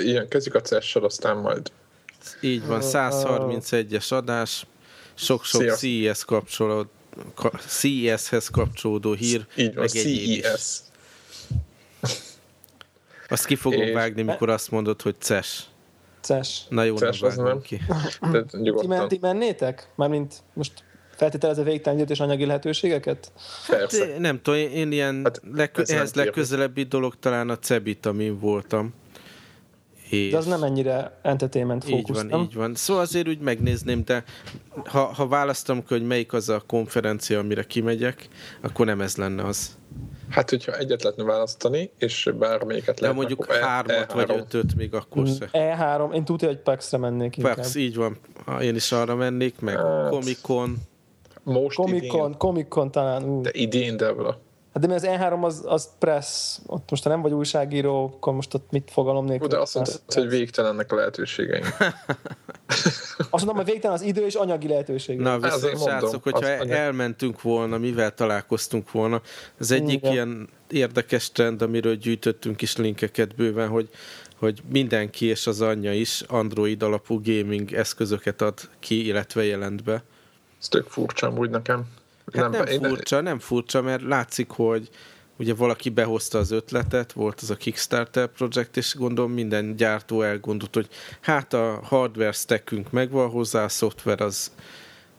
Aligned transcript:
ilyen 0.00 0.28
kezdjük 0.28 0.54
a 0.54 0.60
ces 0.60 0.96
aztán 0.96 1.36
majd. 1.36 1.70
Így 2.40 2.66
van, 2.66 2.80
131-es 2.82 4.12
adás, 4.12 4.66
sok-sok 5.14 5.70
CES 5.70 6.24
kapcsolód, 6.24 6.86
CES-hez 7.66 8.48
kapcsolódó 8.48 9.12
hír. 9.12 9.46
Így 9.56 9.74
van, 9.74 9.86
CES. 9.86 10.78
Azt 13.28 13.46
ki 13.46 13.54
fogom 13.54 13.80
és... 13.80 13.92
vágni, 13.92 14.22
mikor 14.22 14.48
azt 14.48 14.70
mondod, 14.70 15.02
hogy 15.02 15.14
CES. 15.18 15.64
CES. 16.20 16.62
Na 16.68 16.82
jó, 16.82 16.96
CES, 16.96 17.20
nem 17.20 17.44
nem. 17.44 17.60
ki. 17.60 17.80
ti, 18.80 18.86
men, 18.86 19.08
ti 19.08 19.18
mennétek? 19.20 19.88
Mármint 19.94 20.34
most 20.54 20.72
feltételezve 21.16 21.62
végtelen 21.62 22.06
és 22.08 22.20
anyagi 22.20 22.46
lehetőségeket? 22.46 23.32
Hát, 23.66 24.18
nem 24.18 24.42
tudom, 24.42 24.60
én 24.60 24.92
ilyen 24.92 25.20
hát, 25.24 25.40
legkö- 25.54 25.90
ehhez 25.90 26.14
legközelebbi 26.14 26.82
dolog 26.82 27.18
talán 27.18 27.48
a 27.48 27.58
Cebit, 27.58 28.06
amin 28.06 28.38
voltam. 28.38 28.94
És... 30.10 30.30
De 30.30 30.36
az 30.36 30.46
nem 30.46 30.62
ennyire 30.62 31.18
entertainment 31.22 31.84
fókusz, 31.84 32.00
Így 32.00 32.14
van, 32.14 32.26
nem? 32.26 32.40
így 32.40 32.54
van. 32.54 32.74
Szóval 32.74 33.02
azért 33.02 33.28
úgy 33.28 33.38
megnézném, 33.38 34.04
de 34.04 34.24
ha, 34.84 35.00
ha 35.00 35.28
választom, 35.28 35.82
hogy 35.88 36.06
melyik 36.06 36.32
az 36.32 36.48
a 36.48 36.62
konferencia, 36.66 37.38
amire 37.38 37.62
kimegyek, 37.62 38.28
akkor 38.60 38.86
nem 38.86 39.00
ez 39.00 39.16
lenne 39.16 39.44
az. 39.44 39.78
Hát, 40.28 40.50
hogyha 40.50 40.72
egyet 40.72 41.02
lehetne 41.02 41.24
választani, 41.24 41.90
és 41.98 42.30
bármelyiket 42.38 43.00
lehet. 43.00 43.16
De 43.16 43.20
mondjuk 43.20 43.46
e- 43.50 43.66
hármat 43.66 44.12
E3. 44.12 44.14
vagy 44.14 44.30
ötöt 44.30 44.74
még 44.74 44.94
akkor 44.94 45.26
se. 45.26 45.48
E3, 45.52 46.14
én 46.14 46.24
tudja, 46.24 46.48
hogy 46.48 46.58
PAX-re 46.58 46.98
mennék 46.98 47.36
inkább. 47.36 47.54
PAX, 47.54 47.74
így 47.74 47.96
van. 47.96 48.16
Én 48.60 48.74
is 48.74 48.92
arra 48.92 49.14
mennék, 49.14 49.60
meg 49.60 49.76
hát, 49.76 50.08
Comic-Con. 50.08 50.76
Most 51.42 51.76
Comic-Con, 51.76 52.36
Comic-Con 52.38 52.90
talán. 52.90 53.22
Ú. 53.22 53.42
De 53.42 53.50
idén, 53.52 53.96
de 53.96 54.12
Hát 54.80 54.88
de 54.88 54.94
mi 54.94 55.06
az 55.06 55.20
E3 55.20 55.42
az, 55.42 55.62
az 55.66 55.88
press, 55.98 56.58
ott 56.66 56.90
most 56.90 57.02
ha 57.02 57.08
nem 57.08 57.22
vagy 57.22 57.32
újságíró, 57.32 58.04
akkor 58.04 58.32
most 58.32 58.54
ott 58.54 58.70
mit 58.70 58.90
fogalom 58.92 59.24
nélkül? 59.24 59.48
De 59.48 59.58
azt 59.58 59.74
mondtad, 59.74 60.00
hogy 60.06 60.28
végtelennek 60.28 60.92
a 60.92 60.94
lehetőségeim. 60.94 61.64
azt 63.30 63.44
mondom, 63.44 63.56
hogy 63.56 63.64
végtelen 63.64 63.96
az 63.96 64.02
idő 64.02 64.24
és 64.24 64.34
anyagi 64.34 64.68
lehetőség. 64.68 65.18
Na, 65.18 65.38
viszont 65.38 65.80
srácok, 65.80 66.22
hogyha 66.22 66.46
elmentünk 66.66 67.42
volna, 67.42 67.78
mivel 67.78 68.14
találkoztunk 68.14 68.92
volna, 68.92 69.20
az 69.58 69.70
egyik 69.70 69.98
Igen. 69.98 70.12
ilyen 70.12 70.48
érdekes 70.70 71.32
trend, 71.32 71.62
amiről 71.62 71.94
gyűjtöttünk 71.94 72.62
is 72.62 72.76
linkeket 72.76 73.34
bőven, 73.34 73.68
hogy 73.68 73.88
hogy 74.36 74.62
mindenki 74.68 75.26
és 75.26 75.46
az 75.46 75.60
anyja 75.60 75.92
is 75.92 76.20
Android 76.20 76.82
alapú 76.82 77.20
gaming 77.22 77.72
eszközöket 77.72 78.42
ad 78.42 78.60
ki, 78.78 79.06
illetve 79.06 79.44
jelent 79.44 79.84
be. 79.84 80.02
Ez 80.60 80.68
tök 80.68 80.88
furcsa 80.88 81.32
úgy 81.36 81.50
nekem. 81.50 81.86
Hát 82.32 82.50
nem, 82.50 82.62
nem 82.64 82.82
furcsa, 82.82 83.20
nem 83.20 83.38
furcsa, 83.38 83.82
mert 83.82 84.02
látszik, 84.02 84.50
hogy 84.50 84.88
ugye 85.36 85.54
valaki 85.54 85.88
behozta 85.88 86.38
az 86.38 86.50
ötletet, 86.50 87.12
volt 87.12 87.40
az 87.40 87.50
a 87.50 87.56
Kickstarter 87.56 88.26
projekt, 88.26 88.76
és 88.76 88.94
gondolom 88.94 89.32
minden 89.32 89.76
gyártó 89.76 90.22
elgondolt, 90.22 90.74
hogy 90.74 90.88
hát 91.20 91.54
a 91.54 91.80
hardware 91.82 92.32
stackünk 92.32 92.90
megvan 92.90 93.28
hozzá, 93.28 93.64
a 93.64 93.68
szoftver 93.68 94.20
az 94.20 94.50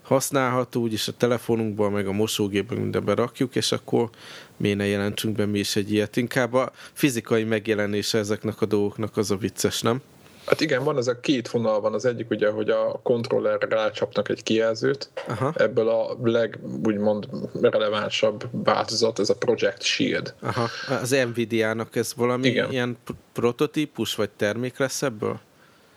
használható, 0.02 0.82
úgyis 0.82 1.08
a 1.08 1.18
telefonunkban, 1.18 1.92
meg 1.92 2.08
a 2.08 2.12
mosógépben 2.12 2.78
mindenben 2.78 3.16
rakjuk, 3.16 3.56
és 3.56 3.72
akkor 3.72 4.10
miért 4.58 4.78
ne 4.78 4.86
jelentsünk 4.86 5.36
be 5.36 5.46
mi 5.46 5.60
is 5.60 5.76
egy 5.76 5.92
ilyet. 5.92 6.18
Inkább 6.18 6.54
a 6.54 6.72
fizikai 6.94 7.44
megjelenése 7.44 8.18
ezeknek 8.18 8.62
a 8.62 8.66
dolgoknak 8.66 9.18
az 9.18 9.32
a 9.32 9.36
vicces, 9.38 9.82
nem? 9.82 10.02
Hát 10.46 10.62
igen, 10.62 10.84
van 10.84 10.98
ez 10.98 11.08
a 11.08 11.20
két 11.20 11.50
vonal 11.50 11.82
van. 11.82 11.94
Az 11.94 12.06
egyik 12.06 12.30
ugye, 12.30 12.50
hogy 12.50 12.70
a 12.70 13.00
kontrollerre 13.04 13.68
rácsapnak 13.68 14.30
egy 14.30 14.44
kijelzőt. 14.44 15.10
Aha. 15.28 15.54
Ebből 15.56 15.90
a 15.90 16.18
leg, 16.24 16.60
úgymond 16.86 17.28
relevánsabb 17.62 18.48
változat, 18.52 19.20
ez 19.20 19.30
a 19.30 19.36
Project 19.36 19.82
Shield. 19.82 20.34
Aha. 20.42 20.68
Az 21.02 21.10
Nvidia-nak 21.10 21.96
ez 21.96 22.14
valami 22.16 22.48
igen. 22.48 22.72
ilyen 22.72 22.98
prototípus 23.34 24.16
vagy 24.16 24.30
termék 24.30 24.78
lesz 24.78 25.02
ebből? 25.02 25.40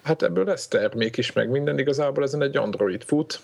Hát 0.03 0.23
ebből 0.23 0.45
lesz 0.45 0.69
termék 0.69 1.17
is, 1.17 1.33
meg 1.33 1.49
minden. 1.49 1.79
Igazából 1.79 2.25
ezen 2.25 2.43
egy 2.43 2.57
Android 2.57 3.05
fut, 3.05 3.41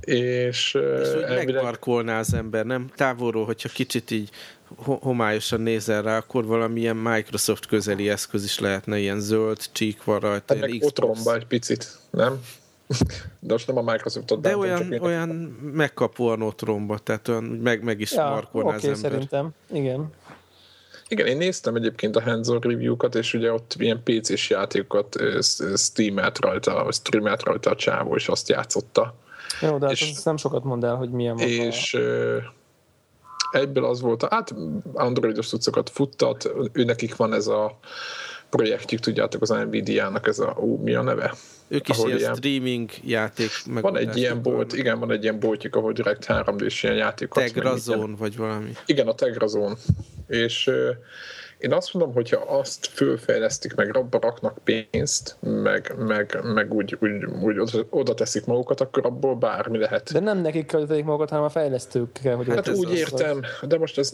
és, 0.00 0.74
és 0.74 0.74
úgy 0.74 1.22
elvileg... 1.22 1.44
megmarkolná 1.44 2.18
az 2.18 2.34
ember, 2.34 2.66
nem? 2.66 2.90
Távolról, 2.96 3.44
hogyha 3.44 3.68
kicsit 3.68 4.10
így 4.10 4.30
homályosan 4.76 5.60
nézel 5.60 6.02
rá, 6.02 6.16
akkor 6.16 6.46
valamilyen 6.46 6.96
Microsoft 6.96 7.66
közeli 7.66 8.08
eszköz 8.08 8.44
is 8.44 8.58
lehetne, 8.58 8.98
ilyen 8.98 9.20
zöld 9.20 9.58
csík 9.72 10.04
van 10.04 10.20
rajta. 10.20 10.54
Hát 10.54 10.62
meg 10.68 10.82
otromba 10.82 11.34
egy 11.34 11.46
picit, 11.46 11.98
nem? 12.10 12.40
De 13.40 13.52
most 13.52 13.66
nem 13.66 13.76
a 13.76 13.92
Microsoftot 13.92 14.40
De 14.40 14.56
olyan, 14.56 14.90
csak 14.90 15.02
olyan 15.02 15.28
megkapóan 15.72 16.42
otromba, 16.42 16.98
tehát 16.98 17.28
olyan 17.28 17.44
meg, 17.44 17.82
meg 17.82 18.00
is 18.00 18.12
ja, 18.12 18.28
markolná 18.28 18.76
okay, 18.76 18.90
az 18.90 18.96
ember. 18.96 19.10
szerintem, 19.10 19.48
igen. 19.72 20.12
Igen, 21.08 21.26
én 21.26 21.36
néztem 21.36 21.74
egyébként 21.74 22.16
a 22.16 22.22
hands 22.22 22.48
review-kat, 22.48 23.14
és 23.14 23.34
ugye 23.34 23.52
ott 23.52 23.74
ilyen 23.78 24.02
PC-s 24.02 24.50
játékokat 24.50 25.16
streamelt 25.76 26.38
rajta, 26.38 26.84
vagy 26.84 26.94
streamelt 26.94 27.42
rajta 27.42 27.70
a 27.70 27.74
csávó, 27.74 28.14
és 28.14 28.28
azt 28.28 28.48
játszotta. 28.48 29.14
Jó, 29.60 29.78
de 29.78 29.86
hát 29.86 29.94
és, 29.94 30.10
ez 30.10 30.24
nem 30.24 30.36
sokat 30.36 30.64
mond 30.64 30.84
el, 30.84 30.94
hogy 30.94 31.10
milyen 31.10 31.36
van. 31.36 31.46
És 31.46 31.94
a 31.94 32.54
egyből 33.54 33.84
az 33.84 34.00
volt, 34.00 34.24
hát 34.30 34.54
androidos 34.92 35.48
cuccokat 35.48 35.90
futtat, 35.90 36.50
ő 36.72 36.84
nekik 36.84 37.16
van 37.16 37.32
ez 37.32 37.46
a 37.46 37.78
projektjük, 38.50 39.00
tudjátok, 39.00 39.42
az 39.42 39.48
Nvidia-nak 39.48 40.26
ez 40.26 40.38
a, 40.38 40.56
ó, 40.60 40.82
mi 40.82 40.94
a 40.94 41.02
neve? 41.02 41.34
Ők 41.68 41.88
is 41.88 41.98
ilyen, 41.98 42.18
ilyen 42.18 42.34
streaming 42.34 42.90
játék 43.04 43.50
Van 43.66 43.96
egy 43.96 44.16
ilyen 44.16 44.42
bolt, 44.42 44.72
igen, 44.72 44.98
van 44.98 45.10
egy 45.10 45.22
ilyen 45.22 45.38
boltjuk, 45.38 45.76
ahol 45.76 45.92
direkt 45.92 46.24
3D-s 46.28 46.82
ilyen 46.82 46.94
játékokat. 46.96 47.52
Tegrazone, 47.52 48.16
vagy 48.16 48.36
valami. 48.36 48.72
Igen, 48.86 49.06
a 49.06 49.14
Tegrazone. 49.14 49.74
És 50.26 50.70
én 51.64 51.72
azt 51.72 51.94
mondom, 51.94 52.14
hogyha 52.14 52.36
azt 52.36 52.86
fölfejlesztik, 52.86 53.74
meg 53.74 53.96
abba 53.96 54.18
raknak 54.20 54.58
pénzt, 54.64 55.36
meg, 55.40 55.94
meg, 55.98 56.38
meg 56.42 56.72
úgy, 56.72 56.96
úgy, 57.00 57.24
úgy 57.42 57.58
oda, 57.58 57.86
oda 57.90 58.14
teszik 58.14 58.44
magukat, 58.44 58.80
akkor 58.80 59.06
abból 59.06 59.34
bármi 59.34 59.78
lehet. 59.78 60.12
De 60.12 60.20
nem 60.20 60.38
nekik 60.38 60.66
kell 60.66 60.86
magukat, 60.86 61.28
hanem 61.28 61.44
a 61.44 61.48
fejlesztők 61.48 62.12
kell, 62.22 62.34
hogy 62.34 62.48
Hát 62.48 62.68
úgy 62.68 62.92
értem, 62.92 63.40
az. 63.60 63.68
de 63.68 63.78
most 63.78 63.98
ez 63.98 64.12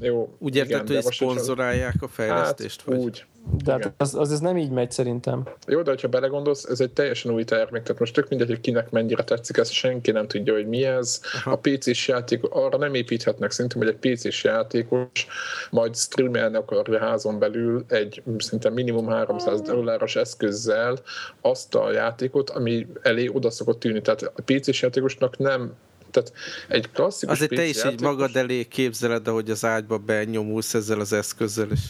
jó. 0.00 0.34
Úgy 0.38 0.56
érted, 0.56 0.88
hogy 0.88 1.02
szponzorálják 1.02 1.94
a 2.00 2.08
fejlesztést? 2.08 2.82
Hát, 2.84 2.94
vagy? 2.94 3.04
úgy. 3.04 3.24
De 3.64 3.72
hát 3.72 3.92
az, 3.96 4.14
az, 4.14 4.32
ez 4.32 4.40
nem 4.40 4.56
így 4.56 4.70
megy 4.70 4.90
szerintem. 4.90 5.42
Jó, 5.66 5.82
de 5.82 5.94
ha 6.02 6.08
belegondolsz, 6.08 6.64
ez 6.64 6.80
egy 6.80 6.90
teljesen 6.90 7.32
új 7.32 7.44
termék, 7.44 7.82
tehát 7.82 8.00
most 8.00 8.14
tök 8.14 8.28
mindegy, 8.28 8.48
hogy 8.48 8.60
kinek 8.60 8.90
mennyire 8.90 9.24
tetszik, 9.24 9.56
ezt 9.56 9.72
senki 9.72 10.10
nem 10.10 10.26
tudja, 10.26 10.54
hogy 10.54 10.66
mi 10.66 10.84
ez. 10.84 11.20
Aha. 11.32 11.50
A 11.50 11.56
PC-s 11.56 12.08
játék, 12.08 12.42
arra 12.42 12.78
nem 12.78 12.94
építhetnek 12.94 13.50
szerintem, 13.50 13.80
hogy 13.80 13.96
egy 14.00 14.16
PC-s 14.16 14.44
játékos 14.44 15.26
majd 15.70 15.96
streamelni 15.96 16.56
akarja 16.56 16.98
házon 16.98 17.38
belül 17.38 17.84
egy 17.88 18.22
szinte 18.38 18.70
minimum 18.70 19.06
300 19.06 19.60
dolláros 19.60 20.16
eszközzel 20.16 20.98
azt 21.40 21.74
a 21.74 21.92
játékot, 21.92 22.50
ami 22.50 22.86
elé 23.02 23.28
oda 23.32 23.50
szokott 23.50 23.80
tűnni. 23.80 24.00
Tehát 24.00 24.22
a 24.22 24.42
PC-s 24.44 24.82
játékosnak 24.82 25.38
nem 25.38 25.72
tehát 26.10 26.32
egy 26.68 26.90
klasszikus 26.90 27.34
Azért 27.34 27.54
te 27.54 27.64
is 27.64 27.76
játékos... 27.76 27.94
így 27.94 28.00
magad 28.00 28.36
elé 28.36 28.64
képzeled, 28.64 29.28
ahogy 29.28 29.50
az 29.50 29.64
ágyba 29.64 29.98
benyomulsz 29.98 30.74
ezzel 30.74 31.00
az 31.00 31.12
eszközzel, 31.12 31.68
és 31.70 31.80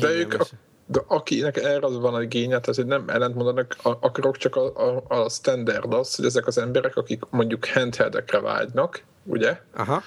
de 0.00 0.10
ők, 0.10 0.34
a, 0.34 0.46
de 0.86 1.00
akinek 1.06 1.56
erre 1.56 1.86
az 1.86 1.98
van 1.98 2.14
a 2.14 2.22
igénye, 2.22 2.60
tehát 2.60 2.74
hogy 2.74 2.86
nem 2.86 3.08
ellentmondanak, 3.08 3.76
akarok 3.82 4.36
csak 4.36 4.56
a, 4.56 4.94
a, 4.96 5.04
a 5.08 5.28
standard 5.28 5.92
az, 5.92 6.14
hogy 6.14 6.24
ezek 6.24 6.46
az 6.46 6.58
emberek, 6.58 6.96
akik 6.96 7.22
mondjuk 7.30 7.66
handheldekre 7.66 8.40
vágynak, 8.40 9.02
ugye? 9.24 9.60
Aha. 9.74 10.02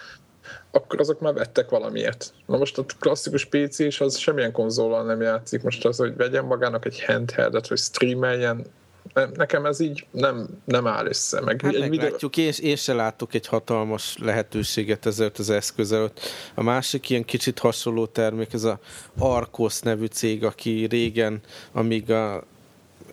Akkor 0.72 1.00
azok 1.00 1.20
már 1.20 1.34
vettek 1.34 1.70
valamiért. 1.70 2.34
Na 2.46 2.58
most 2.58 2.78
a 2.78 2.86
klasszikus 3.00 3.46
PC 3.46 3.80
és 3.80 4.02
az 4.02 4.18
semmilyen 4.18 4.52
konzollal 4.52 5.04
nem 5.04 5.22
játszik. 5.22 5.64
Most 5.64 5.86
az, 5.86 5.98
hogy 5.98 6.16
vegyen 6.16 6.46
magának 6.46 6.86
egy 6.86 7.04
handheldet, 7.06 7.68
hogy 7.68 7.78
streameljen, 7.78 8.66
nekem 9.14 9.66
ez 9.66 9.80
így 9.80 10.06
nem, 10.12 10.48
nem 10.66 10.88
áll 10.88 11.06
össze. 11.06 11.42
Meg 11.42 11.62
hát 11.62 11.74
egy 11.74 11.80
meglátjuk, 11.80 12.36
videó... 12.36 12.48
én, 12.48 12.70
én 12.70 12.76
se 12.76 12.94
látok 12.94 13.34
egy 13.34 13.48
hatalmas 13.48 14.18
lehetőséget 14.18 15.06
ezért 15.06 15.40
az 15.40 15.50
eszköz 15.50 15.92
előtt. 15.92 16.20
A 16.54 16.64
másik 16.64 17.10
ilyen 17.10 17.26
kicsit 17.26 17.60
hasonló 17.60 18.06
termék, 18.06 18.54
ez 18.54 18.64
a 18.64 18.80
Arcos 19.18 19.80
nevű 19.80 20.06
cég, 20.06 20.44
aki 20.44 20.86
régen, 20.86 21.42
amíg 21.72 22.12
a 22.12 22.44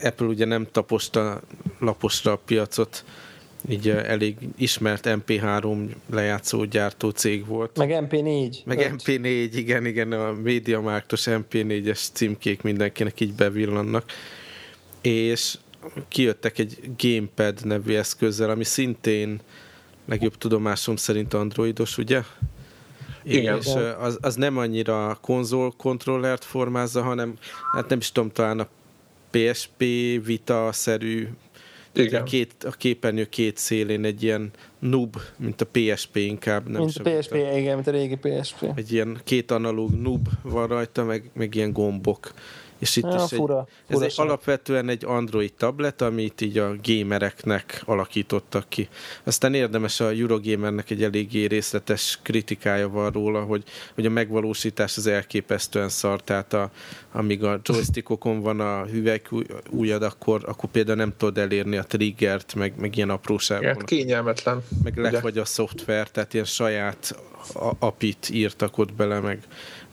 Apple 0.00 0.26
ugye 0.26 0.44
nem 0.44 0.66
taposta 0.72 1.40
laposra 1.78 2.32
a 2.32 2.40
piacot, 2.44 3.04
így 3.69 3.88
elég 3.88 4.37
ismert 4.56 5.04
MP3 5.08 5.88
lejátszó 6.10 6.64
gyártó 6.64 7.10
cég 7.10 7.46
volt. 7.46 7.76
Meg 7.76 8.06
MP4. 8.10 8.64
Meg 8.64 8.78
öt. 8.78 9.02
MP4, 9.04 9.49
igen, 9.54 9.87
igen, 9.87 10.12
a 10.12 10.32
MediaMarktos 10.32 11.25
MP4-es 11.26 12.00
címkék 12.12 12.62
mindenkinek 12.62 13.20
így 13.20 13.32
bevillannak. 13.32 14.04
És 15.00 15.58
kijöttek 16.09 16.59
egy 16.59 16.79
Gamepad 16.99 17.65
nevű 17.65 17.94
eszközzel, 17.94 18.50
ami 18.50 18.65
szintén 18.65 19.41
legjobb 20.05 20.38
tudomásom 20.38 20.97
szerint 20.97 21.35
androidos, 21.35 21.99
ugye? 21.99 22.23
Igen. 23.23 23.56
És 23.56 23.75
az, 23.99 24.19
az 24.21 24.35
nem 24.35 24.56
annyira 24.56 25.19
konzol 25.21 25.73
kontrollert 25.77 26.44
formázza, 26.44 27.03
hanem 27.03 27.35
hát 27.75 27.88
nem 27.88 27.99
is 27.99 28.12
tudom, 28.12 28.31
talán 28.31 28.61
a 28.61 28.69
PSP 29.31 29.79
Vita-szerű 30.25 31.29
igen. 32.05 32.25
Két, 32.25 32.65
a 32.65 32.71
képernyő 32.71 33.25
két 33.25 33.56
szélén 33.56 34.05
egy 34.05 34.23
ilyen 34.23 34.50
nub, 34.79 35.17
mint 35.37 35.61
a 35.61 35.67
PSP 35.73 36.17
inkább. 36.17 36.69
Nem 36.69 36.83
mint 36.83 36.97
a 36.97 37.11
PSP, 37.11 37.33
a, 37.33 37.37
igen, 37.37 37.75
mint 37.75 37.87
a 37.87 37.91
régi 37.91 38.17
PSP. 38.17 38.73
Egy 38.75 38.93
ilyen 38.93 39.21
két 39.25 39.50
analóg 39.50 39.91
nub 39.91 40.29
van 40.43 40.67
rajta, 40.67 41.05
meg, 41.05 41.31
meg 41.33 41.55
ilyen 41.55 41.73
gombok 41.73 42.33
És 42.78 42.96
itt 42.96 43.05
ja, 43.05 43.23
is 43.25 43.37
fura, 43.37 43.58
egy, 43.58 43.94
fura 43.94 44.05
ez 44.05 44.12
egy 44.12 44.26
alapvetően 44.26 44.88
egy 44.88 45.05
Android 45.05 45.52
tablet, 45.52 46.02
amit 46.02 46.40
így 46.40 46.58
a 46.58 46.75
gamereknek 46.82 47.82
alakítottak 47.84 48.69
ki. 48.69 48.88
Aztán 49.25 49.55
érdemes 49.55 50.00
a 50.00 50.08
Eurogamernek 50.08 50.90
egy 50.90 51.02
eléggé 51.02 51.44
részletes 51.44 52.19
kritikája 52.23 52.88
van 52.88 53.11
róla, 53.11 53.43
hogy, 53.43 53.62
hogy 53.94 54.06
a 54.06 54.11
megvalósítás 54.11 54.96
az 54.96 55.06
elképesztően 55.06 55.88
szar, 55.88 56.23
tehát 56.23 56.52
a, 56.52 56.70
amíg 57.12 57.44
a 57.44 57.61
joystickokon 57.62 58.40
van 58.40 58.61
a 58.61 58.84
hüvelyk 58.84 59.28
ujjad, 59.70 60.02
akkor, 60.02 60.43
akkor 60.46 60.70
például 60.70 60.96
nem 60.96 61.14
tudod 61.17 61.38
elérni 61.38 61.76
a 61.76 61.82
triggert, 61.82 62.55
meg, 62.55 62.73
meg 62.78 62.96
ilyen 62.96 63.11
apróságban. 63.11 63.69
Hát 63.69 63.84
kényelmetlen. 63.84 64.62
Meg 64.82 64.99
lefagy 64.99 65.38
a 65.38 65.44
szoftver, 65.44 66.11
tehát 66.11 66.34
ilyen 66.34 66.44
saját 66.44 67.17
apit 67.78 68.28
írtak 68.31 68.78
ott 68.78 68.93
bele, 68.93 69.20
meg 69.20 69.38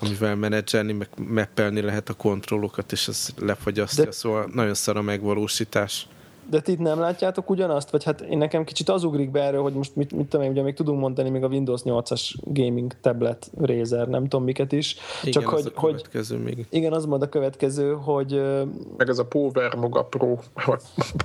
amivel 0.06 0.36
menedzselni, 0.36 0.92
meg 0.94 1.10
meppelni 1.28 1.82
lehet 1.82 2.10
a 2.10 2.14
kontrollokat, 2.14 2.92
és 2.92 3.08
ez 3.08 3.30
lefagyasztja, 3.38 4.04
De... 4.04 4.12
szóval 4.12 4.50
nagyon 4.54 4.74
szar 4.74 4.98
a 4.98 5.02
megvalósítás. 5.02 6.08
De 6.50 6.62
ti 6.62 6.76
nem 6.80 7.00
látjátok 7.00 7.50
ugyanazt? 7.50 7.90
Vagy 7.90 8.04
hát 8.04 8.22
én 8.22 8.38
nekem 8.38 8.64
kicsit 8.64 8.90
az 8.90 9.04
ugrik 9.04 9.32
be 9.32 9.42
erről, 9.42 9.62
hogy 9.62 9.74
most 9.74 9.96
mit, 9.96 10.12
mit 10.12 10.28
tudom 10.28 10.46
én, 10.46 10.52
ugye 10.52 10.62
még 10.62 10.74
tudunk 10.74 11.00
mondani 11.00 11.30
még 11.30 11.44
a 11.44 11.48
Windows 11.48 11.82
8-as 11.86 12.34
gaming 12.44 12.94
tablet 13.02 13.52
Razer, 13.62 14.08
nem 14.08 14.22
tudom 14.22 14.44
miket 14.44 14.72
is. 14.72 14.96
Igen, 15.24 15.42
Csak 15.42 15.54
az 15.54 15.62
hogy, 15.64 15.72
a 15.76 15.82
következő 15.82 16.36
hogy, 16.36 16.44
még. 16.44 16.66
Igen, 16.70 16.94
az 16.94 17.06
majd 17.06 17.22
a 17.22 17.30
következő, 17.30 17.94
hogy... 17.94 18.42
Meg 18.98 19.10
ez 19.10 19.18
a 19.18 19.26
Power 19.26 19.76
Moga 19.76 20.04
Pro. 20.04 20.38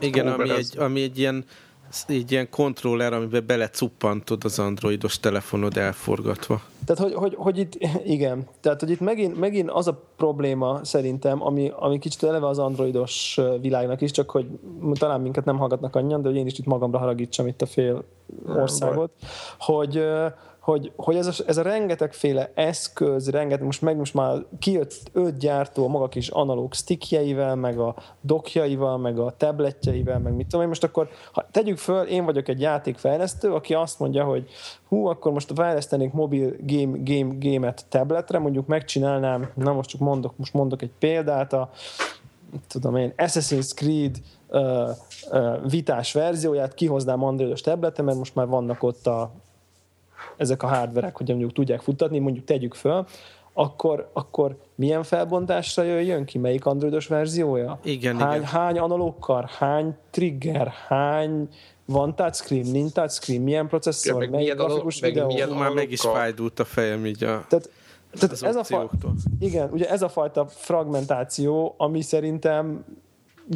Igen, 0.01 0.27
ami 0.27 0.51
egy, 0.51 0.79
ami 0.79 1.03
egy 1.03 1.19
ilyen 1.19 1.45
így 2.09 2.33
ilyen 2.33 2.51
kontroller, 2.51 3.13
amiben 3.13 3.47
belecuppantod 3.47 4.45
az 4.45 4.59
androidos 4.59 5.21
telefonod 5.21 5.77
elforgatva. 5.77 6.61
Tehát, 6.85 7.03
hogy, 7.03 7.15
hogy, 7.15 7.35
hogy 7.37 7.59
itt, 7.59 7.75
igen, 8.05 8.49
tehát, 8.61 8.81
hogy 8.81 8.91
itt 8.91 9.01
megint, 9.01 9.39
megint 9.39 9.71
az 9.71 9.87
a 9.87 10.03
probléma 10.17 10.85
szerintem, 10.85 11.43
ami, 11.43 11.73
ami 11.77 11.99
kicsit 11.99 12.23
eleve 12.23 12.47
az 12.47 12.59
androidos 12.59 13.41
világnak 13.61 14.01
is, 14.01 14.11
csak 14.11 14.31
hogy 14.31 14.47
talán 14.93 15.21
minket 15.21 15.45
nem 15.45 15.59
hallgatnak 15.59 15.97
annyian, 15.97 16.23
de 16.23 16.29
hogy 16.29 16.37
én 16.37 16.47
is 16.47 16.59
itt 16.59 16.67
magamra 16.67 16.99
haragítsam 16.99 17.47
itt 17.47 17.63
a 17.63 17.67
fél 17.67 18.05
országot, 18.47 19.11
hogy, 19.59 20.03
hogy, 20.69 20.93
hogy 20.97 21.17
ez, 21.17 21.27
a, 21.27 21.33
ez 21.47 21.57
a 21.57 21.63
rengetegféle 21.63 22.51
eszköz, 22.55 23.31
rengeteg, 23.31 23.65
most 23.65 23.83
meg 23.83 23.97
most 23.97 24.15
már 24.15 24.45
kijött 24.59 24.95
öt 25.13 25.39
gyártó 25.39 25.85
a 25.85 25.89
maga 25.89 26.09
kis 26.09 26.29
analóg 26.29 26.75
stickjeivel, 26.75 27.55
meg 27.55 27.79
a 27.79 27.95
dokjaival, 28.21 28.99
meg 28.99 29.19
a 29.19 29.35
tabletjeivel, 29.37 30.19
meg 30.19 30.35
mit 30.35 30.47
tudom 30.47 30.63
én, 30.63 30.69
most 30.69 30.85
akkor 30.85 31.09
ha 31.33 31.47
tegyük 31.51 31.79
föl, 31.79 32.07
én 32.07 32.25
vagyok 32.25 32.49
egy 32.49 32.61
játékfejlesztő, 32.61 33.53
aki 33.53 33.75
azt 33.75 33.99
mondja, 33.99 34.25
hogy 34.25 34.49
hú, 34.89 35.07
akkor 35.07 35.33
most 35.33 35.53
fejlesztenék 35.55 36.13
mobil 36.13 36.55
game, 36.61 36.99
game, 37.03 37.35
game-et 37.39 37.87
tabletre, 37.89 38.39
mondjuk 38.39 38.67
megcsinálnám, 38.67 39.51
na 39.55 39.73
most 39.73 39.89
csak 39.89 40.01
mondok, 40.01 40.37
most 40.37 40.53
mondok 40.53 40.83
egy 40.83 40.93
példát, 40.99 41.53
a 41.53 41.71
tudom 42.69 42.97
én, 42.97 43.13
Assassin's 43.17 43.75
Creed 43.75 44.17
uh, 44.49 44.89
uh, 45.31 45.71
vitás 45.71 46.13
verzióját 46.13 46.75
kihoznám 46.75 47.25
androidos 47.25 47.61
tabletre, 47.61 48.03
mert 48.03 48.19
most 48.19 48.35
már 48.35 48.47
vannak 48.47 48.83
ott 48.83 49.07
a 49.07 49.31
ezek 50.37 50.63
a 50.63 50.67
hardverek, 50.67 51.17
hogy 51.17 51.29
mondjuk 51.29 51.53
tudják 51.53 51.81
futtatni, 51.81 52.19
mondjuk 52.19 52.45
tegyük 52.45 52.75
föl, 52.75 53.07
akkor, 53.53 54.11
akkor 54.13 54.57
milyen 54.75 55.03
felbontásra 55.03 55.83
jöjjön 55.83 56.25
ki? 56.25 56.39
Melyik 56.39 56.67
androidos 56.67 57.07
verziója? 57.07 57.79
Igen, 57.83 58.19
hány, 58.19 58.37
igen. 58.37 58.45
Hány 58.45 58.79
analóg 58.79 59.47
hány 59.59 59.97
trigger, 60.11 60.73
hány 60.87 61.49
van 61.85 62.15
touchscreen, 62.15 62.67
nincs 62.67 62.93
touchscreen, 62.93 63.41
milyen 63.41 63.69
processzor, 63.69 64.13
ja, 64.13 64.19
meg 64.19 64.31
melyik 64.31 64.55
grafikus 64.55 65.01
videó? 65.01 65.27
Milyen 65.27 65.49
Már 65.49 65.71
meg 65.71 65.91
is 65.91 66.01
fájdult 66.01 66.59
a 66.59 66.65
fejem 66.65 67.07
így 67.07 67.25
a... 67.25 67.45
Tehát, 67.49 67.71
tehát 68.13 68.43
ez 68.43 68.57
a 68.57 68.65
fa- 68.65 68.91
igen, 69.39 69.71
ugye 69.73 69.91
ez 69.91 70.03
a 70.03 70.09
fajta 70.09 70.47
fragmentáció, 70.47 71.75
ami 71.77 72.03
szerintem 72.03 72.85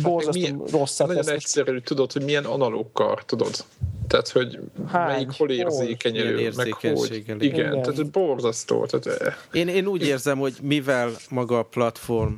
borzasztó 0.03 0.67
rosszat 0.71 1.07
Nagyon 1.07 1.25
tesz. 1.25 1.35
egyszerű, 1.35 1.79
tudod, 1.79 2.13
hogy 2.13 2.23
milyen 2.23 2.45
analókkal, 2.45 3.19
tudod. 3.27 3.65
Tehát, 4.09 4.29
hogy 4.29 4.59
Hány, 4.87 5.13
melyik 5.13 5.31
hol 5.31 5.51
érzékenyelő, 5.51 6.53
meg 6.57 6.73
hogy. 6.73 7.15
Igen, 7.15 7.41
igen, 7.41 7.83
tehát 7.83 8.11
borzasztó. 8.11 8.87
Tehát... 8.87 9.21
Eh. 9.21 9.35
Én, 9.53 9.69
én 9.69 9.87
úgy 9.87 10.03
érzem, 10.03 10.39
hogy 10.39 10.55
mivel 10.63 11.11
maga 11.29 11.59
a 11.59 11.63
platform 11.63 12.33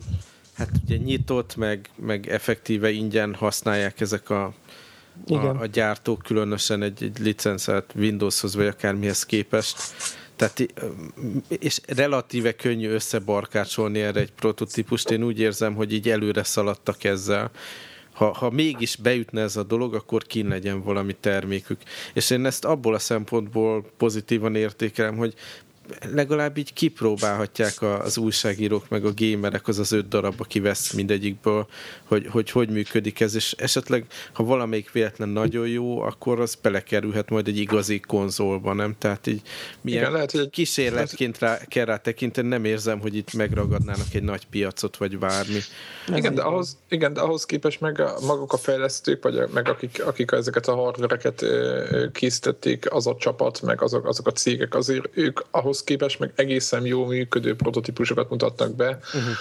hát 0.55 0.71
ugye 0.85 0.97
nyitott, 0.97 1.57
meg, 1.57 1.91
meg 1.97 2.29
effektíve 2.29 2.91
ingyen 2.91 3.35
használják 3.35 4.01
ezek 4.01 4.31
a, 4.31 4.53
a, 5.27 5.35
a 5.35 5.67
gyártók, 5.67 6.23
különösen 6.23 6.83
egy, 6.83 7.03
egy 7.03 7.19
licenszelt 7.19 7.93
Windowshoz, 7.97 8.55
vagy 8.55 8.67
akármihez 8.67 9.27
képest, 9.27 9.77
tehát, 10.37 10.67
és 11.49 11.81
relatíve 11.87 12.53
könnyű 12.53 12.89
összebarkácsolni 12.89 14.01
erre 14.01 14.21
egy 14.21 14.33
prototípust. 14.33 15.11
Én 15.11 15.23
úgy 15.23 15.41
érzem, 15.41 15.75
hogy 15.75 15.93
így 15.93 16.09
előre 16.09 16.43
szaladtak 16.43 17.05
ezzel. 17.05 17.51
Ha, 18.13 18.33
ha 18.33 18.51
mégis 18.51 18.97
beütne 18.97 19.41
ez 19.41 19.57
a 19.57 19.63
dolog, 19.63 19.95
akkor 19.95 20.23
kín 20.23 20.49
legyen 20.49 20.83
valami 20.83 21.17
termékük. 21.21 21.81
És 22.13 22.31
én 22.31 22.47
ezt 22.47 22.65
abból 22.65 22.95
a 22.95 22.99
szempontból 22.99 23.85
pozitívan 23.97 24.55
értékelem, 24.55 25.17
hogy 25.17 25.35
legalább 26.13 26.57
így 26.57 26.73
kipróbálhatják 26.73 27.83
az 27.83 28.19
újságírók, 28.19 28.89
meg 28.89 29.05
a 29.05 29.13
gamerek, 29.17 29.69
az 29.69 29.79
az 29.79 29.93
öt 29.93 30.09
darab, 30.09 30.35
aki 30.39 30.61
vesz 30.61 30.93
mindegyikből, 30.93 31.67
hogy, 32.05 32.27
hogy 32.31 32.51
hogy 32.51 32.69
működik 32.69 33.21
ez, 33.21 33.35
és 33.35 33.55
esetleg, 33.59 34.07
ha 34.33 34.45
valamelyik 34.45 34.93
véletlen 34.93 35.29
nagyon 35.29 35.69
jó, 35.69 36.01
akkor 36.01 36.41
az 36.41 36.55
belekerülhet 36.55 37.31
majd 37.31 37.49
egy 37.49 37.59
igazi 37.59 38.01
konzolba, 38.01 38.73
nem? 38.73 38.95
Tehát 38.99 39.27
így 39.27 39.43
milyen 39.81 40.01
Igen, 40.01 40.13
lehet, 40.13 40.31
hogy 40.31 40.51
kísérletként 40.51 41.39
rá, 41.39 41.59
kell 41.69 41.85
rá 41.85 41.97
tekinteni, 41.97 42.49
nem 42.49 42.65
érzem, 42.65 43.01
hogy 43.01 43.17
itt 43.17 43.33
megragadnának 43.33 44.15
egy 44.15 44.23
nagy 44.23 44.47
piacot, 44.47 44.97
vagy 44.97 45.19
bármi. 45.19 45.59
Igen, 46.15 46.35
de 46.35 46.43
ahhoz, 46.43 46.77
igen, 46.89 47.13
de 47.13 47.21
ahhoz 47.21 47.47
képest 47.47 47.81
meg 47.81 48.01
a, 48.01 48.17
maguk 48.27 48.53
a 48.53 48.57
fejlesztők, 48.57 49.23
vagy 49.23 49.39
a, 49.39 49.49
meg 49.53 49.69
akik, 49.69 50.05
akik 50.05 50.31
ezeket 50.33 50.69
a 50.69 50.75
hardvereket 50.75 51.45
készítették, 52.13 52.93
az 52.93 53.07
a 53.07 53.17
csapat, 53.19 53.63
meg 53.63 53.83
azok, 53.83 54.07
azok 54.07 54.27
a 54.27 54.33
cégek, 54.33 54.75
azért 54.75 55.09
ők 55.13 55.41
ahhoz 55.51 55.74
ahhoz 55.75 55.85
képest 55.85 56.19
meg 56.19 56.33
egészen 56.35 56.87
jó 56.87 57.05
működő 57.05 57.57
prototípusokat 57.57 58.31
mutatnak 58.31 58.75
be, 58.75 58.99
uh-huh 59.15 59.35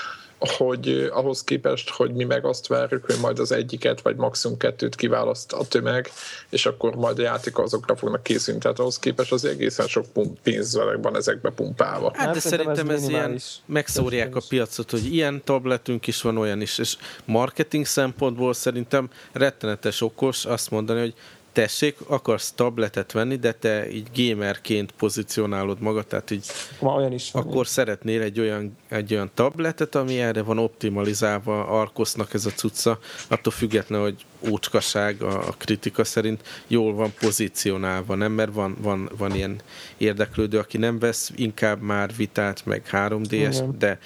hogy 0.58 1.10
ahhoz 1.14 1.44
képest, 1.44 1.90
hogy 1.90 2.14
mi 2.14 2.24
meg 2.24 2.46
azt 2.46 2.68
várjuk, 2.68 3.06
hogy 3.06 3.16
majd 3.22 3.40
az 3.40 3.52
egyiket, 3.52 4.02
vagy 4.02 4.16
maximum 4.16 4.58
kettőt 4.58 4.96
kiválaszt 4.96 5.54
a 5.54 5.66
tömeg, 5.66 6.12
és 6.50 6.66
akkor 6.66 6.96
majd 6.96 7.20
a 7.20 7.22
játék 7.22 7.58
azokra 7.58 7.96
fognak 7.96 8.24
készülni. 8.24 8.60
Tehát 8.60 8.80
ahhoz 8.80 9.00
képest 9.00 9.32
az 9.32 9.46
egészen 9.46 9.88
sok 9.88 10.06
pénz 10.44 10.80
van 11.02 11.16
ezekbe 11.16 11.50
pumpálva. 11.50 12.12
Hát, 12.16 12.34
de 12.34 12.40
szerintem 12.40 12.90
ez, 12.90 13.02
ez 13.04 13.10
ilyen 13.10 13.40
megszórják 13.66 14.36
a 14.36 14.42
piacot, 14.50 14.92
hogy 14.92 15.14
ilyen 15.14 15.42
tabletünk 15.44 16.08
is 16.08 16.22
van, 16.22 16.38
olyan 16.38 16.62
is, 16.62 16.78
és 16.78 16.98
marketing 17.26 17.86
szempontból 17.86 18.54
szerintem 18.54 19.10
rettenetes 19.32 20.02
okos 20.02 20.46
azt 20.46 20.72
mondani, 20.72 21.00
hogy 21.00 21.14
tessék, 21.54 21.98
akarsz 22.08 22.52
tabletet 22.52 23.12
venni, 23.12 23.36
de 23.36 23.52
te 23.52 23.92
így 23.92 24.08
gamerként 24.16 24.92
pozícionálod 24.92 25.80
magad, 25.80 26.08
tehát 26.08 26.32
így 26.32 26.46
Ma 26.80 26.94
olyan 26.94 27.12
is 27.12 27.32
van, 27.32 27.44
akkor 27.44 27.68
szeretnél 27.68 28.22
egy 28.22 28.40
olyan, 28.40 28.78
egy 28.90 29.14
olyan 29.14 29.32
tabletet, 29.34 29.96
ami 29.96 30.20
erre 30.20 30.42
van 30.42 30.58
optimalizálva, 30.58 31.68
arkosznak 31.68 32.34
ez 32.34 32.46
a 32.46 32.50
cucca, 32.50 33.00
attól 33.28 33.54
független, 33.54 34.02
hogy 34.02 34.26
ócskaság 34.50 35.22
a, 35.22 35.48
a 35.48 35.56
kritika 35.58 36.04
szerint 36.04 36.42
jól 36.68 36.94
van 36.94 37.14
pozícionálva, 37.20 38.16
nem? 38.16 38.32
Mert 38.32 38.54
van, 38.54 38.78
van, 38.80 39.10
van 39.18 39.36
ilyen 39.36 39.62
érdeklődő, 39.98 40.58
aki 40.58 40.78
nem 40.78 41.00
vesz 41.00 41.32
inkább 41.36 41.82
már 41.82 42.16
vitát, 42.16 42.66
meg 42.66 42.84
3D-es, 42.92 43.64
de 43.78 44.00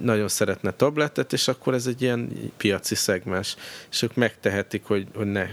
nagyon 0.00 0.28
szeretne 0.28 0.70
tabletet, 0.70 1.32
és 1.32 1.48
akkor 1.48 1.74
ez 1.74 1.86
egy 1.86 2.02
ilyen 2.02 2.52
piaci 2.56 2.94
szegmens, 2.94 3.56
és 3.90 4.02
ők 4.02 4.14
megtehetik, 4.14 4.84
hogy, 4.84 5.06
hogy 5.14 5.26
ne 5.26 5.48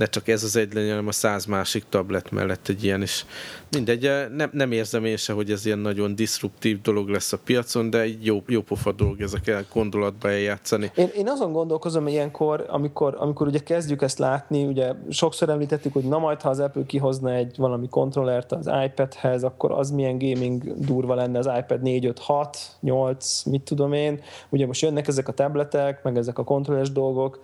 ne 0.00 0.06
csak 0.06 0.28
ez 0.28 0.42
az 0.44 0.56
egy 0.56 0.72
legyen, 0.74 0.90
hanem 0.90 1.06
a 1.06 1.12
száz 1.12 1.44
másik 1.44 1.84
tablet 1.88 2.30
mellett 2.30 2.68
egy 2.68 2.84
ilyen 2.84 3.02
is. 3.02 3.26
Mindegy, 3.70 4.06
eh, 4.06 4.28
nem, 4.28 4.50
nem 4.52 4.72
érzem 4.72 5.04
én 5.04 5.16
se, 5.16 5.32
hogy 5.32 5.50
ez 5.50 5.66
ilyen 5.66 5.78
nagyon 5.78 6.14
disruptív 6.14 6.80
dolog 6.80 7.08
lesz 7.08 7.32
a 7.32 7.38
piacon, 7.44 7.90
de 7.90 8.00
egy 8.00 8.26
jó, 8.26 8.42
jó 8.46 8.60
pofa 8.60 8.92
dolog 8.92 9.20
ezek 9.20 9.46
el 9.46 9.64
gondolatba 9.72 10.30
eljátszani. 10.30 10.90
Én, 10.94 11.08
én 11.16 11.28
azon 11.28 11.52
gondolkozom 11.52 12.06
ilyenkor, 12.06 12.66
amikor, 12.68 13.16
amikor 13.18 13.46
ugye 13.46 13.58
kezdjük 13.58 14.02
ezt 14.02 14.18
látni, 14.18 14.64
ugye 14.64 14.92
sokszor 15.10 15.48
említettük, 15.48 15.92
hogy 15.92 16.04
na 16.04 16.18
majd, 16.18 16.40
ha 16.40 16.48
az 16.48 16.60
Apple 16.60 16.86
kihozna 16.86 17.32
egy 17.34 17.56
valami 17.56 17.88
kontrollert 17.88 18.52
az 18.52 18.70
iPadhez, 18.84 19.44
akkor 19.44 19.72
az 19.72 19.90
milyen 19.90 20.18
gaming 20.18 20.74
durva 20.78 21.14
lenne 21.14 21.38
az 21.38 21.50
iPad 21.58 21.82
4, 21.82 22.06
5, 22.06 22.18
6, 22.18 22.58
8, 22.80 23.42
mit 23.42 23.62
tudom 23.62 23.92
én. 23.92 24.20
Ugye 24.48 24.66
most 24.66 24.82
jönnek 24.82 25.08
ezek 25.08 25.28
a 25.28 25.32
tabletek, 25.32 26.02
meg 26.02 26.16
ezek 26.16 26.38
a 26.38 26.44
kontrolleres 26.44 26.92
dolgok, 26.92 27.40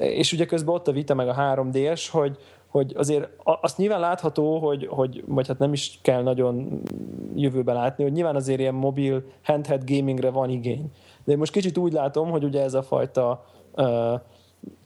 és 0.00 0.32
ugye 0.32 0.46
közben 0.46 0.74
ott 0.74 0.88
a 0.88 0.92
vita 0.92 1.14
meg 1.14 1.28
a 1.28 1.34
3D-s, 1.34 2.08
hogy, 2.08 2.36
hogy 2.66 2.94
azért 2.96 3.28
azt 3.42 3.76
nyilván 3.76 4.00
látható, 4.00 4.58
hogy, 4.58 4.86
hogy, 4.86 5.24
vagy 5.26 5.46
hát 5.46 5.58
nem 5.58 5.72
is 5.72 5.98
kell 6.02 6.22
nagyon 6.22 6.82
jövőbe 7.34 7.72
látni, 7.72 8.02
hogy 8.02 8.12
nyilván 8.12 8.36
azért 8.36 8.60
ilyen 8.60 8.74
mobil 8.74 9.22
handheld 9.42 9.90
gamingre 9.90 10.30
van 10.30 10.50
igény. 10.50 10.92
De 11.24 11.32
én 11.32 11.38
most 11.38 11.52
kicsit 11.52 11.78
úgy 11.78 11.92
látom, 11.92 12.30
hogy 12.30 12.44
ugye 12.44 12.62
ez 12.62 12.74
a 12.74 12.82
fajta 12.82 13.44
uh, 13.76 14.20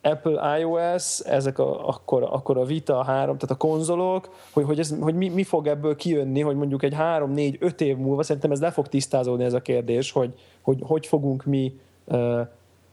Apple 0.02 0.58
iOS, 0.58 1.20
ezek 1.20 1.58
a, 1.58 1.88
akkor, 1.88 2.22
akkor 2.22 2.58
a 2.58 2.64
Vita 2.64 3.02
3, 3.02 3.38
tehát 3.38 3.50
a 3.50 3.66
konzolok, 3.66 4.34
hogy, 4.52 4.64
hogy, 4.64 4.78
ez, 4.78 4.96
hogy 5.00 5.14
mi, 5.14 5.28
mi 5.28 5.42
fog 5.42 5.66
ebből 5.66 5.96
kijönni, 5.96 6.40
hogy 6.40 6.56
mondjuk 6.56 6.82
egy 6.82 6.94
3-4-5 6.98 7.80
év 7.80 7.96
múlva, 7.96 8.22
szerintem 8.22 8.50
ez 8.50 8.60
le 8.60 8.70
fog 8.70 8.88
tisztázódni 8.88 9.44
ez 9.44 9.52
a 9.52 9.60
kérdés, 9.60 10.12
hogy 10.12 10.34
hogy, 10.64 10.78
hogy 10.86 11.06
fogunk 11.06 11.44
mi 11.44 11.80
uh, 12.04 12.40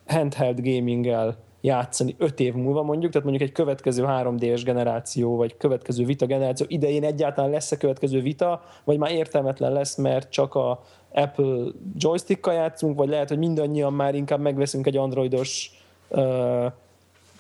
handheld 0.08 0.62
gaminggel 0.62 1.36
játszani 1.62 2.16
öt 2.18 2.40
év 2.40 2.54
múlva 2.54 2.84
mondjuk, 2.84 3.12
tehát 3.12 3.28
mondjuk 3.28 3.50
egy 3.50 3.56
következő 3.56 4.04
3D-es 4.08 4.62
generáció, 4.66 5.36
vagy 5.36 5.58
következő 5.58 6.06
vita 6.06 6.26
generáció 6.26 6.66
idején 6.70 7.04
egyáltalán 7.04 7.50
lesz 7.50 7.72
a 7.72 7.78
következő 7.78 8.22
vita, 8.22 8.62
vagy 8.84 8.98
már 8.98 9.12
értelmetlen 9.12 9.72
lesz, 9.72 9.96
mert 9.96 10.32
csak 10.32 10.56
a 10.56 10.84
Apple 11.12 11.72
joystickkal 11.98 12.54
játszunk, 12.54 12.98
vagy 12.98 13.10
lehet, 13.10 13.30
hogy 13.30 13.38
mindannyian 13.38 13.94
már 13.94 14.16
inkább 14.16 14.40
megveszünk 14.40 14.88
egy 14.88 14.98
androidos 14.98 15.72
uh, 16.10 16.66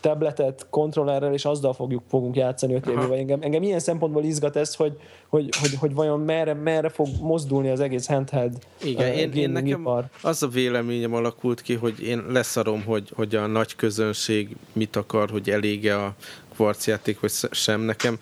tabletet, 0.01 0.67
kontrollerrel, 0.69 1.33
és 1.33 1.45
azzal 1.45 1.73
fogjuk, 1.73 2.03
fogunk 2.09 2.35
játszani 2.35 2.73
öt 2.73 2.87
évvel. 2.87 3.13
Engem, 3.13 3.41
engem 3.41 3.63
ilyen 3.63 3.79
szempontból 3.79 4.23
izgat 4.23 4.55
ez, 4.55 4.75
hogy, 4.75 4.97
hogy, 5.27 5.49
hogy, 5.59 5.73
hogy 5.79 5.93
vajon 5.93 6.19
merre, 6.19 6.53
merre 6.53 6.89
fog 6.89 7.07
mozdulni 7.21 7.69
az 7.69 7.79
egész 7.79 8.07
handheld 8.07 8.57
Igen, 8.83 9.09
uh, 9.09 9.17
én, 9.17 9.31
én 9.31 9.49
nekem 9.49 9.79
ipar. 9.79 10.05
az 10.21 10.43
a 10.43 10.47
véleményem 10.47 11.13
alakult 11.13 11.61
ki, 11.61 11.73
hogy 11.73 12.01
én 12.01 12.23
leszarom, 12.29 12.83
hogy, 12.83 13.11
hogy 13.15 13.35
a 13.35 13.47
nagy 13.47 13.75
közönség 13.75 14.55
mit 14.73 14.95
akar, 14.95 15.29
hogy 15.29 15.49
elége 15.49 15.95
a 15.95 16.15
kvarcjáték, 16.53 17.19
vagy 17.19 17.31
sem 17.51 17.81
nekem. 17.81 18.19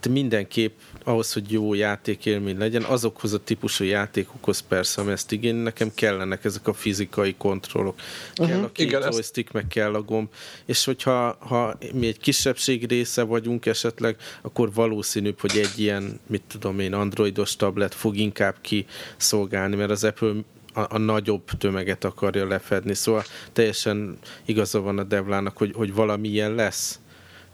De 0.00 0.10
mindenképp 0.10 0.72
ahhoz, 1.04 1.32
hogy 1.32 1.52
jó 1.52 1.74
játékélmény 1.74 2.58
legyen, 2.58 2.82
azokhoz 2.82 3.32
a 3.32 3.38
típusú 3.38 3.84
játékokhoz 3.84 4.60
persze, 4.60 5.00
ami 5.00 5.12
ezt 5.12 5.32
igény, 5.32 5.54
nekem 5.54 5.90
kellenek 5.94 6.44
ezek 6.44 6.68
a 6.68 6.72
fizikai 6.72 7.34
kontrollok. 7.38 7.96
Kell 8.34 8.46
uh-huh. 8.46 8.64
a 8.64 8.72
két 8.72 8.86
Igen, 8.86 9.00
joystick, 9.00 9.46
ezt... 9.46 9.54
meg 9.54 9.66
kell 9.66 9.94
a 9.94 10.02
gomb, 10.02 10.28
és 10.64 10.84
hogyha 10.84 11.36
ha 11.40 11.78
mi 11.92 12.06
egy 12.06 12.18
kisebbség 12.18 12.88
része 12.88 13.22
vagyunk 13.22 13.66
esetleg, 13.66 14.16
akkor 14.42 14.72
valószínűbb, 14.72 15.40
hogy 15.40 15.56
egy 15.56 15.78
ilyen, 15.78 16.20
mit 16.26 16.42
tudom 16.48 16.78
én, 16.78 16.92
androidos 16.92 17.56
tablet 17.56 17.94
fog 17.94 18.16
inkább 18.16 18.56
kiszolgálni, 18.60 19.76
mert 19.76 19.90
az 19.90 20.04
Apple 20.04 20.34
a, 20.74 20.94
a 20.94 20.98
nagyobb 20.98 21.50
tömeget 21.58 22.04
akarja 22.04 22.46
lefedni. 22.46 22.94
Szóval 22.94 23.24
teljesen 23.52 24.18
igaza 24.44 24.80
van 24.80 24.98
a 24.98 25.02
Devlának, 25.02 25.56
hogy, 25.56 25.72
hogy 25.74 25.94
valami 25.94 26.28
ilyen 26.28 26.54
lesz. 26.54 26.98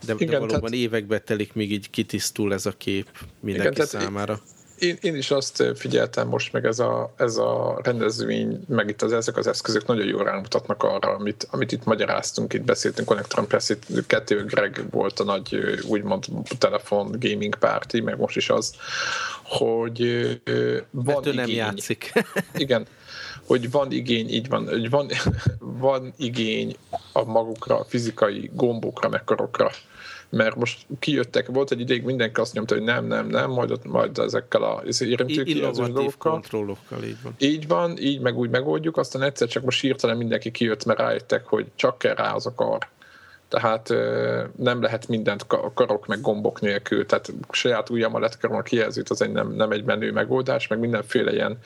De, 0.07 0.15
Igen, 0.17 0.29
de 0.29 0.39
valóban 0.39 0.71
tehát, 0.71 0.85
évekbe 0.85 1.19
telik, 1.19 1.53
még 1.53 1.73
így 1.73 1.91
kitisztul 1.91 2.53
ez 2.53 2.67
a 2.67 2.73
kép 2.73 3.07
mindenki 3.41 3.73
igen, 3.73 3.87
számára. 3.87 4.41
Én, 4.81 4.97
én 5.01 5.15
is 5.15 5.31
azt 5.31 5.65
figyeltem 5.75 6.29
most, 6.29 6.53
meg 6.53 6.65
ez 6.65 6.79
a, 6.79 7.15
ez 7.17 7.37
a 7.37 7.81
rendezvény, 7.83 8.65
meg 8.69 8.89
itt 8.89 9.03
az, 9.03 9.13
ezek 9.13 9.37
az 9.37 9.47
eszközök 9.47 9.87
nagyon 9.87 10.07
jól 10.07 10.25
rámutatnak 10.25 10.83
arra, 10.83 11.15
amit, 11.15 11.49
amit 11.51 11.73
itt 11.73 11.85
magyaráztunk, 11.85 12.53
itt 12.53 12.63
beszéltünk 12.63 13.09
Connectron 13.09 13.47
Press, 13.47 13.69
itt 13.69 14.07
kettő 14.07 14.45
Greg 14.45 14.85
volt 14.91 15.21
a 15.21 15.25
nagy 15.25 15.79
úgymond 15.89 16.25
telefon 16.59 17.17
gaming 17.19 17.59
party, 17.59 18.01
meg 18.01 18.19
most 18.19 18.37
is 18.37 18.51
az, 18.51 18.75
hogy 19.43 20.01
van 20.91 21.15
hát 21.15 21.27
igény. 21.27 21.35
nem 21.35 21.49
játszik. 21.49 22.13
Igen, 22.55 22.87
hogy 23.47 23.71
van 23.71 23.93
igény, 23.93 24.29
így 24.29 24.49
van, 24.49 24.69
hogy 24.69 24.91
van, 24.91 25.11
van 25.59 26.13
igény 26.17 26.77
a 27.13 27.25
magukra, 27.25 27.79
a 27.79 27.85
fizikai 27.85 28.51
gombokra, 28.55 29.09
meg 29.09 29.25
karokra 29.25 29.71
mert 30.31 30.57
most 30.57 30.87
kijöttek, 30.99 31.47
volt 31.47 31.71
egy 31.71 31.81
ideig 31.81 32.03
mindenki 32.03 32.41
azt 32.41 32.53
nyomta, 32.53 32.75
hogy 32.75 32.85
nem, 32.85 33.07
nem, 33.07 33.27
nem, 33.27 33.51
majd, 33.51 33.87
majd 33.87 34.19
ezekkel 34.19 34.63
a 34.63 34.83
érintőkijelző 34.99 35.83
dolgokkal. 35.83 36.33
kontrollokkal, 36.33 37.03
így 37.03 37.23
van. 37.23 37.35
Így 37.39 37.67
van, 37.67 37.99
így 37.99 38.21
meg 38.21 38.39
úgy 38.39 38.51
megoldjuk, 38.51 38.97
aztán 38.97 39.23
egyszer 39.23 39.49
csak 39.49 39.65
most 39.65 39.81
hirtelen 39.81 40.17
mindenki 40.17 40.51
kijött, 40.51 40.85
mert 40.85 40.99
rájöttek, 40.99 41.47
hogy 41.47 41.67
csak 41.75 41.99
kell 41.99 42.15
rá 42.15 42.35
az 42.35 42.47
a 42.47 42.55
kar 42.55 42.89
tehát 43.51 43.89
nem 44.57 44.83
lehet 44.83 45.09
mindent 45.09 45.47
karok 45.75 46.07
meg 46.07 46.21
gombok 46.21 46.61
nélkül, 46.61 47.07
tehát 47.07 47.33
saját 47.51 47.91
ujjammal 47.91 48.21
lett 48.21 48.43
a 48.43 48.63
kijelzőt, 48.63 49.11
az 49.11 49.23
egy 49.23 49.33
nem, 49.33 49.53
nem 49.53 49.71
egy 49.71 49.85
menő 49.85 50.13
megoldás, 50.13 50.67
meg 50.67 50.79
mindenféle 50.79 51.33
ilyen... 51.33 51.59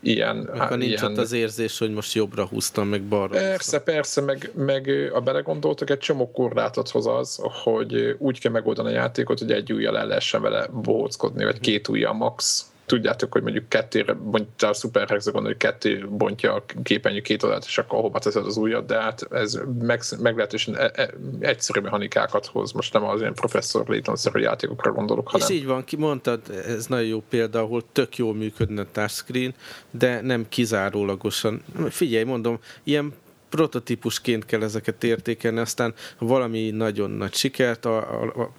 ilyen 0.00 0.36
meg 0.36 0.60
ha 0.60 0.76
nincs 0.76 1.00
ilyen... 1.00 1.12
ott 1.12 1.18
az 1.18 1.32
érzés, 1.32 1.78
hogy 1.78 1.92
most 1.92 2.14
jobbra 2.14 2.46
húztam, 2.46 2.88
meg 2.88 3.02
balra 3.02 3.28
Persze, 3.28 3.52
húztam. 3.52 3.82
persze, 3.84 4.20
meg, 4.20 4.50
meg 4.54 5.10
a 5.14 5.20
belegondoltak, 5.20 5.90
egy 5.90 5.98
csomó 5.98 6.30
korlátot 6.30 6.88
hoz 6.88 7.06
az, 7.06 7.40
hogy 7.42 8.16
úgy 8.18 8.40
kell 8.40 8.52
megoldani 8.52 8.88
a 8.88 8.92
játékot, 8.92 9.38
hogy 9.38 9.52
egy 9.52 9.72
ujjal 9.72 9.98
el 9.98 10.06
lehessen 10.06 10.42
vele 10.42 10.66
bohóckodni, 10.66 11.44
vagy 11.44 11.60
két 11.60 11.88
ujjal 11.88 12.12
max 12.12 12.71
tudjátok, 12.92 13.32
hogy 13.32 13.42
mondjuk 13.42 13.68
kettőre 13.68 14.12
bontja 14.12 14.68
a 14.68 14.72
Super 14.72 15.08
Hexagon, 15.08 15.44
hogy 15.44 15.56
kettő 15.56 16.08
bontja 16.10 16.54
a 16.54 16.64
képernyő 16.82 17.20
két 17.20 17.42
oldalt, 17.42 17.64
és 17.64 17.78
akkor 17.78 18.00
hova 18.00 18.18
teszed 18.18 18.46
az 18.46 18.56
ujjat, 18.56 18.86
de 18.86 19.00
hát 19.00 19.26
ez 19.30 19.60
meg, 19.78 20.02
meglehetősen 20.18 20.76
e, 20.76 20.90
e, 20.94 21.10
egyszerű 21.40 21.80
mechanikákat 21.80 22.46
hoz. 22.46 22.72
Most 22.72 22.92
nem 22.92 23.04
az 23.04 23.20
ilyen 23.20 23.34
professzor 23.34 23.88
Layton-szerű 23.88 24.40
játékokra 24.40 24.92
gondolok, 24.92 25.28
hanem... 25.28 25.46
És 25.48 25.54
így 25.54 25.66
van, 25.66 25.84
ki 25.84 25.96
mondtad, 25.96 26.40
ez 26.66 26.86
nagyon 26.86 27.06
jó 27.06 27.22
példa, 27.28 27.60
ahol 27.60 27.82
tök 27.92 28.16
jól 28.16 28.34
működne 28.34 28.80
a 28.80 28.86
touchscreen, 28.92 29.54
de 29.90 30.20
nem 30.20 30.48
kizárólagosan. 30.48 31.62
Figyelj, 31.88 32.24
mondom, 32.24 32.58
ilyen 32.82 33.12
prototípusként 33.48 34.46
kell 34.46 34.62
ezeket 34.62 35.04
értékelni, 35.04 35.58
aztán 35.58 35.94
valami 36.18 36.70
nagyon 36.70 37.10
nagy 37.10 37.34
sikert, 37.34 37.84
a, 37.84 37.96
a, 37.96 38.40
a 38.40 38.52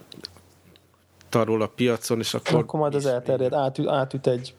arról 1.36 1.62
a 1.62 1.68
piacon, 1.68 2.20
és 2.20 2.34
akkor... 2.34 2.60
Akkor 2.60 2.80
majd 2.80 2.96
az 2.96 3.06
elterjed, 3.06 3.54
átüt, 3.54 3.88
átüt 3.88 4.28
egy 4.28 4.54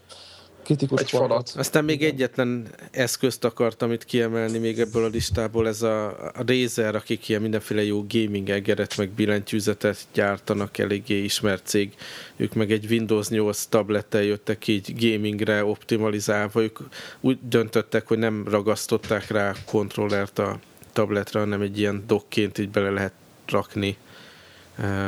kritikus 0.64 1.00
egy 1.00 1.10
falat. 1.10 1.52
Aztán 1.56 1.84
még 1.84 2.04
egyetlen 2.04 2.66
eszközt 2.90 3.44
akartam 3.44 3.92
itt 3.92 4.04
kiemelni 4.04 4.58
még 4.58 4.80
ebből 4.80 5.04
a 5.04 5.08
listából, 5.08 5.68
ez 5.68 5.82
a, 5.82 6.06
a 6.08 6.42
Razer, 6.46 6.94
akik 6.94 7.28
ilyen 7.28 7.40
mindenféle 7.40 7.84
jó 7.84 8.04
gaming 8.08 8.48
egeret, 8.48 8.96
meg 8.96 9.08
billentyűzetet 9.08 9.98
gyártanak, 10.12 10.78
eléggé 10.78 11.22
ismert 11.22 11.66
cég. 11.66 11.94
Ők 12.36 12.54
meg 12.54 12.72
egy 12.72 12.86
Windows 12.90 13.28
8 13.28 13.64
tablettel 13.64 14.22
jöttek 14.22 14.66
így 14.66 14.94
gamingre 14.98 15.64
optimalizálva. 15.64 16.62
Ők 16.62 16.78
úgy 17.20 17.38
döntöttek, 17.48 18.08
hogy 18.08 18.18
nem 18.18 18.44
ragasztották 18.48 19.30
rá 19.30 19.52
kontrollert 19.66 20.38
a 20.38 20.58
tabletre, 20.92 21.38
hanem 21.38 21.60
egy 21.60 21.78
ilyen 21.78 22.04
dokként 22.06 22.58
így 22.58 22.70
bele 22.70 22.90
lehet 22.90 23.12
rakni 23.46 23.96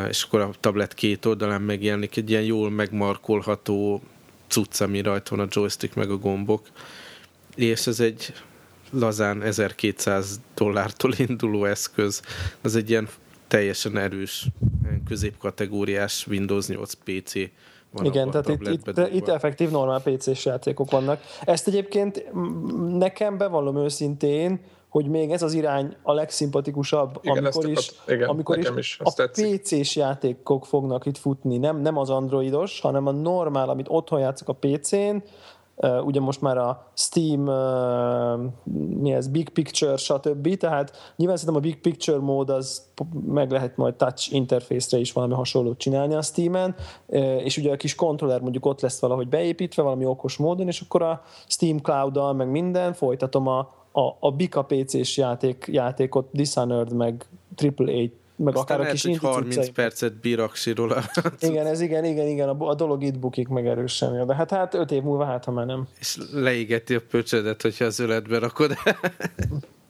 és 0.09 0.23
akkor 0.23 0.41
a 0.41 0.51
tablet 0.61 0.95
két 0.95 1.25
oldalán 1.25 1.63
megjelenik 1.63 2.17
egy 2.17 2.31
ilyen 2.31 2.43
jól 2.43 2.71
megmarkolható 2.71 4.01
cucc, 4.49 4.81
ami 4.81 5.01
rajta 5.01 5.37
van 5.37 5.47
a 5.47 5.49
joystick 5.51 5.95
meg 5.95 6.11
a 6.11 6.17
gombok, 6.17 6.67
és 7.55 7.87
ez 7.87 8.01
egy 8.01 8.33
lazán 8.91 9.43
1200 9.43 10.41
dollártól 10.55 11.13
induló 11.17 11.65
eszköz. 11.65 12.23
Ez 12.61 12.75
egy 12.75 12.91
ilyen 12.91 13.09
teljesen 13.49 13.97
erős, 13.97 14.47
középkategóriás 15.09 16.27
Windows 16.27 16.67
8 16.67 16.93
PC 16.93 17.33
van 17.91 18.05
Igen, 18.05 18.31
tehát 18.31 18.49
itt, 18.49 18.69
itt, 18.69 18.99
itt 19.13 19.29
effektív 19.29 19.71
normál 19.71 20.03
PC-s 20.03 20.45
játékok 20.45 20.91
vannak. 20.91 21.21
Ezt 21.45 21.67
egyébként 21.67 22.25
nekem 22.99 23.39
bevallom 23.39 23.77
őszintén, 23.77 24.61
hogy 24.89 25.09
még 25.09 25.31
ez 25.31 25.43
az 25.43 25.53
irány 25.53 25.97
a 26.03 26.13
legszimpatikusabb, 26.13 27.19
igen, 27.23 27.37
amikor 27.37 27.69
is, 27.69 27.93
a, 28.07 28.13
igen, 28.13 28.29
amikor 28.29 28.59
is, 28.59 28.71
is 28.77 28.99
a 29.03 29.29
PC-s 29.33 29.97
játékok 29.97 30.67
fognak 30.67 31.07
itt 31.07 31.19
futni, 31.19 31.59
nem, 31.59 31.81
nem 31.81 31.97
az 31.97 32.11
androidos, 32.11 32.81
hanem 32.81 33.07
a 33.07 33.11
normál, 33.11 33.69
amit 33.69 33.87
otthon 33.89 34.21
játszok 34.21 34.49
a 34.49 34.53
PC-n, 34.53 35.17
Uh, 35.79 36.07
ugye 36.07 36.21
most 36.21 36.41
már 36.41 36.59
a 36.59 36.91
Steam, 36.95 37.47
uh, 37.47 38.51
mi 39.01 39.13
ez, 39.13 39.29
Big 39.29 39.49
Picture, 39.49 39.97
stb. 39.97 40.57
Tehát 40.57 41.13
nyilván 41.17 41.37
szerintem 41.37 41.63
a 41.63 41.67
Big 41.67 41.81
Picture 41.81 42.19
mód 42.19 42.51
az 42.51 42.83
meg 43.27 43.51
lehet 43.51 43.77
majd 43.77 43.95
touch 43.95 44.35
interfészre 44.35 44.99
is 44.99 45.13
valami 45.13 45.35
hasonlót 45.35 45.79
csinálni 45.79 46.15
a 46.15 46.23
Steam-en, 46.23 46.75
uh, 47.07 47.19
és 47.45 47.57
ugye 47.57 47.73
a 47.73 47.77
kis 47.77 47.95
kontroller 47.95 48.41
mondjuk 48.41 48.67
ott 48.67 48.81
lesz 48.81 49.01
valahogy 49.01 49.29
beépítve 49.29 49.83
valami 49.83 50.05
okos 50.05 50.37
módon, 50.37 50.67
és 50.67 50.81
akkor 50.81 51.03
a 51.03 51.23
Steam 51.47 51.79
Cloud-dal 51.79 52.33
meg 52.33 52.51
minden, 52.51 52.93
folytatom 52.93 53.47
a, 53.47 53.76
a, 53.97 54.17
a 54.21 54.31
Bika 54.33 54.63
PC-s 54.63 55.17
játék, 55.17 55.65
játékot, 55.67 56.29
Dishonored, 56.33 56.93
meg 56.93 57.25
AAA 57.77 58.07
meg 58.39 58.57
Aztán 58.57 58.77
akár 58.77 58.89
a 58.89 58.91
kis 58.91 59.05
lehet, 59.05 59.21
30 59.21 59.55
cuccai. 59.55 59.71
percet 59.71 60.21
bíraksi 60.21 60.73
róla. 60.73 61.03
igen, 61.41 61.67
ez 61.67 61.81
igen, 61.81 62.05
igen, 62.05 62.27
igen, 62.27 62.49
a, 62.49 62.69
a 62.69 62.75
dolog 62.75 63.03
itt 63.03 63.19
bukik 63.19 63.49
meg 63.49 63.67
erősen. 63.67 64.27
De 64.27 64.35
hát, 64.35 64.51
hát 64.51 64.75
öt 64.75 64.91
év 64.91 65.03
múlva 65.03 65.25
hát, 65.25 65.45
ha 65.45 65.53
már 65.53 65.67
nem. 65.67 65.89
És 65.99 66.19
leégeti 66.33 66.95
a 66.95 67.01
pöcsedet, 67.11 67.63
hogyha 67.63 67.85
az 67.85 67.99
öletbe 67.99 68.39
rakod. 68.39 68.77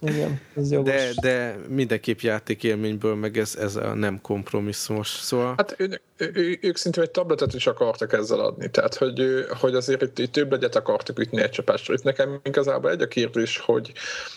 Igen, 0.03 0.41
ez 0.57 0.71
jogos. 0.73 0.93
De, 0.93 1.13
de 1.21 1.57
mindenképp 1.69 2.19
játékélményből 2.19 3.15
meg 3.15 3.39
ez, 3.39 3.57
ez 3.61 3.77
a 3.77 3.95
nem 3.95 4.21
kompromisszumos. 4.21 5.09
Szóval... 5.09 5.55
Hát 5.57 5.75
ő, 5.79 6.01
ő, 6.17 6.59
ők 6.61 6.77
szintén 6.77 7.03
egy 7.03 7.11
tabletet 7.11 7.55
is 7.55 7.67
akartak 7.67 8.13
ezzel 8.13 8.41
adni, 8.41 8.71
tehát 8.71 8.95
hogy, 8.95 9.47
hogy 9.61 9.75
azért 9.75 10.03
itt, 10.03 10.19
itt 10.19 10.33
több 10.33 10.51
legyet 10.51 10.77
akartak 10.77 11.19
ütni 11.19 11.41
egy 11.41 11.51
csapásra. 11.51 11.95
Itt 11.95 12.03
nekem 12.03 12.41
igazából 12.43 12.91
egy 12.91 13.03
a 13.03 13.09
kérdés, 13.09 13.59
hogy, 13.59 13.93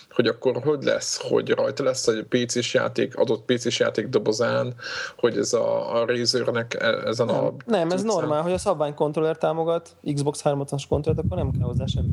hogy 0.10 0.28
akkor 0.28 0.62
hogy 0.64 0.84
lesz, 0.84 1.22
hogy 1.22 1.50
rajta 1.50 1.84
lesz 1.84 2.08
egy 2.08 2.24
PC-s 2.24 2.74
játék, 2.74 3.16
adott 3.16 3.46
PC-s 3.46 3.80
játék 3.80 4.08
dobozán, 4.08 4.74
hogy 5.18 5.38
ez 5.38 5.54
a, 5.54 5.96
a 6.02 6.06
Razernek 6.06 6.74
e, 6.74 6.88
ezen 6.88 7.26
nem, 7.26 7.36
a... 7.36 7.54
Nem, 7.66 7.92
ez 7.92 8.04
normál, 8.04 8.42
hogy 8.42 8.54
a 8.54 8.58
szabványkontroller 8.58 9.38
támogat 9.38 9.96
Xbox 10.14 10.42
360-as 10.44 10.84
kontrollert, 10.90 11.26
akkor 11.26 11.38
nem 11.38 11.52
kell 11.52 11.68
hozzá 11.68 11.86
semmi. 11.86 12.10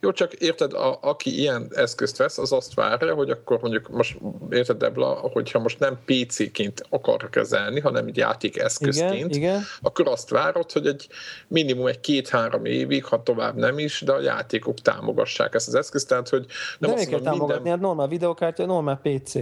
Jó, 0.00 0.12
csak 0.12 0.32
érted, 0.32 0.72
a, 0.72 0.98
aki 1.00 1.38
ilyen 1.38 1.68
eszközt 1.74 2.16
vesz, 2.16 2.38
az 2.38 2.52
azt 2.52 2.74
várja, 2.74 3.14
hogy 3.14 3.30
akkor 3.30 3.58
mondjuk 3.60 3.88
most 3.88 4.18
érted, 4.50 4.76
Debla, 4.76 5.12
hogyha 5.12 5.58
most 5.58 5.78
nem 5.78 5.98
PC-ként 6.04 6.86
akar 6.88 7.30
kezelni, 7.30 7.80
hanem 7.80 8.06
egy 8.06 8.16
játékeszközként, 8.16 9.05
igen, 9.14 9.30
igen. 9.30 9.62
akkor 9.80 10.08
azt 10.08 10.30
várod, 10.30 10.72
hogy 10.72 10.86
egy 10.86 11.08
minimum 11.48 11.86
egy 11.86 12.00
két-három 12.00 12.64
évig, 12.64 13.04
ha 13.04 13.22
tovább 13.22 13.56
nem 13.56 13.78
is, 13.78 14.00
de 14.00 14.12
a 14.12 14.20
játékok 14.20 14.80
támogassák 14.80 15.54
ezt 15.54 15.68
az 15.68 15.74
eszközt, 15.74 16.08
tehát 16.08 16.28
hogy 16.28 16.46
nem, 16.78 16.90
nem 16.90 16.98
azt 16.98 17.10
mondom, 17.10 17.32
támogatni? 17.32 17.68
Hát 17.68 17.80
normál 17.80 18.08
videokártya, 18.08 18.66
normál 18.66 19.00
PC. 19.02 19.32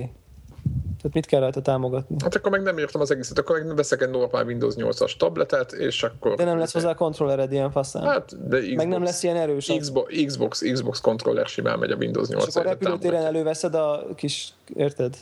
Tehát 1.04 1.18
mit 1.18 1.26
kell 1.26 1.40
rajta 1.40 1.62
támogatni? 1.62 2.16
Hát 2.22 2.34
akkor 2.34 2.50
meg 2.50 2.62
nem 2.62 2.78
értem 2.78 3.00
az 3.00 3.10
egészet, 3.10 3.38
akkor 3.38 3.62
meg 3.62 3.76
veszek 3.76 4.02
egy 4.02 4.10
normál 4.10 4.44
Windows 4.44 4.74
8-as 4.76 5.16
tabletet, 5.16 5.72
és 5.72 6.02
akkor... 6.02 6.34
De 6.34 6.44
nem 6.44 6.58
lesz 6.58 6.72
hozzá 6.72 6.94
kontrollered 6.94 7.52
ilyen 7.52 7.70
faszán. 7.70 8.02
Hát, 8.02 8.48
de 8.48 8.58
Xbox, 8.58 8.76
meg 8.76 8.88
nem 8.88 9.02
lesz 9.02 9.22
ilyen 9.22 9.36
erős. 9.36 9.72
Xbox, 9.78 10.14
Xbox, 10.26 10.60
Xbox 10.72 11.00
controller 11.00 11.46
simán 11.46 11.78
megy 11.78 11.90
a 11.90 11.96
Windows 11.96 12.28
8 12.28 12.46
És 12.46 12.54
akkor 12.54 12.70
repülőtéren 12.70 13.24
előveszed 13.24 13.74
a 13.74 14.06
kis, 14.16 14.48
érted? 14.74 15.16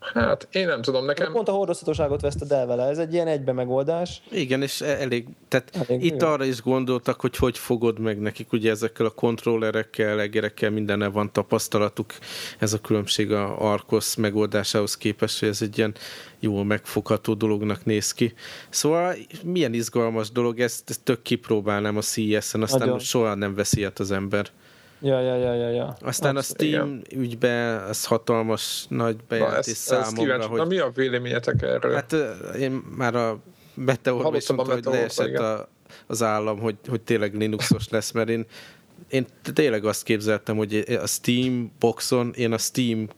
Hát 0.00 0.48
én 0.52 0.66
nem 0.66 0.82
tudom, 0.82 1.04
nekem... 1.04 1.32
Pont 1.32 1.48
a 1.48 1.52
hordozhatóságot 1.52 2.20
veszted 2.20 2.52
el 2.52 2.66
vele, 2.66 2.88
ez 2.88 2.98
egy 2.98 3.12
ilyen 3.12 3.26
egybe 3.26 3.52
megoldás. 3.52 4.22
Igen, 4.30 4.62
és 4.62 4.80
e- 4.80 5.00
elég, 5.00 5.26
tehát 5.48 5.70
elég 5.88 6.04
itt 6.04 6.20
jó. 6.20 6.28
arra 6.28 6.44
is 6.44 6.62
gondoltak, 6.62 7.20
hogy 7.20 7.36
hogy 7.36 7.58
fogod 7.58 7.98
meg 7.98 8.20
nekik, 8.20 8.52
ugye 8.52 8.70
ezekkel 8.70 9.06
a 9.06 9.10
kontrollerekkel, 9.10 10.20
egerekkel 10.20 10.70
minden 10.70 11.12
van 11.12 11.32
tapasztalatuk, 11.32 12.12
ez 12.58 12.72
a 12.72 12.80
különbség 12.80 13.32
a 13.32 13.72
Arcos 13.72 14.16
megoldásához 14.16 14.96
képest, 14.96 15.40
hogy 15.40 15.48
ez 15.48 15.62
egy 15.62 15.78
ilyen 15.78 15.94
jól 16.38 16.64
megfogható 16.64 17.34
dolognak 17.34 17.84
néz 17.84 18.12
ki. 18.12 18.34
Szóval 18.68 19.14
milyen 19.44 19.74
izgalmas 19.74 20.30
dolog, 20.30 20.60
ezt, 20.60 20.90
ezt 20.90 21.02
tök 21.02 21.22
kipróbálnám 21.22 21.96
a 21.96 22.02
CES-en, 22.02 22.62
aztán 22.62 22.78
Nagyon. 22.78 22.98
soha 22.98 23.34
nem 23.34 23.54
veszi 23.54 23.86
az 23.94 24.10
ember. 24.10 24.50
Ja, 25.00 25.20
ja, 25.20 25.34
ja, 25.34 25.54
ja, 25.54 25.68
ja. 25.68 25.96
Aztán 26.00 26.36
Azt, 26.36 26.50
a 26.50 26.54
Steam 26.54 26.88
igen. 26.88 27.20
ügybe 27.20 27.48
ez 27.88 28.04
hatalmas 28.04 28.84
nagy 28.88 29.16
bejelentés 29.28 29.76
számomra. 29.76 30.34
Ezt 30.34 30.46
hogy... 30.46 30.58
Na 30.58 30.64
mi 30.64 30.78
a 30.78 30.90
véleményetek 30.94 31.62
erről? 31.62 31.94
Hát 31.94 32.16
én 32.58 32.72
már 32.96 33.14
a 33.14 33.38
Meteorban 33.74 34.34
is 34.34 34.48
mondtam, 34.48 34.74
hogy 34.74 34.84
leesett 34.84 35.36
a, 35.36 35.68
az 36.06 36.22
állam, 36.22 36.58
hogy, 36.58 36.76
hogy 36.88 37.00
tényleg 37.00 37.34
Linuxos 37.34 37.88
lesz, 37.88 38.10
mert 38.10 38.28
én, 38.28 38.46
én 39.08 39.26
tényleg 39.54 39.84
azt 39.84 40.02
képzeltem, 40.02 40.56
hogy 40.56 40.74
a 41.02 41.06
Steam 41.06 41.72
boxon 41.78 42.32
én 42.36 42.52
a 42.52 42.58
Steam 42.58 43.08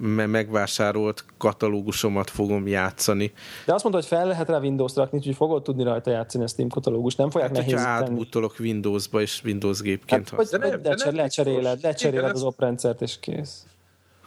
megvásárolt 0.00 1.24
katalógusomat 1.38 2.30
fogom 2.30 2.66
játszani. 2.66 3.32
De 3.66 3.74
azt 3.74 3.82
mondta, 3.82 4.00
hogy 4.00 4.10
fel 4.10 4.26
lehet 4.26 4.48
rá 4.48 4.58
Windows-t 4.58 4.96
rakni, 4.96 5.18
úgyhogy 5.18 5.34
fogod 5.34 5.62
tudni 5.62 5.82
rajta 5.82 6.10
játszani 6.10 6.44
a 6.44 6.46
Steam 6.46 6.68
katalógus. 6.68 7.14
Nem 7.14 7.30
fogják 7.30 7.56
hát, 7.56 7.66
nehéz 7.66 7.80
átbutolok 7.80 8.54
Windows-ba 8.58 9.20
és 9.20 9.42
Windows 9.44 9.80
gépként. 9.80 10.28
Hát, 10.28 10.38
hogy, 10.38 10.46
de 10.46 10.68
nem, 10.68 10.82
de 10.82 10.94
nem 11.04 11.14
lecseréled, 11.14 11.82
lecseréled 11.82 12.30
az 12.30 12.42
oprendszert 12.42 13.02
és 13.02 13.20
kész. 13.20 13.64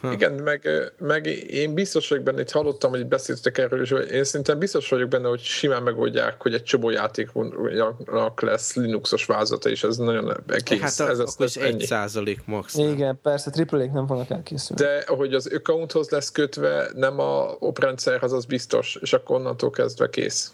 Ha. 0.04 0.12
Igen, 0.12 0.32
meg, 0.32 0.68
meg 0.98 1.26
én 1.50 1.74
biztos 1.74 2.08
vagyok 2.08 2.24
benne, 2.24 2.40
itt 2.40 2.50
hallottam, 2.50 2.90
hogy 2.90 3.06
beszéltek 3.06 3.58
erről, 3.58 3.82
és 3.82 3.90
én 3.90 4.24
szerintem 4.24 4.58
biztos 4.58 4.88
vagyok 4.88 5.08
benne, 5.08 5.28
hogy 5.28 5.40
simán 5.40 5.82
megoldják, 5.82 6.42
hogy 6.42 6.54
egy 6.54 6.62
csomó 6.62 6.90
játéknak 6.90 8.40
lesz 8.40 8.74
Linuxos 8.74 9.24
vázata, 9.24 9.68
és 9.68 9.84
ez 9.84 9.96
nagyon 9.96 10.42
kész. 10.64 10.80
Hát 10.80 11.08
ez, 11.08 11.18
akkor 11.18 11.46
ez, 11.46 11.56
egy 11.56 11.80
százalék 11.80 12.46
max. 12.46 12.74
Igen, 12.74 13.18
persze, 13.22 13.50
triple 13.50 13.90
nem 13.92 14.06
fognak 14.06 14.30
elkészülni. 14.30 14.82
De 14.82 15.04
hogy 15.06 15.34
az 15.34 15.50
accounthoz 15.54 16.08
lesz 16.08 16.32
kötve, 16.32 16.88
nem 16.94 17.20
a 17.20 17.56
oprendszerhez, 17.58 18.32
az 18.32 18.44
biztos, 18.44 18.98
és 19.00 19.12
akkor 19.12 19.36
onnantól 19.36 19.70
kezdve 19.70 20.10
kész. 20.10 20.52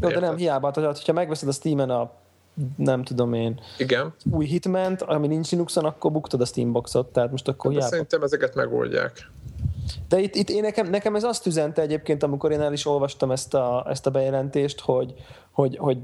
Jó, 0.00 0.08
de 0.08 0.20
nem 0.20 0.36
hiába, 0.36 0.70
tehát, 0.70 1.04
ha 1.04 1.12
megveszed 1.12 1.48
a 1.48 1.52
Steam-en 1.52 1.90
a 1.90 2.12
nem 2.76 3.04
tudom 3.04 3.32
én, 3.32 3.60
Igen. 3.78 4.14
új 4.30 4.46
hitman 4.46 4.94
ami 4.94 5.26
nincs 5.26 5.50
Linuxon, 5.50 5.84
akkor 5.84 6.12
buktad 6.12 6.40
a 6.40 6.44
Steamboxot, 6.44 7.12
tehát 7.12 7.30
most 7.30 7.48
akkor 7.48 7.72
hát, 7.72 7.82
Szerintem 7.82 8.22
ezeket 8.22 8.54
megoldják. 8.54 9.30
De 10.08 10.20
itt, 10.20 10.34
itt 10.34 10.48
én 10.48 10.62
nekem, 10.62 10.90
nekem 10.90 11.14
ez 11.14 11.24
azt 11.24 11.46
üzente 11.46 11.82
egyébként, 11.82 12.22
amikor 12.22 12.52
én 12.52 12.60
el 12.60 12.72
is 12.72 12.86
olvastam 12.86 13.30
ezt 13.30 13.54
a, 13.54 13.86
ezt 13.88 14.06
a 14.06 14.10
bejelentést, 14.10 14.80
hogy, 14.80 15.14
hogy, 15.50 15.76
hogy 15.76 15.98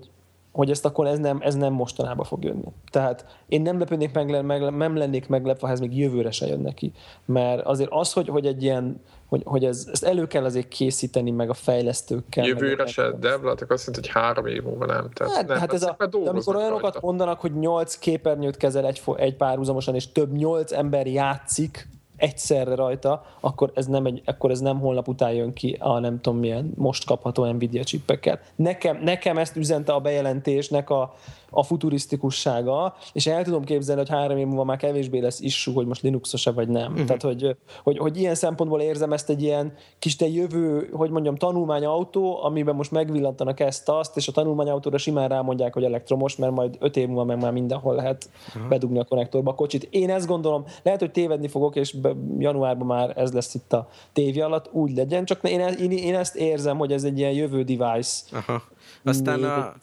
hogy 0.54 0.70
ezt 0.70 0.84
akkor 0.84 1.06
ez 1.06 1.18
nem, 1.18 1.38
ez 1.40 1.54
nem 1.54 1.73
mostanában 1.73 2.25
fog 2.25 2.44
jönni. 2.44 2.73
Tehát 2.90 3.26
én 3.46 3.62
nem 3.62 3.78
lepődnék 3.78 4.12
meg, 4.12 4.44
meg, 4.44 4.75
nem 4.75 4.96
lennék 4.96 5.28
meglepve, 5.28 5.66
ha 5.66 5.73
ez 5.73 5.80
még 5.80 5.99
jövőre 5.99 6.30
se 6.30 6.46
jön 6.46 6.61
neki. 6.61 6.92
Mert 7.25 7.64
azért 7.64 7.90
az, 7.92 8.12
hogy, 8.12 8.28
hogy 8.28 8.46
egy 8.46 8.62
ilyen, 8.62 9.00
hogy, 9.28 9.42
hogy 9.44 9.64
ez, 9.64 9.88
ezt 9.92 10.04
elő 10.04 10.26
kell 10.26 10.44
azért 10.44 10.68
készíteni 10.68 11.30
meg 11.30 11.50
a 11.50 11.54
fejlesztőkkel. 11.54 12.46
Jövőre 12.46 12.87
se, 12.87 13.11
de 13.20 13.28
hát 13.28 13.42
azt 13.42 13.68
mondta, 13.68 13.93
hogy 13.95 14.08
három 14.08 14.47
év 14.47 14.62
múlva 14.62 14.86
nem. 14.86 15.10
Tehát 15.10 15.34
hát, 15.34 15.47
nem, 15.47 15.58
hát 15.58 15.73
ez 15.73 15.82
a, 15.82 15.97
de 16.10 16.28
amikor 16.28 16.56
olyanokat 16.56 16.82
rajta. 16.82 17.00
mondanak, 17.02 17.40
hogy 17.40 17.58
nyolc 17.58 17.99
képernyőt 17.99 18.56
kezel 18.56 18.86
egy, 18.86 19.02
egy 19.17 19.36
párhuzamosan, 19.36 19.95
és 19.95 20.12
több 20.12 20.32
nyolc 20.32 20.73
ember 20.73 21.06
játszik, 21.06 21.88
egyszerre 22.25 22.75
rajta, 22.75 23.25
akkor 23.41 23.73
ez 23.75 23.87
nem, 23.87 24.06
egy, 24.06 24.23
akkor 24.25 24.50
ez 24.50 24.60
nem 24.60 24.80
holnap 24.80 25.08
után 25.08 25.32
jön 25.32 25.52
ki 25.52 25.76
a 25.80 25.99
nem 25.99 26.21
tudom 26.21 26.39
milyen 26.39 26.73
most 26.76 27.04
kapható 27.04 27.45
Nvidia 27.45 27.84
csippekkel. 27.84 28.41
Nekem, 28.56 28.99
nekem 29.02 29.39
ezt 29.39 29.56
üzente 29.56 29.93
a 29.93 30.00
bejelentésnek 30.00 30.91
a, 30.91 31.15
a 31.54 31.62
futurisztikussága, 31.62 32.95
és 33.12 33.26
el 33.26 33.45
tudom 33.45 33.64
képzelni, 33.64 34.00
hogy 34.00 34.10
három 34.10 34.38
év 34.38 34.47
múlva 34.47 34.64
már 34.64 34.76
kevésbé 34.76 35.19
lesz 35.19 35.40
issú, 35.40 35.73
hogy 35.73 35.86
most 35.86 36.02
Linuxos-e 36.02 36.52
vagy 36.52 36.69
nem. 36.69 36.93
Uh-huh. 36.93 37.06
Tehát, 37.06 37.23
hogy, 37.23 37.56
hogy, 37.82 37.99
hogy, 37.99 38.17
ilyen 38.17 38.34
szempontból 38.34 38.80
érzem 38.80 39.12
ezt 39.12 39.30
egy 39.30 39.43
ilyen 39.43 39.73
kis 39.99 40.17
te 40.17 40.28
jövő, 40.28 40.88
hogy 40.93 41.10
mondjam, 41.10 41.36
tanulmányautó, 41.36 42.43
amiben 42.45 42.75
most 42.75 42.90
megvillantanak 42.90 43.60
ezt-azt, 43.60 44.17
és 44.17 44.28
a 44.28 44.32
tanulmányautóra 44.32 44.99
simán 44.99 45.28
rámondják, 45.28 45.75
hogy 45.75 45.84
elektromos, 45.84 46.36
mert 46.36 46.52
majd 46.52 46.76
öt 46.80 46.97
év 46.97 47.06
múlva 47.06 47.25
meg 47.25 47.40
már 47.40 47.52
mindenhol 47.52 47.95
lehet 47.95 48.30
uh-huh. 48.49 48.69
bedugni 48.69 48.99
a 48.99 49.04
konnektorba 49.04 49.50
a 49.50 49.54
kocsit. 49.54 49.88
Én 49.90 50.10
ezt 50.10 50.26
gondolom, 50.26 50.64
lehet, 50.82 51.00
hogy 51.00 51.10
tévedni 51.10 51.49
fogok, 51.49 51.76
és 51.76 51.97
januárban 52.38 52.86
már 52.86 53.12
ez 53.17 53.32
lesz 53.32 53.54
itt 53.54 53.73
a 53.73 53.88
tévé 54.12 54.40
alatt, 54.40 54.69
úgy 54.73 54.95
legyen, 54.97 55.25
csak 55.25 55.49
én, 55.49 55.60
én, 55.60 55.90
én 55.90 56.14
ezt 56.14 56.36
érzem, 56.36 56.78
hogy 56.78 56.93
ez 56.93 57.04
egy 57.04 57.19
ilyen 57.19 57.32
jövő 57.32 57.62
device. 57.62 58.23
Aha. 58.32 58.62
Aztán 59.04 59.45
a, 59.45 59.75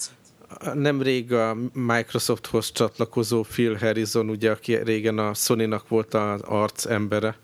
nemrég 0.73 1.33
a 1.33 1.57
Microsofthoz 1.73 2.71
csatlakozó 2.71 3.41
Phil 3.41 3.75
Harrison, 3.75 4.29
ugye, 4.29 4.51
aki 4.51 4.75
régen 4.75 5.17
a 5.17 5.33
Sony-nak 5.33 5.87
volt 5.87 6.13
az 6.13 6.41
arc 6.41 6.85
embere, 6.85 7.37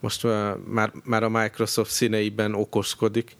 most 0.00 0.26
már, 0.66 0.92
már 1.04 1.22
a 1.22 1.28
Microsoft 1.28 1.90
színeiben 1.90 2.54
okoskodik, 2.54 3.36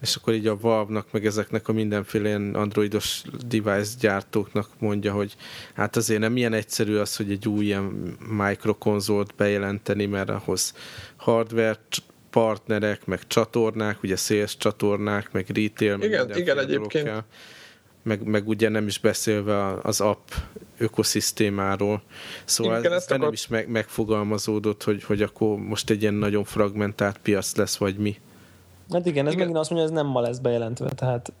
és 0.00 0.16
akkor 0.16 0.34
így 0.34 0.46
a 0.46 0.58
Valve-nak, 0.60 1.06
meg 1.10 1.26
ezeknek 1.26 1.68
a 1.68 1.72
mindenféle 1.72 2.28
ilyen 2.28 2.54
androidos 2.54 3.22
device 3.46 3.94
gyártóknak 4.00 4.68
mondja, 4.78 5.12
hogy 5.12 5.36
hát 5.74 5.96
azért 5.96 6.20
nem 6.20 6.36
ilyen 6.36 6.52
egyszerű 6.52 6.96
az, 6.96 7.16
hogy 7.16 7.30
egy 7.30 7.48
új 7.48 7.64
ilyen 7.64 8.16
microkonzolt 8.28 9.34
bejelenteni, 9.36 10.06
mert 10.06 10.28
ahhoz 10.28 10.74
hardware 11.16 11.78
partnerek, 12.30 13.06
meg 13.06 13.26
csatornák, 13.26 14.02
ugye 14.02 14.16
sales 14.16 14.56
csatornák, 14.56 15.32
meg 15.32 15.46
retail, 15.54 15.96
meg 15.96 16.08
igen, 16.08 16.36
igen 16.36 16.58
egyébként 16.58 17.04
kell 17.04 17.22
meg, 18.06 18.24
meg 18.24 18.48
ugye 18.48 18.68
nem 18.68 18.86
is 18.86 18.98
beszélve 18.98 19.78
az 19.82 20.00
app 20.00 20.28
ökoszisztémáról. 20.78 22.02
Szóval 22.44 22.78
Igen, 22.78 22.92
ez 22.92 23.06
akar... 23.08 23.32
is 23.32 23.46
meg, 23.46 23.68
megfogalmazódott, 23.68 24.82
hogy, 24.82 25.04
hogy 25.04 25.22
akkor 25.22 25.56
most 25.56 25.90
egy 25.90 26.02
ilyen 26.02 26.14
nagyon 26.14 26.44
fragmentált 26.44 27.18
piac 27.18 27.56
lesz, 27.56 27.76
vagy 27.76 27.96
mi. 27.96 28.16
Hát 28.90 29.06
igen, 29.06 29.26
ez 29.26 29.32
igen. 29.32 29.38
megint 29.38 29.58
azt 29.58 29.70
mondja, 29.70 29.88
ez 29.88 29.94
nem 29.94 30.06
ma 30.06 30.20
lesz 30.20 30.38
bejelentve, 30.38 30.88
tehát 30.88 31.32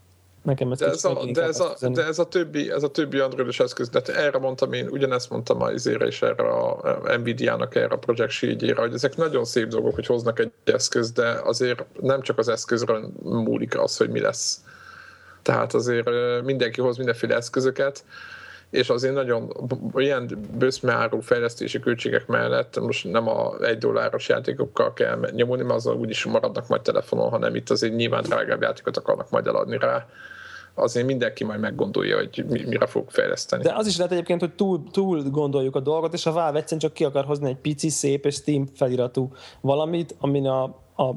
nekem 0.42 0.72
ez, 0.72 0.78
de 0.78 0.86
ez, 0.86 1.04
a, 1.04 1.24
de, 1.32 1.42
ez 1.42 1.60
a, 1.60 1.88
de 1.88 2.04
ez 2.04 2.18
a 2.18 2.28
többi, 2.28 2.70
ez 2.70 2.82
a 2.82 2.90
többi 2.90 3.18
androidos 3.18 3.60
eszköz, 3.60 3.88
de 3.88 4.00
erre 4.00 4.38
mondtam 4.38 4.72
én, 4.72 4.88
ugyanezt 4.88 5.30
mondtam 5.30 5.62
a 5.62 5.70
izére 5.70 6.06
és 6.06 6.22
erre 6.22 6.48
a 6.48 7.16
Nvidia-nak, 7.16 7.74
erre 7.74 7.94
a 7.94 7.98
Project 7.98 8.30
shield 8.30 8.76
hogy 8.76 8.94
ezek 8.94 9.16
nagyon 9.16 9.44
szép 9.44 9.68
dolgok, 9.68 9.94
hogy 9.94 10.06
hoznak 10.06 10.38
egy 10.38 10.52
eszköz, 10.64 11.12
de 11.12 11.40
azért 11.44 11.84
nem 12.00 12.22
csak 12.22 12.38
az 12.38 12.48
eszközről 12.48 13.10
múlik 13.22 13.78
az, 13.78 13.96
hogy 13.96 14.10
mi 14.10 14.20
lesz 14.20 14.60
tehát 15.46 15.74
azért 15.74 16.08
mindenki 16.44 16.80
hoz 16.80 16.96
mindenféle 16.96 17.34
eszközöket, 17.34 18.04
és 18.70 18.88
azért 18.88 19.14
nagyon 19.14 19.52
ilyen 19.94 20.48
bőszmeárú 20.58 21.20
fejlesztési 21.20 21.80
költségek 21.80 22.26
mellett 22.26 22.80
most 22.80 23.10
nem 23.10 23.28
a 23.28 23.60
egy 23.60 23.78
dolláros 23.78 24.28
játékokkal 24.28 24.92
kell 24.92 25.28
nyomulni, 25.30 25.62
mert 25.62 25.74
azzal 25.74 25.96
úgyis 25.96 26.24
maradnak 26.24 26.68
majd 26.68 26.82
telefonon, 26.82 27.30
hanem 27.30 27.54
itt 27.54 27.70
azért 27.70 27.94
nyilván 27.94 28.22
drágább 28.22 28.62
játékot 28.62 28.96
akarnak 28.96 29.30
majd 29.30 29.46
eladni 29.46 29.78
rá 29.78 30.06
azért 30.74 31.06
mindenki 31.06 31.44
majd 31.44 31.60
meggondolja, 31.60 32.16
hogy 32.16 32.44
mire 32.48 32.86
fog 32.86 33.10
fejleszteni. 33.10 33.62
De 33.62 33.74
az 33.74 33.86
is 33.86 33.96
lehet 33.96 34.12
egyébként, 34.12 34.40
hogy 34.40 34.54
túl, 34.54 34.82
túl 34.90 35.22
gondoljuk 35.22 35.76
a 35.76 35.80
dolgot, 35.80 36.12
és 36.12 36.26
a 36.26 36.32
Valve 36.32 36.58
egyszerűen 36.58 36.80
csak 36.80 36.92
ki 36.92 37.04
akar 37.04 37.24
hozni 37.24 37.48
egy 37.48 37.56
pici, 37.56 37.88
szép 37.88 38.24
és 38.24 38.34
Steam 38.34 38.66
feliratú 38.74 39.32
valamit, 39.60 40.14
amin 40.18 40.46
a 40.46 40.84
a 40.96 41.14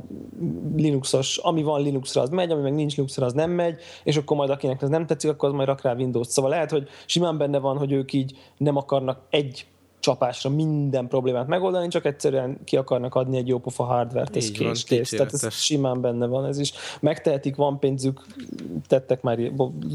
Linuxos, 0.75 1.37
ami 1.37 1.63
van 1.63 1.81
Linuxra, 1.81 2.21
az 2.21 2.29
megy, 2.29 2.51
ami 2.51 2.61
meg 2.61 2.73
nincs 2.73 2.95
Linuxra, 2.95 3.25
az 3.25 3.33
nem 3.33 3.51
megy, 3.51 3.79
és 4.03 4.17
akkor 4.17 4.37
majd 4.37 4.49
akinek 4.49 4.81
ez 4.81 4.89
nem 4.89 5.05
tetszik, 5.05 5.29
akkor 5.29 5.49
az 5.49 5.55
majd 5.55 5.67
rak 5.67 5.81
rá 5.81 5.93
Windows-t. 5.93 6.31
Szóval 6.31 6.51
lehet, 6.51 6.71
hogy 6.71 6.87
simán 7.05 7.37
benne 7.37 7.57
van, 7.57 7.77
hogy 7.77 7.91
ők 7.91 8.13
így 8.13 8.37
nem 8.57 8.75
akarnak 8.75 9.19
egy 9.29 9.65
csapásra 9.99 10.49
minden 10.49 11.07
problémát 11.07 11.47
megoldani, 11.47 11.87
csak 11.87 12.05
egyszerűen 12.05 12.57
ki 12.63 12.77
akarnak 12.77 13.15
adni 13.15 13.37
egy 13.37 13.47
jó 13.47 13.59
pofa 13.59 13.83
hardware-t, 13.83 14.35
ez 14.35 14.51
kész, 14.51 14.83
kész. 14.83 15.09
Tehát 15.09 15.33
ez 15.33 15.53
simán 15.53 16.01
benne 16.01 16.25
van 16.25 16.45
ez 16.45 16.59
is. 16.59 16.71
Megtehetik, 16.99 17.55
van 17.55 17.79
pénzük, 17.79 18.25
tettek 18.87 19.21
már, 19.21 19.39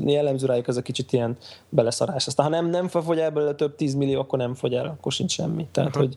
jellemző 0.04 0.46
rájuk 0.46 0.68
ez 0.68 0.76
a 0.76 0.82
kicsit 0.82 1.12
ilyen 1.12 1.36
beleszarás. 1.68 2.26
Aztán 2.26 2.46
ha 2.46 2.52
nem, 2.52 2.70
nem 2.70 2.88
fogy 2.88 3.18
el 3.18 3.30
belőle 3.30 3.54
több 3.54 3.76
tízmillió, 3.76 4.20
akkor 4.20 4.38
nem 4.38 4.54
fogy 4.54 4.74
el, 4.74 4.86
akkor 4.86 5.12
sincs 5.12 5.32
semmi. 5.32 5.66
Tehát, 5.72 5.94
hogy 5.96 6.16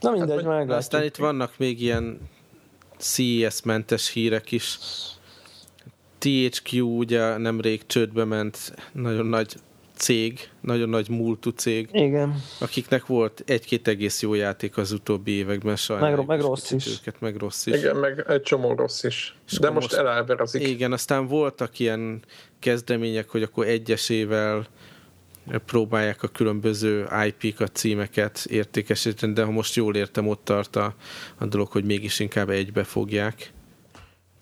Na 0.00 0.10
mindegy, 0.10 0.36
hát, 0.36 0.44
meglátjuk. 0.44 0.76
Aztán 0.76 1.04
itt 1.04 1.16
vannak 1.16 1.52
még 1.56 1.80
ilyen 1.80 2.20
CES-mentes 2.98 4.10
hírek 4.10 4.52
is. 4.52 4.78
THQ 6.18 6.82
ugye 6.82 7.36
nemrég 7.36 7.86
csődbe 7.86 8.24
ment, 8.24 8.74
nagyon 8.92 9.26
nagy 9.26 9.54
cég, 9.98 10.48
nagyon 10.60 10.88
nagy 10.88 11.08
múltú 11.08 11.50
cég, 11.50 11.88
Igen. 11.92 12.42
akiknek 12.60 13.06
volt 13.06 13.42
egy-két 13.46 13.88
egész 13.88 14.22
jó 14.22 14.34
játék 14.34 14.76
az 14.76 14.92
utóbbi 14.92 15.30
években, 15.30 15.76
sajnáljuk. 15.76 16.18
Meg, 16.18 16.26
meg 16.26 16.40
rossz 16.40 16.70
is. 16.70 16.86
Őket, 16.86 17.20
meg 17.20 17.36
rossz 17.36 17.66
is. 17.66 17.76
Igen, 17.76 17.96
meg 17.96 18.24
egy 18.28 18.42
csomó 18.42 18.74
rossz 18.74 19.02
is. 19.02 19.36
És 19.50 19.58
De 19.58 19.70
most, 19.70 19.90
most 19.90 20.02
eláberazik. 20.02 20.68
Igen, 20.68 20.92
aztán 20.92 21.26
voltak 21.26 21.78
ilyen 21.78 22.22
kezdemények, 22.58 23.28
hogy 23.28 23.42
akkor 23.42 23.66
egyesével 23.66 24.66
próbálják 25.66 26.22
a 26.22 26.28
különböző 26.28 27.08
IP-kat, 27.26 27.76
címeket 27.76 28.44
értékesíteni, 28.50 29.32
de 29.32 29.44
ha 29.44 29.50
most 29.50 29.74
jól 29.74 29.96
értem, 29.96 30.28
ott 30.28 30.44
tart 30.44 30.76
a, 30.76 30.94
a 31.38 31.46
dolog, 31.46 31.68
hogy 31.68 31.84
mégis 31.84 32.18
inkább 32.20 32.50
egybe 32.50 32.84
fogják. 32.84 33.52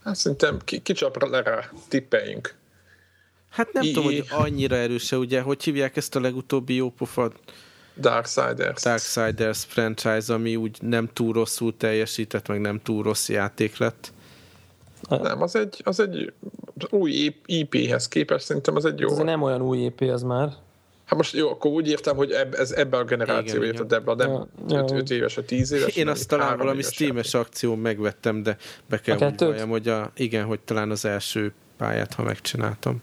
Hát 0.05 0.17
szerintem 0.17 0.59
ki, 0.65 0.81
kicsapra 0.81 1.29
le 1.29 1.43
rá, 1.43 1.71
tippeljünk. 1.89 2.55
Hát 3.51 3.73
nem 3.73 3.83
I- 3.83 3.93
tudom, 3.93 4.05
hogy 4.05 4.25
annyira 4.31 4.77
erőse, 4.77 5.17
ugye, 5.17 5.41
hogy 5.41 5.63
hívják 5.63 5.97
ezt 5.97 6.17
a 6.17 6.21
legutóbbi 6.21 6.75
jópofat? 6.75 7.35
Darksiders. 8.01 8.83
Darksiders 8.83 9.65
franchise, 9.65 10.35
ami 10.35 10.57
úgy 10.57 10.79
nem 10.81 11.09
túl 11.13 11.33
rosszul 11.33 11.77
teljesített, 11.77 12.49
meg 12.49 12.61
nem 12.61 12.81
túl 12.83 13.03
rossz 13.03 13.29
játék 13.29 13.77
lett. 13.77 14.13
Nem, 15.09 15.43
az 15.43 15.57
egy, 15.57 15.81
az 15.85 16.01
egy 16.01 16.33
új 16.91 17.35
IP-hez 17.47 18.09
képest 18.09 18.45
szerintem 18.45 18.77
az 18.77 18.85
egy 18.85 18.99
jó. 18.99 19.11
Ez 19.11 19.17
nem 19.17 19.43
olyan 19.43 19.63
új 19.63 19.79
IP, 19.79 20.01
az 20.01 20.23
már. 20.23 20.53
Hát 21.07 21.19
most 21.19 21.35
jó, 21.35 21.51
akkor 21.51 21.71
úgy 21.71 21.89
értem, 21.89 22.17
hogy 22.17 22.31
eb, 22.31 22.55
ez 22.55 22.71
ebben 22.71 23.01
a 23.01 23.05
generációban 23.05 23.67
érted, 23.67 23.87
Debla, 23.87 24.15
nem 24.15 24.47
ja, 24.69 24.85
5 24.93 25.11
éves, 25.11 25.35
vagy 25.35 25.45
10 25.45 25.73
éves. 25.73 25.97
Én 25.97 26.09
azt 26.09 26.29
talán 26.29 26.59
valami 26.59 26.83
Steam-es 26.83 27.35
akció 27.35 27.75
megvettem, 27.75 28.43
de 28.43 28.57
be 28.89 29.01
kell 29.01 29.17
úgy 29.17 29.39
valljam, 29.39 29.69
hogy 29.69 29.89
a, 29.89 30.11
igen, 30.17 30.45
hogy 30.45 30.61
talán 30.61 30.91
az 30.91 31.05
első 31.05 31.53
pályát, 31.77 32.15
ha 32.15 32.23
megcsináltam. 32.23 33.03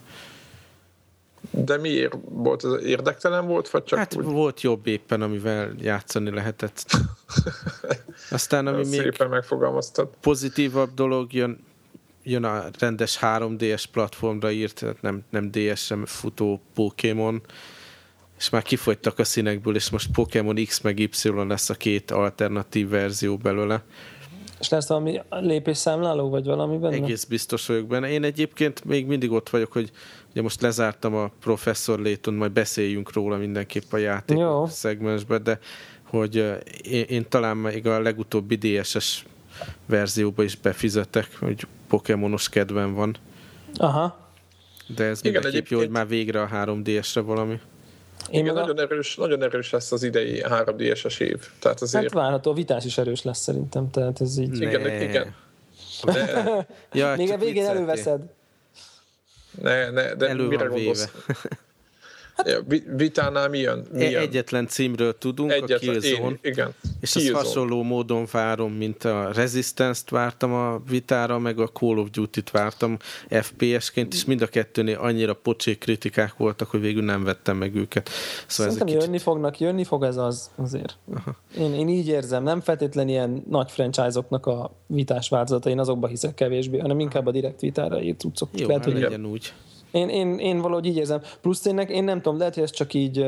De 1.51 1.77
miért 1.77 2.15
volt 2.29 2.65
ez? 2.65 2.83
Érdektelen 2.83 3.47
volt, 3.47 3.69
vagy 3.69 3.83
csak 3.83 3.99
Hát 3.99 4.15
úgy? 4.15 4.23
volt 4.23 4.61
jobb 4.61 4.87
éppen, 4.87 5.21
amivel 5.21 5.73
játszani 5.79 6.31
lehetett. 6.31 6.85
Aztán, 8.31 8.67
ami 8.67 8.77
még 8.77 8.99
szépen 8.99 9.29
megfogalmaztad. 9.29 10.09
pozitívabb 10.21 10.93
dolog 10.93 11.33
jön, 11.33 11.65
jön 12.23 12.43
a 12.43 12.63
rendes 12.79 13.17
3DS 13.21 13.83
platformra 13.91 14.51
írt, 14.51 14.79
tehát 14.79 15.01
nem, 15.01 15.23
nem 15.29 15.51
DS-em 15.51 16.05
futó 16.05 16.61
Pokémon, 16.73 17.41
és 18.43 18.49
már 18.49 18.61
kifogytak 18.61 19.19
a 19.19 19.23
színekből, 19.23 19.75
és 19.75 19.89
most 19.89 20.11
Pokémon 20.11 20.55
X 20.65 20.81
meg 20.81 20.99
Y 20.99 21.09
lesz 21.47 21.69
a 21.69 21.73
két 21.73 22.11
alternatív 22.11 22.89
verzió 22.89 23.37
belőle. 23.37 23.83
És 24.59 24.69
lesz 24.69 24.87
valami 24.87 25.21
lépésszámláló, 25.29 26.29
vagy 26.29 26.45
valami 26.45 26.77
benne? 26.77 26.95
Egész 26.95 27.23
biztos 27.23 27.67
vagyok 27.67 27.87
benne. 27.87 28.09
Én 28.09 28.23
egyébként 28.23 28.85
még 28.85 29.05
mindig 29.05 29.31
ott 29.31 29.49
vagyok, 29.49 29.71
hogy 29.71 29.91
ugye 30.31 30.41
most 30.41 30.61
lezártam 30.61 31.15
a 31.15 31.31
Professor 31.39 31.99
Layton, 31.99 32.33
majd 32.33 32.51
beszéljünk 32.51 33.13
róla 33.13 33.37
mindenképp 33.37 33.93
a 33.93 33.97
játék 33.97 34.37
Jó. 34.37 34.65
szegmensben, 34.67 35.43
de 35.43 35.59
hogy 36.03 36.35
én, 36.81 37.03
én 37.03 37.25
talán 37.29 37.57
még 37.57 37.87
a 37.87 37.99
legutóbbi 37.99 38.55
DSS 38.55 39.25
verzióba 39.85 40.43
is 40.43 40.55
befizetek, 40.55 41.37
hogy 41.39 41.67
Pokémonos 41.87 42.49
kedvem 42.49 42.93
van. 42.93 43.15
Aha. 43.75 44.31
De 44.95 45.03
ez 45.03 45.19
Igen, 45.23 45.31
mindenképp 45.31 45.67
jó, 45.67 45.77
hogy 45.77 45.89
már 45.89 46.07
végre 46.07 46.41
a 46.41 46.47
3DS-re 46.47 47.21
valami. 47.21 47.59
Én 48.29 48.39
Igen, 48.39 48.53
nagyon, 48.53 48.77
a... 48.77 48.81
erős, 48.81 49.15
nagyon 49.15 49.43
erős 49.43 49.69
lesz 49.69 49.91
az 49.91 50.03
idei 50.03 50.41
3 50.41 50.77
ds 50.77 51.19
év. 51.19 51.39
Tehát 51.59 51.81
azért... 51.81 52.03
Hát 52.03 52.13
várható, 52.13 52.51
a 52.51 52.53
vitás 52.53 52.85
is 52.85 52.97
erős 52.97 53.23
lesz 53.23 53.39
szerintem, 53.39 53.89
tehát 53.89 54.21
ez 54.21 54.37
így... 54.37 54.49
Ne. 54.49 54.69
Igen, 54.69 55.01
igen. 55.01 55.35
De... 56.03 56.67
ja, 56.99 57.15
Még 57.15 57.31
a 57.31 57.37
végén 57.37 57.65
előveszed. 57.65 58.21
Ne, 59.61 59.89
ne, 59.89 60.13
de 60.13 60.27
Elő 60.27 60.47
mire 60.47 60.65
gondolsz? 60.65 61.11
Hát, 62.35 62.47
ja, 62.47 62.59
vitánál 62.95 63.49
milyen, 63.49 63.85
milyen? 63.91 64.21
Egyetlen 64.21 64.67
címről 64.67 65.17
tudunk, 65.17 65.51
Egyetlen, 65.51 65.95
a 65.95 65.99
Killzone. 65.99 66.29
Én, 66.29 66.39
igen. 66.41 66.73
És 67.01 67.11
Killzone. 67.11 67.37
azt 67.37 67.47
hasonló 67.47 67.83
módon 67.83 68.27
várom, 68.31 68.73
mint 68.73 69.03
a 69.03 69.31
Resistance-t 69.33 70.09
vártam 70.09 70.53
a 70.53 70.81
vitára, 70.89 71.39
meg 71.39 71.59
a 71.59 71.67
Call 71.67 71.97
of 71.97 72.09
Duty-t 72.09 72.51
vártam 72.51 72.97
FPS-ként, 73.29 74.13
és 74.13 74.25
mind 74.25 74.41
a 74.41 74.47
kettőnél 74.47 74.97
annyira 74.97 75.33
pocsék 75.33 75.77
kritikák 75.79 76.37
voltak, 76.37 76.69
hogy 76.69 76.81
végül 76.81 77.03
nem 77.03 77.23
vettem 77.23 77.57
meg 77.57 77.75
őket. 77.75 78.09
Szóval 78.47 78.71
Szerintem 78.71 78.87
kicsit... 78.87 79.01
jönni 79.01 79.19
fognak, 79.19 79.59
jönni 79.59 79.83
fog 79.83 80.03
ez 80.03 80.17
az 80.17 80.51
azért. 80.55 80.97
Én, 81.57 81.73
én 81.73 81.89
így 81.89 82.07
érzem, 82.07 82.43
nem 82.43 82.61
feltétlenül 82.61 83.11
ilyen 83.11 83.43
nagy 83.49 83.71
franchise-oknak 83.71 84.45
a 84.45 84.71
vitás 84.87 85.29
változata, 85.29 85.69
én 85.69 85.79
azokba 85.79 86.07
hiszek 86.07 86.33
kevésbé, 86.33 86.77
hanem 86.77 86.99
inkább 86.99 87.25
a 87.25 87.31
direkt 87.31 87.59
vitára 87.59 88.01
írt 88.01 88.19
cuccok. 88.19 88.49
Jó, 88.59 88.67
Lehet, 88.67 88.83
hogy 88.83 88.99
legyen 88.99 89.25
úgy. 89.25 89.53
Én, 89.93 90.09
én, 90.09 90.37
én 90.37 90.61
valahogy 90.61 90.85
így 90.85 90.97
érzem. 90.97 91.21
Plusz 91.41 91.59
tényleg, 91.59 91.89
én 91.89 92.03
nem 92.03 92.21
tudom, 92.21 92.37
lehet, 92.37 92.53
hogy 92.53 92.63
ez 92.63 92.71
csak 92.71 92.93
így 92.93 93.25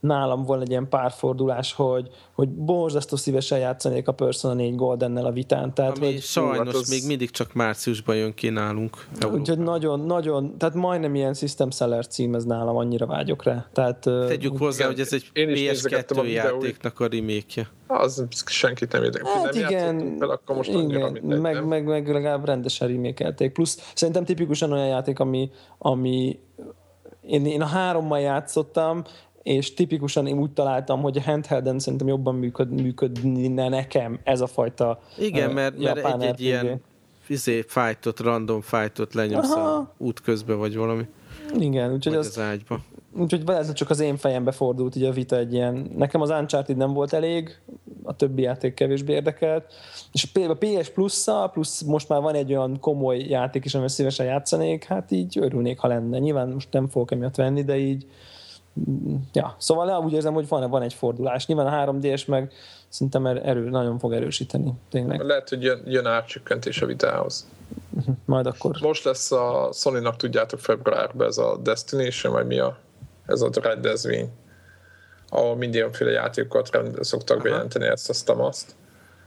nálam 0.00 0.42
volna 0.42 0.62
egy 0.62 0.70
ilyen 0.70 0.88
párfordulás, 0.88 1.72
hogy, 1.72 2.08
hogy 2.32 2.48
borzasztó 2.48 3.16
szívesen 3.16 3.58
játszanék 3.58 4.08
a 4.08 4.12
Persona 4.12 4.54
4 4.54 4.74
Goldennel 4.74 5.24
a 5.24 5.32
vitán. 5.32 5.74
Tehát, 5.74 5.96
Ami 5.96 6.12
hogy, 6.12 6.22
sajnos 6.22 6.66
hát 6.66 6.74
az... 6.74 6.88
még 6.88 7.06
mindig 7.06 7.30
csak 7.30 7.52
márciusban 7.52 8.16
jön 8.16 8.34
ki 8.34 8.48
nálunk. 8.48 9.06
Úgyhogy 9.32 9.58
nagyon, 9.58 10.00
nagyon, 10.00 10.58
tehát 10.58 10.74
majdnem 10.74 11.14
ilyen 11.14 11.34
System 11.34 11.70
Seller 11.70 12.06
cím 12.06 12.34
ez 12.34 12.44
nálam, 12.44 12.76
annyira 12.76 13.06
vágyok 13.06 13.42
rá. 13.42 13.66
Tehát, 13.72 14.00
Tegyük 14.00 14.58
hozzá, 14.58 14.76
igen, 14.76 14.90
hogy 14.90 15.00
ez 15.00 15.12
egy 15.12 15.30
PS2 15.34 16.32
játéknak 16.32 17.00
a 17.00 17.06
remake 17.06 17.70
Az 17.86 18.24
senkit 18.46 18.92
nem 18.92 19.02
érdekel. 19.02 19.32
Hát 19.32 19.54
nem 19.54 19.64
igen, 19.64 20.16
fel, 20.18 20.30
akkor 20.30 20.56
most 20.56 20.70
igen, 20.70 20.84
mindegy, 20.84 21.22
meg, 21.40 21.66
meg, 21.66 21.84
meg, 21.84 22.08
legalább 22.08 22.44
rendesen 22.44 22.88
remékelték. 22.88 23.52
Plusz 23.52 23.92
szerintem 23.94 24.24
tipikusan 24.24 24.72
olyan 24.72 24.86
játék, 24.86 25.18
ami, 25.18 25.50
ami 25.78 26.38
én, 27.26 27.46
én 27.46 27.62
a 27.62 27.66
hárommal 27.66 28.20
játszottam, 28.20 29.04
és 29.46 29.74
tipikusan 29.74 30.26
én 30.26 30.38
úgy 30.38 30.50
találtam, 30.50 31.02
hogy 31.02 31.16
a 31.16 31.20
handhelden 31.20 31.78
szerintem 31.78 32.08
jobban 32.08 32.34
működ, 32.34 32.70
működne 32.70 33.68
nekem 33.68 34.18
ez 34.22 34.40
a 34.40 34.46
fajta 34.46 35.00
Igen, 35.18 35.50
mert, 35.50 35.78
mert 35.78 36.04
egy-egy 36.04 36.40
ilyen 36.40 36.80
izé, 37.26 37.64
fightot, 37.66 38.20
random 38.20 38.60
fightot 38.60 39.14
lenyomsz 39.14 39.50
a 39.50 39.92
út 39.96 40.20
közben, 40.20 40.58
vagy 40.58 40.76
valami. 40.76 41.06
Igen, 41.58 41.92
úgyhogy 41.92 42.14
az, 42.14 42.26
az 42.26 42.38
ágyba. 42.38 42.80
Úgyhogy 43.18 43.42
ez 43.46 43.72
csak 43.72 43.90
az 43.90 44.00
én 44.00 44.16
fejembe 44.16 44.50
fordult 44.50 44.96
így 44.96 45.04
a 45.04 45.12
vita 45.12 45.36
egy 45.36 45.52
ilyen. 45.52 45.90
Nekem 45.96 46.20
az 46.20 46.30
Uncharted 46.30 46.76
nem 46.76 46.92
volt 46.92 47.12
elég, 47.12 47.58
a 48.02 48.16
többi 48.16 48.42
játék 48.42 48.74
kevésbé 48.74 49.12
érdekelt. 49.12 49.72
És 50.12 50.28
a 50.34 50.56
PS 50.58 50.88
plus 50.88 51.24
plusz 51.52 51.82
most 51.82 52.08
már 52.08 52.20
van 52.20 52.34
egy 52.34 52.50
olyan 52.50 52.80
komoly 52.80 53.18
játék 53.18 53.64
is, 53.64 53.72
amivel 53.72 53.92
szívesen 53.92 54.26
játszanék, 54.26 54.84
hát 54.84 55.10
így 55.10 55.38
örülnék, 55.38 55.78
ha 55.78 55.88
lenne. 55.88 56.18
Nyilván 56.18 56.48
most 56.48 56.72
nem 56.72 56.88
fogok 56.88 57.10
emiatt 57.10 57.34
venni, 57.34 57.62
de 57.62 57.76
így 57.76 58.06
ja, 59.32 59.56
szóval 59.58 60.04
úgy 60.04 60.12
érzem, 60.12 60.34
hogy 60.34 60.48
van, 60.48 60.70
van 60.70 60.82
egy 60.82 60.94
fordulás. 60.94 61.46
Nyilván 61.46 61.66
a 61.66 61.92
3D-s 61.92 62.24
meg 62.24 62.52
szerintem 62.88 63.26
er- 63.26 63.44
erő, 63.44 63.68
nagyon 63.68 63.98
fog 63.98 64.12
erősíteni. 64.12 64.72
Tényleg. 64.90 65.20
Lehet, 65.20 65.48
hogy 65.48 65.62
jön, 65.62 65.82
jön 65.86 66.06
átcsökkentés 66.06 66.82
a 66.82 66.86
vitához. 66.86 67.48
Majd 68.24 68.46
akkor. 68.46 68.76
Most 68.80 69.04
lesz 69.04 69.32
a 69.32 69.70
Sony-nak, 69.72 70.16
tudjátok, 70.16 70.60
februárban 70.60 71.26
ez 71.26 71.38
a 71.38 71.56
Destination, 71.62 72.32
vagy 72.32 72.46
mi 72.46 72.58
a, 72.58 72.78
ez 73.26 73.40
a 73.40 73.50
rendezvény, 73.62 74.30
ahol 75.28 75.56
mindenféle 75.56 76.10
játékokat 76.10 76.70
rend, 76.70 77.04
szoktak 77.04 77.36
Aha. 77.36 77.44
bejelenteni 77.44 77.86
ezt, 77.86 78.08
azt, 78.08 78.28
azt. 78.28 78.74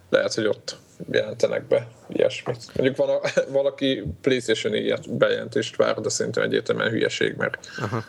Lehet, 0.09 0.33
hogy 0.33 0.45
ott 0.45 0.77
jelentenek 1.11 1.67
be 1.67 1.87
ilyesmit. 2.07 2.75
Mondjuk 2.75 2.97
van 2.97 3.09
a, 3.09 3.19
valaki 3.51 4.03
PlayStation 4.21 4.99
bejelentést 5.09 5.75
vár, 5.75 5.99
de 5.99 6.09
szerintem 6.09 6.43
egyértelműen 6.43 6.89
hülyeség, 6.89 7.35
mert 7.35 7.57
Aha 7.81 8.03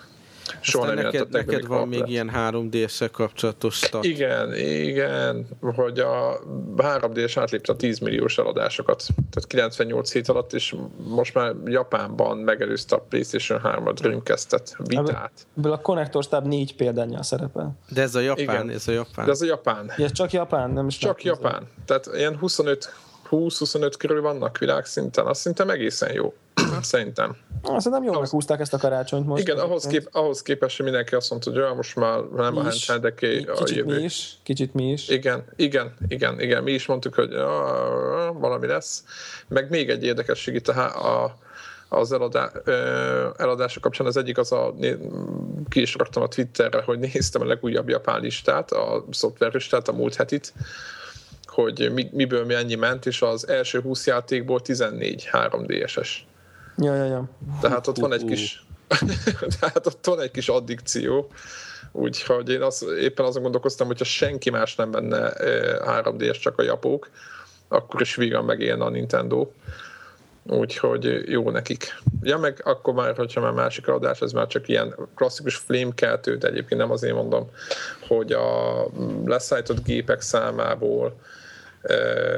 Soha 0.61 0.87
nem 0.87 0.95
neked, 0.95 1.31
neked 1.31 1.67
van 1.67 1.89
még 1.89 2.03
ilyen 2.07 2.31
3D-szel 2.35 3.09
kapcsolatos 3.13 3.75
stat. 3.75 4.05
Igen, 4.05 4.55
igen, 4.55 5.47
hogy 5.61 5.99
a 5.99 6.41
3D-s 6.77 7.37
átlépte 7.37 7.73
a 7.73 7.77
10 7.77 7.99
milliós 7.99 8.39
eladásokat. 8.39 9.03
Tehát 9.31 9.49
98 9.49 10.13
hét 10.13 10.29
alatt, 10.29 10.53
és 10.53 10.75
most 10.97 11.35
már 11.35 11.55
Japánban 11.65 12.39
megelőzte 12.39 12.97
a 12.97 12.99
PlayStation 12.99 13.61
3 13.61 13.87
a 13.87 13.93
Dreamcast-et, 13.93 14.77
vitát. 14.79 15.33
Ebből 15.57 15.73
a 15.73 15.79
Connector 15.79 16.29
Tab 16.29 16.47
4 16.47 16.77
példányjal 16.77 17.23
szerepel. 17.23 17.79
De 17.89 18.03
ez 18.03 18.15
a 18.15 18.21
Japán, 18.21 18.43
igen. 18.43 18.71
ez 18.71 18.89
a 18.89 18.93
Japán. 18.93 19.25
De 19.25 19.31
ez 19.31 19.41
a 19.41 19.47
Japán. 19.47 19.93
Ja, 19.97 20.11
csak 20.11 20.33
Japán, 20.33 20.71
nem 20.71 20.87
is 20.87 20.99
Csak 20.99 21.25
Japán. 21.25 21.69
Tehát 21.85 22.11
ilyen 22.15 22.37
25 22.39 22.93
20-25 23.31 23.95
körül 23.99 24.23
vannak 24.23 24.59
világszinten, 24.59 25.27
azt 25.27 25.41
szerintem 25.41 25.71
egészen 25.71 26.13
jó. 26.13 26.35
Szerintem. 26.83 27.37
Szerintem 27.63 28.03
jól 28.03 28.21
meghúzták 28.21 28.61
ezt 28.61 28.75
a 28.75 28.79
karácsonyt 28.79 29.27
most. 29.27 29.43
Igen, 29.43 29.59
ahhoz, 29.59 29.87
kép, 29.87 30.09
ahhoz 30.13 30.43
képest, 30.43 30.77
hogy 30.77 30.85
mindenki 30.85 31.15
azt 31.15 31.31
mondta, 31.31 31.51
hogy 31.51 31.59
olyan 31.59 31.77
most 31.77 31.97
már 31.97 32.21
nem 32.37 32.57
a 32.57 32.63
handheldeké 32.63 33.45
a 33.45 33.53
Kicsit 33.53 33.77
jövő. 33.77 33.97
mi 33.97 34.03
is, 34.03 34.33
kicsit 34.43 34.75
mi 34.75 34.91
is. 34.91 35.09
Igen, 35.09 35.45
igen, 35.57 35.95
igen, 36.09 36.41
igen. 36.41 36.63
Mi 36.63 36.73
is 36.73 36.87
mondtuk, 36.87 37.15
hogy 37.15 37.33
ah, 37.33 38.39
valami 38.39 38.67
lesz. 38.67 39.05
Meg 39.49 39.71
még 39.71 39.91
egy 39.91 40.05
érdekesség 40.05 40.55
itt 40.55 40.69
a, 40.69 41.23
a 41.23 41.37
az 41.93 42.13
eladá, 42.13 42.53
eladása 43.37 43.81
kapcsán 43.81 44.07
az 44.07 44.17
egyik 44.17 44.39
az 44.39 44.53
a, 44.53 44.75
ki 45.69 45.81
is 45.81 45.95
raktam 45.95 46.23
a 46.23 46.29
Twitterre, 46.29 46.83
hogy 46.83 46.99
néztem 46.99 47.43
a 47.43 47.45
legújabb 47.45 47.89
japán 47.89 48.21
listát, 48.21 48.71
a 48.71 49.05
szoftver 49.11 49.53
listát, 49.53 49.89
a 49.89 49.93
múlt 49.93 50.15
hetit, 50.15 50.53
hogy 51.45 51.91
mi, 51.93 52.09
miből 52.13 52.45
mi 52.45 52.55
ennyi 52.55 52.75
ment, 52.75 53.07
és 53.07 53.23
az 53.23 53.49
első 53.49 53.81
20 53.81 54.07
játékból 54.07 54.61
14 54.61 55.29
3DS-es. 55.33 56.09
Ja, 56.77 56.95
ja, 56.95 57.05
ja. 57.05 57.29
Tehát 57.61 57.87
ott 57.87 57.99
van 57.99 58.13
egy 58.13 58.25
kis 58.25 58.65
Tehát 59.61 59.87
ott 59.87 60.07
van 60.07 60.21
egy 60.21 60.31
kis 60.31 60.49
addikció, 60.49 61.31
úgyhogy 61.93 62.49
én 62.49 62.63
az, 62.63 62.87
éppen 63.01 63.25
azon 63.25 63.43
gondolkoztam, 63.43 63.87
hogyha 63.87 64.05
senki 64.05 64.51
más 64.51 64.75
nem 64.75 64.91
benne 64.91 65.33
3D-es, 66.03 66.41
csak 66.41 66.59
a 66.59 66.63
japók, 66.63 67.11
akkor 67.69 68.01
is 68.01 68.15
vígan 68.15 68.45
megélne 68.45 68.85
a 68.85 68.89
Nintendo 68.89 69.49
úgyhogy 70.47 71.31
jó 71.31 71.51
nekik. 71.51 71.95
Ja, 72.23 72.39
meg 72.39 72.61
akkor 72.65 72.95
már, 72.95 73.17
hogyha 73.17 73.41
már 73.41 73.53
másik 73.53 73.89
adás, 73.89 74.21
ez 74.21 74.33
már 74.33 74.47
csak 74.47 74.69
ilyen 74.69 74.95
klasszikus 75.15 75.57
flémkeltő, 75.57 76.37
de 76.37 76.49
egyébként 76.49 76.81
nem 76.81 76.91
azért 76.91 77.15
mondom, 77.15 77.51
hogy 78.09 78.33
a 78.33 78.87
leszállított 79.25 79.85
gépek 79.85 80.21
számából 80.21 81.21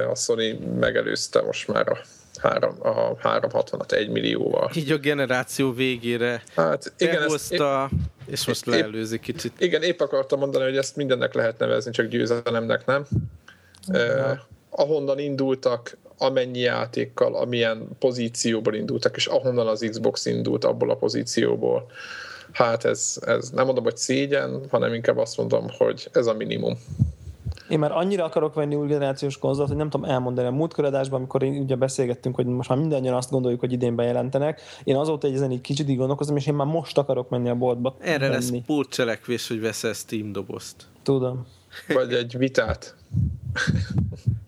a 0.09 0.15
Sony 0.15 0.57
megelőzte 0.79 1.41
most 1.41 1.67
már 1.67 1.89
a 1.89 1.97
három, 2.41 2.75
a 2.79 3.15
360-at 3.15 3.91
1 3.91 4.09
millióval. 4.09 4.69
Így 4.75 4.91
a 4.91 4.97
generáció 4.97 5.73
végére 5.73 6.43
hát, 6.55 6.93
igen, 6.97 7.15
behozta, 7.15 7.89
ezt, 7.91 8.29
és 8.29 8.47
most 8.47 8.67
épp, 8.67 8.73
leelőzi 8.73 9.19
kicsit. 9.19 9.53
Igen, 9.57 9.81
épp 9.81 9.99
akartam 9.99 10.39
mondani, 10.39 10.63
hogy 10.63 10.77
ezt 10.77 10.95
mindennek 10.95 11.33
lehet 11.33 11.57
nevezni, 11.57 11.91
csak 11.91 12.05
győzelemnek 12.05 12.85
nem. 12.85 13.05
Eh, 13.87 14.39
ahonnan 14.69 15.19
indultak, 15.19 15.97
amennyi 16.17 16.59
játékkal, 16.59 17.35
amilyen 17.35 17.87
pozícióból 17.99 18.75
indultak, 18.75 19.15
és 19.15 19.25
ahonnan 19.25 19.67
az 19.67 19.87
Xbox 19.89 20.25
indult 20.25 20.63
abból 20.63 20.89
a 20.89 20.95
pozícióból. 20.95 21.91
Hát 22.51 22.85
ez, 22.85 23.17
ez 23.25 23.49
nem 23.49 23.65
mondom, 23.65 23.83
hogy 23.83 23.97
szégyen, 23.97 24.61
hanem 24.69 24.93
inkább 24.93 25.17
azt 25.17 25.37
mondom, 25.37 25.65
hogy 25.77 26.09
ez 26.11 26.25
a 26.25 26.33
minimum. 26.33 26.77
Én 27.73 27.79
már 27.79 27.91
annyira 27.91 28.23
akarok 28.23 28.53
venni 28.53 28.75
új 28.75 28.87
generációs 28.87 29.37
konzolt, 29.37 29.67
hogy 29.67 29.77
nem 29.77 29.89
tudom 29.89 30.09
elmondani. 30.09 30.47
A 30.47 30.51
múltkor 30.51 30.85
adásban, 30.85 31.19
amikor 31.19 31.43
én 31.43 31.61
ugye 31.61 31.75
beszélgettünk, 31.75 32.35
hogy 32.35 32.45
most 32.45 32.69
már 32.69 32.77
mindannyian 32.77 33.13
azt 33.13 33.29
gondoljuk, 33.29 33.59
hogy 33.59 33.71
idén 33.71 33.95
bejelentenek, 33.95 34.61
én 34.83 34.95
azóta 34.95 35.27
egy 35.27 35.33
ezen 35.33 35.51
így 35.51 35.61
kicsit 35.61 35.89
így 35.89 35.97
gondolkozom, 35.97 36.35
és 36.35 36.47
én 36.47 36.53
már 36.53 36.67
most 36.67 36.97
akarok 36.97 37.29
menni 37.29 37.49
a 37.49 37.55
boltba. 37.55 37.95
Erre 37.99 38.17
venni. 38.17 38.33
lesz 38.33 38.51
pótcselekvés, 38.65 39.47
hogy 39.47 39.61
veszel 39.61 39.93
Steam 39.93 40.31
dobozt. 40.31 40.87
Tudom. 41.03 41.45
Vagy 41.87 42.13
egy 42.13 42.37
vitát. 42.37 42.95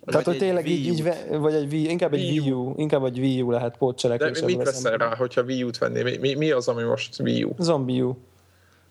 Tehát, 0.06 0.26
hogy 0.26 0.38
tényleg 0.38 0.70
így, 0.70 0.86
így, 0.86 1.04
vagy 1.30 1.54
egy 1.54 1.74
Wii, 1.74 1.90
inkább 1.90 2.14
egy 2.14 2.30
Wii 2.30 2.52
U, 2.52 2.74
inkább 2.78 3.06
egy 3.06 3.20
Wii 3.20 3.42
U 3.42 3.52
lehet 3.52 3.78
pótcselekvés. 3.78 4.40
De 4.40 4.46
mit 4.46 4.64
veszel 4.64 4.98
rá, 4.98 5.16
hogyha 5.16 5.42
Wii 5.42 5.64
U-t 5.64 5.78
vennél? 5.78 6.04
Mi, 6.04 6.18
mi, 6.18 6.34
mi, 6.34 6.52
az, 6.52 6.68
ami 6.68 6.84
most 6.84 7.20
Wii 7.20 7.44
U? 7.44 7.56
Zombie 7.58 8.04
U. 8.04 8.18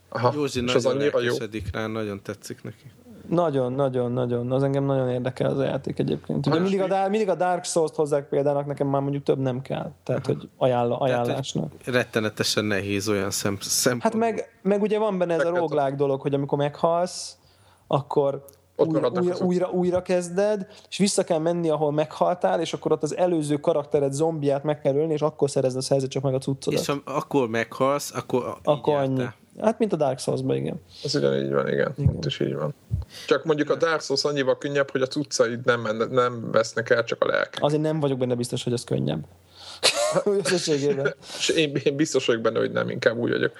Aha, 0.08 0.32
Józsi 0.34 0.62
és 0.64 0.74
az 0.74 0.86
annyira 0.86 1.20
jó. 1.20 1.34
rá, 1.72 1.86
nagyon 1.86 2.22
tetszik 2.22 2.62
neki. 2.62 2.90
Nagyon, 3.28 3.72
nagyon, 3.72 4.12
nagyon. 4.12 4.52
Az 4.52 4.62
engem 4.62 4.84
nagyon 4.84 5.08
érdekel 5.08 5.50
az 5.50 5.58
a 5.58 5.64
játék 5.64 5.98
egyébként. 5.98 6.46
Ugye 6.46 6.58
mindig 6.58 6.80
a, 6.80 7.08
mindig 7.08 7.28
a 7.28 7.34
Dark 7.34 7.64
Souls-t 7.64 7.94
hozzák 7.94 8.28
példának, 8.28 8.66
nekem 8.66 8.86
már 8.86 9.00
mondjuk 9.00 9.22
több 9.22 9.38
nem 9.38 9.62
kell. 9.62 9.92
Tehát, 10.02 10.26
hogy 10.26 10.48
ajánl, 10.56 10.92
ajánlásnak. 10.92 11.68
Tehát, 11.68 12.02
rettenetesen 12.02 12.64
nehéz 12.64 13.08
olyan 13.08 13.30
szem, 13.30 13.56
szempont. 13.60 14.02
Hát 14.02 14.14
meg, 14.14 14.58
meg 14.62 14.82
ugye 14.82 14.98
van 14.98 15.18
benne 15.18 15.34
ez 15.34 15.44
a 15.44 15.56
roguelike 15.56 15.96
dolog, 15.96 16.20
hogy 16.20 16.34
amikor 16.34 16.58
meghalsz, 16.58 17.36
akkor 17.86 18.44
újra, 18.76 19.10
újra, 19.10 19.36
újra, 19.44 19.70
újra 19.70 20.02
kezded, 20.02 20.66
és 20.88 20.96
vissza 20.96 21.24
kell 21.24 21.38
menni, 21.38 21.68
ahol 21.68 21.92
meghaltál, 21.92 22.60
és 22.60 22.72
akkor 22.72 22.92
ott 22.92 23.02
az 23.02 23.16
előző 23.16 23.56
karaktered 23.56 24.12
zombiát 24.12 24.62
meg 24.62 24.80
kell 24.80 24.94
ölni, 24.94 25.12
és 25.12 25.20
akkor 25.20 25.50
szerezd 25.50 25.76
a 25.76 25.80
szerzett 25.80 26.10
csak 26.10 26.22
meg 26.22 26.34
a 26.34 26.38
cuccodat. 26.38 26.80
És 26.80 26.92
akkor 27.04 27.48
meghalsz, 27.48 28.14
akkor, 28.14 28.56
akkor 28.62 28.94
annyi. 28.94 29.24
Hát, 29.60 29.78
mint 29.78 29.92
a 29.92 29.96
Dark 29.96 30.18
Souls-ban, 30.18 30.56
igen. 30.56 30.80
Ez 31.04 31.14
ugyanígy 31.14 31.52
van, 31.52 31.68
igen. 31.68 31.94
igen. 31.96 32.16
Ott 32.16 32.24
is 32.24 32.40
így 32.40 32.54
van. 32.54 32.74
Csak 33.26 33.44
mondjuk 33.44 33.70
a 33.70 33.76
Dark 33.76 34.00
Souls 34.00 34.24
annyival 34.24 34.58
könnyebb, 34.58 34.90
hogy 34.90 35.02
a 35.02 35.06
cuccaid 35.06 35.64
nem, 35.64 36.08
nem 36.10 36.50
vesznek 36.50 36.90
el, 36.90 37.04
csak 37.04 37.22
a 37.22 37.26
lelk. 37.26 37.48
Azért 37.58 37.82
nem 37.82 38.00
vagyok 38.00 38.18
benne 38.18 38.34
biztos, 38.34 38.64
hogy 38.64 38.72
ez 38.72 38.84
könnyebb. 38.84 39.26
összességében. 40.44 41.14
én, 41.56 41.80
én 41.84 41.96
biztos 41.96 42.26
vagyok 42.26 42.42
benne, 42.42 42.58
hogy 42.58 42.72
nem, 42.72 42.90
inkább 42.90 43.16
úgy 43.16 43.30
vagyok. 43.30 43.52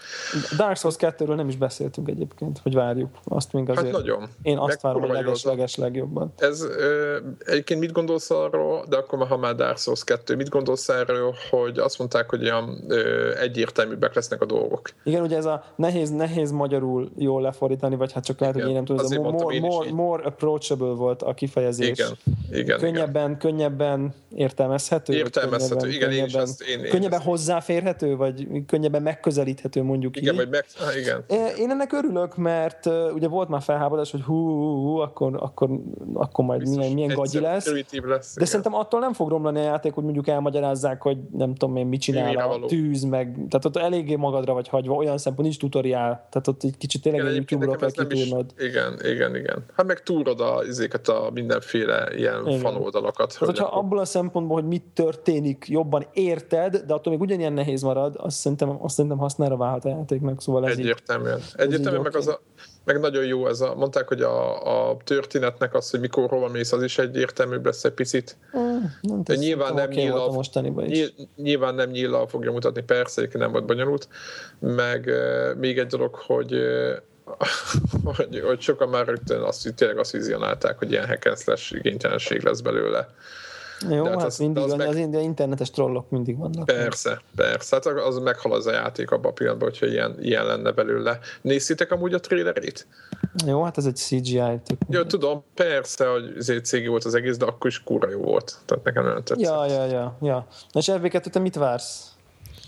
Dark 0.56 0.76
Souls 0.76 0.94
2-ről 0.98 1.34
nem 1.34 1.48
is 1.48 1.56
beszéltünk 1.56 2.08
egyébként, 2.08 2.58
hogy 2.62 2.74
várjuk. 2.74 3.10
Azt 3.24 3.52
még 3.52 3.66
hát 3.66 3.76
azért. 3.76 3.94
Hát 3.94 4.02
nagyon. 4.02 4.28
Én 4.42 4.58
azt 4.58 4.82
Meg 4.82 4.92
várom 4.92 5.10
a 5.10 5.12
leges-leges 5.12 5.76
legjobban. 5.76 6.32
Ez 6.36 6.62
ö, 6.62 7.16
egyébként 7.44 7.80
mit 7.80 7.92
gondolsz 7.92 8.30
arról, 8.30 8.84
de 8.88 8.96
akkor 8.96 9.26
ha 9.26 9.36
már 9.36 9.54
Dark 9.54 9.78
Souls 9.78 10.04
2, 10.04 10.36
mit 10.36 10.48
gondolsz 10.48 10.88
erről, 10.88 11.34
hogy 11.50 11.78
azt 11.78 11.98
mondták, 11.98 12.30
hogy 12.30 12.42
olyan 12.42 12.84
ö, 12.88 13.30
egyértelműbbek 13.38 14.14
lesznek 14.14 14.42
a 14.42 14.46
dolgok? 14.46 14.88
Igen, 15.04 15.22
ugye 15.22 15.36
ez 15.36 15.44
a 15.44 15.64
nehéz, 15.76 16.10
nehéz 16.10 16.50
magyarul 16.50 17.10
jól 17.16 17.42
lefordítani, 17.42 17.96
vagy 17.96 18.12
hát 18.12 18.24
csak 18.24 18.40
lehet, 18.40 18.54
igen, 18.54 18.66
hogy 18.66 18.76
én 18.76 18.82
nem 18.84 18.96
tudom, 18.96 19.04
ez 19.04 19.18
a 19.18 19.30
more, 19.30 19.60
more, 19.60 19.92
more 19.92 20.22
approachable 20.24 20.94
volt 20.94 21.22
a 21.22 21.34
kifejezés. 21.34 21.88
Igen, 21.88 22.10
igen. 22.52 22.78
Könnyebben, 22.78 23.24
igen. 23.24 23.38
könnyebben 23.38 24.14
értelmezhető. 24.34 25.12
Értelmezhető, 25.14 25.88
igen, 25.88 26.12
én 26.12 26.24
is 26.24 26.32
azt 26.48 26.62
én, 26.62 26.78
én 26.78 26.90
könnyebben 26.90 27.18
ezt... 27.18 27.28
hozzáférhető, 27.28 28.16
vagy 28.16 28.48
könnyebben 28.66 29.02
megközelíthető 29.02 29.82
mondjuk 29.82 30.16
igen, 30.16 30.32
így. 30.32 30.40
Vagy 30.40 30.48
meg... 30.48 30.64
ha, 30.78 30.96
igen. 30.98 31.24
Én 31.58 31.70
ennek 31.70 31.92
örülök, 31.92 32.36
mert 32.36 32.86
ugye 33.14 33.28
volt 33.28 33.48
már 33.48 33.62
felháborodás, 33.62 34.10
hogy 34.10 34.22
hú, 34.22 34.34
hú, 34.34 34.82
hú 34.82 34.96
akkor, 34.96 35.36
akkor, 35.40 35.68
akkor 36.14 36.44
majd 36.44 36.60
Biztos, 36.60 36.78
milyen, 36.78 36.92
milyen 36.94 37.14
gagyi 37.14 37.40
lesz. 37.40 37.66
lesz 37.66 37.82
de 38.04 38.20
igen. 38.34 38.46
szerintem 38.46 38.74
attól 38.74 39.00
nem 39.00 39.12
fog 39.12 39.28
romlani 39.28 39.58
a 39.58 39.62
játék, 39.62 39.92
hogy 39.92 40.04
mondjuk 40.04 40.28
elmagyarázzák, 40.28 41.02
hogy 41.02 41.18
nem 41.32 41.54
tudom 41.54 41.76
én 41.76 41.86
mit 41.86 42.00
csinál 42.00 42.36
a 42.36 42.48
való. 42.48 42.66
tűz, 42.66 43.02
meg 43.02 43.32
tehát 43.34 43.64
ott 43.64 43.76
eléggé 43.76 44.14
magadra 44.14 44.52
vagy 44.52 44.68
hagyva, 44.68 44.94
olyan 44.94 45.18
szempont 45.18 45.42
nincs 45.42 45.58
tutoriál, 45.58 46.26
tehát 46.30 46.48
ott 46.48 46.64
egy 46.64 46.76
kicsit 46.76 47.02
tényleg 47.02 47.22
igen, 47.22 47.34
YouTube-ra 47.34 47.76
kell 47.76 47.90
kitúrnod. 47.90 48.52
Igen, 48.58 49.00
igen, 49.02 49.36
igen. 49.36 49.64
Hát 49.76 49.86
meg 49.86 50.02
túrod 50.02 50.40
a, 50.40 50.62
izéket 50.68 51.08
a 51.08 51.30
mindenféle 51.34 52.08
ilyen 52.16 52.46
igen. 52.46 52.58
fanoldalakat. 52.58 53.32
Hát, 53.34 53.48
hogyha 53.48 53.66
abból 53.66 53.98
a 53.98 54.04
szempontból, 54.04 54.60
hogy 54.60 54.68
mit 54.68 54.84
történik, 54.94 55.64
jobban 55.68 56.06
érted, 56.34 56.76
de 56.86 56.94
attól 56.94 57.12
még 57.12 57.22
ugyanilyen 57.22 57.52
nehéz 57.52 57.82
marad, 57.82 58.14
azt 58.18 58.36
szerintem, 58.36 58.78
azt 58.82 58.94
szerintem 58.94 59.20
hasznára 59.20 59.56
válhat 59.56 59.84
a 59.84 59.88
játéknak. 59.88 60.42
Szóval 60.42 60.66
ez 60.66 60.78
Egyértelműen. 60.78 61.38
Így, 61.38 61.52
Egyértelműen 61.56 62.02
meg, 62.02 62.16
az 62.16 62.28
a, 62.28 62.40
meg 62.84 63.00
nagyon 63.00 63.24
jó 63.24 63.46
ez 63.46 63.60
a, 63.60 63.74
mondták, 63.74 64.08
hogy 64.08 64.22
a, 64.22 64.88
a 64.90 64.96
történetnek 65.04 65.74
az, 65.74 65.90
hogy 65.90 66.00
mikor 66.00 66.28
hova 66.28 66.48
mész, 66.48 66.72
az 66.72 66.82
is 66.82 66.98
egyértelműbb 66.98 67.64
lesz 67.64 67.84
egy 67.84 67.92
picit. 67.92 68.36
Nem, 69.00 69.22
de 69.22 69.34
nyilván 69.34 69.74
nem, 69.74 69.88
nyílal, 69.88 70.44
nyíl, 70.86 71.08
nyilván 71.36 71.74
nem 71.74 71.90
nyílal 71.90 72.26
fogja 72.26 72.52
mutatni, 72.52 72.82
persze, 72.82 73.28
nem 73.32 73.52
volt 73.52 73.66
bonyolult. 73.66 74.08
Meg 74.58 75.04
uh, 75.06 75.58
még 75.58 75.78
egy 75.78 75.86
dolog, 75.86 76.14
hogy 76.14 76.54
hogy, 78.16 78.40
hogy 78.46 78.60
sokan 78.60 78.88
már 78.88 79.06
rögtön 79.06 79.40
azt, 79.40 79.74
tényleg 79.74 79.98
azt 79.98 80.10
vizionálták, 80.10 80.78
hogy 80.78 80.90
ilyen 80.90 81.06
hack 81.06 81.32
igénytelenség 81.70 82.42
lesz 82.42 82.60
belőle. 82.60 83.08
Jó, 83.90 84.04
hát, 84.04 84.14
hát 84.14 84.24
az, 84.24 84.38
mindig 84.38 84.62
az, 84.62 84.72
meg... 84.72 84.88
az 84.88 84.96
internetes 84.96 85.70
trollok 85.70 86.10
mindig 86.10 86.38
vannak. 86.38 86.64
Persze, 86.64 87.20
persze. 87.36 87.76
Hát 87.76 87.86
az 87.86 88.18
meghal 88.18 88.52
az 88.52 88.66
a 88.66 88.72
játék 88.72 89.10
abban 89.10 89.30
a 89.30 89.34
pillanatban, 89.34 89.68
hogyha 89.68 89.86
ilyen, 89.86 90.16
ilyen 90.20 90.46
lenne 90.46 90.70
belőle. 90.70 91.18
Néztétek 91.40 91.92
amúgy 91.92 92.14
a 92.14 92.20
trailerét? 92.20 92.86
Jó, 93.46 93.62
hát 93.62 93.78
ez 93.78 93.86
egy 93.86 93.96
CGI. 93.96 94.60
Jó, 94.88 95.02
tudom, 95.02 95.44
persze, 95.54 96.06
hogy 96.06 96.64
cég 96.64 96.88
volt 96.88 97.04
az 97.04 97.14
egész, 97.14 97.36
de 97.36 97.44
akkor 97.44 97.70
is 97.70 97.82
kúra 97.82 98.10
jó 98.10 98.20
volt. 98.20 98.58
Tehát 98.64 98.84
nekem 98.84 99.04
nagyon 99.04 99.24
tetszett. 99.24 99.44
Ja, 99.44 99.66
ja, 99.66 99.84
ja. 99.84 100.16
ja. 100.20 100.46
Na 100.72 100.80
és 100.80 100.92
fb 100.96 101.30
te 101.30 101.38
mit 101.38 101.54
vársz? 101.54 102.12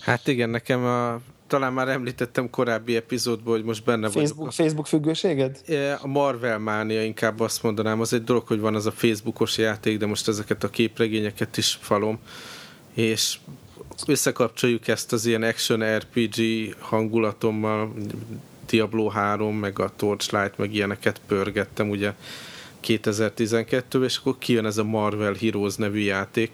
Hát 0.01 0.27
igen, 0.27 0.51
nekem 0.51 0.85
a 0.85 1.21
talán 1.46 1.72
már 1.72 1.88
említettem 1.88 2.50
korábbi 2.50 2.96
epizódban, 2.96 3.54
hogy 3.54 3.64
most 3.64 3.85
benne 3.85 4.09
Facebook, 4.11 4.37
vagyok. 4.37 4.48
A, 4.48 4.52
Facebook 4.52 4.87
függőséged? 4.87 5.61
A 6.00 6.06
Marvel 6.06 6.59
mánia 6.59 7.02
inkább 7.02 7.40
azt 7.40 7.62
mondanám. 7.62 8.00
Az 8.00 8.12
egy 8.12 8.24
dolog, 8.24 8.46
hogy 8.46 8.61
van 8.61 8.74
az 8.74 8.87
a 8.87 8.90
Facebookos 8.90 9.59
játék, 9.59 9.98
de 9.98 10.06
most 10.06 10.28
ezeket 10.28 10.64
a 10.64 10.70
képregényeket 10.70 11.56
is 11.56 11.78
falom. 11.80 12.18
És 12.94 13.38
összekapcsoljuk 14.06 14.88
ezt 14.88 15.12
az 15.12 15.26
ilyen 15.26 15.42
action 15.42 15.96
RPG 15.96 16.40
hangulatommal, 16.78 17.92
Diablo 18.66 19.09
3, 19.09 19.56
meg 19.56 19.78
a 19.78 19.92
Torchlight, 19.96 20.59
meg 20.59 20.74
ilyeneket 20.74 21.20
pörgettem 21.26 21.90
ugye 21.90 22.12
2012 22.80 24.04
és 24.04 24.16
akkor 24.16 24.38
kijön 24.38 24.66
ez 24.66 24.78
a 24.78 24.85
Marvel 24.85 25.35
Heroes 25.35 25.74
nevű 25.74 25.98
játék, 25.98 26.50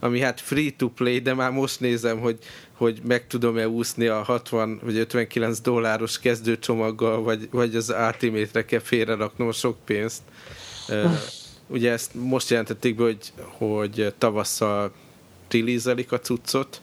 ami 0.00 0.20
hát 0.20 0.40
free 0.40 0.70
to 0.76 0.88
play, 0.88 1.18
de 1.18 1.34
már 1.34 1.50
most 1.50 1.80
nézem, 1.80 2.18
hogy 2.18 2.38
hogy 2.76 3.00
meg 3.06 3.26
tudom-e 3.26 3.68
úszni 3.68 4.06
a 4.06 4.22
60 4.22 4.80
vagy 4.82 4.96
59 4.96 5.60
dolláros 5.60 6.18
kezdőcsomaggal, 6.18 7.22
vagy, 7.22 7.48
vagy 7.50 7.76
az 7.76 7.94
Ultimate-re 8.06 8.64
kell 8.64 8.80
félreraknom 8.80 9.52
sok 9.52 9.76
pénzt. 9.84 10.22
Ugye 11.66 11.90
ezt 11.90 12.14
most 12.14 12.50
jelentették 12.50 12.94
be, 12.94 13.02
hogy, 13.02 13.32
hogy 13.36 14.14
tavasszal 14.18 14.92
release 15.50 15.94
a 16.08 16.20
cuccot, 16.20 16.80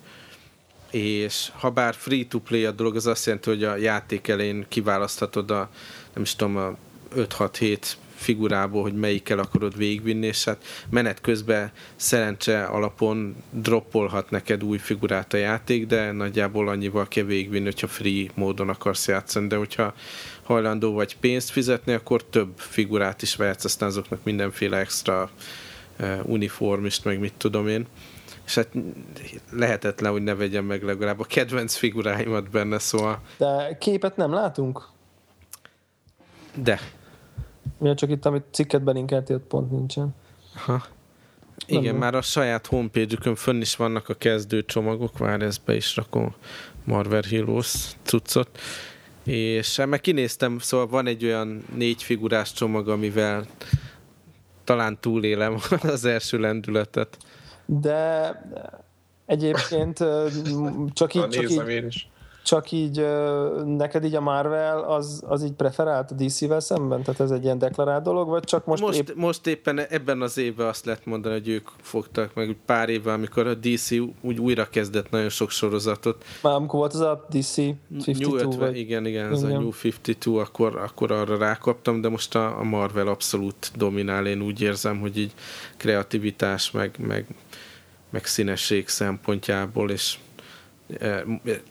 és 0.91 1.51
ha 1.57 1.69
bár 1.69 1.95
free-to-play 1.95 2.65
a 2.65 2.71
dolog, 2.71 2.95
az 2.95 3.07
azt 3.07 3.25
jelenti, 3.25 3.49
hogy 3.49 3.63
a 3.63 3.75
játék 3.75 4.27
elején 4.27 4.65
kiválaszthatod 4.67 5.51
a 5.51 5.69
nem 6.13 6.23
is 6.23 6.35
tudom, 6.35 6.57
a 6.57 6.75
5-6-7 7.15 7.77
figurából, 8.23 8.81
hogy 8.81 8.93
melyikkel 8.93 9.39
akarod 9.39 9.77
végigvinni, 9.77 10.25
és 10.25 10.43
hát 10.43 10.63
menet 10.89 11.21
közben 11.21 11.71
szerencse 11.95 12.63
alapon 12.63 13.35
droppolhat 13.49 14.29
neked 14.29 14.63
új 14.63 14.77
figurát 14.77 15.33
a 15.33 15.37
játék, 15.37 15.87
de 15.87 16.11
nagyjából 16.11 16.67
annyival 16.67 17.07
kell 17.07 17.23
végigvinni, 17.23 17.65
hogyha 17.65 17.87
free 17.87 18.29
módon 18.33 18.69
akarsz 18.69 19.07
játszani, 19.07 19.47
de 19.47 19.55
hogyha 19.55 19.93
hajlandó 20.43 20.93
vagy 20.93 21.17
pénzt 21.17 21.49
fizetni, 21.49 21.93
akkor 21.93 22.23
több 22.23 22.51
figurát 22.55 23.21
is 23.21 23.35
vehetsz, 23.35 23.65
aztán 23.65 23.89
azoknak 23.89 24.19
mindenféle 24.23 24.77
extra 24.77 25.29
uniformist, 26.23 27.03
meg 27.03 27.19
mit 27.19 27.33
tudom 27.37 27.67
én. 27.67 27.85
és 28.45 28.55
hát 28.55 28.67
lehetetlen, 29.51 30.11
hogy 30.11 30.23
ne 30.23 30.35
vegyem 30.35 30.65
meg 30.65 30.83
legalább 30.83 31.19
a 31.19 31.23
kedvenc 31.23 31.75
figuráimat 31.75 32.49
benne, 32.49 32.79
szóval... 32.79 33.21
De 33.37 33.77
képet 33.79 34.15
nem 34.15 34.33
látunk? 34.33 34.91
De. 36.55 36.79
Mi 37.77 37.93
csak 37.93 38.09
itt, 38.09 38.25
amit 38.25 38.43
cikket 38.51 38.83
belinkeltél, 38.83 39.35
ott 39.35 39.43
pont 39.43 39.71
nincsen. 39.71 40.15
Ha. 40.53 40.83
Igen, 41.67 41.83
nem 41.83 41.95
már 41.95 42.15
a 42.15 42.21
saját 42.21 42.67
homepage-ükön 42.67 43.35
fönn 43.35 43.61
is 43.61 43.75
vannak 43.75 44.09
a 44.09 44.13
kezdő 44.13 44.65
csomagok, 44.65 45.17
vár 45.17 45.41
ezt 45.41 45.63
be 45.65 45.75
is 45.75 45.95
rakom 45.95 46.35
Marvel 46.83 47.21
Heroes 47.29 47.95
cuccot. 48.03 48.59
És 49.23 49.77
hát 49.77 49.87
meg 49.87 50.01
kinéztem, 50.01 50.59
szóval 50.59 50.87
van 50.87 51.07
egy 51.07 51.25
olyan 51.25 51.63
négy 51.75 52.03
figurás 52.03 52.53
csomag, 52.53 52.89
amivel 52.89 53.45
talán 54.63 54.97
túlélem 54.99 55.57
az 55.81 56.05
első 56.05 56.39
lendületet. 56.39 57.17
De 57.65 58.31
egyébként 59.25 59.97
csak 60.93 61.13
így, 61.13 61.27
csak 61.27 61.49
így, 61.49 61.67
én 61.67 61.85
is 61.85 62.07
csak 62.43 62.71
így 62.71 63.05
neked 63.65 64.03
így 64.03 64.15
a 64.15 64.21
Marvel 64.21 64.79
az, 64.79 65.23
az 65.27 65.43
így 65.43 65.51
preferált 65.51 66.11
a 66.11 66.15
DC-vel 66.15 66.59
szemben? 66.59 67.03
Tehát 67.03 67.19
ez 67.19 67.31
egy 67.31 67.43
ilyen 67.43 67.57
deklarált 67.57 68.03
dolog, 68.03 68.27
vagy 68.27 68.43
csak 68.43 68.65
most 68.65 68.81
most, 68.81 68.99
épp... 68.99 69.15
most 69.15 69.47
éppen 69.47 69.79
ebben 69.79 70.21
az 70.21 70.37
évben 70.37 70.67
azt 70.67 70.85
lehet 70.85 71.05
mondani, 71.05 71.33
hogy 71.33 71.47
ők 71.47 71.67
fogtak 71.81 72.33
meg 72.33 72.57
pár 72.65 72.89
évvel, 72.89 73.13
amikor 73.13 73.47
a 73.47 73.53
DC 73.53 73.91
úgy 74.21 74.39
újra 74.39 74.69
kezdett 74.69 75.09
nagyon 75.09 75.29
sok 75.29 75.49
sorozatot. 75.49 76.23
Már 76.41 76.53
amikor 76.53 76.79
volt 76.79 76.93
az 76.93 76.99
a 76.99 77.25
DC 77.29 77.57
52 77.57 78.17
New 78.19 78.35
50, 78.35 78.59
vagy... 78.59 78.77
Igen, 78.77 79.05
igen, 79.05 79.31
ez 79.31 79.43
igen. 79.43 79.55
a 79.55 79.59
New 79.59 79.71
52, 79.83 80.37
akkor, 80.37 80.77
akkor 80.77 81.11
arra 81.11 81.37
rákaptam, 81.37 82.01
de 82.01 82.09
most 82.09 82.35
a, 82.35 82.59
a 82.59 82.63
Marvel 82.63 83.07
abszolút 83.07 83.71
dominál, 83.75 84.27
én 84.27 84.41
úgy 84.41 84.61
érzem, 84.61 84.99
hogy 84.99 85.17
így 85.17 85.31
kreativitás, 85.77 86.71
meg, 86.71 86.95
meg, 86.99 87.25
meg 88.09 88.25
színesség 88.25 88.87
szempontjából, 88.87 89.89
és 89.89 90.17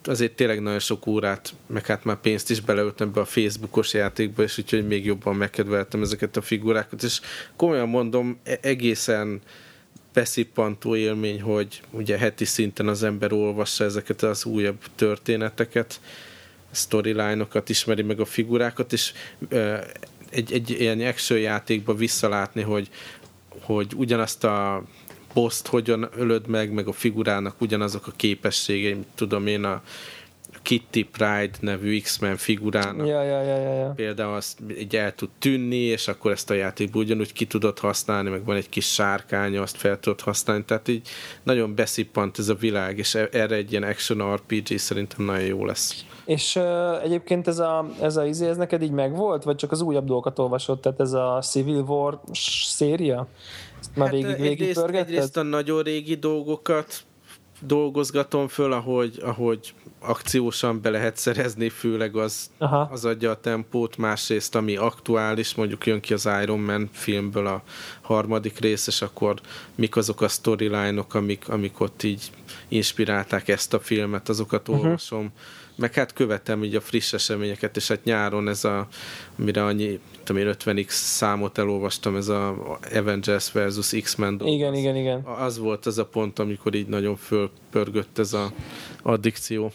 azért 0.05 0.33
tényleg 0.33 0.63
nagyon 0.63 0.79
sok 0.79 1.07
órát, 1.07 1.55
meg 1.67 1.87
hát 1.87 2.05
már 2.05 2.21
pénzt 2.21 2.51
is 2.51 2.61
beleöltem 2.61 3.13
be 3.13 3.21
a 3.21 3.25
Facebookos 3.25 3.95
játékba, 3.95 4.43
és 4.43 4.59
úgyhogy 4.59 4.87
még 4.87 5.05
jobban 5.05 5.37
megkedveltem 5.37 6.03
ezeket 6.03 6.37
a 6.37 6.43
figurákat, 6.43 7.03
és 7.03 7.21
komolyan 7.57 7.89
mondom, 7.89 8.39
e-, 8.45 8.59
egészen 8.61 9.41
beszippantó 10.13 10.97
élmény, 10.97 11.41
hogy 11.43 11.83
ugye 11.91 12.19
heti 12.19 12.45
szinten 12.45 12.89
az 12.89 13.03
ember 13.03 13.33
olvassa 13.33 13.85
ezeket 13.85 14.23
az 14.23 14.45
újabb 14.45 14.79
történeteket, 14.95 16.01
storyline-okat, 16.71 17.69
ismeri 17.69 18.03
meg 18.03 18.21
a 18.21 18.25
figurákat, 18.25 18.93
és 18.93 19.13
egy, 20.31 20.53
egy 20.53 20.71
ilyen 20.71 21.01
action 21.01 21.41
játékba 21.41 21.95
visszalátni, 21.95 22.63
hogy, 22.63 22.89
hogy 23.61 23.93
ugyanazt 23.97 24.45
a 24.45 24.85
poszt 25.33 25.67
hogyan 25.67 26.09
ölöd 26.17 26.47
meg, 26.47 26.73
meg 26.73 26.89
a 26.89 26.93
figurának 26.93 27.61
ugyanazok 27.61 28.07
a 28.07 28.13
képességei, 28.17 28.97
tudom 29.15 29.47
én 29.47 29.65
a 29.65 29.83
Kitty 30.63 31.03
Pride 31.13 31.57
nevű 31.61 32.01
X-Men 32.01 32.37
figurának. 32.37 33.07
Ja, 33.07 33.23
ja, 33.23 33.43
ja, 33.43 33.57
ja, 33.57 33.75
ja. 33.75 33.93
Például 33.97 34.35
azt 34.35 34.59
így 34.79 34.97
el 34.97 35.15
tud 35.15 35.29
tűnni, 35.39 35.77
és 35.77 36.09
akkor 36.09 36.31
ezt 36.31 36.51
a 36.51 36.55
játékban 36.55 37.03
ugyanúgy 37.03 37.33
ki 37.33 37.47
tudod 37.47 37.79
használni, 37.79 38.31
meg 38.31 38.45
van 38.45 38.57
egy 38.57 38.69
kis 38.69 38.93
sárkánya, 38.93 39.63
azt 39.63 39.77
fel 39.77 40.01
tudod 40.01 40.21
használni, 40.21 40.65
tehát 40.65 40.89
így 40.89 41.09
nagyon 41.43 41.75
beszippant 41.75 42.39
ez 42.39 42.49
a 42.49 42.55
világ, 42.55 42.99
és 42.99 43.15
e- 43.15 43.29
erre 43.33 43.55
egy 43.55 43.71
ilyen 43.71 43.83
action 43.83 44.35
RPG 44.35 44.79
szerintem 44.79 45.25
nagyon 45.25 45.47
jó 45.47 45.65
lesz. 45.65 46.05
És 46.25 46.57
uh, 46.57 47.03
egyébként 47.03 47.49
ez 47.49 47.59
a, 47.59 47.87
ez 48.01 48.17
a 48.17 48.27
izé, 48.27 48.49
ez 48.49 48.57
neked 48.57 48.83
így 48.83 48.91
megvolt, 48.91 49.43
vagy 49.43 49.57
csak 49.57 49.73
az 49.73 49.81
újabb 49.81 50.07
dolgokat 50.07 50.39
olvasod, 50.39 50.81
tehát 50.81 51.01
ez 51.01 51.13
a 51.13 51.39
Civil 51.43 51.81
War 51.81 52.21
széria? 52.65 53.29
Már 53.95 54.09
hát 54.09 54.17
végig, 54.17 54.37
végig 54.37 54.61
egyrészt, 54.61 54.87
egyrészt 54.87 55.37
a 55.37 55.43
nagyon 55.43 55.83
régi 55.83 56.15
dolgokat 56.15 57.05
dolgozgatom 57.67 58.49
föl, 58.49 58.73
ahogy, 58.73 59.19
ahogy 59.23 59.75
akciósan 59.99 60.81
be 60.81 60.91
lehet 60.91 61.17
szerezni, 61.17 61.69
főleg 61.69 62.17
az, 62.17 62.51
Aha. 62.59 62.89
az 62.93 63.05
adja 63.05 63.31
a 63.31 63.41
tempót, 63.41 63.97
másrészt 63.97 64.55
ami 64.55 64.77
aktuális, 64.77 65.55
mondjuk 65.55 65.87
jön 65.87 66.01
ki 66.01 66.13
az 66.13 66.29
Iron 66.43 66.61
Man 66.61 66.89
filmből 66.93 67.47
a 67.47 67.63
harmadik 68.01 68.59
rész, 68.59 68.87
és 68.87 69.03
akkor 69.03 69.41
mik 69.75 69.97
azok 69.97 70.21
a 70.21 70.29
storyline-ok, 70.29 71.15
amik, 71.15 71.49
amik 71.49 71.81
ott 71.81 72.03
így 72.03 72.31
inspirálták 72.69 73.49
ezt 73.49 73.75
a 73.75 73.81
filmet, 73.81 74.29
azokat 74.29 74.69
uh-huh. 74.69 74.85
olvasom 74.85 75.33
meg 75.75 75.93
hát 75.95 76.13
követem 76.13 76.65
így 76.65 76.75
a 76.75 76.81
friss 76.81 77.13
eseményeket, 77.13 77.77
és 77.77 77.89
hát 77.89 78.05
nyáron 78.05 78.49
ez 78.49 78.65
a, 78.65 78.87
amire 79.39 79.65
annyi, 79.65 80.01
tudom 80.25 80.43
én, 80.43 80.55
50x 80.59 80.89
számot 80.89 81.59
elolvastam, 81.59 82.17
ez 82.17 82.29
a 82.29 82.57
Avengers 82.95 83.53
versus 83.53 83.91
X-Men 84.03 84.37
dolog. 84.37 84.55
Igen, 84.55 84.75
igen, 84.75 84.97
igen. 84.97 85.21
Az 85.21 85.59
volt 85.59 85.87
az 85.87 85.99
a 85.99 86.07
pont, 86.07 86.39
amikor 86.39 86.75
így 86.75 86.89
nagyon 86.89 87.17
fölpörgött 87.17 88.19
ez 88.19 88.33
a 88.33 88.53
addikció. 89.03 89.73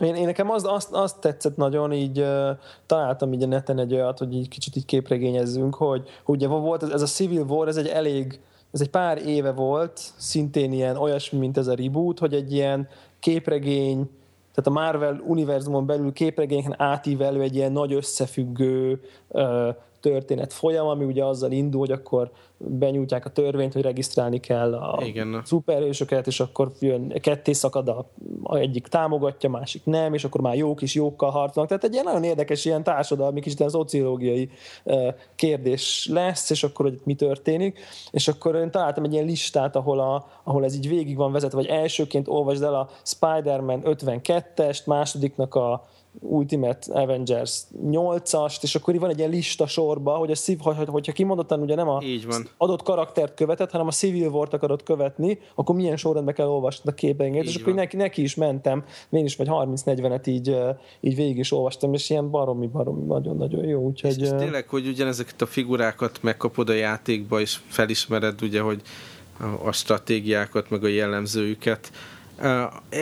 Én, 0.00 0.14
én 0.14 0.24
nekem 0.24 0.50
azt, 0.50 0.66
azt, 0.66 0.92
azt 0.92 1.20
tetszett 1.20 1.56
nagyon, 1.56 1.92
így 1.92 2.20
uh, 2.20 2.48
találtam 2.86 3.32
így 3.32 3.42
a 3.42 3.46
neten 3.46 3.78
egy 3.78 3.94
olyat, 3.94 4.18
hogy 4.18 4.34
így 4.34 4.48
kicsit 4.48 4.76
így 4.76 4.84
képregényezzünk, 4.84 5.74
hogy 5.74 6.08
ugye 6.24 6.46
volt 6.46 6.82
ez, 6.82 6.88
ez 6.88 7.02
a 7.02 7.06
Civil 7.06 7.42
War, 7.42 7.68
ez 7.68 7.76
egy 7.76 7.86
elég, 7.86 8.40
ez 8.72 8.80
egy 8.80 8.90
pár 8.90 9.26
éve 9.26 9.52
volt, 9.52 10.00
szintén 10.16 10.72
ilyen 10.72 10.96
olyasmi, 10.96 11.38
mint 11.38 11.56
ez 11.56 11.66
a 11.66 11.74
reboot, 11.74 12.18
hogy 12.18 12.34
egy 12.34 12.52
ilyen 12.52 12.88
képregény, 13.20 14.10
tehát 14.54 14.66
a 14.66 14.82
Marvel 14.82 15.20
univerzumon 15.26 15.86
belül 15.86 16.12
képregényeken 16.12 16.74
átívelő 16.78 17.40
egy 17.40 17.54
ilyen 17.54 17.72
nagy 17.72 17.92
összefüggő 17.92 19.00
történet 20.10 20.52
folyam, 20.52 20.86
ami 20.86 21.04
ugye 21.04 21.24
azzal 21.24 21.52
indul, 21.52 21.80
hogy 21.80 21.90
akkor 21.90 22.30
benyújtják 22.58 23.24
a 23.24 23.30
törvényt, 23.30 23.72
hogy 23.72 23.82
regisztrálni 23.82 24.40
kell 24.40 24.74
a 24.74 25.02
Igen. 25.04 25.40
szuperhősöket, 25.44 26.26
és 26.26 26.40
akkor 26.40 26.72
jön, 26.80 27.08
ketté 27.08 27.52
szakad, 27.52 27.88
a, 27.88 28.06
a 28.42 28.56
egyik 28.56 28.86
támogatja, 28.86 29.48
másik 29.48 29.84
nem, 29.84 30.14
és 30.14 30.24
akkor 30.24 30.40
már 30.40 30.56
jók 30.56 30.82
is 30.82 30.94
jókkal 30.94 31.30
harcolnak. 31.30 31.68
Tehát 31.68 31.84
egy 31.84 31.92
ilyen 31.92 32.04
nagyon 32.04 32.24
érdekes 32.24 32.64
ilyen 32.64 32.82
társadalmi, 32.82 33.40
kicsit 33.40 33.58
ilyen 33.58 33.70
szociológiai 33.70 34.50
kérdés 35.34 36.08
lesz, 36.12 36.50
és 36.50 36.62
akkor 36.62 36.86
hogy 36.86 37.00
mi 37.04 37.14
történik. 37.14 37.78
És 38.10 38.28
akkor 38.28 38.54
én 38.54 38.70
találtam 38.70 39.04
egy 39.04 39.12
ilyen 39.12 39.24
listát, 39.24 39.76
ahol, 39.76 40.00
a, 40.00 40.26
ahol 40.42 40.64
ez 40.64 40.74
így 40.74 40.88
végig 40.88 41.16
van 41.16 41.32
vezetve, 41.32 41.56
vagy 41.56 41.66
elsőként 41.66 42.28
olvasd 42.28 42.62
el 42.62 42.74
a 42.74 42.88
Spider-Man 43.02 43.80
52-est, 43.84 44.86
másodiknak 44.86 45.54
a 45.54 45.84
Ultimate 46.20 47.00
Avengers 47.00 47.62
8-ast, 47.86 48.62
és 48.62 48.74
akkor 48.74 48.98
van 48.98 49.10
egy 49.10 49.18
ilyen 49.18 49.30
lista 49.30 49.66
sorba, 49.66 50.16
hogy 50.16 50.30
a 50.30 50.34
szív, 50.34 50.58
hogy, 50.60 50.76
hogyha 50.86 51.12
kimondottan 51.12 51.60
ugye 51.60 51.74
nem 51.74 51.88
a 51.88 52.02
Így 52.02 52.26
van. 52.26 52.48
adott 52.56 52.82
karaktert 52.82 53.34
követett, 53.34 53.70
hanem 53.70 53.86
a 53.86 53.90
Civil 53.90 54.28
War-t 54.28 54.52
akarod 54.52 54.82
követni, 54.82 55.38
akkor 55.54 55.74
milyen 55.74 55.96
sorrendben 55.96 56.34
kell 56.34 56.46
olvasni 56.46 56.90
a 56.90 56.94
képeinket, 56.94 57.44
és 57.44 57.56
akkor 57.56 57.74
neki, 57.74 57.96
neki 57.96 58.22
is 58.22 58.34
mentem, 58.34 58.84
én 59.10 59.24
is 59.24 59.36
vagy 59.36 59.48
30-40-et 59.50 60.26
így, 60.26 60.56
így 61.00 61.16
végig 61.16 61.38
is 61.38 61.52
olvastam, 61.52 61.94
és 61.94 62.10
ilyen 62.10 62.30
baromi, 62.30 62.66
baromi, 62.66 63.06
nagyon-nagyon 63.06 63.64
jó. 63.64 63.80
Úgyhogy, 63.80 64.20
és, 64.20 64.28
tényleg, 64.28 64.68
hogy 64.68 64.86
ugyanezeket 64.86 65.42
a 65.42 65.46
figurákat 65.46 66.22
megkapod 66.22 66.68
a 66.68 66.72
játékba, 66.72 67.40
és 67.40 67.58
felismered 67.66 68.42
ugye, 68.42 68.60
hogy 68.60 68.82
a, 69.40 69.66
a 69.66 69.72
stratégiákat, 69.72 70.70
meg 70.70 70.84
a 70.84 70.88
jellemzőjüket. 70.88 71.90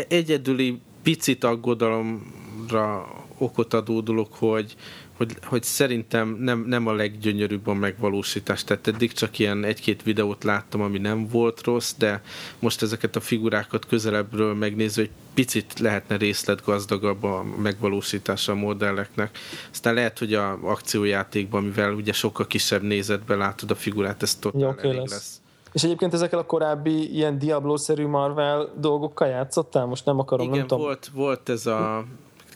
Egyedüli 0.09 0.81
picit 1.03 1.45
aggodalom 1.45 2.41
számomra 2.73 3.07
okot 3.39 3.75
adó 3.75 4.01
dolog, 4.01 4.27
hogy, 4.31 4.77
hogy, 5.17 5.37
hogy 5.45 5.63
szerintem 5.63 6.37
nem, 6.41 6.65
nem 6.67 6.87
a 6.87 6.93
leggyönyörűbb 6.93 7.67
a 7.67 7.75
megvalósítás. 7.75 8.65
Tehát 8.65 8.87
eddig 8.87 9.13
csak 9.13 9.39
ilyen 9.39 9.65
egy-két 9.65 10.03
videót 10.03 10.45
láttam, 10.45 10.81
ami 10.81 10.99
nem 10.99 11.29
volt 11.29 11.65
rossz, 11.65 11.95
de 11.99 12.23
most 12.59 12.83
ezeket 12.83 13.17
a 13.17 13.21
figurákat 13.21 13.87
közelebbről 13.87 14.55
megnézve, 14.55 15.03
egy 15.03 15.11
picit 15.35 15.79
lehetne 15.79 16.17
részletgazdagabb 16.17 17.23
a 17.23 17.45
megvalósítása 17.63 18.53
a 18.53 18.55
modelleknek. 18.55 19.39
Aztán 19.71 19.95
lehet, 19.95 20.19
hogy 20.19 20.35
a 20.35 20.59
akciójátékban, 20.63 21.63
mivel 21.63 21.93
ugye 21.93 22.13
sokkal 22.13 22.47
kisebb 22.47 22.83
nézetben 22.83 23.39
látod 23.39 23.71
a 23.71 23.75
figurát, 23.75 24.23
ez 24.23 24.35
totál 24.35 24.69
okay 24.69 24.89
elég 24.89 25.01
lesz. 25.01 25.11
lesz. 25.11 25.41
És 25.73 25.83
egyébként 25.85 26.15
ezekkel 26.15 26.39
a 26.39 26.47
korábbi 26.47 27.15
ilyen 27.15 27.39
Diablo-szerű 27.39 28.07
Marvel 28.07 28.69
dolgokkal 28.77 29.29
játszottál? 29.29 29.87
Most 29.87 30.05
nem 30.05 30.19
akarom, 30.19 30.47
Igen, 30.47 30.59
nem 30.59 30.67
tudom. 30.67 30.85
volt, 30.85 31.11
volt 31.15 31.49
ez 31.49 31.67
a 31.67 32.05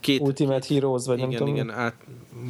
két, 0.01 0.21
Ultimate 0.21 0.67
Heroes, 0.75 1.07
vagy 1.07 1.17
igen, 1.17 1.29
nem 1.29 1.39
tudom. 1.39 1.55
Igen, 1.55 1.71
át, 1.71 1.95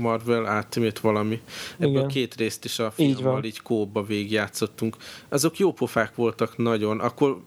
Marvel 0.00 0.56
Ultimate 0.56 1.00
valami. 1.02 1.40
Ebből 1.78 1.90
igen. 1.90 2.08
két 2.08 2.34
részt 2.34 2.64
is 2.64 2.78
a 2.78 2.90
filmmal 2.90 3.38
így, 3.38 3.44
így 3.44 3.62
kóba 3.62 4.04
végigjátszottunk. 4.04 4.96
Azok 5.28 5.58
jó 5.58 5.72
pofák 5.72 6.14
voltak 6.14 6.56
nagyon. 6.56 7.00
Akkor 7.00 7.40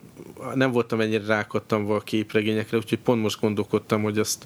nem 0.53 0.71
voltam 0.71 1.01
ennyire 1.01 1.25
rákattam 1.25 1.91
a 1.91 1.99
képregényekre, 1.99 2.77
úgyhogy 2.77 2.99
pont 2.99 3.21
most 3.21 3.39
gondolkodtam, 3.39 4.01
hogy 4.03 4.19
azt 4.19 4.45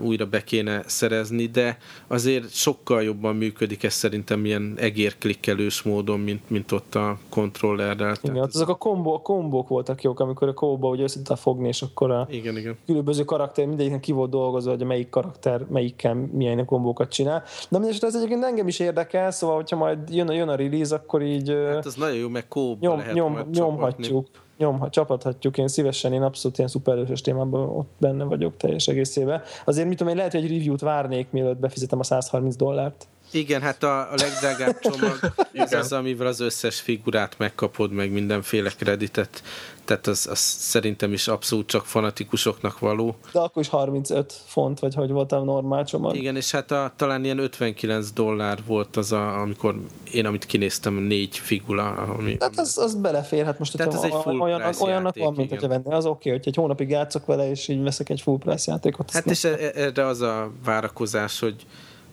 újra 0.00 0.26
be 0.26 0.44
kéne 0.44 0.82
szerezni, 0.86 1.46
de 1.46 1.78
azért 2.06 2.52
sokkal 2.52 3.02
jobban 3.02 3.36
működik 3.36 3.82
ez 3.82 3.92
szerintem 3.92 4.44
ilyen 4.44 4.74
egérklikkelős 4.76 5.82
módon, 5.82 6.20
mint, 6.20 6.50
mint 6.50 6.72
ott 6.72 6.94
a 6.94 7.18
kontrollerrel. 7.28 8.16
Igen, 8.22 8.36
hát 8.36 8.54
azok 8.54 8.68
a, 8.68 8.74
kombó, 8.74 9.14
a 9.14 9.20
kombók 9.20 9.68
voltak 9.68 10.02
jók, 10.02 10.20
amikor 10.20 10.48
a 10.48 10.54
kóba 10.54 10.88
ugye 10.88 11.02
össze 11.02 11.36
fogni, 11.36 11.68
és 11.68 11.82
akkor 11.82 12.10
a 12.10 12.26
igen, 12.30 12.56
igen. 12.56 12.76
különböző 12.86 13.24
karakter, 13.24 13.66
mindegyiknek 13.66 14.00
ki 14.00 14.12
volt 14.12 14.30
dolgozva, 14.30 14.70
hogy 14.70 14.84
melyik 14.84 15.08
karakter 15.08 15.66
melyikkel 15.68 16.14
milyen 16.14 16.64
kombókat 16.64 17.10
csinál. 17.10 17.42
De 17.68 17.78
mindesetre 17.78 18.06
ez 18.06 18.14
egyébként 18.14 18.44
engem 18.44 18.68
is 18.68 18.78
érdekel, 18.78 19.30
szóval 19.30 19.56
hogyha 19.56 19.76
majd 19.76 19.98
jön 20.10 20.28
a, 20.28 20.32
jön 20.32 20.48
a 20.48 20.54
release, 20.54 20.94
akkor 20.94 21.22
így... 21.22 21.48
Hát 21.48 21.86
az 21.86 21.94
nagyon 21.94 22.16
jó, 22.16 22.28
meg 22.28 22.48
kóba 22.48 22.76
nyom, 22.80 22.98
lehet 22.98 23.14
nyom, 23.14 23.48
nyomhatjuk. 23.52 24.26
Nyomhat, 24.58 24.92
csapathatjuk, 24.92 25.58
én 25.58 25.68
szívesen, 25.68 26.12
én 26.12 26.22
abszolút 26.22 26.58
ilyen 26.58 26.70
szuperősös 26.70 27.20
témában 27.20 27.68
ott 27.68 27.90
benne 27.98 28.24
vagyok 28.24 28.56
teljes 28.56 28.86
egészében. 28.86 29.42
Azért, 29.64 29.88
mit 29.88 29.96
tudom, 29.96 30.12
én 30.12 30.18
lehet, 30.18 30.32
hogy 30.32 30.44
egy 30.44 30.50
review-t 30.50 30.80
várnék, 30.80 31.30
mielőtt 31.30 31.58
befizetem 31.58 31.98
a 31.98 32.02
130 32.02 32.56
dollárt. 32.56 33.08
Igen, 33.34 33.62
hát 33.62 33.82
a, 33.82 34.00
a 34.00 34.14
legdrágább 34.16 34.78
csomag 34.90 35.18
az 35.54 35.72
az, 35.72 35.92
amivel 35.92 36.26
az 36.26 36.40
összes 36.40 36.80
figurát 36.80 37.38
megkapod, 37.38 37.92
meg 37.92 38.10
mindenféle 38.10 38.70
kreditet, 38.70 39.42
tehát 39.84 40.06
az, 40.06 40.26
az 40.30 40.38
szerintem 40.38 41.12
is 41.12 41.28
abszolút 41.28 41.66
csak 41.66 41.86
fanatikusoknak 41.86 42.78
való. 42.78 43.16
De 43.32 43.38
akkor 43.38 43.62
is 43.62 43.68
35 43.68 44.32
font, 44.46 44.78
vagy 44.78 44.94
hogy 44.94 45.10
volt 45.10 45.32
a 45.32 45.44
normál 45.44 45.84
csomag. 45.84 46.16
Igen, 46.16 46.36
és 46.36 46.50
hát 46.50 46.70
a, 46.70 46.92
talán 46.96 47.24
ilyen 47.24 47.38
59 47.38 48.10
dollár 48.10 48.58
volt 48.66 48.96
az, 48.96 49.12
a, 49.12 49.40
amikor 49.40 49.80
én, 50.12 50.26
amit 50.26 50.46
kinéztem, 50.46 50.94
négy 50.94 51.38
figura. 51.38 51.88
Ami, 51.88 52.36
hát 52.40 52.58
az, 52.58 52.78
az 52.78 52.94
belefér, 52.94 53.44
hát 53.44 53.58
most 53.58 53.76
Tehát 53.76 53.94
ez 53.94 54.02
egy 54.02 54.14
full 54.22 54.38
olyan, 54.38 54.60
price 54.62 54.84
olyannak 54.84 55.16
játék, 55.16 55.22
van, 55.22 55.34
mint 55.34 55.50
hogyha 55.50 55.68
venni. 55.68 55.94
Az 55.94 56.06
oké, 56.06 56.28
okay, 56.28 56.32
hogy 56.32 56.48
egy 56.48 56.56
hónapig 56.56 56.88
játszok 56.88 57.26
vele, 57.26 57.50
és 57.50 57.68
így 57.68 57.82
veszek 57.82 58.08
egy 58.08 58.20
full 58.20 58.38
price 58.38 58.70
játékot. 58.72 59.10
Hát 59.10 59.26
és 59.26 59.44
e- 59.44 59.72
erre 59.74 60.06
az 60.06 60.20
a 60.20 60.50
várakozás, 60.64 61.40
hogy, 61.40 61.66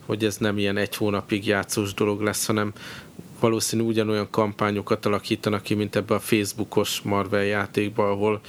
hogy 0.06 0.24
ez 0.24 0.36
nem 0.36 0.58
ilyen 0.58 0.76
egy 0.76 0.96
hónapig 0.96 1.46
játszós 1.46 1.94
dolog 1.94 2.20
lesz, 2.20 2.46
hanem 2.46 2.72
valószínű 3.40 3.82
ugyanolyan 3.82 4.30
kampányokat 4.30 5.06
alakítanak 5.06 5.62
ki, 5.62 5.74
mint 5.74 5.96
ebbe 5.96 6.14
a 6.14 6.20
Facebookos 6.20 7.00
Marvel 7.00 7.44
játékba, 7.44 8.10
ahol 8.10 8.40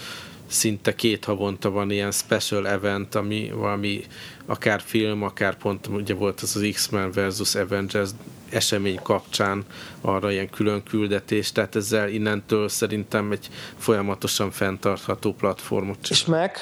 szinte 0.47 0.95
két 0.95 1.26
havonta 1.26 1.70
van 1.70 1.91
ilyen 1.91 2.12
special 2.12 2.68
event, 2.68 3.16
ami 3.16 3.51
valami 3.54 4.04
akár 4.45 4.82
film, 4.82 5.24
akár 5.24 5.58
pont 5.58 5.88
ugye 5.88 6.14
volt 6.14 6.41
az 6.41 6.56
az 6.56 6.68
X-Men 6.74 7.12
versus 7.12 7.56
Avengers 7.56 8.10
esemény 8.49 8.99
kapcsán 9.04 9.66
arra 10.01 10.32
ilyen 10.32 10.49
külön 10.49 10.84
küldetés, 10.84 11.51
tehát 11.51 11.76
ezzel 11.76 12.10
innentől 12.10 12.70
szerintem 12.70 13.32
egy 13.32 13.49
folyamatosan 13.78 14.51
fenntartható 14.51 15.34
platformot 15.34 16.08
És 16.10 16.24
csinál. 16.24 16.39
meg, 16.39 16.58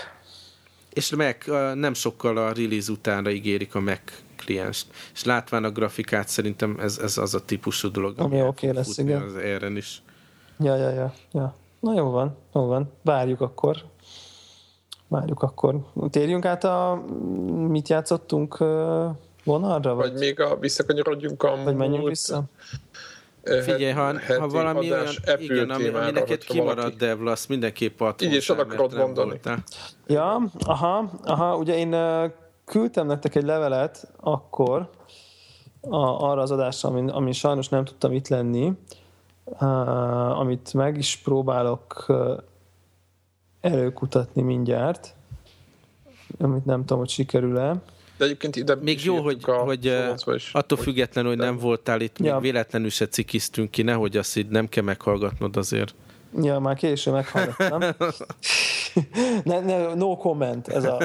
És 0.89 1.09
meg 1.09 1.43
nem 1.73 1.93
sokkal 1.93 2.37
a 2.37 2.53
release 2.53 2.91
utánra 2.91 3.31
ígérik 3.31 3.75
a 3.75 3.79
Mac 3.79 3.99
klienst. 4.45 4.87
És 5.13 5.23
látván 5.23 5.63
a 5.63 5.71
grafikát 5.71 6.27
szerintem 6.27 6.77
ez, 6.79 6.97
ez 6.97 7.17
az 7.17 7.33
a 7.35 7.45
típusú 7.45 7.91
dolog, 7.91 8.19
Ami 8.19 8.39
el 8.39 8.47
oké 8.47 8.69
lesz, 8.69 8.97
igen. 8.97 9.21
Az 9.21 9.35
Eren 9.35 9.75
is. 9.77 10.01
ja, 10.59 10.75
ja, 10.75 10.89
ja, 10.89 11.13
ja. 11.31 11.55
Na 11.79 11.93
jó 11.93 12.09
van, 12.09 12.37
jó 12.53 12.65
van. 12.65 12.91
Várjuk 13.03 13.41
akkor. 13.41 13.77
Várjuk 15.07 15.41
akkor. 15.41 15.75
Térjünk 16.09 16.45
át 16.45 16.63
a 16.63 17.03
mit 17.67 17.89
játszottunk 17.89 18.57
vonalra? 19.43 19.95
Vagy 19.95 20.11
Vagy, 20.11 20.19
még 20.19 20.39
a, 20.39 20.57
visszakanyarodjunk 20.59 21.43
a 21.43 21.57
vagy 21.63 21.75
menjünk 21.75 21.97
múlt, 21.99 22.09
vissza? 22.09 22.43
Figyelj, 23.43 23.91
ha, 23.91 24.13
ha 24.39 24.47
valami 24.47 24.91
olyan, 24.91 25.05
igen, 25.37 25.69
ami, 25.69 25.87
ami 25.87 26.11
neked 26.11 26.43
kimarad, 26.43 26.75
valaki- 26.75 26.95
Devla, 26.95 27.31
azt 27.31 27.49
mindenképp 27.49 28.01
ad 28.01 28.21
Így 28.21 28.33
is 28.33 28.49
akarod 28.49 28.95
mondani. 28.97 29.29
voltál. 29.29 29.63
Ja, 30.07 30.41
aha, 30.65 31.11
aha, 31.23 31.55
ugye 31.57 31.77
én 31.77 31.89
küldtem 32.71 33.07
nektek 33.07 33.35
egy 33.35 33.43
levelet 33.43 34.11
akkor 34.19 34.89
a, 35.81 35.95
arra 36.29 36.41
az 36.41 36.51
adásra, 36.51 36.89
amin, 36.89 37.09
amin 37.09 37.33
sajnos 37.33 37.69
nem 37.69 37.85
tudtam 37.85 38.11
itt 38.13 38.27
lenni, 38.27 38.71
uh, 39.45 40.39
amit 40.39 40.73
meg 40.73 40.97
is 40.97 41.17
próbálok 41.23 42.05
uh, 42.07 42.37
előkutatni 43.61 44.41
mindjárt, 44.41 45.15
amit 46.39 46.65
nem 46.65 46.79
tudom, 46.79 46.97
hogy 46.99 47.09
sikerül-e. 47.09 47.75
De 48.17 48.25
egyébként 48.25 48.55
ide 48.55 48.75
Még 48.75 49.03
jó, 49.03 49.21
hogy, 49.21 49.37
a 49.45 49.51
hogy 49.51 49.87
attól 49.87 50.77
hogy- 50.77 50.79
függetlenül, 50.79 51.29
hogy 51.29 51.39
nem 51.39 51.57
voltál 51.57 52.01
itt, 52.01 52.19
még 52.19 52.29
Ja. 52.29 52.39
véletlenül 52.39 52.89
se 52.89 53.07
cikiztünk 53.07 53.71
ki, 53.71 53.81
nehogy 53.81 54.17
azt 54.17 54.37
így 54.37 54.47
nem 54.47 54.67
kell 54.69 54.83
meghallgatnod 54.83 55.57
azért. 55.57 55.95
Ja, 56.41 56.59
már 56.59 56.75
késő 56.75 57.11
meghallgattam. 57.11 57.81
ne, 59.43 59.59
ne, 59.59 59.93
no 59.93 60.17
comment, 60.17 60.67
ez 60.67 60.83
a, 60.83 60.97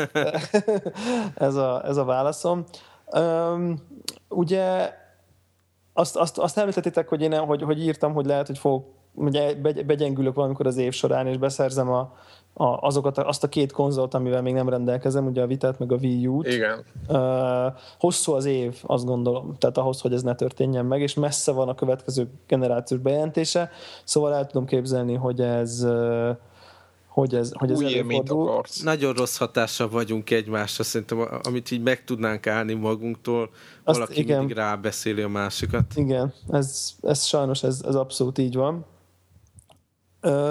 ez 1.47 1.55
a, 1.55 1.83
ez 1.87 1.97
a 1.97 2.05
válaszom. 2.05 2.65
Um, 3.13 3.83
ugye 4.29 4.93
azt, 5.93 6.17
azt, 6.17 6.39
azt 6.39 6.59
említettétek, 6.59 7.09
hogy 7.09 7.23
én 7.23 7.39
hogy, 7.39 7.63
hogy 7.63 7.83
írtam, 7.83 8.13
hogy 8.13 8.27
lehet, 8.27 8.47
hogy 8.47 8.59
fogok 8.59 8.95
ugye 9.17 9.55
begy- 9.55 9.87
begyengülök 9.87 10.35
valamikor 10.35 10.67
az 10.67 10.77
év 10.77 10.93
során, 10.93 11.27
és 11.27 11.37
beszerzem 11.37 11.91
a, 11.91 12.13
a, 12.53 12.65
azokat, 12.65 13.19
azt 13.19 13.45
a 13.45 13.49
két 13.49 13.73
konzolt, 13.73 14.15
amivel 14.15 14.43
még 14.43 14.55
nem 14.55 14.69
rendelkezem, 14.69 15.27
ugye 15.27 15.43
a 15.43 15.47
Vitát 15.47 15.79
meg 15.79 15.93
a 15.93 15.97
Wii 15.97 16.27
U-t. 16.27 16.47
Igen. 16.47 16.85
Uh, 17.09 17.73
hosszú 17.99 18.33
az 18.33 18.45
év, 18.45 18.77
azt 18.83 19.05
gondolom, 19.05 19.55
tehát 19.59 19.79
ahhoz, 19.79 20.01
hogy 20.01 20.13
ez 20.13 20.23
ne 20.23 20.35
történjen 20.35 20.85
meg, 20.85 21.01
és 21.01 21.15
messze 21.15 21.53
van 21.53 21.69
a 21.69 21.75
következő 21.75 22.29
generációs 22.47 23.01
bejelentése, 23.01 23.71
szóval 24.05 24.35
el 24.35 24.47
tudom 24.47 24.67
képzelni, 24.67 25.15
hogy 25.15 25.41
ez 25.41 25.85
uh, 25.85 26.37
hogy 27.17 27.35
ez, 27.35 27.51
hogy 27.55 27.71
ez 27.71 27.79
Új 27.79 27.87
élményt 27.87 28.31
akarsz. 28.31 28.81
Nagyon 28.83 29.13
rossz 29.13 29.37
hatással 29.37 29.89
vagyunk 29.89 30.31
egymásra, 30.31 30.85
szerintem, 30.85 31.29
amit 31.43 31.71
így 31.71 31.83
meg 31.83 32.05
tudnánk 32.05 32.47
állni 32.47 32.75
magunktól, 32.75 33.51
Azt 33.85 33.99
valaki 33.99 34.21
igen. 34.21 34.39
mindig 34.39 34.57
rábeszéli 34.57 35.23
a 35.23 35.29
másikat. 35.29 35.85
Igen, 35.95 36.33
ez, 36.51 36.91
ez 37.03 37.23
sajnos 37.25 37.63
ez, 37.63 37.81
ez 37.87 37.95
abszolút 37.95 38.39
így 38.39 38.55
van. 38.55 38.85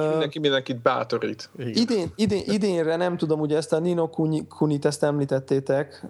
Mindenki 0.09 0.39
mindenkit 0.39 0.81
bátorít. 0.81 1.49
idén, 1.57 2.11
idén, 2.15 2.43
idénre 2.45 2.95
nem 2.95 3.17
tudom, 3.17 3.39
ugye 3.39 3.57
ezt 3.57 3.73
a 3.73 3.79
Nino 3.79 4.09
Kuni, 4.09 4.47
Kunit 4.47 4.85
ezt 4.85 5.03
említettétek, 5.03 6.05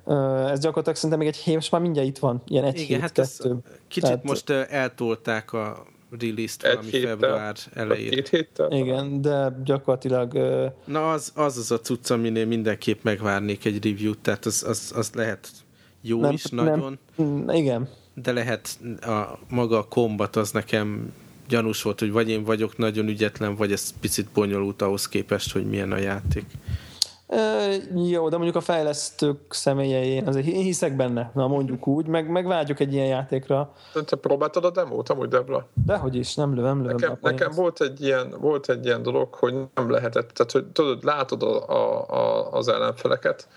ez 0.47 0.59
gyakorlatilag 0.59 0.95
szerintem 0.95 1.19
még 1.19 1.27
egy 1.27 1.35
hét, 1.37 1.55
most 1.55 1.71
már 1.71 1.81
mindjárt 1.81 2.07
itt 2.07 2.17
van, 2.17 2.41
ilyen 2.47 2.63
egy 2.63 2.73
Igen, 2.79 2.87
hét, 2.87 2.99
hát 2.99 3.17
ez 3.17 3.37
kettő. 3.37 3.57
kicsit 3.87 4.03
Tehát- 4.09 4.23
most 4.23 4.49
eltolták 4.49 5.53
a 5.53 5.85
release-t 6.19 6.63
Egy 6.63 6.73
valami 6.73 6.89
héttel, 6.91 7.09
február 7.09 7.55
elejére. 7.73 8.15
két 8.15 8.29
héttel. 8.29 8.71
Igen, 8.71 9.21
de 9.21 9.55
gyakorlatilag 9.63 10.33
ö, 10.33 10.65
Na 10.85 11.11
az, 11.11 11.31
az 11.35 11.57
az 11.57 11.71
a 11.71 11.79
cucc, 11.79 12.09
aminél 12.09 12.45
mindenképp 12.45 13.03
megvárnék 13.03 13.65
egy 13.65 13.83
review-t, 13.85 14.19
tehát 14.19 14.45
az, 14.45 14.63
az, 14.67 14.91
az 14.95 15.09
lehet 15.13 15.49
jó 16.01 16.19
Nem- 16.21 16.31
is 16.31 16.43
nem. 16.45 16.65
nagyon, 16.65 16.99
mm, 17.21 17.49
igen, 17.49 17.89
de 18.13 18.31
lehet 18.31 18.77
a, 19.01 19.39
maga 19.49 19.77
a 19.77 19.83
kombat 19.83 20.35
az 20.35 20.51
nekem 20.51 21.13
gyanús 21.47 21.81
volt, 21.81 21.99
hogy 21.99 22.11
vagy 22.11 22.29
én 22.29 22.43
vagyok 22.43 22.77
nagyon 22.77 23.07
ügyetlen, 23.07 23.55
vagy 23.55 23.71
ez 23.71 23.93
picit 23.99 24.27
bonyolult 24.33 24.81
ahhoz 24.81 25.07
képest, 25.07 25.51
hogy 25.51 25.65
milyen 25.65 25.91
a 25.91 25.97
játék. 25.97 26.45
Jó, 27.95 28.29
de 28.29 28.35
mondjuk 28.35 28.55
a 28.55 28.61
fejlesztők 28.61 29.39
személyei, 29.49 30.19
azért 30.25 30.45
én 30.45 30.63
hiszek 30.63 30.95
benne, 30.95 31.31
na 31.33 31.47
mondjuk 31.47 31.87
úgy, 31.87 32.07
meg, 32.07 32.29
meg 32.29 32.45
vágyok 32.47 32.79
egy 32.79 32.93
ilyen 32.93 33.05
játékra, 33.05 33.73
Te 34.05 34.15
próbáltad 34.15 34.65
a 34.65 34.69
demót, 34.69 35.09
amúgy 35.09 35.27
Debla? 35.27 35.67
dehogy 35.85 36.15
is, 36.15 36.35
nem 36.35 36.55
lövöm, 36.55 36.81
lövöm. 36.81 36.95
Nekem, 36.95 37.17
nekem 37.21 37.51
volt, 37.55 37.81
egy 37.81 38.01
ilyen, 38.01 38.35
volt 38.39 38.69
egy 38.69 38.85
ilyen 38.85 39.01
dolog, 39.01 39.33
hogy 39.33 39.53
nem 39.73 39.89
lehetett, 39.89 40.29
tehát 40.29 40.51
hogy 40.51 40.65
tudod, 40.65 41.03
látod 41.03 41.43
a, 41.43 41.69
a, 41.69 42.09
a, 42.09 42.51
az 42.51 42.67
ellenfeleket, 42.67 43.47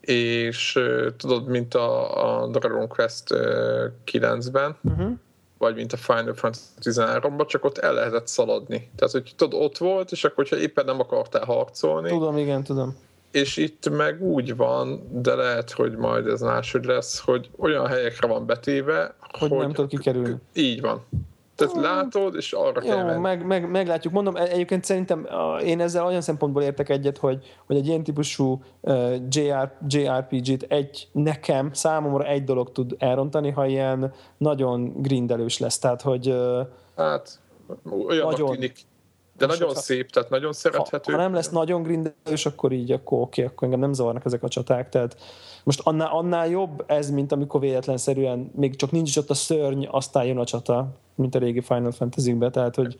és 0.00 0.78
tudod, 1.16 1.46
mint 1.46 1.74
a, 1.74 2.42
a 2.42 2.46
Dragon 2.46 2.88
Quest 2.88 3.30
ö, 3.30 3.86
9-ben, 4.12 4.76
Uh-huh. 4.82 5.12
Vagy 5.58 5.74
mint 5.74 5.92
a 5.92 5.96
Final 5.96 6.34
Fantasy 6.34 6.64
13-ban, 6.80 7.46
csak 7.46 7.64
ott 7.64 7.78
el 7.78 7.94
lehetett 7.94 8.26
szaladni. 8.26 8.90
Tehát, 8.96 9.12
hogy 9.12 9.32
tudod, 9.36 9.62
ott 9.62 9.78
volt, 9.78 10.10
és 10.12 10.24
akkor, 10.24 10.36
hogyha 10.36 10.56
éppen 10.64 10.84
nem 10.84 11.00
akartál 11.00 11.44
harcolni, 11.44 12.08
Tudom, 12.08 12.36
igen, 12.36 12.62
tudom. 12.62 12.96
és 13.30 13.56
itt 13.56 13.90
meg 13.90 14.22
úgy 14.22 14.56
van, 14.56 15.08
de 15.22 15.34
lehet, 15.34 15.70
hogy 15.70 15.96
majd 15.96 16.26
ez 16.26 16.40
máshogy 16.40 16.84
lesz, 16.84 17.18
hogy 17.18 17.50
olyan 17.56 17.86
helyekre 17.86 18.26
van 18.26 18.46
betéve, 18.46 19.14
Hogy 19.38 19.50
nem 19.50 19.72
tudod 19.72 19.90
kikerülni. 19.90 20.36
Így 20.54 20.80
van. 20.80 21.04
Tehát 21.58 21.74
látod, 21.76 22.34
és 22.34 22.52
arra 22.52 22.80
kell 22.80 22.96
Jó, 22.98 23.04
menni. 23.04 23.20
meg, 23.20 23.46
meg, 23.46 23.70
meglátjuk. 23.70 24.12
Mondom, 24.12 24.36
e- 24.36 24.42
egyébként 24.42 24.84
szerintem 24.84 25.28
én 25.64 25.80
ezzel 25.80 26.06
olyan 26.06 26.20
szempontból 26.20 26.62
értek 26.62 26.88
egyet, 26.88 27.18
hogy, 27.18 27.44
hogy 27.66 27.76
egy 27.76 27.86
ilyen 27.86 28.02
típusú 28.02 28.62
uh, 28.80 29.14
JR, 29.30 29.72
JRPG-t 29.88 30.62
egy, 30.68 31.08
nekem, 31.12 31.72
számomra 31.72 32.24
egy 32.24 32.44
dolog 32.44 32.72
tud 32.72 32.94
elrontani, 32.98 33.50
ha 33.50 33.66
ilyen 33.66 34.12
nagyon 34.36 34.92
grindelős 34.96 35.58
lesz. 35.58 35.78
Tehát, 35.78 36.02
hogy 36.02 36.28
uh, 36.28 36.66
Hát, 36.96 37.40
olyan 38.08 38.26
Nagyon. 38.30 38.50
tűnik. 38.52 38.78
De 39.36 39.46
Most, 39.46 39.58
nagyon 39.58 39.74
hogyha- 39.74 39.82
szép, 39.94 40.10
tehát 40.10 40.30
nagyon 40.30 40.46
ha, 40.46 40.52
szerethető. 40.52 41.12
ha 41.12 41.18
nem 41.18 41.34
lesz 41.34 41.48
nagyon 41.48 41.82
grindelős, 41.82 42.46
akkor 42.46 42.72
így, 42.72 42.92
akkor 42.92 43.20
oké, 43.20 43.44
akkor 43.44 43.62
engem 43.62 43.80
nem 43.80 43.92
zavarnak 43.92 44.24
ezek 44.24 44.42
a 44.42 44.48
csaták. 44.48 44.88
Tehát 44.88 45.16
most 45.68 45.80
annál, 45.80 46.08
annál 46.12 46.48
jobb 46.48 46.84
ez, 46.86 47.10
mint 47.10 47.32
amikor 47.32 47.60
véletlenszerűen 47.60 48.50
még 48.56 48.76
csak 48.76 48.90
nincs 48.90 49.08
is 49.08 49.16
ott 49.16 49.30
a 49.30 49.34
szörny, 49.34 49.84
aztán 49.90 50.24
jön 50.24 50.38
a 50.38 50.44
csata, 50.44 50.88
mint 51.14 51.34
a 51.34 51.38
régi 51.38 51.60
Final 51.60 51.92
Fantasy-kbe. 51.92 52.50
Tehát, 52.50 52.74
hogy 52.74 52.98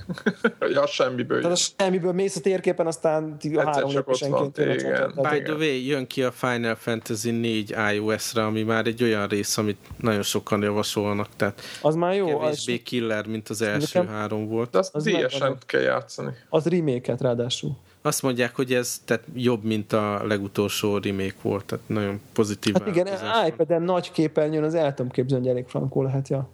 ja, 0.74 0.86
semmiből. 0.86 1.40
Tehát 1.40 1.56
az 1.56 1.74
semmiből 1.78 2.12
mész 2.12 2.36
a 2.36 2.40
térképen, 2.40 2.86
aztán 2.86 3.36
a 3.54 3.60
három 3.60 3.90
csak 3.90 4.08
ott 4.08 4.18
van, 4.18 4.52
jön 4.56 4.70
igen. 4.70 5.12
Tehát, 5.14 5.32
By 5.32 5.42
the 5.42 5.54
way, 5.54 5.86
jön 5.86 6.06
ki 6.06 6.22
a 6.22 6.30
Final 6.30 6.74
Fantasy 6.74 7.30
4 7.30 7.74
iOS-ra, 7.94 8.46
ami 8.46 8.62
már 8.62 8.86
egy 8.86 9.02
olyan 9.02 9.26
rész, 9.26 9.56
amit 9.56 9.78
nagyon 9.96 10.22
sokan 10.22 10.62
javasolnak, 10.62 11.28
tehát 11.36 11.60
az 11.82 11.94
már 11.94 12.14
jó, 12.14 12.38
az, 12.38 12.42
kevésbé 12.42 12.82
killer, 12.82 13.26
mint 13.26 13.48
az 13.48 13.62
első 13.62 13.98
Nekem- 13.98 14.14
három 14.14 14.48
volt. 14.48 14.70
De 14.70 14.78
azt 14.78 14.94
az 14.94 15.04
DS-en 15.04 15.28
megvan. 15.40 15.58
kell 15.66 15.80
játszani. 15.80 16.30
az 16.48 16.66
remake 16.66 17.16
ráadásul. 17.18 17.76
Azt 18.02 18.22
mondják, 18.22 18.56
hogy 18.56 18.74
ez 18.74 19.00
tehát 19.04 19.24
jobb, 19.34 19.64
mint 19.64 19.92
a 19.92 20.26
legutolsó 20.26 20.98
remake 20.98 21.36
volt, 21.42 21.64
tehát 21.64 21.88
nagyon 21.88 22.20
pozitív 22.32 22.74
Hát 22.74 22.86
igen, 22.86 23.06
iPad-en 23.46 23.82
nagy 23.82 24.10
képernyőn 24.10 24.62
az 24.62 24.74
el 24.74 24.94
tudom 24.94 25.10
képzelni, 25.10 25.46
hogy 25.46 25.56
elég 25.56 25.68
frankó 25.68 26.02
lehet, 26.02 26.28
ja. 26.28 26.48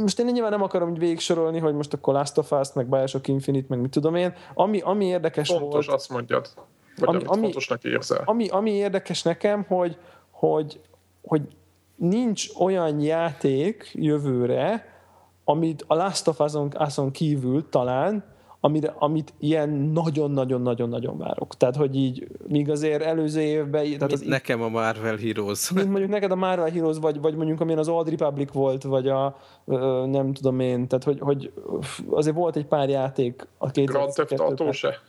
Most 0.00 0.18
én 0.18 0.26
nyilván 0.26 0.50
nem 0.50 0.62
akarom 0.62 0.94
végig 0.94 1.20
sorolni, 1.20 1.58
hogy 1.58 1.74
most 1.74 1.92
akkor 1.92 2.14
Last 2.14 2.38
of 2.38 2.50
Us, 2.50 2.72
meg 2.72 2.86
Bioshock 2.86 3.28
Infinite, 3.28 3.66
meg 3.68 3.80
mit 3.80 3.90
tudom 3.90 4.14
én. 4.14 4.34
Ami, 4.54 4.80
ami 4.80 5.04
érdekes 5.04 5.48
Fontos, 5.48 5.86
volt... 5.86 5.98
azt 5.98 6.10
mondjad. 6.10 6.50
Vagy 6.96 7.08
ami, 7.08 7.24
ami, 7.24 7.40
fontosnak 7.40 7.84
érzel. 7.84 8.22
Ami, 8.24 8.48
ami 8.48 8.70
érdekes 8.70 9.22
nekem, 9.22 9.64
hogy, 9.68 9.96
hogy, 10.30 10.80
hogy 11.22 11.42
nincs 11.96 12.46
olyan 12.58 13.00
játék 13.00 13.90
jövőre, 13.92 14.91
amit 15.44 15.84
a 15.86 15.94
Last 15.94 16.28
of 16.28 16.40
Us-on 16.78 17.10
kívül 17.10 17.68
talán, 17.68 18.24
amire, 18.64 18.94
amit 18.98 19.32
ilyen 19.38 19.68
nagyon-nagyon-nagyon-nagyon 19.68 21.18
várok. 21.18 21.56
Tehát, 21.56 21.76
hogy 21.76 21.96
így, 21.96 22.26
míg 22.48 22.70
azért 22.70 23.02
előző 23.02 23.40
évben... 23.40 23.84
Tehát 23.92 24.12
az 24.12 24.20
nekem 24.20 24.62
a 24.62 24.68
Marvel 24.68 25.16
Heroes. 25.16 25.70
Mint 25.70 25.88
mondjuk 25.88 26.10
neked 26.10 26.30
a 26.30 26.36
Marvel 26.36 26.70
Heroes, 26.70 26.96
vagy, 27.00 27.20
vagy 27.20 27.34
mondjuk 27.34 27.60
amilyen 27.60 27.78
az 27.78 27.88
Old 27.88 28.08
Republic 28.08 28.52
volt, 28.52 28.82
vagy 28.82 29.08
a 29.08 29.36
nem 30.06 30.32
tudom 30.32 30.60
én, 30.60 30.88
tehát 30.88 31.04
hogy, 31.04 31.18
hogy 31.20 31.52
azért 32.10 32.36
volt 32.36 32.56
egy 32.56 32.66
pár 32.66 32.88
játék 32.88 33.46
a 33.58 33.70
két 33.70 33.86
Grand 33.86 34.12
Theft 34.12 34.40
Auto 34.40 34.72
se? 34.72 35.00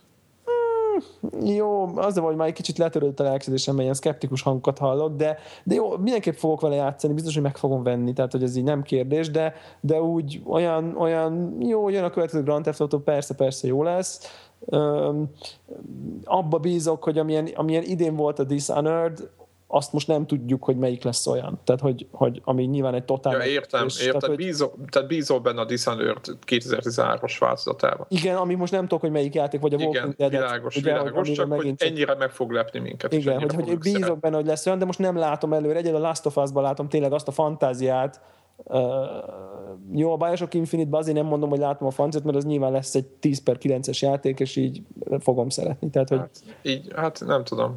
Jó, 1.44 1.96
az 1.96 2.18
hogy 2.18 2.36
már 2.36 2.48
egy 2.48 2.54
kicsit 2.54 2.78
letörődött 2.78 3.20
a 3.20 3.24
lelkesedésem, 3.24 3.80
ilyen 3.80 3.94
szkeptikus 3.94 4.42
hangokat 4.42 4.78
hallok, 4.78 5.16
de, 5.16 5.38
de 5.64 5.74
jó, 5.74 5.96
mindenképp 5.96 6.34
fogok 6.34 6.60
vele 6.60 6.74
játszani, 6.74 7.14
biztos, 7.14 7.34
hogy 7.34 7.42
meg 7.42 7.56
fogom 7.56 7.82
venni, 7.82 8.12
tehát 8.12 8.32
hogy 8.32 8.42
ez 8.42 8.56
így 8.56 8.64
nem 8.64 8.82
kérdés, 8.82 9.30
de, 9.30 9.54
de 9.80 10.02
úgy 10.02 10.42
olyan, 10.46 10.96
olyan 10.96 11.56
jó, 11.60 11.88
jön 11.88 12.04
a 12.04 12.10
következő 12.10 12.42
Grand 12.42 12.62
Theft 12.62 12.80
Auto, 12.80 12.98
persze, 12.98 13.34
persze 13.34 13.66
jó 13.66 13.82
lesz. 13.82 14.20
Öm, 14.66 15.30
abba 16.24 16.58
bízok, 16.58 17.04
hogy 17.04 17.18
amilyen, 17.18 17.48
amilyen 17.54 17.82
idén 17.82 18.16
volt 18.16 18.38
a 18.38 18.44
Dishonored, 18.44 19.30
azt 19.74 19.92
most 19.92 20.06
nem 20.06 20.26
tudjuk, 20.26 20.64
hogy 20.64 20.76
melyik 20.76 21.02
lesz 21.02 21.26
olyan. 21.26 21.60
Tehát, 21.64 21.80
hogy, 21.80 22.06
hogy 22.10 22.40
ami 22.44 22.64
nyilván 22.64 22.94
egy 22.94 23.04
totál... 23.04 23.32
Ja, 23.32 23.44
értem, 23.44 23.86
és, 23.86 24.00
értem. 24.00 24.20
Tehát, 24.20 24.36
bízol, 24.36 24.74
tehát 24.90 25.08
bízol 25.08 25.38
benne 25.38 25.60
a 25.60 25.64
Dishonored 25.64 26.24
2013-as 26.46 27.36
változatában. 27.38 28.06
Igen, 28.08 28.36
ami 28.36 28.54
most 28.54 28.72
nem 28.72 28.82
tudok, 28.82 29.00
hogy 29.00 29.10
melyik 29.10 29.34
játék, 29.34 29.60
vagy 29.60 29.74
a 29.74 29.76
igen, 29.76 29.88
Walking 29.88 30.14
Dead. 30.14 30.30
világos, 30.30 30.76
ugye, 30.76 30.92
világos, 30.92 31.30
csak 31.30 31.48
megint 31.48 31.82
hogy 31.82 31.90
ennyire 31.90 32.14
meg 32.14 32.30
fog 32.30 32.50
lepni 32.50 32.80
minket. 32.80 33.12
Igen, 33.12 33.40
hogy, 33.40 33.54
hogy 33.54 33.78
bízok 33.78 34.02
szeret. 34.02 34.20
benne, 34.20 34.36
hogy 34.36 34.46
lesz 34.46 34.66
olyan, 34.66 34.78
de 34.78 34.84
most 34.84 34.98
nem 34.98 35.16
látom 35.16 35.52
előre. 35.52 35.78
Egyedül 35.78 35.96
a 35.96 36.02
Last 36.02 36.26
of 36.26 36.36
Us-ban 36.36 36.62
látom 36.62 36.88
tényleg 36.88 37.12
azt 37.12 37.28
a 37.28 37.32
fantáziát, 37.32 38.20
Uh, 38.56 38.80
jó, 39.92 40.12
a 40.12 40.16
Bioshock 40.16 40.54
Infinite-ben 40.54 41.00
azért 41.00 41.16
nem 41.16 41.26
mondom, 41.26 41.48
hogy 41.48 41.58
látom 41.58 41.86
a 41.86 41.90
fancet, 41.90 42.24
mert 42.24 42.36
az 42.36 42.44
nyilván 42.44 42.72
lesz 42.72 42.94
egy 42.94 43.06
10 43.06 43.42
per 43.42 43.56
9-es 43.60 43.98
játék, 43.98 44.40
és 44.40 44.56
így 44.56 44.82
fogom 45.18 45.48
szeretni. 45.48 45.90
Tehát, 45.90 46.08
hogy... 46.08 46.18
hát, 46.18 46.42
így, 46.62 46.92
hát 46.94 47.22
nem 47.26 47.44
tudom. 47.44 47.76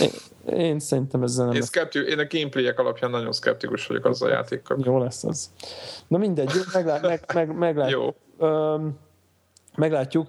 Én, 0.00 0.10
én 0.56 0.78
szerintem 0.78 1.22
ezzel 1.22 1.46
nem 1.46 1.54
én, 1.54 1.62
szkepti- 1.62 2.08
én 2.08 2.18
a 2.18 2.26
gameplayek 2.28 2.78
alapján 2.78 3.10
nagyon 3.10 3.32
szkeptikus 3.32 3.86
vagyok 3.86 4.04
az 4.04 4.22
a 4.22 4.28
játékkal. 4.28 4.78
Jó 4.82 4.98
lesz 4.98 5.24
az. 5.24 5.50
Na 6.06 6.18
mindegy, 6.18 6.50
meglát, 6.72 7.02
meg, 7.02 7.24
meg, 7.34 7.56
meglátjuk. 7.56 8.14
Jó. 8.38 8.48
Um, 8.48 8.98
meglátjuk. 9.76 10.28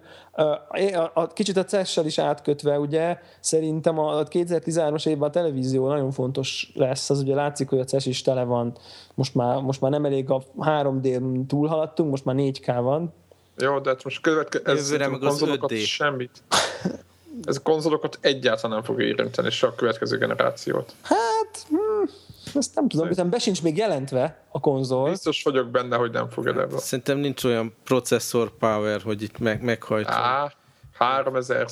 A, 1.14 1.28
kicsit 1.28 1.58
a 1.58 1.64
CES-sel 1.64 2.05
is 2.05 2.18
átkötve, 2.18 2.80
ugye, 2.80 3.18
szerintem 3.39 3.99
a 3.99 4.24
2013-as 4.24 5.08
évben 5.08 5.30
a 5.30 5.32
televízió 5.32 5.88
nagyon 5.88 6.12
fontos 6.12 6.72
lesz. 6.74 7.10
Az 7.10 7.20
ugye 7.20 7.36
látszik, 7.36 7.70
hogy 7.70 7.80
a 7.80 7.84
CES 7.84 8.05
is 8.05 8.22
tele 8.22 8.43
van. 8.43 8.78
Most 9.14 9.36
már, 9.36 9.62
most 9.62 9.82
már 9.82 9.91
nem 9.91 10.05
elég 10.05 10.30
a 10.30 10.43
3D-n 10.60 11.45
túlhaladtunk, 11.47 12.10
most 12.10 12.26
már 12.26 12.36
4K 12.39 12.78
van. 12.82 13.14
Jó, 13.58 13.80
de 13.80 13.89
hát 13.89 14.03
most 14.03 14.22
következő 14.22 14.97
meg 14.97 15.24
az 15.24 15.43
5D. 15.45 15.86
semmit. 15.86 16.43
Ez 17.43 17.55
a 17.55 17.61
konzolokat 17.61 18.17
egyáltalán 18.21 18.71
nem 18.71 18.83
fog 18.83 19.01
érinteni, 19.01 19.49
se 19.49 19.67
a 19.67 19.75
következő 19.75 20.17
generációt. 20.17 20.93
Hát, 21.01 21.65
hm, 21.69 22.09
ezt 22.53 22.75
nem 22.75 22.88
tudom, 22.88 23.07
hiszen 23.07 23.29
be 23.29 23.39
sincs 23.39 23.63
még 23.63 23.77
jelentve 23.77 24.43
a 24.51 24.59
konzol. 24.59 25.09
Biztos 25.09 25.43
vagyok 25.43 25.67
benne, 25.67 25.95
hogy 25.95 26.11
nem 26.11 26.29
fog 26.29 26.47
ebből. 26.47 26.79
Szerintem 26.79 27.17
nincs 27.17 27.43
olyan 27.43 27.75
processzor 27.83 28.57
power, 28.57 29.01
hogy 29.01 29.21
itt 29.21 29.39
meg, 29.39 29.61
meghajtson. 29.61 30.15
Á, 30.15 30.51
3000, 30.97 31.67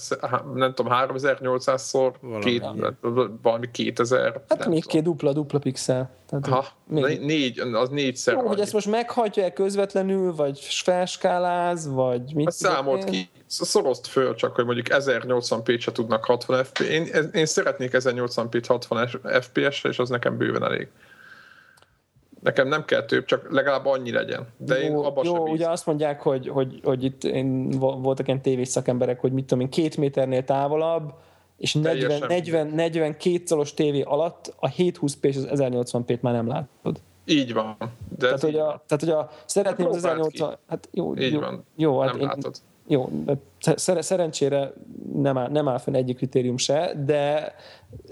nem 0.54 0.74
tudom, 0.74 0.94
3800-szor, 0.96 2.14
két, 2.42 2.66
valami 3.42 3.72
2000. 3.72 4.44
Hát 4.50 4.68
még 4.68 4.86
két 4.86 5.04
dupla-dupla 5.04 5.60
pixel. 5.60 6.10
Tehát 6.30 6.48
ha, 6.48 6.66
még... 6.88 7.20
négy, 7.20 7.60
az 7.60 7.90
négyszer. 7.90 8.34
Jó, 8.34 8.48
hogy 8.48 8.60
ezt 8.60 8.74
most 8.74 8.88
meghajtja-e 8.88 9.54
közvetlenül, 9.54 10.36
vagy 10.36 10.60
felskáláz, 10.60 11.88
vagy 11.88 12.22
mit? 12.34 12.46
Hát 12.46 12.54
számolt 12.54 13.04
ki, 13.04 13.30
szorozt 13.48 14.08
föl 14.08 14.36
csak, 14.36 14.56
hogy 14.56 14.66
mondjuk 14.66 14.88
1080p 14.90 15.80
se 15.80 15.92
tudnak 15.92 16.26
60 16.26 16.64
fps. 16.64 16.80
Én, 16.80 17.08
én 17.34 17.46
szeretnék 17.46 17.92
1080p 17.94 18.64
60 18.68 19.08
fps-re, 19.42 19.90
és 19.90 20.00
az 20.00 20.10
nekem 20.10 20.38
bőven 20.38 20.64
elég. 20.64 20.88
Nekem 22.46 22.68
nem 22.68 22.86
kell 22.86 23.06
több, 23.06 23.26
csak 23.26 23.52
legalább 23.52 23.86
annyi 23.86 24.12
legyen. 24.12 24.48
De 24.58 24.78
jó, 24.78 24.84
én 24.84 24.96
abban 24.96 25.26
jó, 25.26 25.34
sem 25.34 25.44
ugye 25.44 25.70
azt 25.70 25.86
mondják, 25.86 26.22
hogy, 26.22 26.48
hogy, 26.48 26.80
hogy 26.84 27.04
itt 27.04 27.24
én 27.24 27.70
voltak 27.80 28.28
ilyen 28.28 28.42
tévés 28.42 28.68
szakemberek, 28.68 29.20
hogy 29.20 29.32
mit 29.32 29.46
tudom 29.46 29.64
én, 29.64 29.70
két 29.70 29.98
méternél 29.98 30.44
távolabb, 30.44 31.14
és 31.58 31.74
40, 31.74 32.24
40, 32.28 32.68
42 32.68 33.42
szoros 33.46 33.74
tévé 33.74 34.02
alatt 34.02 34.54
a 34.60 34.70
720p 34.70 35.22
és 35.22 35.36
az 35.36 35.48
1080p-t 35.52 36.20
már 36.20 36.34
nem 36.34 36.48
látod. 36.48 37.00
Így 37.26 37.54
van. 37.54 37.76
De 37.80 38.26
tehát, 38.26 38.42
hogy 38.42 38.56
a, 38.56 38.84
tehát, 38.88 39.04
hogy 39.04 39.10
a, 39.10 39.30
szeretném 39.46 39.88
az 39.88 39.96
1080... 39.96 40.58
Hát 40.68 40.90
jó, 40.92 41.16
Így 41.16 41.32
jó, 41.32 41.40
van. 41.40 41.66
Jó, 41.76 42.00
hát 42.00 42.12
nem 42.12 42.22
én, 42.22 42.28
látod. 42.28 42.56
Jó, 42.88 43.10
szer- 43.60 44.04
szerencsére 44.04 44.74
nem 45.14 45.38
áll, 45.38 45.50
nem 45.50 45.68
áll 45.68 45.78
fenn 45.78 45.96
egyik 45.96 46.18
kritérium 46.18 46.58
se, 46.58 46.94
de 47.06 47.56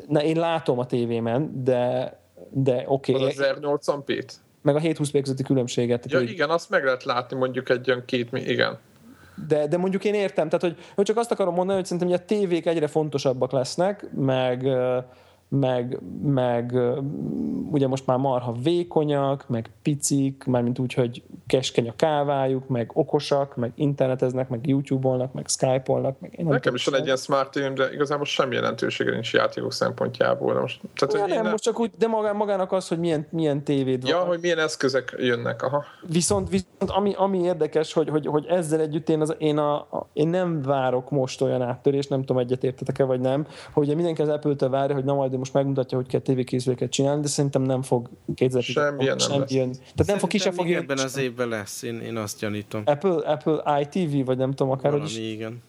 na, 0.08 0.24
én 0.24 0.40
látom 0.40 0.80
a 0.80 0.86
tévémen, 0.86 1.64
de 1.64 2.12
de 2.54 2.84
oké. 2.88 3.14
Okay. 3.14 3.28
Az 3.28 3.36
1080p-t? 3.38 4.32
Meg 4.62 4.76
a 4.76 4.80
720p 4.80 5.20
közötti 5.22 5.44
különbséget. 5.44 6.12
Ja, 6.12 6.18
hogy... 6.18 6.30
igen, 6.30 6.50
azt 6.50 6.70
meg 6.70 6.84
lehet 6.84 7.04
látni 7.04 7.38
mondjuk 7.38 7.70
egy 7.70 7.90
olyan 7.90 8.04
két, 8.06 8.30
igen. 8.34 8.78
De, 9.48 9.68
de 9.68 9.78
mondjuk 9.78 10.06
én 10.06 10.14
értem, 10.14 10.50
tehát 10.50 10.62
hogy, 10.62 10.86
hogy 10.96 11.06
csak 11.06 11.18
azt 11.18 11.32
akarom 11.32 11.54
mondani, 11.54 11.78
hogy 11.78 11.88
szerintem 11.88 12.12
hogy 12.12 12.20
a 12.22 12.26
tévék 12.26 12.66
egyre 12.66 12.88
fontosabbak 12.88 13.52
lesznek, 13.52 14.12
meg 14.16 14.68
meg, 15.60 16.00
meg 16.24 16.74
ugye 17.72 17.88
most 17.88 18.06
már 18.06 18.18
marha 18.18 18.56
vékonyak, 18.64 19.48
meg 19.48 19.70
picik, 19.82 20.44
mármint 20.44 20.80
úgy, 20.80 20.94
hogy 20.94 21.24
keskeny 21.48 21.88
a 21.90 21.94
kávájuk, 21.96 22.68
meg 22.68 22.92
okosak, 22.94 23.56
meg 23.56 23.72
interneteznek, 23.76 24.50
meg 24.50 24.68
YouTube-olnak, 24.68 25.34
meg 25.34 25.48
Skype-olnak. 25.48 26.20
Meg 26.20 26.34
én 26.38 26.46
Nekem 26.46 26.76
is 26.76 26.86
van 26.86 27.00
egy 27.00 27.06
ilyen 27.06 27.18
smart 27.18 27.52
tv 27.52 27.74
de 27.74 27.94
igazából 27.94 28.26
semmi 28.26 28.56
jelentősége 28.56 29.12
nincs 29.12 29.34
játékok 29.34 29.74
szempontjából. 29.74 30.60
Most, 30.60 30.82
tehát, 30.96 31.14
ja, 31.14 31.36
nem, 31.36 31.44
nem, 31.44 31.52
most 31.52 31.64
csak 31.64 31.80
úgy, 31.80 31.92
de 31.98 32.08
magá, 32.08 32.32
magának 32.32 32.72
az, 32.72 32.88
hogy 32.88 33.00
milyen, 33.00 33.28
milyen 33.30 33.64
tévéd 33.64 34.08
ja, 34.08 34.16
van. 34.16 34.24
Ja, 34.24 34.30
hogy 34.30 34.40
milyen 34.42 34.60
eszközök 34.60 35.16
jönnek, 35.18 35.64
aha. 35.64 35.84
Viszont, 36.08 36.50
viszont 36.50 36.92
ami, 36.92 37.14
ami 37.18 37.40
érdekes, 37.40 37.94
hogy, 37.94 38.10
hogy, 38.10 38.26
hogy 38.26 38.46
ezzel 38.46 38.80
együtt 38.80 39.10
én, 39.10 39.22
az, 39.22 39.36
én, 39.38 39.58
a, 39.58 39.76
a, 39.76 40.10
én 40.14 40.28
nem 40.28 40.62
várok 40.62 41.10
most 41.10 41.42
olyan 41.42 41.62
áttörést, 41.62 42.10
nem 42.10 42.20
tudom, 42.20 42.38
egyetértetek-e 42.38 43.04
vagy 43.04 43.20
nem, 43.20 43.48
hogy 43.74 43.84
ugye 43.84 43.96
mindenki 43.96 44.22
az 44.22 44.30
Apple-től 44.30 44.70
várja, 44.70 44.96
hogy 44.96 45.04
na 45.04 45.14
majd 45.14 45.34
most 45.44 45.56
megmutatja, 45.56 45.98
hogy 45.98 46.08
kell 46.08 46.20
tévékészüléket 46.20 46.92
csinálni, 46.92 47.22
de 47.22 47.28
szerintem 47.28 47.62
nem 47.62 47.82
fog 47.82 48.10
2010 48.36 49.06
nem 49.06 49.18
sem 49.18 49.44
jön. 49.48 49.72
Tehát 49.72 50.06
nem 50.06 50.18
fog 50.18 50.30
ki 50.30 50.38
sem 50.38 50.54
fog 50.54 50.68
jönni. 50.68 50.82
Ebben 50.82 50.98
az 51.00 51.18
évben 51.18 51.48
lesz, 51.48 51.82
én, 51.82 52.00
én 52.00 52.18
azt 52.18 52.40
gyanítom. 52.40 52.82
Apple, 52.86 53.32
Apple 53.32 53.80
iTV, 53.82 54.26
vagy 54.26 54.38
nem 54.38 54.52
tudom, 54.52 54.72
akár 54.72 54.92
Valami, 54.92 55.10
is. 55.10 55.18
igen. 55.18 55.62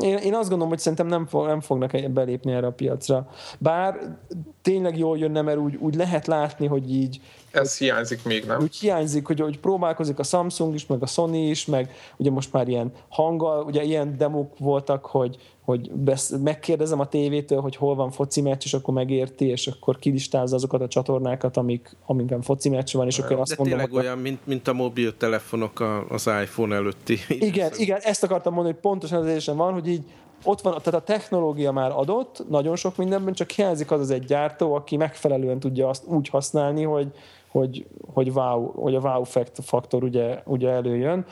Én, 0.00 0.16
én 0.16 0.34
azt 0.34 0.48
gondolom, 0.48 0.68
hogy 0.68 0.78
szerintem 0.78 1.06
nem, 1.06 1.26
fog, 1.26 1.46
nem 1.46 1.60
fognak 1.60 2.10
belépni 2.10 2.52
erre 2.52 2.66
a 2.66 2.72
piacra. 2.72 3.28
Bár 3.58 4.16
tényleg 4.62 4.98
jól 4.98 5.18
jönne, 5.18 5.42
mert 5.42 5.58
úgy, 5.58 5.76
úgy 5.76 5.94
lehet 5.94 6.26
látni, 6.26 6.66
hogy 6.66 6.94
így 6.94 7.20
ez 7.50 7.78
hiányzik 7.78 8.24
még, 8.24 8.44
nem? 8.44 8.60
Úgy 8.60 8.76
hiányzik, 8.76 9.26
hogy, 9.26 9.40
hogy 9.40 9.58
próbálkozik 9.58 10.18
a 10.18 10.22
Samsung 10.22 10.74
is, 10.74 10.86
meg 10.86 11.02
a 11.02 11.06
Sony 11.06 11.48
is, 11.48 11.66
meg 11.66 11.94
ugye 12.16 12.30
most 12.30 12.52
már 12.52 12.68
ilyen 12.68 12.92
hanggal, 13.08 13.64
ugye 13.64 13.82
ilyen 13.82 14.16
demók 14.16 14.58
voltak, 14.58 15.06
hogy, 15.06 15.36
hogy 15.64 15.92
besz, 15.92 16.34
megkérdezem 16.42 17.00
a 17.00 17.08
tévétől, 17.08 17.60
hogy 17.60 17.76
hol 17.76 17.94
van 17.94 18.10
foci 18.10 18.40
meccs, 18.40 18.62
és 18.64 18.74
akkor 18.74 18.94
megérti, 18.94 19.46
és 19.46 19.66
akkor 19.66 19.98
kilistázza 19.98 20.54
azokat 20.54 20.80
a 20.80 20.88
csatornákat, 20.88 21.56
amik, 21.56 21.96
amikben 22.06 22.42
foci 22.42 22.68
meccs 22.68 22.94
van, 22.94 23.06
és 23.06 23.18
akkor 23.18 23.38
azt 23.38 23.50
De 23.50 23.56
mondom, 23.58 23.78
tényleg 23.78 24.04
olyan, 24.04 24.18
mint, 24.18 24.46
mint 24.46 24.68
a 24.68 24.72
mobiltelefonok 24.72 26.04
az 26.08 26.26
iPhone 26.42 26.74
előtti. 26.74 27.18
Igen, 27.28 27.72
igen, 27.76 27.98
ezt 28.02 28.22
akartam 28.24 28.52
mondani, 28.52 28.74
hogy 28.74 28.82
pontosan 28.82 29.18
az 29.18 29.26
érzésem 29.26 29.56
van, 29.56 29.72
hogy 29.72 29.88
így 29.88 30.04
ott 30.44 30.60
van, 30.60 30.78
tehát 30.82 31.00
a 31.00 31.04
technológia 31.04 31.72
már 31.72 31.90
adott, 31.90 32.44
nagyon 32.48 32.76
sok 32.76 32.96
mindenben, 32.96 33.32
csak 33.32 33.50
hiányzik 33.50 33.90
az 33.90 34.00
az 34.00 34.10
egy 34.10 34.24
gyártó, 34.24 34.74
aki 34.74 34.96
megfelelően 34.96 35.60
tudja 35.60 35.88
azt 35.88 36.06
úgy 36.06 36.28
használni, 36.28 36.82
hogy, 36.82 37.12
hogy, 37.48 37.86
hogy, 38.12 38.30
wow, 38.30 38.72
hogy 38.72 38.94
a 38.94 39.00
wow 39.00 39.24
faktor 39.52 40.04
ugye, 40.04 40.42
ugye 40.44 40.68
előjön. 40.68 41.24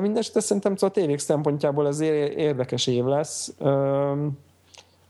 Mindenesetre 0.00 0.40
szerintem 0.40 0.76
szóval 0.76 0.88
a 0.88 1.00
tévék 1.00 1.18
szempontjából 1.18 1.86
ez 1.86 2.00
érdekes 2.00 2.86
év 2.86 3.04
lesz. 3.04 3.54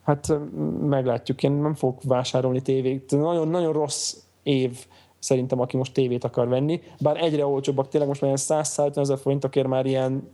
Hát 0.02 0.32
meglátjuk, 0.80 1.42
én 1.42 1.52
nem 1.52 1.74
fogok 1.74 2.02
vásárolni 2.02 2.60
tévét. 2.60 3.10
Nagyon, 3.10 3.48
nagyon 3.48 3.72
rossz 3.72 4.16
év 4.42 4.86
szerintem, 5.18 5.60
aki 5.60 5.76
most 5.76 5.92
tévét 5.92 6.24
akar 6.24 6.48
venni. 6.48 6.82
Bár 7.00 7.22
egyre 7.22 7.46
olcsóbbak, 7.46 7.88
tényleg 7.88 8.08
most 8.08 8.20
már 8.20 8.30
ilyen 8.30 8.62
100 8.62 8.90
ezer 8.94 9.18
forintokért 9.18 9.66
már 9.66 9.86
ilyen 9.86 10.28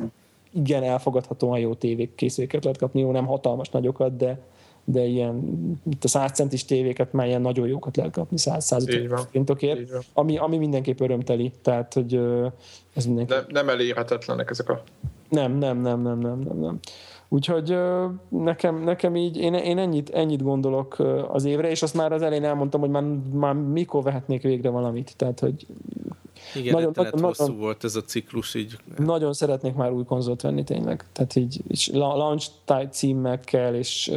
igen 0.52 0.82
elfogadhatóan 0.82 1.58
jó 1.58 1.74
tévék 1.74 2.14
készüléket 2.14 2.64
lehet 2.64 2.78
kapni, 2.78 3.00
jó, 3.00 3.10
nem 3.10 3.26
hatalmas 3.26 3.68
nagyokat, 3.68 4.16
de, 4.16 4.38
de 4.84 5.04
ilyen 5.04 5.42
a 6.00 6.08
100 6.08 6.32
centis 6.32 6.64
tévéket 6.64 7.12
már 7.12 7.26
ilyen 7.26 7.40
nagyon 7.40 7.66
jókat 7.66 7.96
lehet 7.96 8.12
kapni 8.12 8.36
100-150 8.40 9.22
forintokért, 9.24 9.90
ami, 10.12 10.38
ami 10.38 10.56
mindenképp 10.56 11.00
örömteli, 11.00 11.52
tehát 11.62 11.94
hogy 11.94 12.20
ez 12.94 13.06
mindenképp... 13.06 13.36
Nem, 13.36 13.46
nem 13.48 13.68
elérhetetlenek 13.68 14.50
ezek 14.50 14.68
a... 14.68 14.82
Nem, 15.28 15.52
nem, 15.52 15.80
nem, 15.80 16.02
nem, 16.02 16.18
nem, 16.18 16.38
nem, 16.38 16.58
nem. 16.58 16.78
Úgyhogy 17.32 17.78
nekem, 18.28 18.82
nekem 18.82 19.16
így, 19.16 19.36
én, 19.36 19.54
én 19.54 19.78
ennyit, 19.78 20.10
ennyit 20.10 20.42
gondolok 20.42 20.98
az 21.28 21.44
évre, 21.44 21.70
és 21.70 21.82
azt 21.82 21.94
már 21.94 22.12
az 22.12 22.22
elején 22.22 22.44
elmondtam, 22.44 22.80
hogy 22.80 22.90
már, 22.90 23.02
már 23.32 23.54
mikor 23.54 24.02
vehetnék 24.02 24.42
végre 24.42 24.68
valamit. 24.68 25.16
Tehát, 25.16 25.40
hogy 25.40 25.66
igen, 26.54 26.72
nagyon, 26.72 26.92
nagyon, 26.94 27.20
hosszú 27.20 27.42
nagyon, 27.42 27.58
volt 27.58 27.84
ez 27.84 27.96
a 27.96 28.02
ciklus 28.02 28.54
így. 28.54 28.76
Nagyon 28.96 29.32
szeretnék 29.32 29.74
már 29.74 29.92
új 29.92 30.04
konzolt 30.04 30.40
venni 30.40 30.64
tényleg. 30.64 31.04
Tehát 31.12 31.36
így 31.36 31.60
és 31.68 31.90
launch 31.92 32.50
címekkel, 32.90 33.74
és 33.74 34.10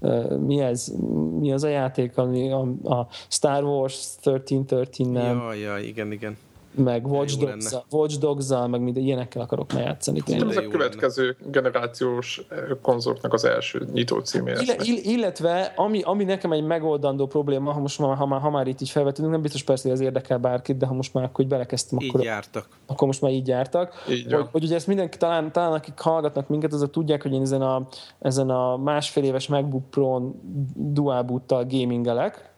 uh, 0.00 0.38
mi 0.38 0.60
ez? 0.60 0.92
Mi 1.38 1.52
az 1.52 1.64
a 1.64 1.68
játék, 1.68 2.16
ami 2.16 2.52
a, 2.52 2.60
a 2.84 3.08
Star 3.28 3.64
Wars 3.64 4.16
1313 4.18 5.12
nem? 5.12 5.36
Ja, 5.36 5.52
ja, 5.52 5.78
igen, 5.78 6.12
igen 6.12 6.36
meg 6.76 7.06
Watch 7.06 7.38
dogs 7.38 7.74
Watch 7.90 8.18
dogs 8.18 8.48
meg 8.48 8.80
minden 8.80 9.02
ilyenekkel 9.02 9.42
akarok 9.42 9.72
már 9.72 9.82
játszani. 9.82 10.22
Ez 10.26 10.56
a 10.56 10.68
következő 10.68 11.36
lenne. 11.38 11.50
generációs 11.50 12.42
eh, 12.48 12.58
konzoloknak 12.82 13.32
az 13.32 13.44
első 13.44 13.88
nyitó 13.92 14.18
címé. 14.18 14.52
Ill- 14.82 15.04
illetve, 15.04 15.72
ami, 15.76 16.02
ami 16.02 16.24
nekem 16.24 16.52
egy 16.52 16.64
megoldandó 16.64 17.26
probléma, 17.26 17.72
ha 17.72 17.80
most 17.80 17.98
már, 17.98 18.16
ha 18.16 18.26
már, 18.26 18.40
ha 18.40 18.50
már 18.50 18.66
itt 18.66 18.80
így 18.80 18.90
felvetődünk, 18.90 19.32
nem 19.32 19.42
biztos 19.42 19.62
persze, 19.62 19.88
hogy 19.88 19.98
ez 19.98 20.04
érdekel 20.04 20.38
bárkit, 20.38 20.76
de 20.76 20.86
ha 20.86 20.94
most 20.94 21.14
már 21.14 21.24
akkor 21.24 21.34
hogy 21.34 21.48
belekezdtem, 21.48 21.98
így 22.00 22.08
akkor, 22.08 22.24
jártak. 22.24 22.68
akkor 22.86 23.06
most 23.06 23.20
már 23.20 23.30
így 23.30 23.48
jártak. 23.48 24.04
Így 24.10 24.32
hogy, 24.32 24.46
hogy, 24.52 24.64
ugye 24.64 24.74
ezt 24.74 24.86
mindenki, 24.86 25.16
talán, 25.16 25.52
talán 25.52 25.72
akik 25.72 25.98
hallgatnak 25.98 26.48
minket, 26.48 26.72
azok 26.72 26.90
tudják, 26.90 27.22
hogy 27.22 27.32
én 27.32 27.42
ezen 27.42 27.62
a, 27.62 27.86
ezen 28.18 28.50
a 28.50 28.76
másfél 28.76 29.24
éves 29.24 29.48
MacBook 29.48 29.90
Pro-n 29.90 30.34
dual 30.74 31.22
boot 31.22 31.68
gamingelek, 31.68 32.54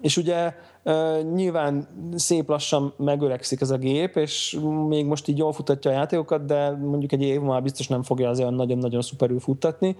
és 0.00 0.16
ugye 0.16 0.54
nyilván 1.34 1.88
szép 2.14 2.48
lassan 2.48 2.94
megöregszik 2.96 3.60
ez 3.60 3.70
a 3.70 3.76
gép, 3.76 4.16
és 4.16 4.58
még 4.88 5.06
most 5.06 5.28
így 5.28 5.38
jól 5.38 5.52
futatja 5.52 5.90
a 5.90 5.94
játékokat, 5.94 6.44
de 6.44 6.70
mondjuk 6.70 7.12
egy 7.12 7.22
év 7.22 7.40
már 7.40 7.62
biztos 7.62 7.88
nem 7.88 8.02
fogja 8.02 8.28
azért 8.28 8.50
nagyon-nagyon 8.50 9.00
szuperül 9.00 9.40
futtatni. 9.40 9.96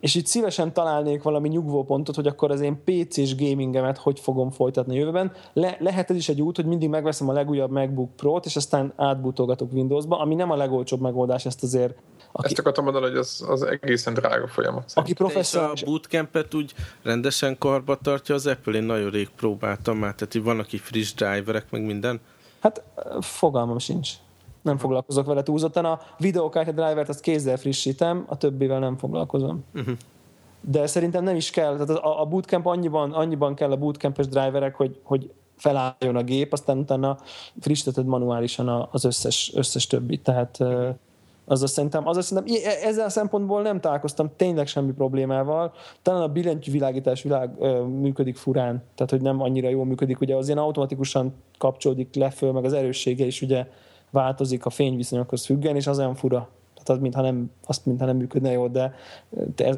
és 0.00 0.14
itt 0.14 0.26
szívesen 0.26 0.72
találnék 0.72 1.22
valami 1.22 1.48
nyugvópontot, 1.48 2.14
hogy 2.14 2.26
akkor 2.26 2.50
az 2.50 2.60
én 2.60 2.82
PC-s 2.84 3.36
gamingemet 3.36 3.98
hogy 3.98 4.20
fogom 4.20 4.50
folytatni 4.50 4.96
jövőben. 4.96 5.32
Le, 5.52 5.76
lehet 5.80 6.10
ez 6.10 6.16
is 6.16 6.28
egy 6.28 6.42
út, 6.42 6.56
hogy 6.56 6.66
mindig 6.66 6.88
megveszem 6.88 7.28
a 7.28 7.32
legújabb 7.32 7.70
MacBook 7.70 8.16
Pro-t, 8.16 8.46
és 8.46 8.56
aztán 8.56 8.92
átbutolgatok 8.96 9.72
Windowsba, 9.72 10.18
ami 10.18 10.34
nem 10.34 10.50
a 10.50 10.56
legolcsóbb 10.56 11.00
megoldás, 11.00 11.46
ezt 11.46 11.62
azért 11.62 11.94
aki, 12.32 12.46
Ezt 12.46 12.58
akartam 12.58 12.84
mondani, 12.84 13.06
hogy 13.06 13.16
az, 13.16 13.44
az 13.48 13.62
egészen 13.62 14.14
drága 14.14 14.48
folyamat. 14.48 14.92
Aki 14.94 15.12
professzionális... 15.12 15.82
a 15.82 15.84
bootcampet 15.84 16.54
úgy 16.54 16.74
rendesen 17.02 17.58
karba 17.58 17.96
tartja 17.96 18.34
az 18.34 18.46
Apple, 18.46 18.72
én 18.72 18.82
nagyon 18.82 19.10
rég 19.10 19.28
próbáltam 19.28 19.98
már, 19.98 20.14
tehát 20.14 20.46
vannak 20.46 20.72
itt 20.72 20.80
friss 20.80 21.14
driverek, 21.14 21.70
meg 21.70 21.84
minden. 21.84 22.20
Hát 22.60 22.82
fogalmam 23.20 23.78
sincs. 23.78 24.10
Nem 24.62 24.78
foglalkozok 24.78 25.26
vele 25.26 25.42
túlzottan. 25.42 25.84
A 25.84 26.00
videokártya 26.18 26.72
drivert 26.72 27.08
azt 27.08 27.20
kézzel 27.20 27.56
frissítem, 27.56 28.24
a 28.26 28.36
többivel 28.36 28.78
nem 28.78 28.96
foglalkozom. 28.96 29.64
Uh-huh. 29.74 29.94
De 30.60 30.86
szerintem 30.86 31.24
nem 31.24 31.36
is 31.36 31.50
kell. 31.50 31.72
Tehát 31.72 31.90
a, 31.90 32.20
a 32.20 32.24
bootcamp 32.24 32.66
annyiban, 32.66 33.12
annyiban 33.12 33.54
kell 33.54 33.70
a 33.70 33.76
bootcampes 33.76 34.28
driverek, 34.28 34.74
hogy, 34.74 35.00
hogy 35.02 35.30
felálljon 35.56 36.16
a 36.16 36.22
gép, 36.22 36.52
aztán 36.52 36.78
utána 36.78 37.18
frissíteted 37.60 38.06
manuálisan 38.06 38.88
az 38.90 39.04
összes, 39.04 39.52
összes 39.54 39.86
többit. 39.86 40.22
Tehát 40.22 40.58
az 41.48 41.70
szerintem, 41.70 42.08
az 42.08 42.24
szerintem 42.24 42.54
e- 42.64 42.86
ezzel 42.86 43.04
a 43.04 43.08
szempontból 43.08 43.62
nem 43.62 43.80
találkoztam 43.80 44.30
tényleg 44.36 44.66
semmi 44.66 44.92
problémával. 44.92 45.72
Talán 46.02 46.22
a 46.22 46.28
billentyűvilágítás 46.28 47.22
világ 47.22 47.50
ö, 47.58 47.82
működik 47.82 48.36
furán, 48.36 48.82
tehát 48.94 49.10
hogy 49.10 49.22
nem 49.22 49.42
annyira 49.42 49.68
jól 49.68 49.84
működik. 49.84 50.20
Ugye 50.20 50.36
az 50.36 50.46
ilyen 50.46 50.58
automatikusan 50.58 51.34
kapcsolódik 51.58 52.14
le 52.14 52.30
föl, 52.30 52.52
meg 52.52 52.64
az 52.64 52.72
erőssége 52.72 53.24
is 53.26 53.42
ugye 53.42 53.66
változik 54.10 54.66
a 54.66 54.70
fényviszonyokhoz 54.70 55.44
függen, 55.44 55.76
és 55.76 55.86
az 55.86 55.98
olyan 55.98 56.14
fura 56.14 56.48
tehát 56.88 57.02
mintha 57.02 57.22
nem, 57.22 57.50
azt 57.66 57.86
mintha 57.86 58.06
nem 58.06 58.16
működne 58.16 58.50
jól, 58.50 58.68
de, 58.68 58.94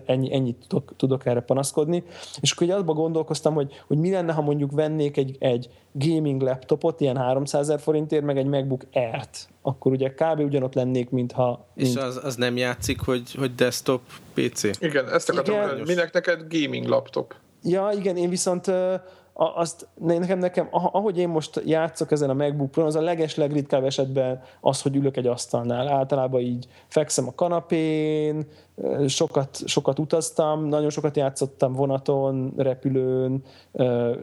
ennyi, 0.07 0.35
ennyit 0.35 0.67
tudok, 0.69 0.93
tudok 0.97 1.27
erre 1.27 1.41
panaszkodni. 1.41 2.03
És 2.41 2.53
akkor 2.53 2.71
abban 2.71 2.95
gondolkoztam, 2.95 3.55
hogy, 3.55 3.73
hogy 3.87 3.99
mi 3.99 4.11
lenne, 4.11 4.33
ha 4.33 4.43
mondjuk 4.43 4.73
vennék 4.73 5.17
egy, 5.17 5.37
egy 5.39 5.71
gaming 5.93 6.43
laptopot, 6.43 7.01
ilyen 7.01 7.17
300 7.17 7.61
ezer 7.61 7.81
forintért, 7.81 8.25
meg 8.25 8.39
egy 8.39 8.47
MacBook 8.47 8.83
Air-t, 8.93 9.49
akkor 9.63 9.93
ugye 9.93 10.15
kb. 10.15 10.41
ugyanott 10.41 10.75
lennék, 10.75 11.11
mintha... 11.11 11.67
És 11.75 11.93
mint... 11.93 11.99
az, 11.99 12.21
az 12.25 12.37
nem 12.37 12.57
játszik, 12.57 13.01
hogy, 13.01 13.35
hogy 13.35 13.55
desktop 13.55 14.01
PC? 14.35 14.63
Igen, 14.81 15.09
ezt 15.09 15.29
akartam, 15.29 15.55
igen. 15.55 15.87
minek 15.87 16.13
neked 16.13 16.47
gaming 16.49 16.87
laptop? 16.87 17.35
Ja, 17.63 17.91
igen, 17.97 18.17
én 18.17 18.29
viszont 18.29 18.67
azt 19.33 19.89
nekem, 19.95 20.39
nekem, 20.39 20.69
ahogy 20.71 21.19
én 21.19 21.29
most 21.29 21.63
játszok 21.65 22.11
ezen 22.11 22.31
a 22.31 22.35
MacBook 22.35 22.71
Pro, 22.71 22.85
az 22.85 22.95
a 22.95 23.01
leges 23.01 23.35
legritkább 23.35 23.85
esetben 23.85 24.43
az, 24.61 24.83
hogy 24.83 24.97
ülök 24.97 25.17
egy 25.17 25.27
asztalnál. 25.27 25.89
Általában 25.89 26.41
így 26.41 26.67
fekszem 26.89 27.27
a 27.29 27.35
kanapén, 27.35 28.47
sokat, 29.07 29.59
sokat 29.65 29.99
utaztam, 29.99 30.65
nagyon 30.65 30.91
sokat 30.91 31.17
játszottam 31.17 31.73
vonaton, 31.73 32.53
repülőn, 32.57 33.43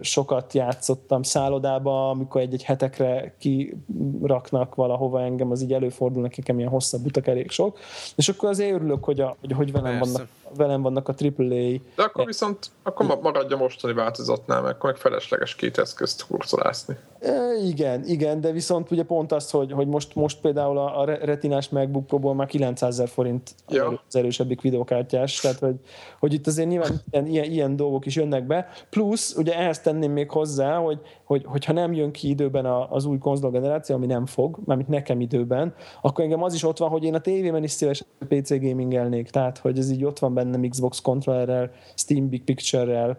sokat 0.01 0.53
játszottam 0.53 1.23
szállodába, 1.23 2.09
amikor 2.09 2.41
egy-egy 2.41 2.63
hetekre 2.63 3.35
kiraknak 3.39 4.75
valahova 4.75 5.21
engem, 5.21 5.51
az 5.51 5.61
így 5.61 5.73
előfordul 5.73 6.21
nekem 6.21 6.57
ilyen 6.57 6.69
hosszabb 6.69 7.05
utak 7.05 7.27
elég 7.27 7.51
sok. 7.51 7.79
És 8.15 8.29
akkor 8.29 8.49
azért 8.49 8.73
örülök, 8.73 9.03
hogy, 9.03 9.19
a, 9.19 9.35
hogy, 9.39 9.51
hogy 9.51 9.71
velem, 9.71 9.99
vannak, 9.99 10.27
velem 10.55 10.81
vannak 10.81 11.07
a 11.07 11.13
AAA. 11.19 11.77
De 11.95 12.03
akkor 12.03 12.25
viszont 12.25 12.71
akkor 12.83 13.19
maradja 13.21 13.57
mostani 13.57 13.93
változatnál, 13.93 14.61
mert 14.61 14.75
akkor 14.75 14.91
meg 14.91 14.99
felesleges 14.99 15.55
két 15.55 15.77
eszközt 15.77 16.25
kurcolászni. 16.27 16.97
E, 17.19 17.55
igen, 17.65 18.03
igen, 18.05 18.41
de 18.41 18.51
viszont 18.51 18.91
ugye 18.91 19.03
pont 19.03 19.31
az, 19.31 19.51
hogy, 19.51 19.71
hogy 19.71 19.87
most, 19.87 20.15
most 20.15 20.41
például 20.41 20.77
a, 20.77 20.99
a 20.99 21.05
retinás 21.05 21.69
MacBook 21.69 22.05
Pro-ból 22.05 22.35
már 22.35 22.47
900 22.47 22.93
ezer 22.93 23.07
forint 23.07 23.55
ja. 23.67 24.03
az 24.07 24.15
erősebbik 24.15 24.61
videókártyás, 24.61 25.39
tehát 25.39 25.59
hogy, 25.59 25.75
hogy 26.19 26.33
itt 26.33 26.47
azért 26.47 26.69
nyilván 26.69 27.01
ilyen, 27.11 27.25
ilyen, 27.25 27.51
ilyen 27.51 27.75
dolgok 27.75 28.05
is 28.05 28.15
jönnek 28.15 28.47
be, 28.47 28.67
plusz 28.89 29.35
ugye 29.35 29.57
ehhez 29.57 29.79
tenném 29.79 30.11
még 30.11 30.31
hozzá, 30.31 30.77
hogy, 30.77 30.99
hogy 31.23 31.43
hogyha 31.45 31.73
nem 31.73 31.93
jön 31.93 32.11
ki 32.11 32.29
időben 32.29 32.65
az 32.65 33.05
új 33.05 33.17
konzol 33.17 33.51
generáció, 33.51 33.95
ami 33.95 34.05
nem 34.05 34.25
fog, 34.25 34.59
mármint 34.65 34.89
nekem 34.89 35.21
időben, 35.21 35.73
akkor 36.01 36.23
engem 36.23 36.43
az 36.43 36.53
is 36.53 36.63
ott 36.63 36.77
van, 36.77 36.89
hogy 36.89 37.03
én 37.03 37.15
a 37.15 37.19
tévében 37.19 37.63
is 37.63 37.71
szívesen 37.71 38.07
PC 38.27 38.49
gamingelnék, 38.49 39.29
tehát 39.29 39.57
hogy 39.57 39.77
ez 39.77 39.91
így 39.91 40.05
ott 40.05 40.19
van 40.19 40.33
bennem 40.33 40.69
Xbox 40.69 41.01
controllerrel, 41.01 41.71
Steam 41.95 42.29
Big 42.29 42.43
Picture-rel, 42.43 43.17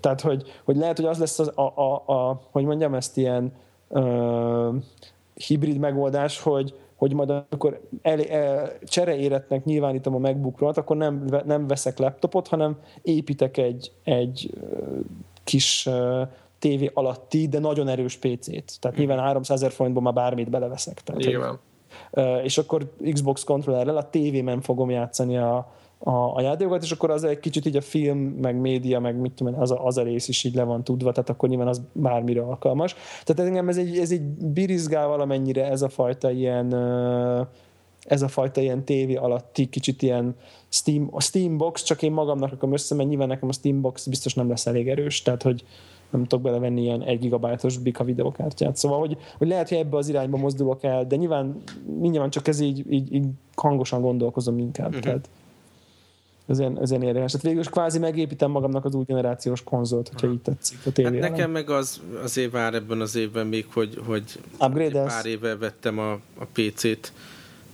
tehát, 0.00 0.20
hogy, 0.20 0.42
hogy 0.64 0.76
lehet, 0.76 0.96
hogy 0.96 1.06
az 1.06 1.18
lesz 1.18 1.38
az, 1.38 1.52
a, 1.54 1.72
a, 1.80 2.02
a 2.06 2.40
hogy 2.50 2.64
mondjam 2.64 2.94
ezt 2.94 3.16
ilyen 3.16 3.52
uh, 3.88 4.74
hibrid 5.34 5.78
megoldás, 5.78 6.40
hogy, 6.40 6.74
hogy 6.96 7.12
majd 7.12 7.30
amikor 7.30 7.80
el, 8.02 8.20
el, 8.20 8.72
csereéretnek 8.84 9.64
nyilvánítom 9.64 10.14
a 10.14 10.18
MacBook 10.18 10.60
akkor 10.60 10.96
nem, 10.96 11.24
nem 11.44 11.66
veszek 11.66 11.98
laptopot, 11.98 12.48
hanem 12.48 12.78
építek 13.02 13.56
egy, 13.56 13.92
egy 14.04 14.50
kis 15.44 15.88
tévé 16.58 16.90
alatti, 16.94 17.48
de 17.48 17.58
nagyon 17.58 17.88
erős 17.88 18.16
PC-t. 18.16 18.80
Tehát 18.80 18.96
mm. 18.96 19.00
nyilván 19.00 19.18
300 19.18 19.56
ezer 19.56 19.72
forintból 19.72 20.02
már 20.02 20.12
bármit 20.12 20.50
beleveszek. 20.50 21.00
Tehát, 21.00 21.20
nyilván. 21.20 21.58
Hogy, 22.10 22.44
és 22.44 22.58
akkor 22.58 22.92
Xbox 23.12 23.44
controllerrel 23.44 23.96
a 23.96 24.10
tévémen 24.10 24.60
fogom 24.60 24.90
játszani 24.90 25.36
a, 25.36 25.72
a, 25.98 26.10
a 26.10 26.40
játékokat, 26.40 26.82
és 26.82 26.90
akkor 26.90 27.10
az 27.10 27.24
egy 27.24 27.40
kicsit 27.40 27.66
így 27.66 27.76
a 27.76 27.80
film, 27.80 28.18
meg 28.18 28.60
média, 28.60 29.00
meg 29.00 29.16
mit 29.16 29.32
tudom 29.32 29.60
az 29.60 29.70
a, 29.70 29.86
az 29.86 29.98
a 29.98 30.02
rész 30.02 30.28
is 30.28 30.44
így 30.44 30.54
le 30.54 30.62
van 30.62 30.84
tudva, 30.84 31.12
tehát 31.12 31.30
akkor 31.30 31.48
nyilván 31.48 31.68
az 31.68 31.82
bármire 31.92 32.42
alkalmas. 32.42 32.94
Tehát 33.24 33.50
engem 33.50 33.68
ez 33.68 33.78
egy, 33.78 33.98
ez 33.98 34.10
egy 34.10 34.22
birizgál 34.28 35.06
valamennyire 35.06 35.70
ez 35.70 35.82
a 35.82 35.88
fajta 35.88 36.30
ilyen 36.30 36.74
ez 38.08 38.22
a 38.22 38.28
fajta 38.28 38.60
ilyen 38.60 38.84
tévé 38.84 39.14
alatti 39.14 39.68
kicsit 39.68 40.02
ilyen 40.02 40.36
Steam, 40.68 41.08
a 41.12 41.20
Steambox, 41.20 41.82
csak 41.82 42.02
én 42.02 42.12
magamnak 42.12 42.52
akarom 42.52 42.72
össze, 42.72 42.94
mert 42.94 43.08
nyilván 43.08 43.28
nekem 43.28 43.48
a 43.48 43.52
Steambox 43.52 44.06
biztos 44.06 44.34
nem 44.34 44.48
lesz 44.48 44.66
elég 44.66 44.88
erős, 44.88 45.22
tehát 45.22 45.42
hogy 45.42 45.64
nem 46.10 46.24
tudok 46.24 46.44
belevenni 46.44 46.80
ilyen 46.80 47.02
egy 47.02 47.18
gigabájtos 47.18 47.78
bika 47.78 48.04
videokártyát. 48.04 48.76
Szóval, 48.76 48.98
hogy, 48.98 49.16
hogy 49.38 49.48
lehet, 49.48 49.68
hogy 49.68 49.78
ebbe 49.78 49.96
az 49.96 50.08
irányba 50.08 50.36
mozdulok 50.36 50.82
el, 50.82 51.06
de 51.06 51.16
nyilván, 51.16 51.62
nyilván 52.00 52.30
csak 52.30 52.48
ez 52.48 52.60
így, 52.60 52.92
így, 52.92 53.12
így 53.14 53.26
hangosan 53.54 54.00
gondolkozom 54.00 54.58
inkább. 54.58 54.88
Uh-huh. 54.88 55.02
Tehát 55.02 55.28
ez 56.48 56.58
ilyen, 56.58 56.80
ez 56.80 56.90
ilyen 56.90 57.02
érdekes. 57.02 57.30
Tehát 57.30 57.46
végül 57.46 57.60
is 57.60 57.68
kvázi 57.68 57.98
megépítem 57.98 58.50
magamnak 58.50 58.84
az 58.84 58.94
új 58.94 59.04
generációs 59.04 59.62
konzolt, 59.62 60.08
hogyha 60.08 60.26
így 60.32 60.40
tetszik 60.40 60.78
a 60.84 60.92
tévé. 60.92 61.20
Hát 61.20 61.30
nekem 61.30 61.50
meg 61.50 61.70
az 61.70 62.00
azért 62.22 62.52
vár 62.52 62.74
ebben 62.74 63.00
az 63.00 63.16
évben 63.16 63.46
még, 63.46 63.66
hogy, 63.72 64.00
hogy 64.06 64.38
pár 64.58 65.26
éve 65.26 65.56
vettem 65.56 65.98
a, 65.98 66.12
a 66.12 66.44
PC-t, 66.52 67.12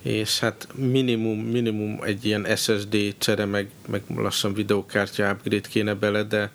és 0.03 0.41
hát 0.41 0.69
minimum, 0.75 1.39
minimum 1.39 1.99
egy 2.03 2.25
ilyen 2.25 2.57
SSD 2.57 3.15
csere, 3.19 3.45
meg, 3.45 3.71
meg 3.89 4.03
lassan 4.17 4.55
videókártya 4.55 5.31
upgrade 5.31 5.69
kéne 5.69 5.95
bele, 5.95 6.23
de, 6.23 6.51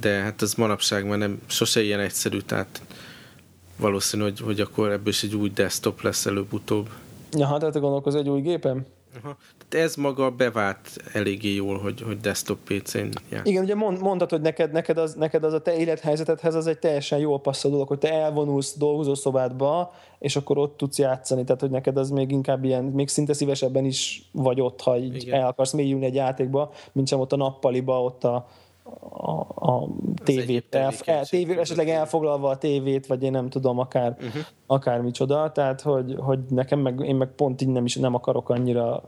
de 0.00 0.10
hát 0.10 0.42
ez 0.42 0.54
manapság 0.54 1.06
már 1.06 1.18
nem, 1.18 1.40
sose 1.46 1.82
ilyen 1.82 2.00
egyszerű, 2.00 2.38
tehát 2.38 2.82
valószínű, 3.76 4.22
hogy, 4.22 4.40
hogy 4.40 4.60
akkor 4.60 4.90
ebből 4.90 5.08
is 5.08 5.22
egy 5.22 5.34
új 5.34 5.50
desktop 5.54 6.00
lesz 6.00 6.26
előbb-utóbb. 6.26 6.88
Ja, 7.32 7.46
hát 7.46 7.72
te 7.72 7.78
gondolkozol 7.78 8.20
egy 8.20 8.28
új 8.28 8.40
gépen? 8.40 8.86
Aha. 9.22 9.36
Ez 9.68 9.96
maga 9.96 10.30
bevált 10.30 10.96
eléggé 11.12 11.54
jól, 11.54 11.78
hogy, 11.78 12.02
hogy 12.02 12.20
desktop 12.20 12.58
PC-n 12.64 13.08
jár. 13.30 13.40
Igen, 13.46 13.62
ugye 13.62 13.74
mond, 13.74 14.00
mondtad, 14.00 14.30
hogy 14.30 14.40
neked, 14.40 14.72
neked, 14.72 14.98
az, 14.98 15.14
neked 15.14 15.44
az 15.44 15.52
a 15.52 15.62
te 15.62 15.76
élethelyzetedhez 15.76 16.54
az 16.54 16.66
egy 16.66 16.78
teljesen 16.78 17.18
jól 17.18 17.40
passzol 17.40 17.70
dolog, 17.70 17.88
hogy 17.88 17.98
te 17.98 18.12
elvonulsz 18.12 18.76
dolgozószobádba, 18.76 19.92
és 20.18 20.36
akkor 20.36 20.58
ott 20.58 20.76
tudsz 20.76 20.98
játszani, 20.98 21.44
tehát 21.44 21.60
hogy 21.60 21.70
neked 21.70 21.96
az 21.96 22.10
még 22.10 22.30
inkább 22.30 22.64
ilyen, 22.64 22.84
még 22.84 23.08
szinte 23.08 23.32
szívesebben 23.32 23.84
is 23.84 24.28
vagy 24.32 24.60
ott, 24.60 24.80
ha 24.80 24.98
így 24.98 25.22
Igen. 25.22 25.40
el 25.40 25.46
akarsz 25.46 25.72
mélyülni 25.72 26.04
egy 26.04 26.14
játékba, 26.14 26.72
mint 26.92 27.08
sem 27.08 27.20
ott 27.20 27.32
a 27.32 27.36
nappaliba, 27.36 28.02
ott 28.02 28.24
a, 28.24 28.48
a, 29.10 29.30
a 29.70 29.88
tévét, 30.24 30.74
el, 30.74 30.92
el, 31.04 31.26
tévé, 31.26 31.58
esetleg 31.58 31.88
elfoglalva 31.88 32.48
a 32.48 32.58
tévét, 32.58 33.06
vagy 33.06 33.22
én 33.22 33.30
nem 33.30 33.48
tudom, 33.48 33.78
akár, 33.78 34.16
uh-huh. 34.20 34.42
akár 34.66 35.00
micsoda, 35.00 35.52
tehát 35.52 35.80
hogy, 35.80 36.14
hogy 36.18 36.38
nekem 36.48 36.78
meg, 36.78 37.00
én 37.00 37.16
meg 37.16 37.28
pont 37.28 37.62
így 37.62 37.68
nem 37.68 37.84
is 37.84 37.96
nem 37.96 38.14
akarok 38.14 38.48
annyira 38.50 39.02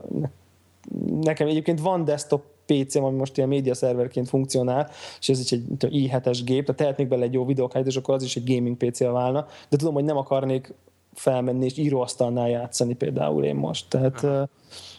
nekem 1.21 1.47
egyébként 1.47 1.81
van 1.81 2.03
desktop 2.03 2.43
PC-m, 2.65 3.03
ami 3.03 3.17
most 3.17 3.37
ilyen 3.37 3.49
média 3.49 3.73
szerverként 3.73 4.29
funkcionál, 4.29 4.89
és 5.19 5.29
ez 5.29 5.39
is 5.39 5.51
egy 5.51 5.63
i7-es 5.79 6.39
gép, 6.45 6.65
tehát 6.65 6.81
tehetnék 6.81 7.07
bele 7.07 7.23
egy 7.23 7.33
jó 7.33 7.45
videókát, 7.45 7.85
és 7.85 7.95
akkor 7.95 8.13
az 8.13 8.23
is 8.23 8.35
egy 8.35 8.53
gaming 8.53 8.77
PC-vel 8.77 9.11
válna, 9.11 9.45
de 9.69 9.77
tudom, 9.77 9.93
hogy 9.93 10.03
nem 10.03 10.17
akarnék 10.17 10.73
felmenni 11.13 11.65
és 11.65 11.77
íróasztalnál 11.77 12.49
játszani 12.49 12.93
például 12.93 13.43
én 13.43 13.55
most. 13.55 13.89
Tehát 13.89 14.49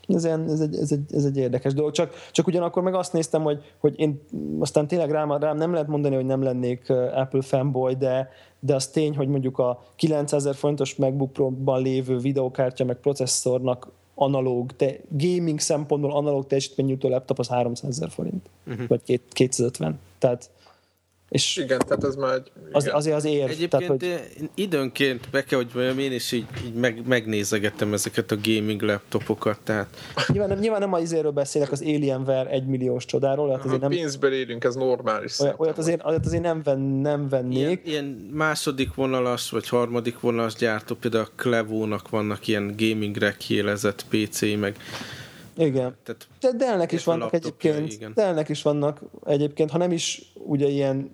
ez, 0.08 0.24
ilyen, 0.24 0.48
ez, 0.48 0.60
egy, 0.60 0.76
ez, 0.76 0.92
egy, 0.92 1.14
ez 1.14 1.24
egy 1.24 1.36
érdekes 1.36 1.74
dolog. 1.74 1.92
Csak, 1.92 2.14
csak 2.30 2.46
ugyanakkor 2.46 2.82
meg 2.82 2.94
azt 2.94 3.12
néztem, 3.12 3.42
hogy, 3.42 3.62
hogy 3.78 3.98
én 3.98 4.20
aztán 4.58 4.86
tényleg 4.86 5.10
rám, 5.10 5.32
rám 5.32 5.56
nem 5.56 5.72
lehet 5.72 5.88
mondani, 5.88 6.14
hogy 6.14 6.24
nem 6.24 6.42
lennék 6.42 6.90
Apple 6.90 7.42
fanboy, 7.42 7.94
de, 7.94 8.28
de 8.60 8.74
az 8.74 8.88
tény, 8.88 9.16
hogy 9.16 9.28
mondjuk 9.28 9.58
a 9.58 9.82
9000 9.96 10.54
fontos 10.54 10.96
MacBook 10.96 11.32
Pro-ban 11.32 11.82
lévő 11.82 12.18
videókártya 12.18 12.84
meg 12.84 12.96
processzornak 12.96 13.92
analóg, 14.20 14.76
te, 14.76 14.96
gaming 15.08 15.60
szempontból 15.60 16.12
analóg 16.12 16.46
teljesítménynyújtó 16.46 17.08
laptop 17.08 17.38
az 17.38 17.48
300 17.48 17.90
ezer 17.90 18.10
forint, 18.10 18.50
uh-huh. 18.66 18.88
vagy 18.88 19.20
250. 19.28 19.98
Tehát 20.18 20.50
és 21.30 21.56
igen, 21.56 21.78
tehát 21.78 22.04
ez 22.04 22.14
már 22.14 22.34
egy, 22.34 22.50
az, 22.72 22.90
azért 22.92 23.16
az 23.16 23.24
ér. 23.24 23.50
Egyébként 23.50 23.70
tehát, 23.70 23.88
hogy... 23.88 24.50
időnként 24.54 25.28
be 25.30 25.44
kell, 25.44 25.58
hogy 25.58 25.70
mondjam, 25.74 25.98
én 25.98 26.12
is 26.12 26.32
így, 26.32 26.46
így 26.64 26.74
meg, 26.74 27.06
megnézegettem 27.06 27.92
ezeket 27.92 28.30
a 28.30 28.36
gaming 28.42 28.82
laptopokat, 28.82 29.58
tehát... 29.64 29.86
Nyilván 30.26 30.48
nem, 30.48 30.58
nyilván 30.58 30.80
nem 30.80 30.92
a 30.92 30.98
izéről 30.98 31.30
beszélek, 31.30 31.72
az 31.72 31.80
Alienware 31.80 32.50
egymilliós 32.50 33.04
csodáról. 33.04 33.50
Hát 33.50 33.64
azért 33.64 33.80
nem... 33.80 33.90
Pénzből 33.90 34.32
élünk, 34.32 34.64
ez 34.64 34.74
normális. 34.74 35.38
Olyat, 35.38 35.54
olyat, 35.58 35.78
azért, 35.78 36.04
olyat 36.04 36.26
azért 36.26 36.42
nem, 36.42 36.62
ven, 36.62 36.80
nem 36.80 37.28
vennék. 37.28 37.56
Ilyen, 37.56 37.80
ilyen 37.84 38.04
második 38.32 38.94
vonalas, 38.94 39.50
vagy 39.50 39.68
harmadik 39.68 40.20
vonalas 40.20 40.54
gyártó, 40.54 40.94
például 40.94 41.24
a 41.24 41.42
Clevo-nak 41.42 42.08
vannak 42.08 42.46
ilyen 42.46 42.74
gaming 42.76 43.16
rekélezett 43.16 44.04
PC-i, 44.08 44.56
meg 44.56 44.76
igen. 45.60 45.96
Tehát 46.02 46.28
de 46.40 46.52
Dellnek 46.52 46.92
is 46.92 47.04
vannak 47.04 47.32
egyébként, 47.32 47.92
igen. 47.92 48.12
Dellnek 48.14 48.48
is 48.48 48.62
vannak 48.62 49.00
egyébként, 49.26 49.70
ha 49.70 49.78
nem 49.78 49.92
is 49.92 50.32
ugye 50.34 50.68
ilyen 50.68 51.10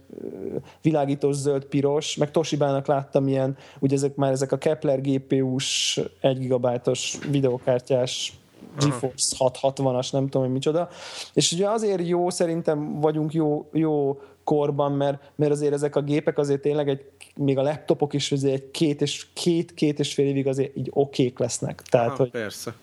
világítós 0.82 1.34
zöld 1.34 1.64
piros, 1.64 2.16
meg 2.16 2.30
Toshiba-nak 2.30 2.86
láttam 2.86 3.28
ilyen, 3.28 3.56
ugye 3.78 3.94
ezek 3.94 4.14
már 4.14 4.32
ezek 4.32 4.52
a 4.52 4.58
Kepler 4.58 5.00
GPU-s 5.00 6.00
1 6.20 6.38
gigabájtos 6.38 7.18
videokártyás 7.30 8.32
GeForce 8.78 9.36
660-as, 9.38 10.12
nem 10.12 10.24
tudom, 10.24 10.42
hogy 10.42 10.52
micsoda. 10.52 10.88
És 11.32 11.52
ugye 11.52 11.68
azért 11.68 12.08
jó, 12.08 12.30
szerintem 12.30 13.00
vagyunk 13.00 13.32
jó, 13.32 13.68
jó 13.72 14.20
korban, 14.44 14.92
mert, 14.92 15.32
mert 15.34 15.52
azért 15.52 15.72
ezek 15.72 15.96
a 15.96 16.02
gépek 16.02 16.38
azért 16.38 16.60
tényleg 16.60 16.88
egy, 16.88 17.04
még 17.36 17.58
a 17.58 17.62
laptopok 17.62 18.12
is 18.12 18.32
azért 18.32 18.54
egy 18.54 18.70
két 18.70 19.00
és, 19.00 19.26
két, 19.32 19.74
két 19.74 19.98
és 19.98 20.14
fél 20.14 20.26
évig 20.26 20.46
azért 20.46 20.76
így 20.76 20.90
okék 20.92 21.38
lesznek. 21.38 21.82
Tehát, 21.82 22.08
Aha, 22.08 22.16
hogy, 22.16 22.30
persze 22.30 22.74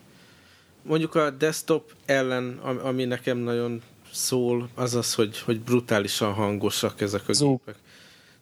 mondjuk 0.84 1.16
a 1.16 1.30
desktop 1.30 1.92
ellen, 2.06 2.58
ami 2.84 3.06
nekem 3.06 3.38
nagyon 3.38 3.82
szól, 4.12 4.70
az 4.76 4.96
az, 4.96 5.14
hogy, 5.14 5.40
hogy 5.40 5.62
brutálisan 5.62 6.34
hangosak 6.34 7.02
ezek 7.02 7.22
a 7.28 7.32
gépek. 7.40 7.76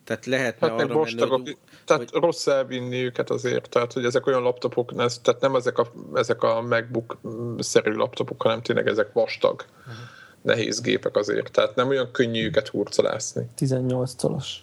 Tehát 0.03 0.25
lehetne 0.25 0.69
hát 0.69 0.81
arra 0.81 1.03
menni, 1.03 1.21
hogy, 1.21 1.57
Tehát 1.85 2.09
hogy... 2.09 2.21
rossz 2.21 2.47
elvinni 2.47 3.03
őket 3.03 3.29
azért, 3.29 3.69
tehát 3.69 3.93
hogy 3.93 4.05
ezek 4.05 4.27
olyan 4.27 4.41
laptopok, 4.41 4.93
ez, 4.97 5.19
tehát 5.23 5.41
nem 5.41 5.55
ezek 5.55 5.77
a, 5.77 5.91
ezek 6.13 6.43
a 6.43 6.61
MacBook-szerű 6.61 7.91
laptopok, 7.91 8.41
hanem 8.41 8.61
tényleg 8.61 8.87
ezek 8.87 9.13
vastag, 9.13 9.65
uh-huh. 9.79 9.95
nehéz 10.41 10.81
gépek 10.81 11.15
azért, 11.15 11.51
tehát 11.51 11.75
nem 11.75 11.87
olyan 11.87 12.11
könnyű 12.11 12.45
őket 12.45 12.67
hurcolászni. 12.67 13.49
18 13.55 14.13
tolos. 14.13 14.55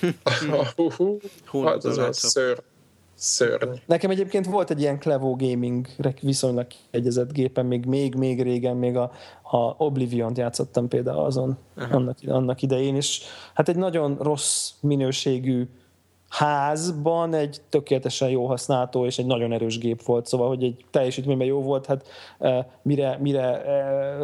Hú, 1.46 1.62
hát 1.62 1.84
ez 1.84 1.96
a 1.96 2.12
ször, 2.12 2.62
Szörny. 3.20 3.70
Nekem 3.86 4.10
egyébként 4.10 4.46
volt 4.46 4.70
egy 4.70 4.80
ilyen 4.80 4.98
Clevo 4.98 5.36
Gaming 5.36 5.86
viszonylag 6.20 6.66
egyezett 6.90 7.32
gépen, 7.32 7.66
még, 7.66 7.84
még, 7.84 8.14
még 8.14 8.42
régen, 8.42 8.76
még 8.76 8.96
a, 8.96 9.10
a 9.42 9.74
Oblivion-t 9.76 10.38
játszottam 10.38 10.88
például 10.88 11.24
azon 11.24 11.58
annak, 11.90 12.16
annak 12.26 12.62
idején, 12.62 12.96
és 12.96 13.22
hát 13.54 13.68
egy 13.68 13.76
nagyon 13.76 14.16
rossz 14.20 14.72
minőségű 14.80 15.68
házban 16.28 17.34
egy 17.34 17.60
tökéletesen 17.68 18.28
jó 18.28 18.46
használható 18.46 19.06
és 19.06 19.18
egy 19.18 19.26
nagyon 19.26 19.52
erős 19.52 19.78
gép 19.78 20.02
volt, 20.02 20.26
szóval, 20.26 20.48
hogy 20.48 20.62
egy 20.62 20.84
teljesítményben 20.90 21.46
jó 21.46 21.62
volt, 21.62 21.86
hát 21.86 22.06
mire, 22.82 23.18
mire 23.20 23.62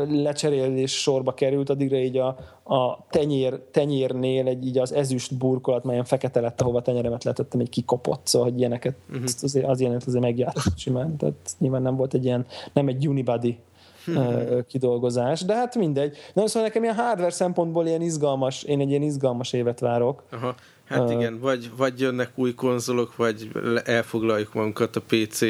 lecserélés 0.08 1.00
sorba 1.00 1.34
került, 1.34 1.70
addigra 1.70 1.96
így 1.96 2.16
a, 2.16 2.26
a 2.64 3.06
tenyér, 3.10 3.60
tenyérnél 3.70 4.46
egy 4.46 4.66
így 4.66 4.78
az 4.78 4.92
ezüst 4.92 5.36
burkolat, 5.36 5.84
melyen 5.84 6.04
fekete 6.04 6.40
lett, 6.40 6.60
ahova 6.60 6.82
tenyeremet 6.82 7.24
letettem, 7.24 7.60
egy 7.60 7.68
kikopott, 7.68 8.26
szóval, 8.26 8.48
hogy 8.48 8.58
ilyeneket, 8.58 8.94
uh-huh. 9.08 9.24
azért, 9.42 9.66
az 9.66 9.80
ilyenet 9.80 10.04
azért 10.06 10.22
megjátszott 10.22 10.78
simán, 10.78 11.16
tehát 11.16 11.34
nyilván 11.58 11.82
nem 11.82 11.96
volt 11.96 12.14
egy 12.14 12.24
ilyen, 12.24 12.46
nem 12.72 12.88
egy 12.88 13.08
unibody 13.08 13.58
uh, 14.06 14.66
kidolgozás, 14.66 15.44
de 15.44 15.54
hát 15.54 15.74
mindegy. 15.74 16.16
Na, 16.32 16.46
szóval 16.46 16.68
nekem 16.68 16.82
ilyen 16.82 16.94
hardware 16.94 17.30
szempontból 17.30 17.86
ilyen 17.86 18.02
izgalmas, 18.02 18.62
én 18.62 18.80
egy 18.80 18.88
ilyen 18.88 19.02
izgalmas 19.02 19.52
évet 19.52 19.80
várok. 19.80 20.24
Aha. 20.30 20.54
Hát 20.84 21.10
igen, 21.10 21.38
vagy, 21.40 21.70
vagy 21.76 22.00
jönnek 22.00 22.30
új 22.34 22.54
konzolok, 22.54 23.16
vagy 23.16 23.50
elfoglaljuk 23.84 24.54
magunkat 24.54 24.96
a 24.96 25.00
PC, 25.00 25.42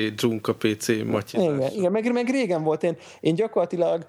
a 0.42 0.52
PC 0.52 0.88
matyizás. 0.88 1.32
Igen, 1.32 1.72
igen 1.72 1.92
meg, 1.92 2.12
meg 2.12 2.28
régen 2.28 2.62
volt. 2.62 2.82
Én, 2.82 2.96
én 3.20 3.34
gyakorlatilag 3.34 4.06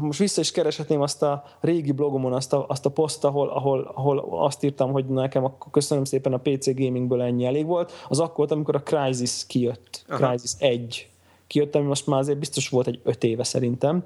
most 0.00 0.18
vissza 0.18 0.40
is 0.40 0.50
kereshetném 0.50 1.00
azt 1.00 1.22
a 1.22 1.44
régi 1.60 1.92
blogomon 1.92 2.32
azt 2.32 2.52
a, 2.52 2.64
azt 2.68 2.86
a 2.86 2.90
poszt, 2.90 3.24
ahol, 3.24 3.48
ahol, 3.48 3.92
ahol 3.94 4.44
azt 4.44 4.64
írtam, 4.64 4.92
hogy 4.92 5.06
nekem 5.06 5.44
akkor 5.44 5.70
köszönöm 5.70 6.04
szépen 6.04 6.32
a 6.32 6.38
PC 6.38 6.74
gamingből 6.74 7.22
ennyi 7.22 7.44
elég 7.44 7.66
volt. 7.66 7.92
Az 8.08 8.20
akkor, 8.20 8.46
amikor 8.52 8.74
a 8.74 8.82
Crysis 8.82 9.46
kijött. 9.46 10.04
Aha. 10.08 10.26
Crysis 10.26 10.52
1 10.58 11.08
kijött, 11.46 11.74
ami 11.74 11.86
most 11.86 12.06
már 12.06 12.18
azért 12.18 12.38
biztos 12.38 12.68
volt 12.68 12.86
egy 12.86 13.00
öt 13.02 13.24
éve 13.24 13.44
szerintem 13.44 14.04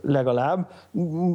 legalább. 0.00 0.70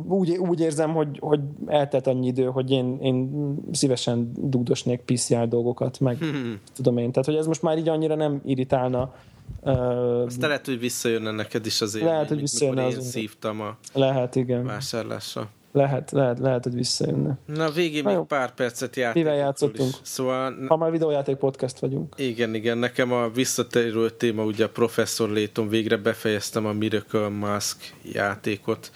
Úgy, 0.08 0.30
úgy 0.38 0.60
érzem, 0.60 0.94
hogy, 0.94 1.18
hogy 1.20 1.40
eltelt 1.66 2.08
annyi 2.08 2.28
idő, 2.28 2.46
hogy 2.46 2.72
én, 2.72 2.98
én 3.02 3.30
szívesen 3.72 4.32
dugdosnék 4.36 5.02
PCR 5.02 5.48
dolgokat, 5.48 6.00
meg 6.00 6.18
hmm. 6.18 6.60
tudom 6.74 6.98
én. 6.98 7.12
Tehát, 7.12 7.26
hogy 7.26 7.38
ez 7.38 7.48
most 7.48 7.62
már 7.62 7.78
így 7.78 7.90
annyira 7.90 8.16
nem 8.16 8.42
irritálna. 8.46 9.14
Aztán 9.62 10.50
lehet, 10.50 10.66
hogy 10.66 10.80
visszajönne 10.80 11.32
neked 11.32 11.66
is 11.66 11.82
azért, 11.82 12.06
lehet, 12.06 12.28
hogy 12.28 12.40
visszajönne 12.40 12.86
az 12.86 12.96
én 12.96 13.02
szívtam 13.02 13.62
a 13.62 13.78
lehet, 13.94 14.36
igen. 14.36 14.66
vásárlásra. 14.66 15.50
Lehet, 15.74 16.12
lehet, 16.12 16.40
lehet, 16.40 16.64
hogy 16.64 16.74
visszajönne. 16.74 17.38
Na, 17.46 17.70
végén 17.70 18.04
még 18.04 18.18
pár 18.18 18.54
percet 18.54 18.96
játszottunk. 18.96 19.26
Mivel 19.26 19.40
játszottunk? 19.46 19.90
Is. 19.90 19.96
Szóval... 20.02 20.56
Ha 20.68 20.78
már 20.78 20.92
videójáték 20.92 21.36
podcast 21.36 21.80
vagyunk. 21.80 22.14
Igen, 22.18 22.54
igen. 22.54 22.78
Nekem 22.78 23.12
a 23.12 23.30
visszatérő 23.30 24.10
téma, 24.10 24.44
ugye 24.44 24.66
a 24.66 24.70
Professor 24.70 25.30
Layton, 25.30 25.70
végre 25.70 25.98
befejeztem 25.98 26.66
a 26.66 26.72
Miracle 26.72 27.28
Mask 27.28 27.94
játékot. 28.02 28.92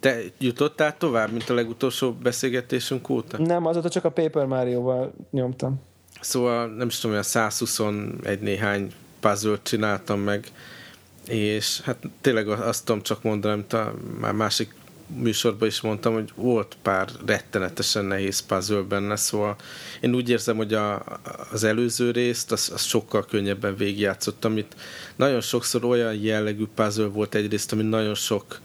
Te 0.00 0.18
jutottál 0.38 0.96
tovább, 0.96 1.30
mint 1.30 1.48
a 1.48 1.54
legutolsó 1.54 2.12
beszélgetésünk 2.12 3.08
óta? 3.08 3.38
Nem, 3.38 3.66
azóta 3.66 3.88
csak 3.88 4.04
a 4.04 4.10
Paper 4.10 4.46
Mario-val 4.46 5.12
nyomtam. 5.30 5.80
Szóval 6.20 6.66
nem 6.66 6.86
is 6.86 6.98
tudom, 6.98 7.16
a 7.16 7.22
121 7.22 8.40
néhány 8.40 8.92
puzzle 9.20 9.56
csináltam 9.62 10.20
meg, 10.20 10.46
és 11.28 11.80
hát 11.80 11.96
tényleg 12.20 12.48
azt 12.48 12.84
tudom 12.84 13.02
csak 13.02 13.22
mondani, 13.22 13.54
amit 13.54 13.72
a 13.72 13.94
már 14.20 14.32
másik 14.32 14.74
műsorban 15.16 15.68
is 15.68 15.80
mondtam, 15.80 16.14
hogy 16.14 16.32
volt 16.34 16.76
pár 16.82 17.08
rettenetesen 17.26 18.04
nehéz 18.04 18.40
puzzle 18.40 18.80
benne, 18.80 19.16
szóval 19.16 19.56
én 20.00 20.14
úgy 20.14 20.28
érzem, 20.28 20.56
hogy 20.56 20.74
a, 20.74 21.04
az 21.52 21.64
előző 21.64 22.10
részt 22.10 22.52
az, 22.52 22.70
az 22.74 22.82
sokkal 22.82 23.24
könnyebben 23.24 23.76
végigjátszottam, 23.76 24.50
amit 24.50 24.76
nagyon 25.16 25.40
sokszor 25.40 25.84
olyan 25.84 26.14
jellegű 26.14 26.66
puzzle 26.74 27.06
volt 27.06 27.34
egyrészt, 27.34 27.72
ami 27.72 27.82
nagyon 27.82 28.14
sok 28.14 28.60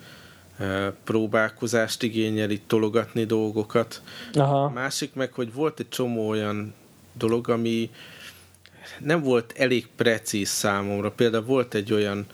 uh, 0.60 0.88
próbálkozást 1.04 2.04
igényel, 2.04 2.50
itt 2.50 2.68
tologatni 2.68 3.26
dolgokat. 3.26 4.02
Aha. 4.34 4.64
A 4.64 4.70
másik 4.70 5.14
meg, 5.14 5.34
hogy 5.34 5.54
volt 5.54 5.80
egy 5.80 5.90
csomó 5.90 6.28
olyan 6.28 6.74
dolog, 7.14 7.50
ami 7.50 7.90
nem 9.00 9.22
volt 9.22 9.54
elég 9.58 9.88
precíz 9.96 10.50
számomra. 10.50 11.12
Például 11.12 11.44
volt 11.44 11.74
egy 11.74 11.94
olyan 11.94 12.26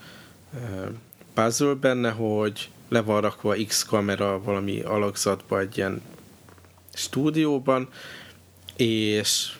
uh, 0.52 0.88
puzzle 1.34 1.74
benne, 1.74 2.10
hogy 2.10 2.68
le 2.94 3.02
van 3.02 3.20
rakva 3.20 3.54
X 3.66 3.84
kamera 3.84 4.42
valami 4.42 4.80
alakzatba 4.80 5.60
egy 5.60 5.76
ilyen 5.76 6.02
stúdióban, 6.92 7.88
és 8.76 9.52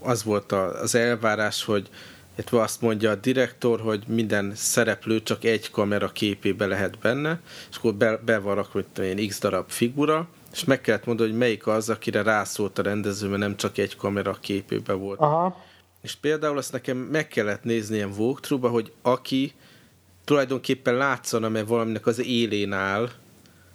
az 0.00 0.24
volt 0.24 0.52
az 0.52 0.94
elvárás, 0.94 1.64
hogy 1.64 1.88
illetve 2.34 2.60
azt 2.60 2.80
mondja 2.80 3.10
a 3.10 3.14
direktor, 3.14 3.80
hogy 3.80 4.02
minden 4.06 4.52
szereplő 4.54 5.22
csak 5.22 5.44
egy 5.44 5.70
kamera 5.70 6.08
képébe 6.08 6.66
lehet 6.66 6.98
benne, 6.98 7.40
és 7.70 7.76
akkor 7.76 7.94
be, 7.94 8.16
be 8.16 8.38
van 8.38 8.54
rakva, 8.54 8.80
mint 8.96 9.28
x 9.28 9.38
darab 9.40 9.70
figura, 9.70 10.28
és 10.52 10.64
meg 10.64 10.80
kellett 10.80 11.04
mondani, 11.04 11.28
hogy 11.28 11.38
melyik 11.38 11.66
az, 11.66 11.88
akire 11.88 12.22
rászólt 12.22 12.78
a 12.78 12.82
rendező, 12.82 13.28
mert 13.28 13.40
nem 13.40 13.56
csak 13.56 13.78
egy 13.78 13.96
kamera 13.96 14.36
képébe 14.40 14.92
volt. 14.92 15.18
Aha. 15.18 15.64
És 16.02 16.14
például 16.14 16.58
azt 16.58 16.72
nekem 16.72 16.96
meg 16.96 17.28
kellett 17.28 17.64
nézni 17.64 17.96
ilyen 17.96 18.12
walkthrough 18.16 18.70
hogy 18.70 18.92
aki 19.02 19.54
tulajdonképpen 20.28 20.94
látszana, 20.94 21.48
mert 21.48 21.68
valaminek 21.68 22.06
az 22.06 22.24
élén 22.24 22.72
áll, 22.72 23.08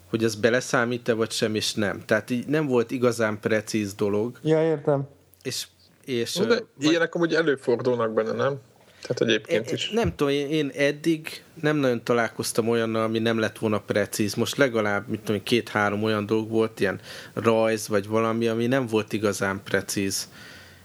hogy 0.10 0.24
az 0.24 0.36
beleszámít-e 0.36 1.14
vagy 1.14 1.32
sem, 1.32 1.56
és 1.56 1.74
nem. 1.74 2.06
Tehát 2.06 2.30
így 2.30 2.48
nem 2.48 2.68
volt 2.68 2.92
igazán 2.92 3.40
precíz 3.40 3.94
dolog. 3.94 4.40
Ja, 4.44 4.64
értem. 4.64 5.08
És, 5.44 5.68
és 6.06 6.34
De 6.34 6.48
vagy... 6.48 6.66
ilyenek 6.78 7.16
amúgy 7.16 7.34
előfordulnak 7.34 8.14
benne, 8.14 8.32
nem? 8.32 8.60
Tehát 9.02 9.22
egyébként 9.22 9.72
is. 9.72 9.90
Nem 9.90 10.16
tudom, 10.16 10.34
én 10.34 10.72
eddig 10.76 11.44
nem 11.62 11.78
nagyon 11.78 12.04
találkoztam 12.04 12.70
olyannal, 12.70 13.04
ami 13.04 13.20
nem 13.20 13.40
lett 13.40 13.58
volna 13.58 13.80
precíz. 13.80 14.34
Most 14.34 14.58
legalább, 14.58 15.08
mit 15.08 15.20
tudom, 15.20 15.44
két-három 15.44 16.04
olyan 16.04 16.26
dolog 16.26 16.50
volt, 16.50 16.80
ilyen 16.80 17.00
rajz, 17.34 17.88
vagy 17.88 18.08
valami, 18.08 18.48
ami 18.48 18.68
nem 18.68 18.88
volt 18.88 19.14
igazán 19.14 19.62
precíz 19.64 20.28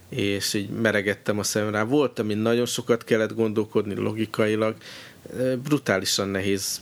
és 0.09 0.55
így 0.55 0.71
meregettem 0.71 1.39
a 1.39 1.43
szemem 1.43 1.73
rá. 1.73 1.83
Volt, 1.83 2.19
ami 2.19 2.35
nagyon 2.35 2.67
sokat 2.67 3.05
kellett 3.05 3.35
gondolkodni 3.35 3.95
logikailag, 3.95 4.75
brutálisan 5.63 6.29
nehéz 6.29 6.81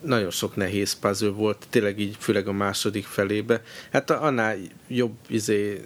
nagyon 0.00 0.30
sok 0.30 0.56
nehéz 0.56 0.92
puzzle 0.92 1.28
volt, 1.28 1.66
tényleg 1.70 1.98
így 1.98 2.16
főleg 2.18 2.48
a 2.48 2.52
második 2.52 3.06
felébe. 3.06 3.62
Hát 3.92 4.10
annál 4.10 4.56
jobb 4.88 5.14
izé, 5.28 5.82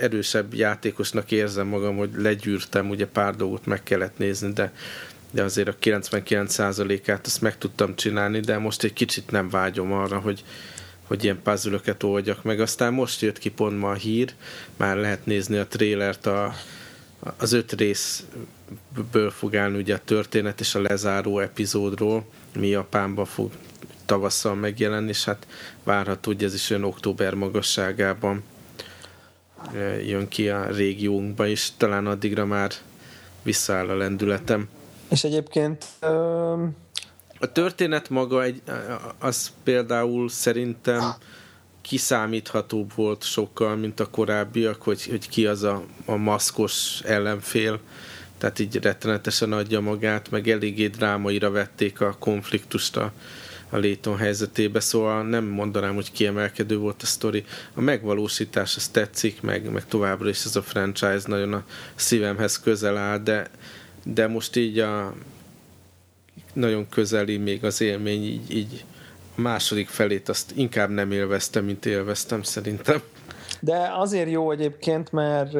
erősebb 0.00 0.54
játékosnak 0.54 1.30
érzem 1.30 1.66
magam, 1.66 1.96
hogy 1.96 2.10
legyűrtem, 2.16 2.90
ugye 2.90 3.06
pár 3.06 3.36
dolgot 3.36 3.66
meg 3.66 3.82
kellett 3.82 4.18
nézni, 4.18 4.52
de, 4.52 4.72
de 5.30 5.42
azért 5.42 5.68
a 5.68 5.76
99%-át 5.80 7.26
azt 7.26 7.40
meg 7.40 7.58
tudtam 7.58 7.96
csinálni, 7.96 8.40
de 8.40 8.58
most 8.58 8.82
egy 8.82 8.92
kicsit 8.92 9.30
nem 9.30 9.50
vágyom 9.50 9.92
arra, 9.92 10.18
hogy, 10.18 10.44
hogy 11.02 11.24
ilyen 11.24 11.42
puzzle 11.42 11.80
oldjak 12.00 12.42
meg. 12.42 12.60
Aztán 12.60 12.92
most 12.92 13.20
jött 13.20 13.38
ki 13.38 13.50
pont 13.50 13.78
ma 13.78 13.90
a 13.90 13.94
hír, 13.94 14.34
már 14.76 14.96
lehet 14.96 15.26
nézni 15.26 15.56
a 15.56 15.66
trélert, 15.66 16.26
a, 16.26 16.54
az 17.36 17.52
öt 17.52 17.72
részből 17.72 19.30
fog 19.30 19.56
állni 19.56 19.78
ugye 19.78 19.94
a 19.94 20.00
történet 20.04 20.60
és 20.60 20.74
a 20.74 20.80
lezáró 20.80 21.38
epizódról, 21.38 22.24
mi 22.54 22.66
Japánban 22.66 23.24
fog 23.24 23.50
tavasszal 24.06 24.54
megjelenni, 24.54 25.08
és 25.08 25.24
hát 25.24 25.46
várható, 25.82 26.30
hogy 26.30 26.44
ez 26.44 26.54
is 26.54 26.70
olyan 26.70 26.84
október 26.84 27.34
magasságában 27.34 28.42
jön 30.04 30.28
ki 30.28 30.48
a 30.48 30.66
régiónkba, 30.66 31.46
és 31.46 31.70
talán 31.76 32.06
addigra 32.06 32.46
már 32.46 32.72
visszaáll 33.42 33.88
a 33.88 33.96
lendületem. 33.96 34.68
És 35.08 35.24
egyébként 35.24 35.84
um... 36.02 36.76
a 37.38 37.52
történet 37.52 38.08
maga 38.08 38.42
egy, 38.42 38.62
az 39.18 39.52
például 39.62 40.28
szerintem 40.28 41.14
kiszámíthatóbb 41.82 42.92
volt 42.94 43.24
sokkal, 43.24 43.76
mint 43.76 44.00
a 44.00 44.10
korábbiak, 44.10 44.82
hogy, 44.82 45.06
hogy 45.06 45.28
ki 45.28 45.46
az 45.46 45.62
a, 45.62 45.84
a 46.04 46.16
maszkos 46.16 47.00
ellenfél, 47.00 47.80
tehát 48.38 48.58
így 48.58 48.76
rettenetesen 48.76 49.52
adja 49.52 49.80
magát, 49.80 50.30
meg 50.30 50.48
eléggé 50.48 50.86
drámaira 50.86 51.50
vették 51.50 52.00
a 52.00 52.16
konfliktust 52.18 52.96
a, 52.96 53.12
a 53.70 53.76
Léton 53.76 54.16
helyzetébe, 54.16 54.80
szóval 54.80 55.22
nem 55.22 55.44
mondanám, 55.44 55.94
hogy 55.94 56.12
kiemelkedő 56.12 56.76
volt 56.76 57.02
a 57.02 57.06
sztori. 57.06 57.44
A 57.74 57.80
megvalósítás 57.80 58.76
az 58.76 58.88
tetszik, 58.88 59.40
meg, 59.40 59.70
meg 59.70 59.86
továbbra 59.86 60.28
is 60.28 60.44
ez 60.44 60.56
a 60.56 60.62
franchise 60.62 61.22
nagyon 61.26 61.52
a 61.52 61.64
szívemhez 61.94 62.60
közel 62.60 62.96
áll, 62.96 63.18
de, 63.18 63.50
de 64.04 64.26
most 64.26 64.56
így 64.56 64.78
a 64.78 65.14
nagyon 66.52 66.88
közeli 66.88 67.36
még 67.36 67.64
az 67.64 67.80
élmény, 67.80 68.24
így, 68.24 68.56
így 68.56 68.84
második 69.34 69.88
felét 69.88 70.28
azt 70.28 70.52
inkább 70.56 70.90
nem 70.90 71.12
élveztem, 71.12 71.64
mint 71.64 71.86
élveztem 71.86 72.42
szerintem. 72.42 73.02
De 73.60 73.92
azért 73.98 74.30
jó 74.30 74.50
egyébként, 74.50 75.12
mert 75.12 75.52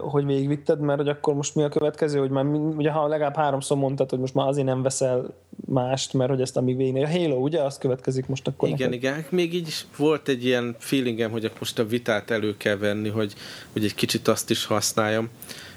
hogy 0.00 0.24
végigvitted, 0.24 0.80
mert 0.80 0.98
hogy 0.98 1.08
akkor 1.08 1.34
most 1.34 1.54
mi 1.54 1.62
a 1.62 1.68
következő, 1.68 2.18
hogy 2.18 2.30
már 2.30 2.44
ugye 2.44 2.90
ha 2.90 3.06
legalább 3.06 3.36
háromszor 3.36 3.76
mondtad, 3.76 4.10
hogy 4.10 4.18
most 4.18 4.34
már 4.34 4.48
azért 4.48 4.66
nem 4.66 4.82
veszel 4.82 5.34
mást, 5.66 6.12
mert 6.12 6.30
hogy 6.30 6.40
ezt 6.40 6.56
amíg 6.56 6.76
végig. 6.76 7.02
A 7.02 7.08
Halo, 7.08 7.36
ugye? 7.36 7.62
Az 7.62 7.78
következik 7.78 8.26
most 8.26 8.46
akkor. 8.46 8.68
Igen, 8.68 8.88
neked. 8.88 9.02
igen. 9.02 9.24
Még 9.28 9.54
így 9.54 9.74
volt 9.96 10.28
egy 10.28 10.44
ilyen 10.44 10.76
feelingem, 10.78 11.30
hogy 11.30 11.52
most 11.58 11.78
a 11.78 11.86
vitát 11.86 12.30
elő 12.30 12.56
kell 12.56 12.76
venni, 12.76 13.08
hogy, 13.08 13.34
hogy 13.72 13.84
egy 13.84 13.94
kicsit 13.94 14.28
azt 14.28 14.50
is 14.50 14.64
használjam 14.64 15.28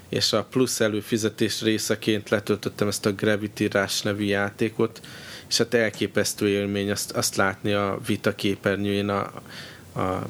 és 0.08 0.32
a 0.32 0.46
plusz 0.50 0.80
előfizetés 0.80 1.62
részeként 1.62 2.28
letöltöttem 2.28 2.88
ezt 2.88 3.06
a 3.06 3.12
Gravity 3.12 3.66
Rush 3.70 4.04
nevű 4.04 4.24
játékot, 4.24 5.00
és 5.48 5.58
hát 5.58 5.74
elképesztő 5.74 6.48
élmény 6.48 6.90
azt, 6.90 7.10
azt 7.12 7.36
látni 7.36 7.72
a 7.72 7.98
vita 8.06 8.34
képernyőjén 8.34 9.08
a, 9.08 9.20
a 10.00 10.26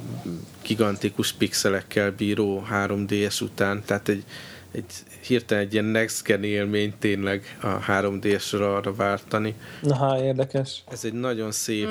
gigantikus 0.62 1.32
pixelekkel 1.32 2.10
bíró 2.10 2.66
3DS 2.70 3.42
után, 3.42 3.82
tehát 3.84 4.08
egy, 4.08 4.24
egy 4.72 4.92
hirtelen 5.26 5.64
egy 5.64 5.72
ilyen 5.72 5.84
next 5.84 6.24
gen 6.24 6.44
élmény 6.44 6.94
tényleg 6.98 7.58
a 7.62 7.66
3DS-ra 7.66 8.76
arra 8.76 8.94
vártani. 8.94 9.54
Na, 9.82 10.24
érdekes. 10.24 10.84
Ez 10.90 11.04
egy 11.04 11.12
nagyon 11.12 11.50
szép... 11.50 11.88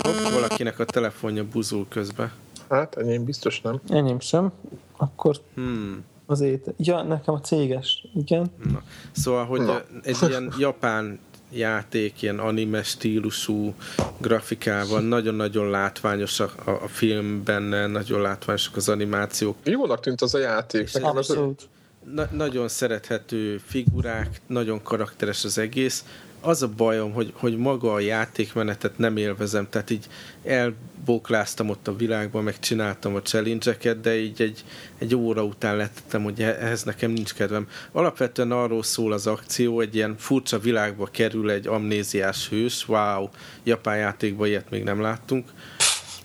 Hopp, 0.00 0.32
valakinek 0.32 0.78
a 0.78 0.84
telefonja 0.84 1.44
buzul 1.44 1.86
közbe. 1.88 2.32
Hát, 2.68 2.96
enyém 2.96 3.24
biztos 3.24 3.60
nem. 3.60 3.80
Enyém 3.88 4.20
sem. 4.20 4.52
Akkor 4.96 5.36
hmm. 5.54 6.04
Az 6.30 6.40
ét... 6.40 6.74
Ja, 6.76 7.02
nekem 7.02 7.34
a 7.34 7.40
céges, 7.40 8.06
igen. 8.14 8.50
Na. 8.72 8.82
Szóval, 9.12 9.44
hogy 9.44 9.60
Na. 9.60 9.82
egy 10.02 10.16
ilyen 10.28 10.52
japán 10.58 11.18
játék, 11.52 12.22
ilyen 12.22 12.38
anime 12.38 12.82
stílusú 12.82 13.74
grafikával, 14.18 15.00
nagyon-nagyon 15.00 15.70
látványos 15.70 16.40
a, 16.40 16.50
a, 16.64 16.70
a 16.70 16.88
film 16.88 17.44
benne, 17.44 17.86
nagyon 17.86 18.20
látványosak 18.20 18.76
az 18.76 18.88
animációk. 18.88 19.56
Jónak 19.64 20.00
tűnt 20.00 20.20
az 20.20 20.34
a 20.34 20.38
játék. 20.38 20.88
Abszolút. 21.02 21.68
Na, 22.14 22.28
nagyon 22.32 22.68
szerethető 22.68 23.60
figurák, 23.66 24.40
nagyon 24.46 24.82
karakteres 24.82 25.44
az 25.44 25.58
egész 25.58 26.04
az 26.40 26.62
a 26.62 26.68
bajom, 26.68 27.12
hogy, 27.12 27.32
hogy 27.36 27.56
maga 27.56 27.92
a 27.92 28.00
játékmenetet 28.00 28.98
nem 28.98 29.16
élvezem, 29.16 29.68
tehát 29.70 29.90
így 29.90 30.06
elbókláztam 30.44 31.68
ott 31.68 31.88
a 31.88 31.96
világban, 31.96 32.42
meg 32.42 32.58
csináltam 32.58 33.14
a 33.14 33.22
challenge 33.22 33.94
de 33.94 34.18
így 34.18 34.42
egy, 34.42 34.64
egy 34.98 35.14
óra 35.14 35.44
után 35.44 35.76
lettem, 35.76 36.22
hogy 36.22 36.42
ehhez 36.42 36.82
nekem 36.82 37.10
nincs 37.10 37.34
kedvem. 37.34 37.68
Alapvetően 37.92 38.52
arról 38.52 38.82
szól 38.82 39.12
az 39.12 39.26
akció, 39.26 39.80
egy 39.80 39.94
ilyen 39.94 40.16
furcsa 40.18 40.58
világba 40.58 41.06
kerül 41.06 41.50
egy 41.50 41.66
amnéziás 41.66 42.48
hős, 42.48 42.88
wow, 42.88 43.28
japán 43.62 43.96
játékban 43.96 44.46
ilyet 44.46 44.70
még 44.70 44.82
nem 44.82 45.00
láttunk, 45.00 45.52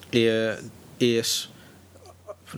é, 0.10 0.50
és 0.98 1.44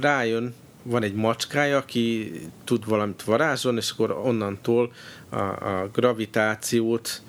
rájön, 0.02 0.54
van 0.84 1.04
egy 1.04 1.14
macskája, 1.14 1.78
aki 1.78 2.32
tud 2.64 2.86
valamit 2.86 3.24
varázsolni, 3.24 3.78
és 3.78 3.92
akkor 3.92 4.12
onnantól 4.12 4.92
a, 5.30 5.38
a 5.38 5.90
gravitációt 5.94 7.22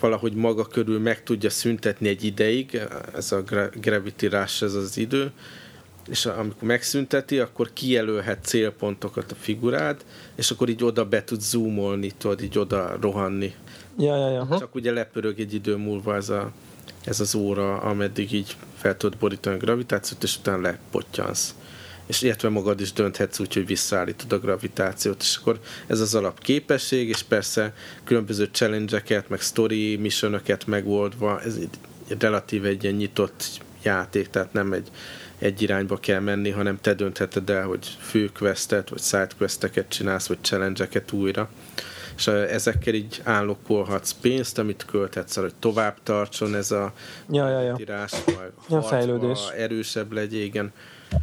valahogy 0.00 0.32
maga 0.32 0.64
körül 0.64 0.98
meg 0.98 1.22
tudja 1.22 1.50
szüntetni 1.50 2.08
egy 2.08 2.24
ideig, 2.24 2.80
ez 3.14 3.32
a 3.32 3.42
gravity 3.80 4.26
rush, 4.26 4.62
ez 4.62 4.74
az 4.74 4.96
idő, 4.96 5.30
és 6.08 6.26
amikor 6.26 6.68
megszünteti, 6.68 7.38
akkor 7.38 7.72
kijelölhet 7.72 8.44
célpontokat 8.44 9.32
a 9.32 9.34
figurád, 9.34 10.04
és 10.34 10.50
akkor 10.50 10.68
így 10.68 10.84
oda 10.84 11.04
be 11.04 11.24
tud 11.24 11.40
zoomolni, 11.40 12.10
tudod 12.10 12.42
így 12.42 12.58
oda 12.58 12.96
rohanni. 13.00 13.54
Ja, 13.98 14.16
ja, 14.16 14.30
ja. 14.30 14.58
Csak 14.58 14.74
ugye 14.74 14.92
lepörög 14.92 15.40
egy 15.40 15.54
idő 15.54 15.76
múlva 15.76 16.14
ez, 16.14 16.28
a, 16.28 16.52
ez 17.04 17.20
az 17.20 17.34
óra, 17.34 17.76
ameddig 17.80 18.32
így 18.32 18.56
fel 18.76 18.96
tudod 18.96 19.18
borítani 19.18 19.56
a 19.56 19.58
gravitációt, 19.58 20.22
és 20.22 20.38
utána 20.38 20.60
lepottyansz 20.60 21.54
és 22.10 22.22
illetve 22.22 22.48
magad 22.48 22.80
is 22.80 22.92
dönthetsz 22.92 23.38
úgy, 23.38 23.54
hogy 23.54 23.66
visszaállítod 23.66 24.32
a 24.32 24.38
gravitációt, 24.38 25.20
és 25.20 25.36
akkor 25.36 25.60
ez 25.86 26.00
az 26.00 26.14
alapképesség, 26.14 27.08
és 27.08 27.22
persze 27.22 27.74
különböző 28.04 28.48
challenge-eket, 28.52 29.28
meg 29.28 29.40
story 29.40 29.96
missionöket 29.96 30.66
megoldva, 30.66 31.40
ez 31.40 31.54
egy 31.54 32.18
relatív 32.18 32.64
egy 32.64 32.82
ilyen 32.82 32.94
nyitott 32.94 33.44
játék, 33.82 34.30
tehát 34.30 34.52
nem 34.52 34.72
egy, 34.72 34.88
egy 35.38 35.62
irányba 35.62 35.96
kell 35.96 36.20
menni, 36.20 36.50
hanem 36.50 36.78
te 36.80 36.94
döntheted 36.94 37.50
el, 37.50 37.66
hogy 37.66 37.96
főquestet, 38.00 38.88
vagy 38.88 39.02
sidequesteket 39.02 39.88
csinálsz, 39.88 40.26
vagy 40.26 40.38
challenge-eket 40.40 41.12
újra 41.12 41.50
és 42.16 42.26
ezekkel 42.26 42.94
így 42.94 43.20
állokkolhatsz 43.24 44.12
pénzt, 44.12 44.58
amit 44.58 44.84
költhetsz 44.84 45.36
hogy 45.36 45.54
tovább 45.58 45.96
tartson 46.02 46.54
ez 46.54 46.70
a 46.70 46.92
ja, 47.30 47.48
ja, 47.48 47.60
ja. 47.60 47.74
tirás, 47.74 48.12
vagy 48.24 48.52
ja, 48.70 48.82
fejlődés. 48.82 49.38
erősebb 49.56 50.12
legyél, 50.12 50.42
igen. 50.42 50.72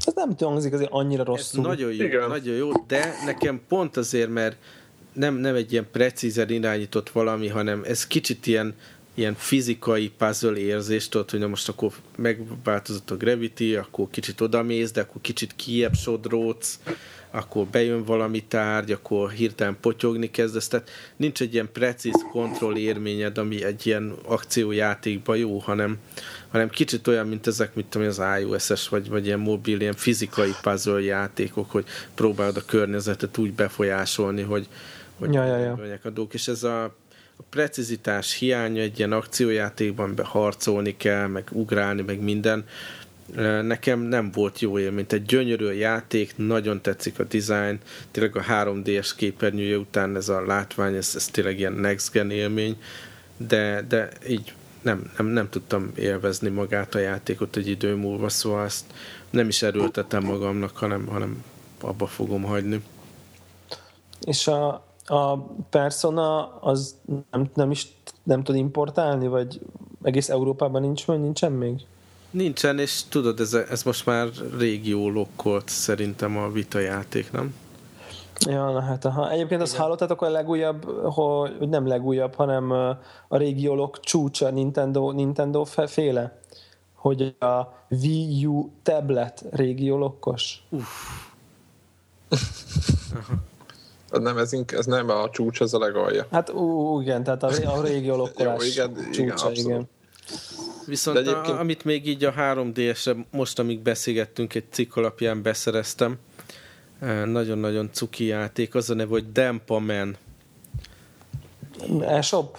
Ez 0.06 0.14
nem 0.16 0.36
hangzik 0.40 0.74
azért 0.74 0.92
annyira 0.92 1.24
rosszul. 1.24 1.60
Ez 1.60 1.66
nagyon 1.66 1.94
jó, 1.94 2.04
Igen. 2.04 2.28
nagyon 2.28 2.56
jó, 2.56 2.72
de 2.88 3.14
nekem 3.26 3.62
pont 3.68 3.98
azért, 3.98 4.30
mert 4.30 4.56
nem, 5.14 5.36
nem 5.36 5.56
egy 5.56 5.72
ilyen 5.72 5.88
precízen 5.92 6.50
irányított 6.50 7.10
valami, 7.10 7.48
hanem 7.48 7.84
ez 7.86 8.08
kicsit 8.08 8.48
ilyen 8.48 8.76
ilyen 9.18 9.36
fizikai 9.36 10.12
puzzle 10.18 10.58
érzést, 10.58 11.12
tudod, 11.12 11.30
hogy 11.30 11.40
na 11.40 11.48
most 11.48 11.70
akkor 11.70 11.92
megváltozott 12.16 13.12
a 13.12 13.18
gravity, 13.18 13.76
akkor 13.76 14.08
kicsit 14.10 14.42
odamész, 14.42 14.92
de 14.92 15.02
akkor 15.02 15.22
kicsit 15.22 15.56
kiebb 15.56 15.94
sodródsz, 15.94 16.80
akkor 17.32 17.66
bejön 17.66 18.04
valami 18.04 18.44
tárgy, 18.44 18.92
akkor 18.92 19.30
hirtelen 19.30 19.78
potyogni 19.82 20.32
kezdesz, 20.32 20.68
tehát 20.68 20.90
nincs 21.16 21.42
egy 21.42 21.54
ilyen 21.54 21.70
precíz 21.72 22.26
kontroll 22.32 22.76
érményed, 22.76 23.38
ami 23.38 23.64
egy 23.64 23.88
ilyen 23.88 24.14
akciójátékban 24.26 25.38
jó, 25.38 25.58
hanem, 25.58 25.98
hanem 26.48 26.70
kicsit 26.70 27.08
olyan, 27.08 27.28
mint 27.28 27.48
ezek, 27.48 27.76
mint 27.76 27.88
tudom, 27.88 28.08
az 28.08 28.22
iOS-es, 28.40 28.90
vagy, 28.90 29.10
vagy 29.10 29.26
ilyen 29.26 29.40
mobil, 29.40 29.80
ilyen 29.80 29.94
fizikai 29.94 30.52
puzzle 30.62 31.02
játékok, 31.02 31.72
hogy 31.72 31.86
próbálod 32.16 32.58
a 32.58 32.66
környezetet 32.66 33.38
úgy 33.38 33.54
befolyásolni, 33.54 34.42
hogy, 34.42 34.68
hogy 35.20 35.34
ja, 35.34 35.46
ja, 35.46 35.58
ja. 35.58 36.00
a 36.04 36.10
dolgok, 36.10 36.34
és 36.34 36.48
ez 36.48 36.64
a 36.64 36.96
a 37.38 37.44
precizitás 37.50 38.34
hiánya 38.34 38.82
egy 38.82 38.98
ilyen 38.98 39.12
akciójátékban, 39.12 40.16
be 40.16 40.24
harcolni 40.24 40.98
kell, 40.98 41.28
meg 41.28 41.48
ugrálni, 41.52 42.02
meg 42.02 42.22
minden, 42.22 42.66
nekem 43.62 44.00
nem 44.00 44.32
volt 44.32 44.60
jó 44.60 44.80
élmény. 44.80 45.06
Egy 45.10 45.26
gyönyörű 45.26 45.72
játék, 45.72 46.34
nagyon 46.38 46.82
tetszik 46.82 47.20
a 47.20 47.24
design, 47.24 47.80
tényleg 48.12 48.36
a 48.36 48.42
3D-es 48.42 49.12
képernyője 49.16 49.78
után 49.78 50.16
ez 50.16 50.30
a 50.30 50.46
látvány, 50.46 50.96
ez, 50.96 51.12
ez 51.16 51.28
tényleg 51.28 51.60
ilyen 51.60 51.74
next 51.74 52.12
gen 52.12 52.32
élmény, 52.32 52.82
de, 53.38 53.86
de 53.88 54.10
így 54.28 54.54
nem, 54.82 55.12
nem, 55.18 55.26
nem 55.26 55.50
tudtam 55.50 55.92
élvezni 55.96 56.50
magát 56.50 56.96
a 56.96 57.00
játékot 57.00 57.56
egy 57.56 57.68
idő 57.68 57.96
múlva, 57.96 58.30
szóval 58.30 58.66
ezt 58.66 58.86
nem 59.30 59.48
is 59.48 59.62
erőltetem 59.62 60.24
magamnak, 60.24 60.78
hanem, 60.78 61.06
hanem 61.06 61.44
abba 61.82 62.08
fogom 62.08 62.44
hagyni. 62.44 62.84
És 64.26 64.48
a, 64.48 64.87
a 65.08 65.38
Persona 65.70 66.60
az 66.62 66.96
nem, 67.32 67.50
nem 67.54 67.72
is 67.72 67.88
nem 68.24 68.44
tud 68.44 68.56
importálni, 68.56 69.28
vagy 69.28 69.62
egész 70.04 70.30
Európában 70.30 70.82
nincs, 70.82 71.08
nincsen 71.08 71.52
még? 71.52 71.86
Nincsen, 72.30 72.80
és 72.80 73.04
tudod, 73.10 73.40
ez, 73.40 73.54
ez 73.54 73.84
most 73.84 74.06
már 74.06 74.28
régió 74.58 75.10
lokkolt 75.10 75.70
szerintem 75.70 76.38
a 76.38 76.50
vita 76.50 76.80
játék, 76.80 77.32
nem? 77.32 77.56
Ja, 78.40 78.72
na 78.72 78.82
hát 78.82 79.06
aha. 79.06 79.32
Egyébként 79.32 79.62
azt 79.62 79.76
hallottátok 79.76 80.22
a 80.22 80.30
legújabb, 80.30 80.86
hogy 81.04 81.70
nem 81.70 81.88
legújabb, 81.88 82.36
hanem 82.36 82.72
a 83.28 83.38
régiólok 83.38 84.00
csúcsa 84.00 84.50
Nintendo, 84.50 85.12
Nintendo 85.12 85.64
féle, 85.64 86.42
hogy 86.94 87.36
a 87.40 87.62
Wii 87.90 88.46
U 88.46 88.70
tablet 88.84 89.46
régiólokkos. 89.52 90.64
Uff. 90.70 90.88
nem, 94.12 94.38
ez, 94.38 94.54
ez 94.68 94.86
nem 94.86 95.10
a 95.10 95.30
csúcs, 95.30 95.62
ez 95.62 95.74
a 95.74 95.80
legalja. 95.80 96.28
Hát 96.32 96.50
ú, 96.50 97.02
igen, 97.02 97.24
tehát 97.24 97.44
a, 97.44 97.78
a 97.78 97.82
régiólokkolás 97.82 98.64
Jó, 98.76 98.84
igen, 98.84 99.12
csúcsa, 99.12 99.52
igen, 99.52 99.66
igen. 99.66 99.90
Viszont 100.86 101.18
egyébként... 101.18 101.48
a, 101.48 101.60
amit 101.60 101.84
még 101.84 102.08
így 102.08 102.24
a 102.24 102.34
3DS-re 102.34 103.16
most, 103.32 103.60
amíg 103.60 103.80
beszélgettünk, 103.80 104.56
egy 104.56 104.66
cikk 104.72 104.96
alapján 104.96 105.42
beszereztem, 105.42 106.18
nagyon-nagyon 107.26 107.90
cuki 107.92 108.26
játék, 108.26 108.76
az 108.76 108.90
a 108.90 108.94
neve, 108.94 109.10
hogy 109.10 109.32
Dempa 109.32 109.80
Man. 109.80 110.18
E-shop? 112.02 112.58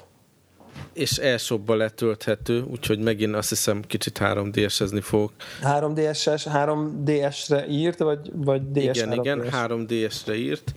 És 0.92 1.18
e-shopba 1.18 1.74
letölthető, 1.74 2.62
úgyhogy 2.62 2.98
megint 2.98 3.34
azt 3.34 3.48
hiszem 3.48 3.82
kicsit 3.82 4.18
3DS-ezni 4.22 5.00
fogok. 5.02 5.32
3DS-es, 5.62 6.46
3DS-re 6.52 7.68
írt, 7.68 7.98
vagy, 7.98 8.30
vagy 8.34 8.70
DS 8.72 8.78
Igen, 8.78 9.08
3DS? 9.10 9.18
igen, 9.18 9.48
3DS-re 9.52 10.34
írt, 10.34 10.74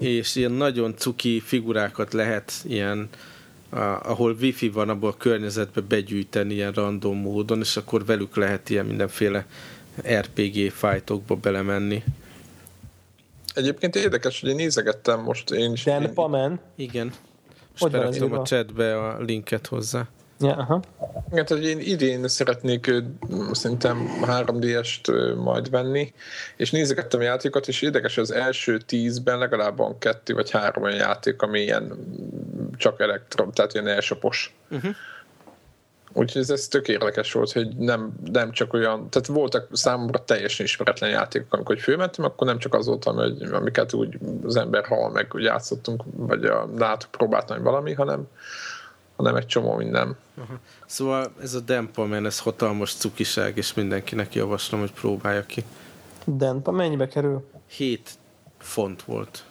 és 0.00 0.34
ilyen 0.34 0.52
nagyon 0.52 0.96
cuki 0.96 1.40
figurákat 1.40 2.12
lehet 2.12 2.52
ilyen 2.64 3.08
ahol 4.02 4.36
wifi 4.40 4.68
van, 4.68 4.88
abból 4.88 5.10
a 5.10 5.16
környezetbe 5.16 5.80
begyűjteni 5.80 6.54
ilyen 6.54 6.72
random 6.72 7.16
módon, 7.16 7.60
és 7.60 7.76
akkor 7.76 8.04
velük 8.04 8.36
lehet 8.36 8.70
ilyen 8.70 8.86
mindenféle 8.86 9.46
RPG 10.18 10.70
fightokba 10.70 11.34
belemenni. 11.34 12.02
Egyébként 13.54 13.96
érdekes, 13.96 14.40
hogy 14.40 14.48
én 14.50 14.56
nézegettem 14.56 15.20
most 15.20 15.50
én 15.50 15.72
is. 15.72 15.84
Dan 15.84 16.14
Pamen? 16.14 16.60
Igen. 16.76 17.12
Most 17.80 17.92
beraktam 17.92 18.32
a 18.32 18.42
chatbe 18.42 18.98
a 18.98 19.20
linket 19.20 19.66
hozzá. 19.66 20.08
Ja, 20.40 20.54
aha. 20.54 20.82
Igen, 21.32 21.44
tehát 21.44 21.64
én 21.64 21.80
idén 21.80 22.28
szeretnék 22.28 22.92
szerintem 23.52 24.20
3D-est 24.22 25.34
majd 25.36 25.70
venni, 25.70 26.12
és 26.56 26.70
nézegettem 26.70 27.20
a 27.20 27.22
játékokat, 27.22 27.68
és 27.68 27.82
érdekes, 27.82 28.14
hogy 28.14 28.24
az 28.24 28.30
első 28.30 28.78
tízben 28.78 29.38
legalább 29.38 29.76
van 29.76 29.98
kettő 29.98 30.34
vagy 30.34 30.50
három 30.50 30.82
olyan 30.82 30.96
játék, 30.96 31.42
ami 31.42 31.60
ilyen 31.60 31.92
csak 32.76 33.00
elektron, 33.00 33.52
tehát 33.52 33.74
ilyen 33.74 33.86
elsapos. 33.86 34.54
Uh-huh. 34.70 34.94
Úgyhogy 36.12 36.42
ez, 36.42 36.50
ez 36.50 36.68
tök 36.68 36.88
érdekes 36.88 37.32
volt, 37.32 37.52
hogy 37.52 37.76
nem, 37.76 38.12
nem 38.32 38.52
csak 38.52 38.72
olyan, 38.72 39.10
tehát 39.10 39.28
voltak 39.28 39.68
számomra 39.72 40.24
teljesen 40.24 40.66
ismeretlen 40.66 41.10
játékok, 41.10 41.52
amikor 41.52 41.78
fölmentem, 41.78 42.24
akkor 42.24 42.46
nem 42.46 42.58
csak 42.58 42.74
az 42.74 42.86
volt, 42.86 43.04
hogy, 43.04 43.42
amiket 43.52 43.92
úgy 43.92 44.18
az 44.44 44.56
ember 44.56 44.86
hal 44.86 45.10
meg, 45.10 45.30
hogy 45.30 45.42
játszottunk, 45.42 46.02
vagy 46.12 46.44
a 46.44 46.66
NATO 46.76 47.06
próbáltam 47.10 47.62
valami, 47.62 47.92
hanem, 47.92 48.28
hanem 49.20 49.36
egy 49.36 49.46
csomó 49.46 49.74
minden. 49.74 50.16
Uh-huh. 50.36 50.56
Szóval 50.86 51.32
ez 51.42 51.54
a 51.54 51.60
Dempaman, 51.60 52.26
ez 52.26 52.40
hatalmas 52.40 52.94
cukiság, 52.94 53.56
és 53.56 53.74
mindenkinek 53.74 54.34
javaslom, 54.34 54.80
hogy 54.80 54.92
próbálja 54.92 55.46
ki. 55.46 55.64
Dempa 56.24 56.70
mennyibe 56.70 57.08
kerül? 57.08 57.50
7 57.66 58.10
font 58.58 59.02
volt. 59.02 59.44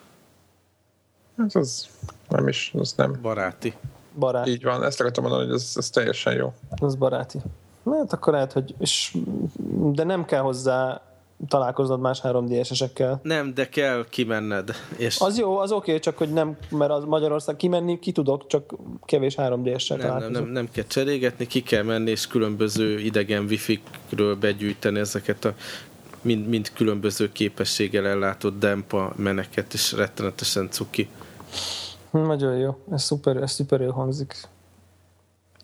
Ez 1.38 1.56
az 1.56 1.88
nem 2.28 2.48
is, 2.48 2.72
az 2.78 2.94
nem. 2.96 3.20
Baráti. 3.22 3.74
Baráti. 4.20 4.50
Így 4.50 4.64
van, 4.64 4.84
ezt 4.84 5.00
akartam 5.00 5.24
mondani, 5.24 5.46
hogy 5.46 5.56
ez, 5.56 5.74
ez 5.76 5.90
teljesen 5.90 6.34
jó. 6.34 6.54
Ez 6.70 6.96
baráti. 6.96 7.40
Hát 7.86 8.14
akkor 8.14 8.34
lehet, 8.34 8.52
hogy... 8.52 8.76
És, 8.80 9.18
de 9.70 10.04
nem 10.04 10.26
kell 10.26 10.42
hozzá 10.42 11.02
találkoznod 11.48 12.00
más 12.00 12.20
3D-esekkel. 12.24 13.22
Nem, 13.22 13.54
de 13.54 13.70
kell 13.70 14.06
kimenned. 14.10 14.70
És... 14.98 15.20
Az 15.20 15.38
jó, 15.38 15.58
az 15.58 15.72
oké, 15.72 15.90
okay, 15.90 16.00
csak 16.00 16.18
hogy 16.18 16.34
nem, 16.34 16.58
mert 16.70 16.92
az 16.92 17.04
Magyarország 17.04 17.56
kimenni, 17.56 18.00
ki 18.00 18.12
tudok, 18.12 18.48
csak 18.48 18.76
kevés 19.06 19.36
3D-essel 19.38 19.98
nem, 19.98 20.18
nem, 20.18 20.32
nem, 20.32 20.46
nem 20.46 20.70
kell 20.72 20.86
cserégetni, 20.88 21.48
ki 21.48 21.62
kell 21.62 21.84
menni, 21.84 22.10
és 22.10 22.28
különböző 22.28 23.00
idegen 23.00 23.46
wifi-ről 23.46 24.36
begyűjteni 24.36 25.00
ezeket 25.00 25.46
a 25.46 25.54
mind, 26.22 26.48
mind 26.48 26.72
különböző 26.74 27.32
képességgel 27.32 28.08
ellátott 28.08 28.60
dempa 28.60 29.14
meneket, 29.16 29.74
és 29.74 29.92
rettenetesen 29.92 30.70
cuki. 30.70 31.10
Nagyon 32.12 32.58
jó, 32.58 32.78
ez 32.92 33.04
szuper, 33.04 33.36
ez 33.38 33.52
szuper 33.52 33.82
jó 33.82 33.92
hangzik. 33.92 34.34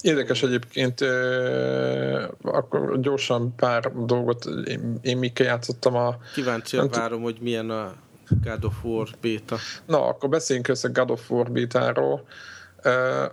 Érdekes 0.05 0.43
egyébként, 0.43 1.01
akkor 2.41 2.99
gyorsan 2.99 3.55
pár 3.55 3.91
dolgot, 4.05 4.45
én, 4.45 4.97
én 5.01 5.17
mikkel 5.17 5.45
játszottam 5.45 5.95
a... 5.95 6.17
Kíváncsi 6.33 6.77
várom, 6.91 7.21
hogy 7.21 7.37
milyen 7.41 7.69
a 7.69 7.93
God 8.43 8.65
of 8.65 8.83
War 8.83 9.07
beta. 9.21 9.57
Na, 9.85 10.07
akkor 10.07 10.29
beszéljünk 10.29 10.67
össze 10.67 10.89
God 10.93 11.11
of 11.11 11.31
War 11.31 11.51
bétáról. 11.51 12.25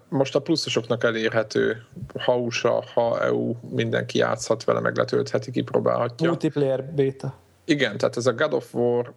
Most 0.08 0.34
a 0.34 0.40
pluszosoknak 0.40 1.04
elérhető, 1.04 1.82
ha 2.18 2.36
USA, 2.36 2.84
ha 2.94 3.20
EU, 3.20 3.54
mindenki 3.70 4.18
játszhat 4.18 4.64
vele, 4.64 4.80
meg 4.80 4.96
letöltheti, 4.96 5.50
kipróbálhatja. 5.50 6.28
Multiplayer 6.28 6.84
beta. 6.84 7.34
Igen, 7.64 7.96
tehát 7.98 8.16
ez 8.16 8.26
a 8.26 8.32
God 8.32 8.52
of 8.52 8.74
War 8.74 9.14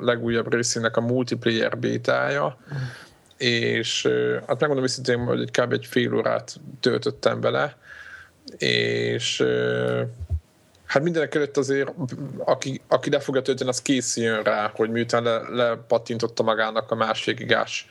legújabb 0.00 0.52
részének 0.52 0.96
a 0.96 1.00
multiplayer 1.00 1.78
bétája, 1.78 2.58
és 3.44 4.08
hát 4.46 4.60
megmondom 4.60 4.84
őszintén, 4.84 5.18
hogy 5.18 5.50
kb. 5.50 5.72
egy 5.72 5.86
fél 5.86 6.14
órát 6.14 6.56
töltöttem 6.80 7.40
vele, 7.40 7.76
és 8.58 9.44
hát 10.86 11.02
mindenek 11.02 11.34
előtt 11.34 11.56
azért, 11.56 11.92
aki, 12.38 12.80
aki 12.88 13.10
le 13.10 13.20
fogja 13.20 13.42
tölteni, 13.42 13.70
az 13.70 13.82
készüljön 13.82 14.42
rá, 14.42 14.70
hogy 14.74 14.90
miután 14.90 15.22
le, 15.22 15.42
lepattintotta 15.48 16.42
magának 16.42 16.90
a 16.90 16.94
másfél 16.94 17.34
gigás 17.34 17.88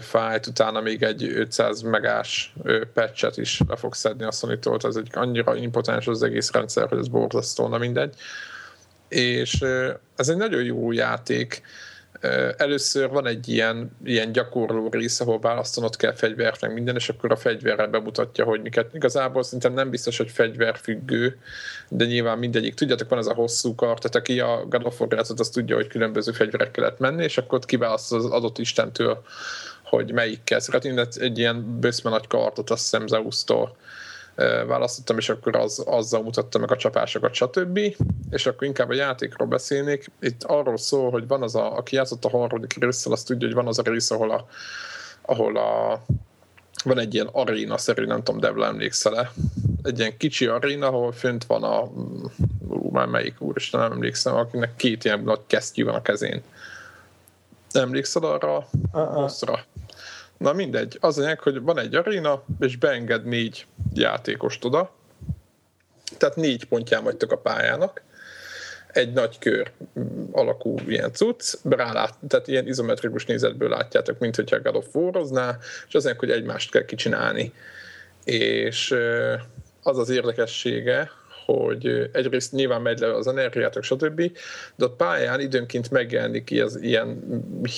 fájt, 0.00 0.46
utána 0.46 0.80
még 0.80 1.02
egy 1.02 1.22
500 1.34 1.80
megás 1.80 2.54
patchet 2.94 3.36
is 3.36 3.60
le 3.68 3.76
fog 3.76 3.94
szedni 3.94 4.24
a 4.24 4.30
sony 4.30 4.58
ez 4.82 4.96
egy 4.96 5.08
annyira 5.12 5.56
impotens 5.56 6.06
az 6.06 6.22
egész 6.22 6.50
rendszer, 6.50 6.88
hogy 6.88 6.98
ez 6.98 7.08
borzasztó, 7.08 7.68
na 7.68 7.78
mindegy. 7.78 8.14
És 9.08 9.60
ez 10.16 10.28
egy 10.28 10.36
nagyon 10.36 10.62
jó 10.62 10.92
játék, 10.92 11.62
Először 12.56 13.08
van 13.08 13.26
egy 13.26 13.48
ilyen, 13.48 13.96
ilyen 14.04 14.32
gyakorló 14.32 14.88
rész, 14.88 15.20
ahol 15.20 15.38
választanod 15.38 15.96
kell 15.96 16.12
fegyvert, 16.14 16.60
meg 16.60 16.72
minden, 16.72 16.94
és 16.94 17.08
akkor 17.08 17.32
a 17.32 17.36
fegyverrel 17.36 17.88
bemutatja, 17.88 18.44
hogy 18.44 18.62
miket. 18.62 18.94
Igazából 18.94 19.42
szerintem 19.42 19.72
nem 19.72 19.90
biztos, 19.90 20.16
hogy 20.16 20.30
fegyverfüggő, 20.30 21.38
de 21.88 22.04
nyilván 22.04 22.38
mindegyik. 22.38 22.74
Tudjátok, 22.74 23.08
van 23.08 23.18
ez 23.18 23.26
a 23.26 23.34
hosszú 23.34 23.74
kart, 23.74 24.00
tehát 24.00 24.16
aki 24.16 24.40
a 24.40 24.66
God 24.68 24.86
of 24.86 25.00
War 25.00 25.18
az 25.18 25.48
tudja, 25.48 25.76
hogy 25.76 25.86
különböző 25.86 26.32
fegyverekkel 26.32 26.84
lehet 26.84 26.98
menni, 26.98 27.22
és 27.22 27.38
akkor 27.38 27.58
kiválaszt 27.58 28.12
az 28.12 28.24
adott 28.24 28.58
istentől, 28.58 29.22
hogy 29.82 30.12
melyikkel 30.12 30.60
szeretnél. 30.60 31.08
Egy 31.20 31.38
ilyen 31.38 31.80
bőszme 31.80 32.10
nagy 32.10 32.26
kartot, 32.26 32.70
azt 32.70 32.82
hiszem 32.82 33.06
Zeus-tól 33.06 33.76
választottam, 34.66 35.18
és 35.18 35.28
akkor 35.28 35.56
az, 35.56 35.82
azzal 35.86 36.22
mutattam 36.22 36.60
meg 36.60 36.70
a 36.70 36.76
csapásokat, 36.76 37.34
stb. 37.34 37.78
És 38.30 38.46
akkor 38.46 38.66
inkább 38.66 38.88
a 38.88 38.94
játékról 38.94 39.48
beszélnék. 39.48 40.10
Itt 40.20 40.44
arról 40.44 40.76
szól, 40.76 41.10
hogy 41.10 41.26
van 41.26 41.42
az 41.42 41.54
a, 41.54 41.76
aki 41.76 41.94
játszott 41.94 42.24
a 42.24 42.28
harmadik 42.28 42.76
részsel, 42.80 43.12
azt 43.12 43.26
tudja, 43.26 43.46
hogy 43.46 43.56
van 43.56 43.66
az 43.66 43.78
a 43.78 43.82
rész, 43.82 44.10
ahol 44.10 44.30
a, 44.30 44.46
ahol 45.22 45.56
a 45.56 46.00
van 46.84 46.98
egy 46.98 47.14
ilyen 47.14 47.28
aréna-szerű, 47.32 48.04
nem 48.04 48.22
tudom, 48.22 48.40
Devla 48.40 48.66
emlékszel-e, 48.66 49.30
egy 49.82 49.98
ilyen 49.98 50.16
kicsi 50.16 50.46
aréna, 50.46 50.86
ahol 50.86 51.12
fönt 51.12 51.44
van 51.44 51.62
a, 51.62 51.82
ú, 52.68 52.90
már 52.90 53.06
melyik 53.06 53.40
úr, 53.40 53.54
és 53.56 53.70
nem 53.70 53.80
emlékszem, 53.80 54.34
akinek 54.34 54.76
két 54.76 55.04
ilyen 55.04 55.20
nagy 55.20 55.40
kesztyű 55.46 55.84
van 55.84 55.94
a 55.94 56.02
kezén. 56.02 56.42
Emlékszel 57.72 58.22
arra 58.22 58.68
uh-uh. 58.92 59.58
Na 60.38 60.52
mindegy, 60.52 60.96
az 61.00 61.18
anyag, 61.18 61.38
hogy 61.38 61.60
van 61.60 61.78
egy 61.78 61.94
aréna, 61.94 62.44
és 62.60 62.76
beenged 62.76 63.24
négy 63.24 63.66
játékost 63.94 64.64
oda, 64.64 64.94
tehát 66.18 66.36
négy 66.36 66.64
pontján 66.64 67.04
vagytok 67.04 67.32
a 67.32 67.38
pályának, 67.38 68.02
egy 68.96 69.12
nagy 69.12 69.38
kör 69.38 69.72
alakú 70.32 70.74
ilyen 70.86 71.12
cucc, 71.12 71.54
rálát, 71.64 72.14
tehát 72.28 72.48
ilyen 72.48 72.66
izometrikus 72.66 73.26
nézetből 73.26 73.68
látjátok, 73.68 74.18
mint 74.18 74.36
hogyha 74.36 74.60
God 74.60 74.76
of 74.76 74.94
War-ozná, 74.94 75.58
és 75.88 75.94
az 75.94 76.14
hogy 76.18 76.30
egymást 76.30 76.70
kell 76.70 76.84
kicsinálni. 76.84 77.52
És 78.24 78.94
az 79.82 79.98
az 79.98 80.08
érdekessége, 80.08 81.10
hogy 81.46 82.10
egyrészt 82.12 82.52
nyilván 82.52 82.82
megy 82.82 82.98
le 82.98 83.14
az 83.14 83.26
energiátok, 83.26 83.82
stb., 83.82 84.32
de 84.76 84.84
a 84.84 84.90
pályán 84.90 85.40
időnként 85.40 85.90
megjelenik 85.90 86.62
az 86.62 86.82
ilyen 86.82 87.22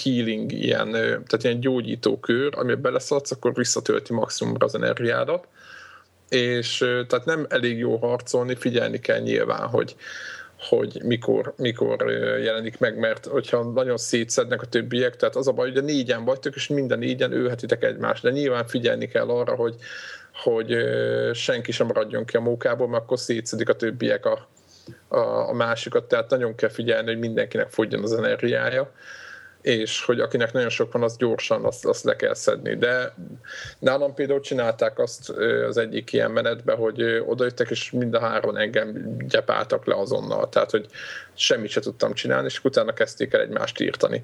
healing, 0.03 0.53
ilyen, 0.53 0.91
tehát 0.91 1.43
ilyen 1.43 1.61
gyógyító 1.61 2.19
kör, 2.19 2.53
amiben 2.57 2.83
beleszaladsz, 2.83 3.31
akkor 3.31 3.55
visszatölti 3.55 4.13
maximumra 4.13 4.67
az 4.67 4.75
energiádat, 4.75 5.47
és 6.29 6.77
tehát 6.79 7.25
nem 7.25 7.47
elég 7.49 7.79
jó 7.79 7.97
harcolni, 7.97 8.55
figyelni 8.55 8.99
kell 8.99 9.19
nyilván, 9.19 9.69
hogy, 9.69 9.97
hogy 10.59 11.01
mikor, 11.05 11.55
mikor 11.57 12.11
jelenik 12.43 12.79
meg, 12.79 12.99
mert 12.99 13.27
hogyha 13.27 13.63
nagyon 13.63 13.97
szétszednek 13.97 14.63
a 14.63 14.67
többiek, 14.67 15.17
tehát 15.17 15.37
az 15.37 15.49
a 15.49 15.53
baj, 15.53 15.69
hogy 15.69 15.79
a 15.79 15.81
négyen 15.81 16.25
vagytok, 16.25 16.55
és 16.55 16.69
minden 16.69 16.99
négyen 16.99 17.33
őhetitek 17.33 17.85
egymást, 17.85 18.23
de 18.23 18.31
nyilván 18.31 18.67
figyelni 18.67 19.09
kell 19.09 19.29
arra, 19.29 19.55
hogy, 19.55 19.75
hogy 20.39 20.77
senki 21.33 21.73
sem 21.73 21.87
maradjon 21.87 22.25
ki 22.25 22.37
a 22.37 22.41
mókából, 22.41 22.89
mert 22.89 23.03
akkor 23.03 23.19
szétszedik 23.19 23.69
a 23.69 23.77
többiek 23.77 24.27
a, 24.27 24.49
a, 25.09 25.49
a 25.49 25.53
másikat, 25.53 26.05
tehát 26.05 26.31
nagyon 26.31 26.55
kell 26.55 26.69
figyelni, 26.69 27.09
hogy 27.09 27.19
mindenkinek 27.19 27.69
fogjon 27.71 28.03
az 28.03 28.13
energiája 28.13 28.93
és 29.63 30.05
hogy 30.05 30.21
akinek 30.21 30.53
nagyon 30.53 30.69
sok 30.69 30.93
van, 30.93 31.03
az 31.03 31.17
gyorsan 31.17 31.65
azt, 31.65 31.87
azt 31.87 32.05
le 32.05 32.17
kell 32.17 32.35
szedni. 32.35 32.77
De 32.77 33.15
nálam 33.79 34.15
például 34.15 34.41
csinálták 34.41 34.99
azt 34.99 35.31
az 35.69 35.77
egyik 35.77 36.13
ilyen 36.13 36.31
menetben, 36.31 36.77
hogy 36.77 37.03
odajöttek, 37.27 37.71
és 37.71 37.91
mind 37.91 38.15
a 38.15 38.21
három 38.21 38.57
engem 38.57 39.17
gyepáltak 39.29 39.87
le 39.87 39.95
azonnal. 39.95 40.49
Tehát, 40.49 40.71
hogy 40.71 40.87
semmit 41.35 41.71
se 41.71 41.81
tudtam 41.81 42.13
csinálni, 42.13 42.47
és 42.47 42.65
utána 42.65 42.93
kezdték 42.93 43.33
el 43.33 43.41
egymást 43.41 43.81
írtani. 43.81 44.23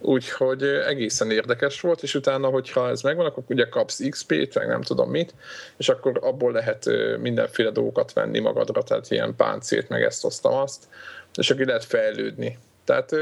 Úgyhogy 0.00 0.62
egészen 0.62 1.30
érdekes 1.30 1.80
volt, 1.80 2.02
és 2.02 2.14
utána, 2.14 2.48
hogyha 2.48 2.88
ez 2.88 3.00
megvan, 3.02 3.26
akkor 3.26 3.42
ugye 3.48 3.68
kapsz 3.68 4.08
XP-t, 4.08 4.54
meg 4.54 4.66
nem 4.66 4.82
tudom 4.82 5.10
mit, 5.10 5.34
és 5.76 5.88
akkor 5.88 6.18
abból 6.22 6.52
lehet 6.52 6.90
mindenféle 7.20 7.70
dolgokat 7.70 8.12
venni 8.12 8.38
magadra, 8.38 8.82
tehát 8.82 9.10
ilyen 9.10 9.36
páncélt, 9.36 9.88
meg 9.88 10.02
ezt 10.02 10.22
hoztam 10.22 10.52
azt, 10.52 10.84
és 11.34 11.50
akkor 11.50 11.66
lehet 11.66 11.84
fejlődni. 11.84 12.58
Tehát 12.84 13.12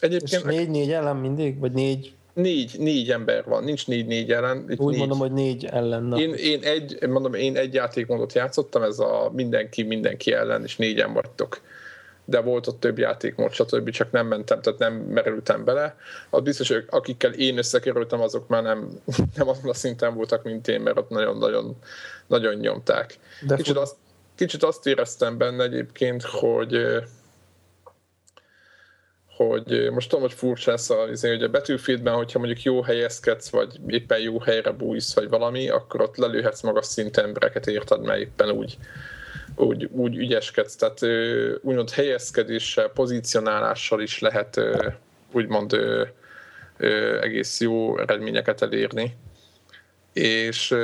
Egyébként... 0.00 0.44
És 0.44 0.56
négy-négy 0.56 0.92
ellen 0.92 1.16
mindig? 1.16 1.58
Vagy 1.58 1.72
négy 1.72 2.12
négy, 2.32 2.74
négy 2.78 3.10
ember 3.10 3.44
van, 3.44 3.64
nincs 3.64 3.86
négy-négy 3.86 4.32
ellen. 4.32 4.64
Itt 4.68 4.78
Úgy 4.78 4.90
négy. 4.90 4.98
mondom, 4.98 5.18
hogy 5.18 5.32
négy 5.32 5.64
ellen. 5.64 6.02
Na. 6.02 6.20
Én, 6.20 6.34
én, 6.34 6.62
egy, 6.62 7.08
mondom, 7.08 7.34
én 7.34 7.56
egy 7.56 7.74
játékmódot 7.74 8.32
játszottam, 8.32 8.82
ez 8.82 8.98
a 8.98 9.30
mindenki 9.34 9.82
mindenki 9.82 10.32
ellen, 10.32 10.62
és 10.62 10.76
négyen 10.76 11.12
vagytok. 11.12 11.60
De 12.30 12.40
volt 12.40 12.66
ott 12.66 12.80
több 12.80 12.98
játékmód, 12.98 13.52
stb. 13.52 13.90
csak 13.90 14.10
nem 14.10 14.26
mentem, 14.26 14.60
tehát 14.60 14.78
nem 14.78 14.94
merültem 14.94 15.64
bele. 15.64 15.96
Az 16.30 16.42
biztos, 16.42 16.68
hogy 16.68 16.84
akikkel 16.88 17.32
én 17.32 17.58
összekerültem, 17.58 18.20
azok 18.20 18.48
már 18.48 18.62
nem, 18.62 18.88
nem 19.36 19.48
azon 19.48 19.70
a 19.70 19.74
szinten 19.74 20.14
voltak, 20.14 20.42
mint 20.42 20.68
én, 20.68 20.80
mert 20.80 20.98
ott 20.98 21.08
nagyon-nagyon 21.08 21.76
nagyon 22.26 22.54
nyomták. 22.54 23.18
De 23.46 23.56
kicsit, 23.56 23.76
azt, 23.76 23.96
kicsit 24.34 24.62
azt 24.62 24.86
éreztem 24.86 25.38
benne 25.38 25.62
egyébként, 25.62 26.22
hogy 26.22 27.02
hogy 29.36 29.90
most 29.92 30.08
tudom, 30.08 30.24
hogy 30.24 30.32
furcsa 30.32 30.70
lesz 30.70 30.90
a, 30.90 31.08
izé, 31.10 31.28
hogy 31.28 31.42
a 31.42 31.50
Battlefieldben, 31.50 32.14
hogyha 32.14 32.38
mondjuk 32.38 32.62
jó 32.62 32.82
helyezkedsz, 32.82 33.48
vagy 33.48 33.80
éppen 33.86 34.18
jó 34.18 34.38
helyre 34.38 34.70
bújsz, 34.70 35.14
vagy 35.14 35.28
valami, 35.28 35.68
akkor 35.68 36.00
ott 36.00 36.16
lelőhetsz 36.16 36.62
magas 36.62 36.86
szintű 36.86 37.22
embereket, 37.22 37.66
érted, 37.66 38.00
mert 38.00 38.20
éppen 38.20 38.50
úgy, 38.50 38.78
úgy, 39.60 39.84
úgy 39.84 40.16
ügyeskedsz. 40.16 40.76
Tehát 40.76 41.00
úgymond 41.62 41.90
helyezkedéssel, 41.90 42.88
pozícionálással 42.88 44.00
is 44.00 44.18
lehet 44.18 44.60
úgymond 45.32 45.76
egész 47.20 47.60
jó 47.60 47.98
eredményeket 47.98 48.62
elérni. 48.62 49.16
És 50.12 50.74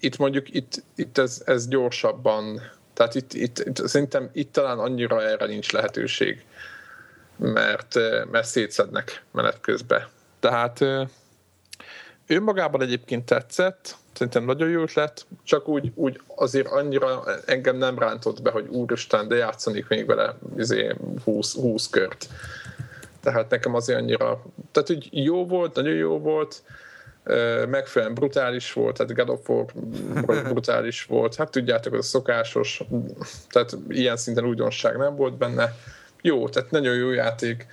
itt 0.00 0.16
mondjuk 0.16 0.54
itt, 0.54 0.82
itt 0.94 1.18
ez, 1.18 1.42
ez 1.44 1.68
gyorsabban, 1.68 2.60
tehát 2.94 3.14
itt, 3.14 3.32
itt, 3.32 3.58
itt 3.58 3.86
szerintem 3.86 4.30
itt 4.32 4.52
talán 4.52 4.78
annyira 4.78 5.22
erre 5.22 5.46
nincs 5.46 5.72
lehetőség 5.72 6.44
mert, 7.38 7.94
mert 8.30 8.46
szétszednek 8.46 9.22
menet 9.32 9.60
közben. 9.60 10.06
Tehát 10.40 10.84
önmagában 12.26 12.82
egyébként 12.82 13.24
tetszett, 13.24 13.96
szerintem 14.18 14.44
nagyon 14.44 14.68
jó 14.68 14.82
ötlet, 14.82 15.26
csak 15.42 15.68
úgy, 15.68 15.92
úgy 15.94 16.20
azért 16.36 16.66
annyira 16.66 17.24
engem 17.46 17.76
nem 17.76 17.98
rántott 17.98 18.42
be, 18.42 18.50
hogy 18.50 18.66
úristen, 18.68 19.28
de 19.28 19.36
játszanék 19.36 19.88
még 19.88 20.06
vele 20.06 20.34
izé, 20.56 20.94
20, 21.24 21.54
20 21.54 21.88
kört. 21.88 22.26
Tehát 23.20 23.50
nekem 23.50 23.74
azért 23.74 23.98
annyira, 23.98 24.42
tehát 24.72 24.90
úgy 24.90 25.08
jó 25.10 25.46
volt, 25.46 25.74
nagyon 25.74 25.94
jó 25.94 26.18
volt, 26.18 26.62
megfelelően 27.68 28.14
brutális 28.14 28.72
volt, 28.72 28.96
tehát 28.96 29.14
God 29.14 29.28
of 29.28 29.48
War 29.48 30.42
brutális 30.52 31.04
volt, 31.04 31.34
hát 31.34 31.50
tudjátok, 31.50 31.92
az 31.92 31.98
a 31.98 32.02
szokásos, 32.02 32.82
tehát 33.50 33.76
ilyen 33.88 34.16
szinten 34.16 34.44
újdonság 34.44 34.96
nem 34.96 35.16
volt 35.16 35.36
benne, 35.36 35.74
jó, 36.22 36.48
tehát 36.48 36.70
nagyon 36.70 36.94
jó 36.94 37.10
játék. 37.10 37.66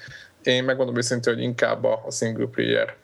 Én 0.44 0.64
megmondom 0.64 0.98
őszintén, 0.98 1.34
hogy 1.34 1.44
inkább 1.44 1.84
a 1.84 2.06
single 2.12 2.46
player 2.46 2.96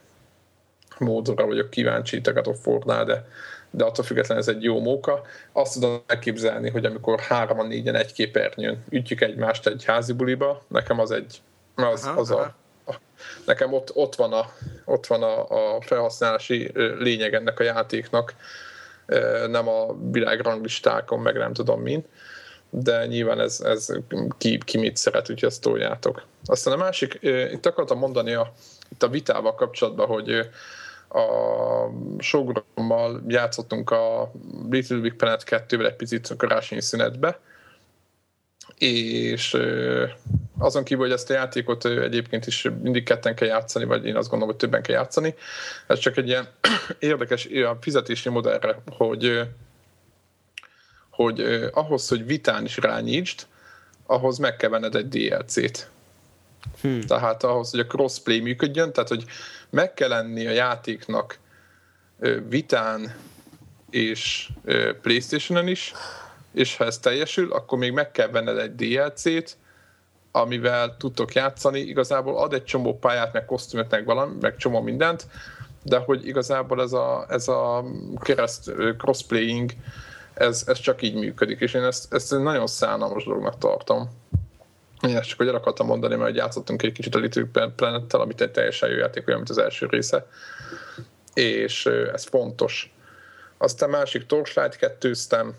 módra 1.01 1.45
vagyok 1.45 1.69
kíváncsi 1.69 2.17
itt 2.17 2.27
a 2.27 2.33
God 2.33 2.47
of 2.47 2.67
War-nál, 2.67 3.05
de, 3.05 3.27
de 3.69 3.83
attól 3.83 4.05
függetlenül 4.05 4.43
ez 4.43 4.49
egy 4.49 4.63
jó 4.63 4.79
móka. 4.79 5.21
Azt 5.51 5.73
tudom 5.73 6.03
elképzelni, 6.07 6.69
hogy 6.69 6.85
amikor 6.85 7.19
hárman, 7.19 7.67
négyen 7.67 7.95
egy 7.95 8.13
képernyőn 8.13 8.83
ütjük 8.89 9.21
egymást 9.21 9.67
egy 9.67 9.83
házi 9.85 10.13
buliba, 10.13 10.61
nekem 10.67 10.99
az 10.99 11.11
egy, 11.11 11.41
az, 11.75 12.05
aha, 12.05 12.19
az 12.19 12.31
a, 12.31 12.55
a, 12.85 12.93
nekem 13.45 13.73
ott, 13.73 13.95
ott 13.95 14.15
van, 14.15 14.33
a, 14.33 14.45
ott 14.85 15.07
van 15.07 15.23
a, 15.23 15.47
a 15.75 15.81
felhasználási 15.81 16.71
lényeg 16.99 17.33
ennek 17.33 17.59
a 17.59 17.63
játéknak, 17.63 18.33
nem 19.47 19.67
a 19.67 19.95
világranglistákon, 20.11 21.19
meg 21.19 21.37
nem 21.37 21.53
tudom 21.53 21.81
mint 21.81 22.05
de 22.73 23.05
nyilván 23.05 23.39
ez, 23.39 23.61
ez 23.61 23.87
ki, 24.37 24.57
ki 24.65 24.77
mit 24.77 24.97
szeret, 24.97 25.29
úgyhogy 25.29 25.49
ezt 25.49 25.61
toljátok. 25.61 26.23
Aztán 26.45 26.73
a 26.73 26.77
másik, 26.77 27.19
itt 27.51 27.65
akartam 27.65 27.97
mondani 27.97 28.33
a, 28.33 28.53
itt 28.89 29.03
a 29.03 29.09
vitával 29.09 29.55
kapcsolatban, 29.55 30.07
hogy 30.07 30.49
a 31.13 31.89
sogrommal 32.19 33.23
játszottunk 33.27 33.89
a 33.89 34.31
Little 34.69 34.97
Big 34.97 35.13
Planet 35.13 35.43
2-vel 35.45 35.85
egy 35.85 35.95
picit 35.95 36.35
karácsonyi 36.37 36.81
szünetbe, 36.81 37.39
és 38.77 39.57
azon 40.57 40.83
kívül, 40.83 41.03
hogy 41.03 41.13
ezt 41.13 41.29
a 41.29 41.33
játékot 41.33 41.85
egyébként 41.85 42.47
is 42.47 42.69
mindig 42.81 43.03
ketten 43.03 43.35
kell 43.35 43.47
játszani, 43.47 43.85
vagy 43.85 44.05
én 44.05 44.15
azt 44.15 44.29
gondolom, 44.29 44.55
hogy 44.55 44.63
többen 44.63 44.81
kell 44.81 44.95
játszani, 44.95 45.35
ez 45.87 45.99
csak 45.99 46.17
egy 46.17 46.27
ilyen 46.27 46.47
érdekes 46.99 47.45
ilyen 47.45 47.81
fizetési 47.81 48.29
modellre, 48.29 48.81
hogy 48.97 49.41
hogy 51.09 51.69
ahhoz, 51.71 52.07
hogy 52.07 52.25
vitán 52.25 52.65
is 52.65 52.77
rányítsd, 52.77 53.47
ahhoz 54.05 54.37
meg 54.37 54.55
kell 54.55 54.69
venned 54.69 54.95
egy 54.95 55.07
DLC-t. 55.07 55.89
Hmm. 56.81 57.01
Tehát 57.01 57.43
ahhoz, 57.43 57.71
hogy 57.71 57.79
a 57.79 57.85
crossplay 57.85 58.39
működjön, 58.39 58.93
tehát 58.93 59.09
hogy 59.09 59.25
meg 59.69 59.93
kell 59.93 60.09
lenni 60.09 60.47
a 60.47 60.51
játéknak 60.51 61.39
vitán 62.49 63.15
és 63.89 64.49
Playstation-on 65.01 65.67
is, 65.67 65.93
és 66.53 66.77
ha 66.77 66.85
ez 66.85 66.97
teljesül, 66.97 67.51
akkor 67.51 67.77
még 67.77 67.91
meg 67.91 68.11
kell 68.11 68.27
venned 68.27 68.57
egy 68.57 68.75
DLC-t, 68.75 69.57
amivel 70.31 70.97
tudtok 70.97 71.33
játszani. 71.33 71.79
Igazából 71.79 72.37
ad 72.37 72.53
egy 72.53 72.63
csomó 72.63 72.97
pályát, 72.97 73.33
meg 73.33 73.45
kosztümöt, 73.45 73.91
meg 73.91 74.05
valami, 74.05 74.35
meg 74.41 74.57
csomó 74.57 74.81
mindent, 74.81 75.27
de 75.83 75.97
hogy 75.97 76.27
igazából 76.27 76.81
ez 76.81 76.91
a, 76.91 77.25
ez 77.29 77.47
a 77.47 77.85
kereszt 78.19 78.71
crossplaying 78.97 79.71
ez, 80.33 80.63
ez 80.67 80.79
csak 80.79 81.01
így 81.01 81.13
működik, 81.13 81.59
és 81.59 81.73
én 81.73 81.83
ezt, 81.83 82.13
ezt 82.13 82.31
nagyon 82.31 82.67
szánalmas 82.67 83.23
dolognak 83.23 83.57
tartom. 83.57 84.09
Ezt 85.01 85.27
csak 85.27 85.37
hogy 85.37 85.47
el 85.47 85.55
akartam 85.55 85.87
mondani, 85.87 86.15
mert 86.15 86.35
játszottunk 86.35 86.81
egy 86.83 86.91
kicsit 86.91 87.15
a 87.15 87.19
Little 87.19 87.71
Planet-tel, 87.75 88.21
amit 88.21 88.41
egy 88.41 88.51
teljesen 88.51 88.89
jó 88.89 88.97
játék, 88.97 89.27
olyan, 89.27 89.39
mint 89.39 89.49
az 89.49 89.57
első 89.57 89.87
része, 89.89 90.27
és 91.33 91.85
ez 91.85 92.23
fontos. 92.23 92.93
Aztán 93.57 93.89
másik 93.89 94.25
Torchlight 94.25 94.75
kettőztem, 94.75 95.53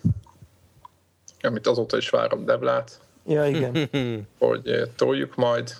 amit 1.40 1.66
azóta 1.66 1.96
is 1.96 2.10
várom 2.10 2.44
Devlát. 2.44 3.00
Ja, 3.26 3.46
igen. 3.46 3.90
hogy 4.38 4.90
toljuk 4.96 5.34
majd. 5.34 5.72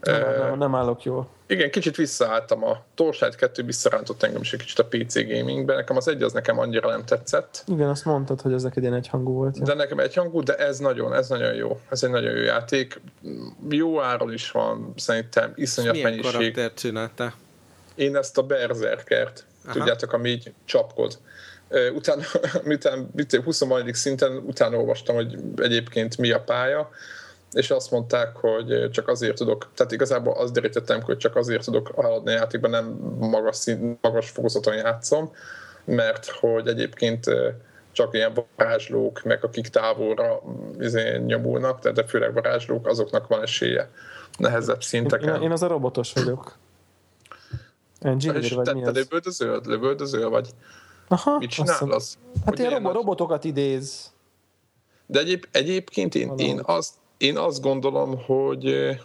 Nem, 0.00 0.20
nem, 0.38 0.58
nem 0.58 0.74
állok 0.74 1.02
jól. 1.02 1.28
Igen, 1.48 1.70
kicsit 1.70 1.96
visszaálltam 1.96 2.64
a 2.64 2.84
Torchlight 2.94 3.36
2 3.36 3.62
visszarántott 3.62 4.22
engem 4.22 4.40
is 4.40 4.52
egy 4.52 4.60
kicsit 4.60 4.78
a 4.78 4.84
PC 4.84 5.14
gamingbe. 5.14 5.74
Nekem 5.74 5.96
az 5.96 6.08
egy 6.08 6.22
az 6.22 6.32
nekem 6.32 6.58
annyira 6.58 6.90
nem 6.90 7.04
tetszett. 7.04 7.64
Igen, 7.66 7.88
azt 7.88 8.04
mondtad, 8.04 8.40
hogy 8.40 8.52
ez 8.52 8.62
neked 8.62 8.82
ilyen 8.82 8.94
egyhangú 8.94 9.32
volt. 9.32 9.58
Ja. 9.58 9.64
De 9.64 9.74
nekem 9.74 9.98
egyhangú, 9.98 10.42
de 10.42 10.56
ez 10.56 10.78
nagyon, 10.78 11.14
ez 11.14 11.28
nagyon 11.28 11.54
jó. 11.54 11.80
Ez 11.90 12.02
egy 12.02 12.10
nagyon 12.10 12.36
jó 12.36 12.42
játék. 12.42 13.00
Jó 13.68 14.00
áron 14.00 14.32
is 14.32 14.50
van, 14.50 14.92
szerintem 14.96 15.52
iszonyat 15.54 15.92
Milyen 15.92 16.10
mennyiség. 16.10 16.32
karakter 16.32 16.74
csináltál? 16.74 17.34
Én 17.94 18.16
ezt 18.16 18.38
a 18.38 18.42
Berserkert, 18.42 19.44
Aha. 19.64 19.72
tudjátok, 19.72 20.12
ami 20.12 20.28
így 20.30 20.52
csapkod. 20.64 21.18
Utána, 21.94 22.22
miután 22.64 23.10
mit, 23.14 23.34
20 23.34 23.62
szinten 23.92 24.36
utána 24.36 24.76
olvastam, 24.76 25.14
hogy 25.14 25.38
egyébként 25.56 26.18
mi 26.18 26.30
a 26.30 26.40
pálya, 26.40 26.90
és 27.52 27.70
azt 27.70 27.90
mondták, 27.90 28.36
hogy 28.36 28.90
csak 28.90 29.08
azért 29.08 29.36
tudok, 29.36 29.68
tehát 29.74 29.92
igazából 29.92 30.32
azt 30.32 30.52
derítettem, 30.52 31.02
hogy 31.02 31.16
csak 31.16 31.36
azért 31.36 31.64
tudok 31.64 31.90
haladni 31.94 32.30
a 32.30 32.34
játékban, 32.34 32.70
nem 32.70 32.86
magas, 33.18 33.56
szín, 33.56 33.98
magas 34.00 34.30
fokozaton 34.30 34.74
játszom, 34.74 35.32
mert 35.84 36.26
hogy 36.26 36.68
egyébként 36.68 37.26
csak 37.92 38.14
ilyen 38.14 38.32
varázslók, 38.56 39.22
meg 39.22 39.44
akik 39.44 39.68
távolra 39.68 40.42
izé, 40.78 41.18
nyomulnak, 41.18 41.80
de, 41.80 41.92
de 41.92 42.04
főleg 42.04 42.34
varázslók, 42.34 42.86
azoknak 42.86 43.26
van 43.26 43.42
esélye 43.42 43.90
nehezebb 44.38 44.74
Én, 44.74 44.80
szinteken. 44.80 45.42
én 45.42 45.50
az 45.50 45.62
a 45.62 45.66
robotos 45.66 46.12
vagyok. 46.12 46.56
Engineer 48.00 48.42
és 48.42 48.52
vagy 48.52 48.64
te, 48.64 48.72
mi 48.74 48.80
te 48.80 48.90
lövöldözöl, 48.90 49.60
lövöldözöl 49.64 50.28
vagy? 50.28 50.48
Aha, 51.08 51.38
Mit 51.38 51.50
csinál 51.50 51.90
az? 51.90 52.18
Hát 52.44 52.58
ilyen 52.58 52.92
robotokat 52.92 53.44
idéz. 53.44 54.12
De 55.06 55.18
egyéb, 55.18 55.44
egyébként 55.50 56.14
én, 56.14 56.32
én, 56.36 56.60
azt, 56.62 56.94
én 57.18 57.36
azt 57.36 57.60
gondolom, 57.60 58.24
hogy, 58.24 58.96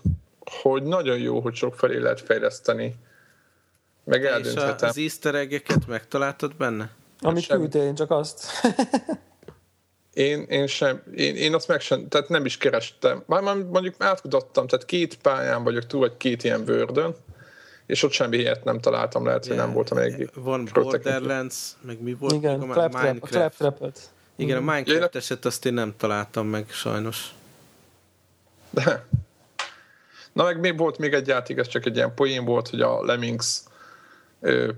hogy 0.62 0.84
nagyon 0.84 1.18
jó, 1.18 1.40
hogy 1.40 1.56
sok 1.56 1.76
felé 1.76 1.98
lehet 1.98 2.22
fejleszteni. 2.22 2.96
Meg 4.04 4.22
És 4.22 4.28
a, 4.28 4.32
eldönthetem. 4.32 4.90
az 4.90 4.98
easter 4.98 5.36
egg-eket 5.36 5.88
megtaláltad 5.88 6.56
benne? 6.56 6.90
Amit 7.22 7.44
semmi. 7.44 7.60
küldtél, 7.60 7.84
én 7.84 7.96
csak 7.96 8.12
azt. 8.12 8.46
Én, 10.14 10.42
én, 10.42 10.68
sem, 10.68 11.04
én, 11.16 11.36
én 11.36 11.54
azt 11.54 11.68
meg 11.68 11.82
sem, 11.82 12.08
tehát 12.08 12.30
nem 12.30 12.46
is 12.46 12.58
kerestem. 12.58 13.24
Már, 13.26 13.42
már 13.42 13.56
mondjuk 13.56 13.96
átkutattam, 13.98 14.68
tehát 14.68 14.86
két 14.86 15.18
pályán 15.18 15.64
vagyok 15.64 15.86
túl, 15.86 16.00
vagy 16.00 16.18
két 16.18 16.44
ilyen 16.44 16.66
vördön, 16.66 17.16
és 17.86 18.04
ott 18.04 18.12
semmi 18.12 18.38
ilyet 18.38 18.64
nem 18.64 18.80
találtam, 18.80 19.26
lehet, 19.26 19.46
hogy 19.46 19.56
nem 19.56 19.74
voltam 19.74 19.98
elég 19.98 20.30
Van. 20.34 20.70
Borderlands, 20.74 21.56
meg 21.82 22.02
mi 22.02 22.14
volt? 22.14 22.34
Igen, 22.34 22.60
a 22.62 22.64
claptrap, 22.64 22.94
a 22.94 22.98
Minecraft. 22.98 23.34
claptrapet. 23.34 24.00
Igen, 24.36 24.58
a 24.58 24.60
Én- 24.60 24.66
Minecraft 24.66 25.16
eset 25.16 25.46
azt 25.46 25.66
én 25.66 25.74
nem 25.74 25.94
találtam 25.98 26.48
meg 26.48 26.70
sajnos. 26.70 27.34
De. 28.74 29.06
Na 30.34 30.44
meg 30.44 30.60
még 30.60 30.78
volt 30.78 30.98
még 30.98 31.14
egy 31.14 31.28
játék, 31.28 31.58
ez 31.58 31.68
csak 31.68 31.86
egy 31.86 31.96
ilyen 31.96 32.14
poén 32.16 32.46
volt, 32.46 32.70
hogy 32.70 32.82
a 32.82 33.04
Lemmings 33.06 33.62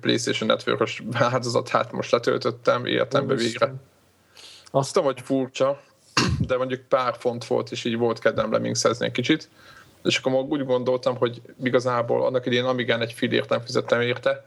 PlayStation 0.01 0.47
Network-os 0.47 1.03
változatát 1.11 1.91
most 1.91 2.11
letöltöttem 2.11 2.85
életembe 2.85 3.33
végre. 3.33 3.73
Azt 4.71 4.93
tudom, 4.93 5.07
hogy 5.07 5.21
furcsa, 5.21 5.81
de 6.47 6.57
mondjuk 6.57 6.81
pár 6.81 7.15
font 7.17 7.45
volt, 7.45 7.71
és 7.71 7.83
így 7.83 7.97
volt 7.97 8.19
kedvem 8.19 8.51
Lemmingszezni 8.51 9.05
egy 9.05 9.11
kicsit. 9.11 9.49
És 10.03 10.17
akkor 10.17 10.33
úgy 10.33 10.65
gondoltam, 10.65 11.17
hogy 11.17 11.41
igazából 11.63 12.25
annak 12.25 12.45
idén 12.45 12.65
Amigán 12.65 13.01
egy 13.01 13.13
filért 13.13 13.49
nem 13.49 13.61
fizettem 13.61 14.01
érte. 14.01 14.45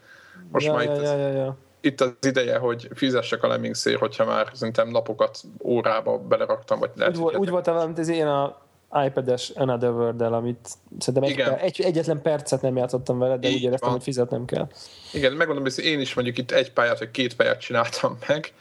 Most 0.51 0.67
ja, 0.67 0.73
már 0.73 0.85
ja, 0.85 0.95
itt, 0.95 1.03
ja, 1.03 1.17
ja, 1.17 1.29
ja. 1.29 1.57
itt 1.81 2.01
az 2.01 2.13
ideje, 2.21 2.59
hogy 2.59 2.89
fizessek 2.95 3.43
a 3.43 3.49
Lemmingsért, 3.49 3.99
hogyha 3.99 4.25
már 4.25 4.51
szerintem 4.55 4.89
napokat 4.89 5.41
órába 5.63 6.19
beleraktam, 6.19 6.79
vagy 6.79 6.91
lehet, 6.95 7.15
Úgy, 7.15 7.21
volt, 7.21 7.37
úgy 7.37 7.51
voltál 7.51 7.75
valami, 7.75 7.93
mint 7.93 8.09
az 8.09 8.15
én 8.15 8.27
a 8.27 8.68
iPad-es 9.07 9.51
Another 9.51 9.91
world 9.91 10.21
amit 10.21 10.69
szerintem 10.99 11.23
egy, 11.23 11.31
Igen. 11.31 11.49
per, 11.49 11.65
egy, 11.65 11.81
egyetlen 11.81 12.23
percet 12.23 12.63
nem 12.63 12.77
játszottam 12.77 13.19
vele, 13.19 13.37
de 13.37 13.49
Így 13.49 13.55
úgy 13.55 13.63
éreztem, 13.63 13.89
van. 13.89 13.97
hogy 13.97 14.07
fizetnem 14.07 14.45
kell. 14.45 14.69
Igen, 15.13 15.33
megmondom, 15.33 15.65
hogy 15.65 15.85
én 15.85 16.01
is 16.01 16.15
mondjuk 16.15 16.39
itt 16.39 16.51
egy 16.51 16.73
pályát, 16.73 16.99
vagy 16.99 17.11
két 17.11 17.37
pályát 17.37 17.61
csináltam 17.61 18.19
meg, 18.29 18.53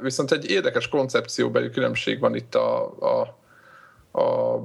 viszont 0.00 0.32
egy 0.32 0.50
érdekes 0.50 0.88
koncepcióbeli 0.88 1.70
különbség 1.70 2.20
van 2.20 2.34
itt 2.34 2.54
a, 2.54 2.94
a, 3.00 3.20
a 4.20 4.60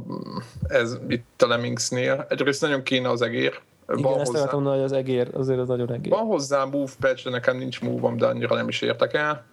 ez 0.68 0.98
itt 1.08 1.42
a 1.42 1.48
Lemmingsnél. 1.48 2.26
Egyrészt 2.30 2.62
nagyon 2.62 2.84
kéne 2.84 3.10
az 3.10 3.22
egér. 3.22 3.60
Igen, 3.90 4.02
Van 4.02 4.20
ezt 4.20 4.26
hozzá, 4.26 4.40
akartam 4.40 4.62
mondani, 4.62 4.82
hogy 4.82 4.92
az 4.92 4.98
egér, 4.98 5.30
azért 5.34 5.60
az 5.60 5.68
nagyon 5.68 5.94
egér. 5.94 6.12
van 6.12 6.26
hozzá 6.26 6.64
move 6.64 6.92
patch, 7.00 7.24
de 7.24 7.30
nekem 7.30 7.58
nincs 7.58 7.82
move 7.82 8.16
de 8.16 8.26
annyira 8.26 8.56
nem 8.56 8.68
is 8.68 8.82
értek 8.82 9.14
el, 9.14 9.46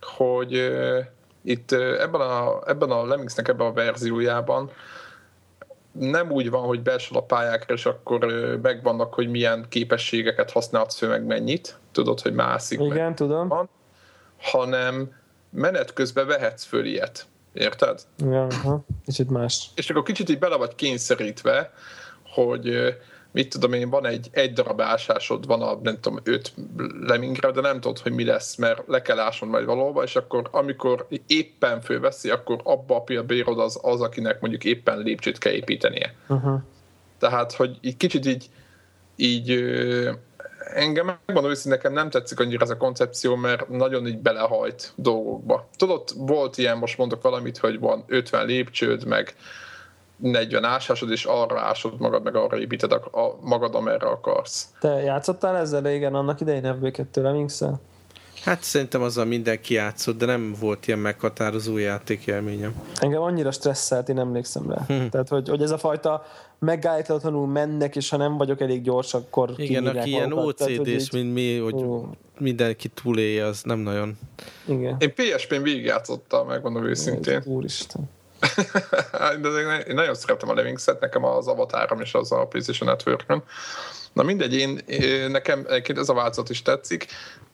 hogy 0.00 0.72
itt 1.42 1.72
ebben 1.72 2.20
a, 2.20 2.62
ebben 2.66 2.90
a 2.90 3.06
Lemmingsnek 3.06 3.48
ebben 3.48 3.66
a 3.66 3.72
verziójában 3.72 4.70
nem 5.92 6.30
úgy 6.30 6.50
van, 6.50 6.62
hogy 6.62 6.82
beesel 6.82 7.18
a 7.18 7.22
pályákra, 7.22 7.74
és 7.74 7.86
akkor 7.86 8.24
megvannak, 8.62 9.14
hogy 9.14 9.30
milyen 9.30 9.66
képességeket 9.68 10.50
használhatsz 10.50 10.96
föl, 10.96 11.08
meg 11.08 11.24
mennyit. 11.24 11.78
Tudod, 11.92 12.20
hogy 12.20 12.32
mászik, 12.32 12.78
meg 12.78 12.88
Igen, 12.88 13.14
tudom. 13.14 13.48
van, 13.48 13.68
hanem 14.40 15.12
menet 15.50 15.92
közben 15.92 16.26
vehetsz 16.26 16.64
föl 16.64 16.84
ilyet. 16.84 17.26
Érted? 17.52 18.00
Ja, 18.18 18.46
aha. 18.46 18.84
Kicsit 19.04 19.30
más. 19.30 19.70
és 19.74 19.90
akkor 19.90 20.02
kicsit 20.02 20.28
így 20.28 20.38
bele 20.38 20.56
vagy 20.56 20.74
kényszerítve, 20.74 21.72
hogy 22.34 22.96
mit 23.32 23.48
tudom 23.48 23.72
én, 23.72 23.90
van 23.90 24.06
egy, 24.06 24.28
egy 24.30 24.52
darab 24.52 24.80
ásásod, 24.80 25.46
van 25.46 25.62
a 25.62 25.78
nem 25.82 26.00
tudom, 26.00 26.18
öt 26.22 26.52
lemingre, 27.00 27.50
de 27.50 27.60
nem 27.60 27.80
tudod, 27.80 27.98
hogy 27.98 28.12
mi 28.12 28.24
lesz, 28.24 28.56
mert 28.56 28.82
le 28.86 29.02
kell 29.02 29.18
ásnod 29.18 29.50
majd 29.50 29.64
valahova, 29.64 30.02
és 30.02 30.16
akkor 30.16 30.48
amikor 30.50 31.06
éppen 31.26 31.80
fölveszi, 31.80 32.30
akkor 32.30 32.60
abba 32.64 32.96
a 32.96 33.00
pillanatban 33.00 33.36
írod 33.36 33.58
az, 33.58 33.78
az, 33.82 34.00
akinek 34.00 34.40
mondjuk 34.40 34.64
éppen 34.64 34.98
lépcsőt 34.98 35.38
kell 35.38 35.52
építenie. 35.52 36.14
Uh-huh. 36.28 36.60
Tehát, 37.18 37.52
hogy 37.52 37.78
így 37.80 37.96
kicsit 37.96 38.26
így, 38.26 38.50
így 39.16 39.64
engem 40.74 41.06
megmondom 41.06 41.50
őszintén, 41.50 41.72
nekem 41.72 41.92
nem 41.92 42.10
tetszik 42.10 42.40
annyira 42.40 42.62
ez 42.62 42.70
a 42.70 42.76
koncepció, 42.76 43.36
mert 43.36 43.68
nagyon 43.68 44.06
így 44.06 44.18
belehajt 44.18 44.92
dolgokba. 44.96 45.68
Tudod, 45.76 46.08
volt 46.16 46.58
ilyen, 46.58 46.78
most 46.78 46.98
mondok 46.98 47.22
valamit, 47.22 47.58
hogy 47.58 47.78
van 47.78 48.04
50 48.06 48.46
lépcsőd, 48.46 49.06
meg 49.06 49.34
40 50.22 50.64
ásásod, 50.64 51.10
és 51.10 51.24
arra 51.24 51.60
ásod 51.60 52.00
magad, 52.00 52.22
meg 52.22 52.36
arra 52.36 52.58
építed 52.58 52.92
a, 52.92 53.18
a 53.20 53.38
magad, 53.40 53.74
amerre 53.74 54.06
akarsz. 54.06 54.68
Te 54.80 54.88
játszottál 54.88 55.56
ezzel 55.56 55.82
régen, 55.82 56.14
annak 56.14 56.40
idején 56.40 56.78
FB2 56.80 57.22
lemmings 57.22 57.60
Hát 58.44 58.62
szerintem 58.62 59.02
azzal 59.02 59.24
mindenki 59.24 59.74
játszott, 59.74 60.18
de 60.18 60.26
nem 60.26 60.54
volt 60.60 60.86
ilyen 60.86 60.98
meghatározó 60.98 61.78
játékélményem. 61.78 62.74
Engem 62.96 63.20
annyira 63.20 63.50
stresszelt, 63.50 64.08
én 64.08 64.18
emlékszem 64.18 64.70
rá. 64.70 64.84
Hm. 64.86 65.06
Tehát, 65.10 65.28
hogy, 65.28 65.48
hogy 65.48 65.62
ez 65.62 65.70
a 65.70 65.78
fajta 65.78 66.24
megállítatlanul 66.58 67.46
mennek, 67.46 67.96
és 67.96 68.08
ha 68.08 68.16
nem 68.16 68.36
vagyok 68.36 68.60
elég 68.60 68.82
gyors, 68.82 69.14
akkor 69.14 69.54
Igen, 69.56 69.86
aki 69.86 70.10
ilyen 70.10 70.32
OCD-s, 70.32 71.10
mint 71.10 71.32
mi, 71.32 71.58
hogy 71.58 71.74
Ó. 71.74 72.06
mindenki 72.38 72.88
túlélje, 72.88 73.46
az 73.46 73.62
nem 73.62 73.78
nagyon. 73.78 74.18
Igen. 74.64 74.96
Én 74.98 75.14
PSP-n 75.14 75.62
végigjátszottam, 75.62 76.46
megmondom 76.46 76.84
őszintén. 76.84 77.42
Úristen. 77.44 78.10
de 79.40 79.48
én 79.88 79.94
nagyon 79.94 80.14
szeretem 80.14 80.48
a 80.48 80.54
Lemmingset, 80.54 81.00
nekem 81.00 81.24
az 81.24 81.46
avatárom 81.46 82.00
is 82.00 82.14
az 82.14 82.32
a 82.32 82.46
PlayStation 82.46 82.88
network 82.88 83.26
Na 84.12 84.22
mindegy, 84.22 84.54
én, 84.54 84.80
nekem 85.28 85.64
egyébként 85.68 85.98
ez 85.98 86.08
a 86.08 86.14
változat 86.14 86.50
is 86.50 86.62
tetszik, 86.62 87.06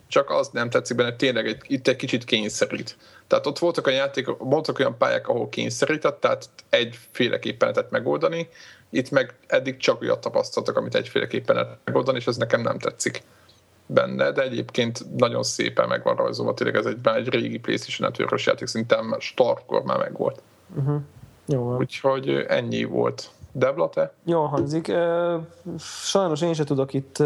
csak 0.09 0.31
az 0.31 0.49
nem 0.53 0.71
tetszik 0.71 0.97
benne, 0.97 1.17
tényleg 1.17 1.47
egy, 1.47 1.63
itt 1.67 1.89
egy 1.89 1.97
kicsit 1.97 2.25
kényszerít. 2.25 2.97
Tehát 3.27 3.47
ott 3.47 3.59
voltak 3.59 3.87
olyan 3.87 3.99
játékok, 3.99 4.43
voltak 4.43 4.79
olyan 4.79 4.97
pályák, 4.99 5.29
ahol 5.29 5.49
kényszerített, 5.49 6.21
tehát 6.21 6.49
egyféleképpen 6.69 7.69
lehetett 7.69 7.91
megoldani, 7.91 8.49
itt 8.91 9.11
meg 9.11 9.35
eddig 9.47 9.77
csak 9.77 10.01
olyat 10.01 10.21
tapasztaltak, 10.21 10.77
amit 10.77 10.95
egyféleképpen 10.95 11.57
lehet 11.57 11.79
megoldani, 11.85 12.19
és 12.19 12.27
ez 12.27 12.37
nekem 12.37 12.61
nem 12.61 12.79
tetszik 12.79 13.23
benne, 13.87 14.33
de 14.33 14.43
egyébként 14.43 15.17
nagyon 15.17 15.43
szépen 15.43 15.89
meg 15.89 16.03
van 16.03 16.17
rajzolva, 16.17 16.55
tényleg 16.55 16.77
ez 16.77 16.87
egy, 16.87 16.99
egy 17.03 17.29
régi 17.29 17.59
PlayStation 17.59 18.11
network 18.11 18.43
játék, 18.43 18.67
szerintem 18.67 19.17
startkor 19.19 19.83
már 19.83 19.99
megvolt. 19.99 20.43
Uh-huh. 20.77 21.01
Jó 21.47 21.63
van. 21.63 21.77
Úgyhogy 21.77 22.29
ennyi 22.49 22.85
volt. 22.85 23.31
Debla, 23.53 23.89
te? 23.89 24.13
Jól 24.25 24.47
hangzik. 24.47 24.93
Sajnos 25.79 26.41
én 26.41 26.55
sem 26.55 26.65
tudok 26.65 26.93
itt 26.93 27.23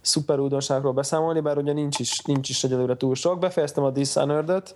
szuper 0.00 0.38
újdonságról 0.38 0.92
beszámolni, 0.92 1.40
bár 1.40 1.58
ugye 1.58 1.72
nincs 1.72 1.98
is, 1.98 2.20
nincs 2.20 2.48
is 2.48 2.64
egyelőre 2.64 2.96
túl 2.96 3.14
sok. 3.14 3.38
Befejeztem 3.38 3.84
a 3.84 3.90
Dishonored-öt, 3.90 4.74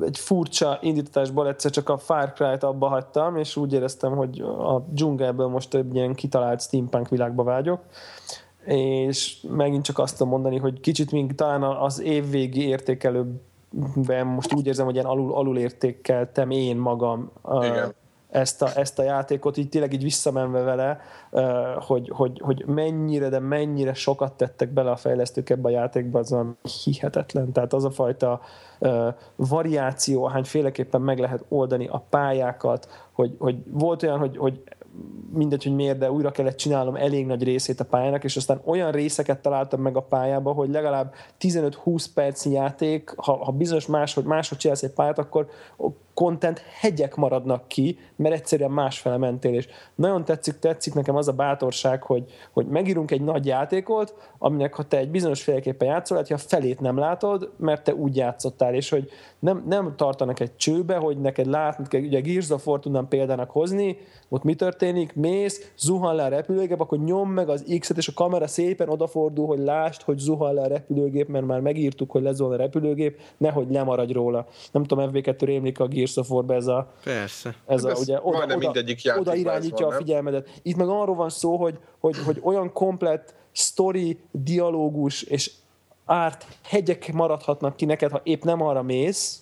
egy 0.00 0.18
furcsa 0.18 0.78
indításból 0.82 1.48
egyszer 1.48 1.70
csak 1.70 1.88
a 1.88 1.98
Far 1.98 2.32
Cry-t 2.32 2.62
abba 2.62 2.88
hagytam, 2.88 3.36
és 3.36 3.56
úgy 3.56 3.72
éreztem, 3.72 4.16
hogy 4.16 4.40
a 4.40 4.84
dzsungelből 4.88 5.46
most 5.46 5.70
több 5.70 5.94
ilyen 5.94 6.14
kitalált 6.14 6.62
steampunk 6.62 7.08
világba 7.08 7.42
vágyok 7.42 7.80
és 8.64 9.36
megint 9.48 9.84
csak 9.84 9.98
azt 9.98 10.16
tudom 10.16 10.32
mondani, 10.32 10.58
hogy 10.58 10.80
kicsit 10.80 11.12
még 11.12 11.34
talán 11.34 11.62
az 11.62 12.00
évvégi 12.00 12.66
értékelőben 13.74 14.26
most 14.26 14.54
úgy 14.54 14.66
érzem, 14.66 14.84
hogy 14.84 14.94
ilyen 14.94 15.06
alul, 15.06 15.34
alul 15.34 15.58
értékeltem 15.58 16.50
én 16.50 16.76
magam 16.76 17.30
Igen. 17.60 17.94
ezt 18.30 18.62
a, 18.62 18.68
ezt 18.76 18.98
a 18.98 19.02
játékot, 19.02 19.56
így 19.56 19.68
tényleg 19.68 19.92
így 19.92 20.02
visszamenve 20.02 20.60
vele, 20.60 21.00
hogy, 21.80 22.10
hogy, 22.14 22.40
hogy 22.44 22.64
mennyire, 22.66 23.28
de 23.28 23.38
mennyire 23.38 23.94
sokat 23.94 24.32
tettek 24.32 24.72
bele 24.72 24.90
a 24.90 24.96
fejlesztők 24.96 25.50
ebbe 25.50 25.68
a 25.68 25.72
játékba, 25.72 26.18
az 26.18 26.36
hihetetlen. 26.84 27.52
Tehát 27.52 27.72
az 27.72 27.84
a 27.84 27.90
fajta 27.90 28.40
variáció, 29.36 30.24
ahány 30.24 30.44
féleképpen 30.44 31.00
meg 31.00 31.18
lehet 31.18 31.44
oldani 31.48 31.86
a 31.86 32.04
pályákat, 32.10 32.88
hogy, 33.12 33.36
hogy 33.38 33.56
volt 33.66 34.02
olyan, 34.02 34.18
hogy, 34.18 34.36
hogy 34.36 34.62
mindegy, 35.32 35.62
hogy 35.62 35.74
miért, 35.74 35.98
de 35.98 36.10
újra 36.10 36.30
kellett 36.30 36.56
csinálnom 36.56 36.96
elég 36.96 37.26
nagy 37.26 37.42
részét 37.42 37.80
a 37.80 37.84
pályának, 37.84 38.24
és 38.24 38.36
aztán 38.36 38.60
olyan 38.64 38.92
részeket 38.92 39.42
találtam 39.42 39.80
meg 39.80 39.96
a 39.96 40.02
pályába, 40.02 40.52
hogy 40.52 40.70
legalább 40.70 41.14
15-20 41.40 42.06
percnyi 42.14 42.52
játék, 42.52 43.12
ha, 43.16 43.44
ha 43.44 43.52
bizonyos 43.52 43.86
máshogy, 43.86 44.24
máshogy 44.24 44.58
csinálsz 44.58 44.82
egy 44.82 44.92
pályát, 44.92 45.18
akkor 45.18 45.48
content 46.14 46.58
hegyek 46.80 47.14
maradnak 47.14 47.68
ki, 47.68 47.98
mert 48.16 48.34
egyszerűen 48.34 48.70
másfele 48.70 49.16
mentél, 49.16 49.54
és 49.54 49.68
nagyon 49.94 50.24
tetszik, 50.24 50.58
tetszik 50.58 50.94
nekem 50.94 51.16
az 51.16 51.28
a 51.28 51.32
bátorság, 51.32 52.02
hogy, 52.02 52.24
hogy 52.52 52.66
megírunk 52.66 53.10
egy 53.10 53.22
nagy 53.22 53.46
játékot, 53.46 54.14
aminek 54.38 54.74
ha 54.74 54.82
te 54.82 54.98
egy 54.98 55.10
bizonyos 55.10 55.42
féleképpen 55.42 55.88
játszol, 55.88 56.16
hát 56.16 56.28
ha 56.28 56.38
felét 56.38 56.80
nem 56.80 56.98
látod, 56.98 57.50
mert 57.56 57.84
te 57.84 57.94
úgy 57.94 58.16
játszottál, 58.16 58.74
és 58.74 58.88
hogy 58.88 59.08
nem, 59.38 59.64
nem 59.66 59.94
tartanak 59.96 60.40
egy 60.40 60.56
csőbe, 60.56 60.96
hogy 60.96 61.20
neked 61.20 61.46
látnod 61.46 61.88
kell, 61.88 62.00
ugye 62.00 62.20
Gears 62.20 62.50
of 62.50 62.66
War 62.66 62.80
tudnám 62.80 63.08
példának 63.08 63.50
hozni, 63.50 63.98
ott 64.28 64.42
mi 64.42 64.54
történik, 64.54 65.14
mész, 65.14 65.72
zuhan 65.78 66.14
le 66.14 66.24
a 66.24 66.28
repülőgép, 66.28 66.80
akkor 66.80 66.98
nyom 66.98 67.30
meg 67.30 67.48
az 67.48 67.76
X-et, 67.78 67.96
és 67.96 68.08
a 68.08 68.12
kamera 68.14 68.46
szépen 68.46 68.88
odafordul, 68.88 69.46
hogy 69.46 69.58
lásd, 69.58 70.02
hogy 70.02 70.18
zuhan 70.18 70.54
le 70.54 70.60
a 70.60 70.66
repülőgép, 70.66 71.28
mert 71.28 71.46
már 71.46 71.60
megírtuk, 71.60 72.10
hogy 72.10 72.22
lezuhan 72.22 72.52
a 72.52 72.56
repülőgép, 72.56 73.20
nehogy 73.36 73.70
lemaradj 73.70 74.12
róla. 74.12 74.46
Nem 74.72 74.84
tudom, 74.84 75.10
FB2 75.12 75.36
rémlik 75.40 75.80
a 75.80 75.86
Gears 75.86 76.03
of 76.16 76.30
War-be 76.30 76.54
ez 76.54 76.66
a... 76.66 76.92
Persze. 77.04 77.54
Ez 77.66 77.84
a, 77.84 77.92
ugye, 77.92 78.18
oda, 78.22 78.56
oda, 78.56 78.82
oda 79.18 79.34
irányítja 79.34 79.86
van, 79.86 79.94
a 79.94 79.96
figyelmedet. 79.96 80.60
Itt 80.62 80.76
meg 80.76 80.88
arról 80.88 81.14
van 81.14 81.30
szó, 81.30 81.56
hogy, 81.56 81.78
hogy, 81.98 82.16
hogy 82.24 82.40
olyan 82.42 82.72
komplet 82.72 83.34
story, 83.52 84.18
dialógus 84.30 85.22
és 85.22 85.50
árt 86.04 86.46
hegyek 86.62 87.12
maradhatnak 87.12 87.76
ki 87.76 87.84
neked, 87.84 88.10
ha 88.10 88.20
épp 88.22 88.42
nem 88.42 88.62
arra 88.62 88.82
mész, 88.82 89.38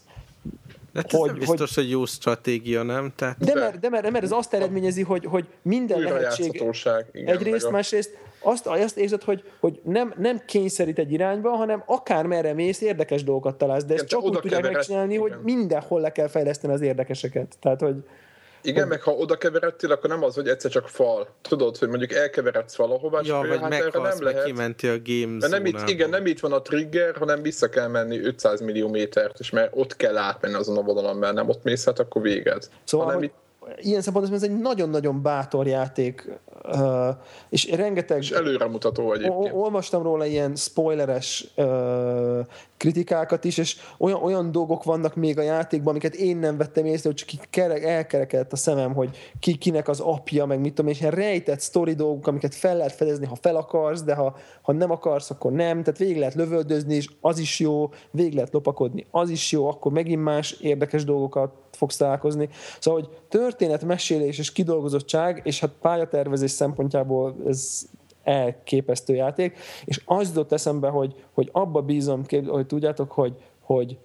de 0.92 1.02
ez 1.04 1.10
hogy, 1.10 1.30
nem 1.30 1.38
biztos, 1.38 1.74
hogy, 1.74 1.84
hogy 1.84 1.90
jó 1.90 2.04
stratégia, 2.04 2.82
nem? 2.82 3.12
Tehát... 3.16 3.38
De, 3.38 3.54
mert, 3.54 3.78
de, 3.78 3.88
mert, 3.88 4.10
mert 4.10 4.24
ez 4.24 4.32
azt 4.32 4.54
eredményezi, 4.54 5.02
hogy, 5.02 5.24
hogy 5.24 5.46
minden 5.62 6.00
lehetség... 6.00 6.64
Igen, 7.12 7.36
egyrészt, 7.36 7.64
a... 7.64 7.70
másrészt 7.70 8.16
azt, 8.42 8.66
azt 8.66 8.98
érzed, 8.98 9.22
hogy, 9.22 9.44
hogy 9.60 9.80
nem, 9.84 10.14
nem 10.18 10.42
kényszerít 10.46 10.98
egy 10.98 11.12
irányba, 11.12 11.50
hanem 11.50 11.82
akár 11.86 12.26
merre 12.26 12.52
mész, 12.52 12.80
érdekes 12.80 13.24
dolgokat 13.24 13.56
találsz, 13.56 13.84
de 13.84 13.94
ezt 13.94 14.06
csak 14.06 14.22
úgy 14.22 14.38
tudják 14.38 14.72
megcsinálni, 14.72 15.14
igen. 15.14 15.22
hogy 15.22 15.38
mindenhol 15.42 16.00
le 16.00 16.12
kell 16.12 16.28
fejleszteni 16.28 16.72
az 16.72 16.80
érdekeseket. 16.80 17.56
Tehát, 17.60 17.80
hogy, 17.80 17.96
igen, 18.64 18.88
meg 18.88 19.02
ha 19.02 19.10
oda 19.10 19.36
keveredtél, 19.36 19.92
akkor 19.92 20.10
nem 20.10 20.22
az, 20.22 20.34
hogy 20.34 20.48
egyszer 20.48 20.70
csak 20.70 20.88
fal. 20.88 21.28
Tudod, 21.40 21.76
hogy 21.76 21.88
mondjuk 21.88 22.12
elkeveredsz 22.12 22.76
valahova, 22.76 23.20
ja, 23.24 23.36
vagy 23.36 23.60
hát 23.60 23.72
erre 23.72 24.00
nem 24.00 24.22
lehet. 24.22 24.44
kimenti 24.44 24.88
a 24.88 24.96
game 25.04 25.48
nem 25.48 25.66
itt, 25.66 25.88
Igen, 25.88 26.10
nem 26.10 26.26
itt 26.26 26.40
van 26.40 26.52
a 26.52 26.62
trigger, 26.62 27.16
hanem 27.16 27.42
vissza 27.42 27.68
kell 27.68 27.88
menni 27.88 28.20
500 28.20 28.60
millió 28.60 28.88
métert, 28.88 29.38
és 29.38 29.50
mert 29.50 29.72
ott 29.74 29.96
kell 29.96 30.16
átmenni 30.16 30.54
azon 30.54 30.76
a 30.76 30.82
vonalon, 30.82 31.16
mert 31.16 31.34
nem 31.34 31.48
ott 31.48 31.62
mész, 31.62 31.84
hát 31.84 31.98
akkor 31.98 32.22
véged. 32.22 32.68
Szóval, 32.84 33.06
hanem 33.06 33.20
hogy... 33.20 33.28
itt 33.28 33.41
ilyen 33.76 34.00
szempontból 34.00 34.36
ez 34.36 34.42
egy 34.42 34.58
nagyon-nagyon 34.58 35.22
bátor 35.22 35.66
játék, 35.66 36.38
és 37.48 37.70
rengeteg... 37.70 38.18
És 38.18 38.30
előremutató 38.30 39.12
egyébként. 39.12 39.54
Olvastam 39.54 40.02
róla 40.02 40.26
ilyen 40.26 40.56
spoileres 40.56 41.54
kritikákat 42.76 43.44
is, 43.44 43.58
és 43.58 43.76
olyan, 43.98 44.22
olyan 44.22 44.52
dolgok 44.52 44.84
vannak 44.84 45.14
még 45.14 45.38
a 45.38 45.42
játékban, 45.42 45.88
amiket 45.88 46.14
én 46.14 46.36
nem 46.36 46.56
vettem 46.56 46.84
észre, 46.86 47.08
hogy 47.08 47.24
csak 47.24 47.56
elkerekedett 47.82 48.52
a 48.52 48.56
szemem, 48.56 48.94
hogy 48.94 49.16
ki 49.40 49.54
kinek 49.54 49.88
az 49.88 50.00
apja, 50.00 50.46
meg 50.46 50.60
mit 50.60 50.74
tudom, 50.74 50.90
és 50.90 51.00
ilyen 51.00 51.12
rejtett 51.12 51.60
sztori 51.60 51.94
dolgok, 51.94 52.26
amiket 52.26 52.54
fel 52.54 52.76
lehet 52.76 52.92
fedezni, 52.92 53.26
ha 53.26 53.36
fel 53.40 53.56
akarsz, 53.56 54.02
de 54.02 54.14
ha, 54.14 54.36
ha 54.62 54.72
nem 54.72 54.90
akarsz, 54.90 55.30
akkor 55.30 55.52
nem, 55.52 55.82
tehát 55.82 55.98
végig 55.98 56.18
lehet 56.18 56.34
lövöldözni, 56.34 56.94
és 56.94 57.08
az 57.20 57.38
is 57.38 57.60
jó, 57.60 57.90
végig 58.10 58.34
lehet 58.34 58.52
lopakodni, 58.52 59.06
az 59.10 59.30
is 59.30 59.52
jó, 59.52 59.68
akkor 59.68 59.92
megint 59.92 60.22
más 60.22 60.52
érdekes 60.52 61.04
dolgokat 61.04 61.52
fogsz 61.82 61.96
találkozni. 61.96 62.48
Szóval, 62.78 63.00
hogy 63.00 63.10
történetmesélés 63.28 64.38
és 64.38 64.52
kidolgozottság, 64.52 65.40
és 65.44 65.60
hát 65.60 65.70
pályatervezés 65.80 66.50
szempontjából 66.50 67.36
ez 67.46 67.82
elképesztő 68.22 69.14
játék, 69.14 69.58
és 69.84 70.02
az 70.04 70.28
jutott 70.28 70.52
eszembe, 70.52 70.88
hogy, 70.88 71.14
hogy 71.32 71.48
abba 71.52 71.80
bízom, 71.80 72.22
hogy 72.46 72.66
tudjátok, 72.66 73.12
hogy, 73.12 73.34
hogy, 73.60 73.98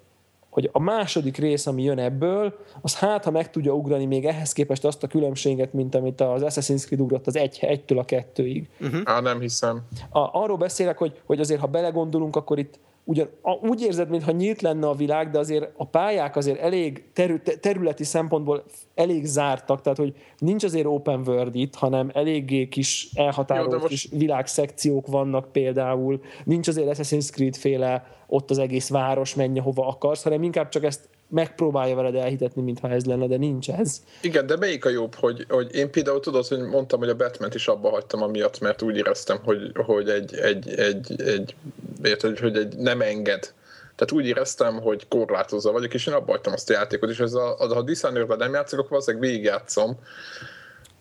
hogy 0.50 0.70
a 0.72 0.80
második 0.80 1.38
rész, 1.38 1.66
ami 1.68 1.84
jön 1.84 2.00
ebből, 2.00 2.54
az 2.82 3.00
hát, 3.00 3.24
ha 3.24 3.32
meg 3.32 3.50
tudja 3.50 3.74
ugrani 3.74 4.06
még 4.06 4.26
ehhez 4.26 4.54
képest 4.54 4.86
azt 4.86 5.04
a 5.04 5.08
különbséget, 5.08 5.74
mint 5.74 5.96
amit 5.96 6.22
az 6.22 6.42
Assassin's 6.46 6.86
Creed 6.86 7.02
ugrott 7.02 7.28
az 7.28 7.36
egy, 7.36 7.58
egytől 7.62 8.00
a 8.00 8.06
kettőig. 8.06 8.70
Uh-huh. 8.80 9.02
Á, 9.04 9.20
nem 9.20 9.40
hiszem. 9.40 9.82
A, 10.10 10.20
arról 10.20 10.58
beszélek, 10.58 10.98
hogy, 10.98 11.22
hogy 11.26 11.40
azért, 11.40 11.60
ha 11.60 11.68
belegondolunk, 11.68 12.36
akkor 12.36 12.60
itt 12.60 12.80
ugyan 13.08 13.30
úgy 13.62 13.82
érzed, 13.82 14.10
mintha 14.10 14.32
nyílt 14.32 14.62
lenne 14.62 14.88
a 14.88 14.94
világ, 14.94 15.30
de 15.30 15.40
azért 15.40 15.70
a 15.78 15.86
pályák 15.86 16.36
azért 16.36 16.60
elég 16.60 17.04
terü- 17.14 17.60
területi 17.60 18.04
szempontból 18.04 18.64
elég 18.96 19.26
zártak, 19.26 19.82
tehát 19.82 19.98
hogy 19.98 20.14
nincs 20.38 20.64
azért 20.64 20.86
open 20.86 21.24
world 21.28 21.56
itt, 21.56 21.76
hanem 21.76 22.10
eléggé 22.14 22.68
kis 22.68 23.10
elhatárolt 23.14 23.72
Jó, 23.72 23.78
most... 23.78 23.88
kis 23.88 24.08
világszekciók 24.12 25.08
vannak 25.08 25.52
például, 25.52 26.22
nincs 26.44 26.68
azért 26.68 26.98
Assassin's 26.98 27.30
Creed 27.32 27.56
féle 27.56 28.06
ott 28.28 28.50
az 28.50 28.58
egész 28.58 28.90
város 28.90 29.36
menje 29.36 29.62
hova 29.62 29.88
akarsz, 29.88 30.24
hanem 30.24 30.44
inkább 30.44 30.70
csak 30.70 30.84
ezt 30.84 31.10
megpróbálja 31.30 31.96
veled 31.96 32.16
elhitetni, 32.16 32.62
mintha 32.62 32.90
ez 32.90 33.06
lenne, 33.06 33.28
de 33.28 33.38
nincs 33.38 33.70
ez. 33.70 34.02
Igen, 34.22 34.48
de 34.48 34.58
melyik 34.58 34.86
a 34.86 34.90
jobb, 34.90 35.16
hogy, 35.16 35.46
hogy 35.50 35.76
én 35.76 35.92
például 35.92 36.20
tudod, 36.20 36.48
hogy 36.48 36.60
mondtam, 36.60 37.00
hogy 37.00 37.10
a 37.10 37.16
batman 37.16 37.50
is 37.54 37.68
abba 37.68 37.90
hagytam 37.90 38.22
amiatt, 38.22 38.60
mert 38.60 38.82
úgy 38.82 38.98
éreztem, 38.98 39.40
hogy, 39.44 39.72
hogy 39.74 40.10
egy, 40.10 40.36
egy, 40.36 40.70
egy, 40.70 41.22
egy, 41.22 41.56
érted, 42.04 42.40
hogy 42.40 42.58
egy 42.58 42.78
nem 42.78 43.02
enged 43.02 43.56
tehát 43.98 44.14
úgy 44.14 44.26
éreztem, 44.26 44.82
hogy 44.82 45.08
korlátozza 45.08 45.72
vagyok, 45.72 45.94
és 45.94 46.08
én 46.08 46.14
abba 46.14 46.32
hagytam 46.32 46.54
azt 46.54 46.70
a 46.70 46.74
játékot, 46.74 47.10
és 47.10 47.20
ez 47.20 47.34
a, 47.34 47.60
a, 47.60 47.74
ha 47.74 47.82
Dishonored 47.82 48.38
nem 48.38 48.54
játszok, 48.54 48.80
akkor 48.80 48.92
valószínűleg 48.92 49.30
végigjátszom. 49.30 50.00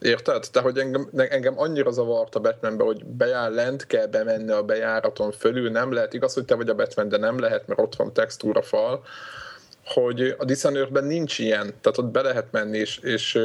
Érted? 0.00 0.44
Tehát, 0.52 0.68
hogy 0.70 0.78
engem, 0.78 1.08
engem 1.14 1.58
annyira 1.58 1.90
zavart 1.90 2.34
a 2.34 2.40
Batmanbe, 2.40 2.84
hogy 2.84 3.04
bejár 3.04 3.50
lent 3.50 3.86
kell 3.86 4.06
bemenni 4.06 4.50
a 4.50 4.62
bejáraton 4.62 5.32
fölül, 5.32 5.70
nem 5.70 5.92
lehet, 5.92 6.14
igaz, 6.14 6.34
hogy 6.34 6.44
te 6.44 6.54
vagy 6.54 6.68
a 6.68 6.74
Batman, 6.74 7.08
de 7.08 7.16
nem 7.16 7.38
lehet, 7.38 7.66
mert 7.66 7.80
ott 7.80 7.96
van 7.96 8.12
textúra 8.12 8.62
fal, 8.62 9.02
hogy 9.86 10.34
a 10.38 10.44
dishonored 10.44 11.06
nincs 11.06 11.38
ilyen, 11.38 11.74
tehát 11.80 11.98
ott 11.98 12.10
be 12.10 12.22
lehet 12.22 12.46
menni, 12.50 12.78
és, 12.78 12.98
és 12.98 13.38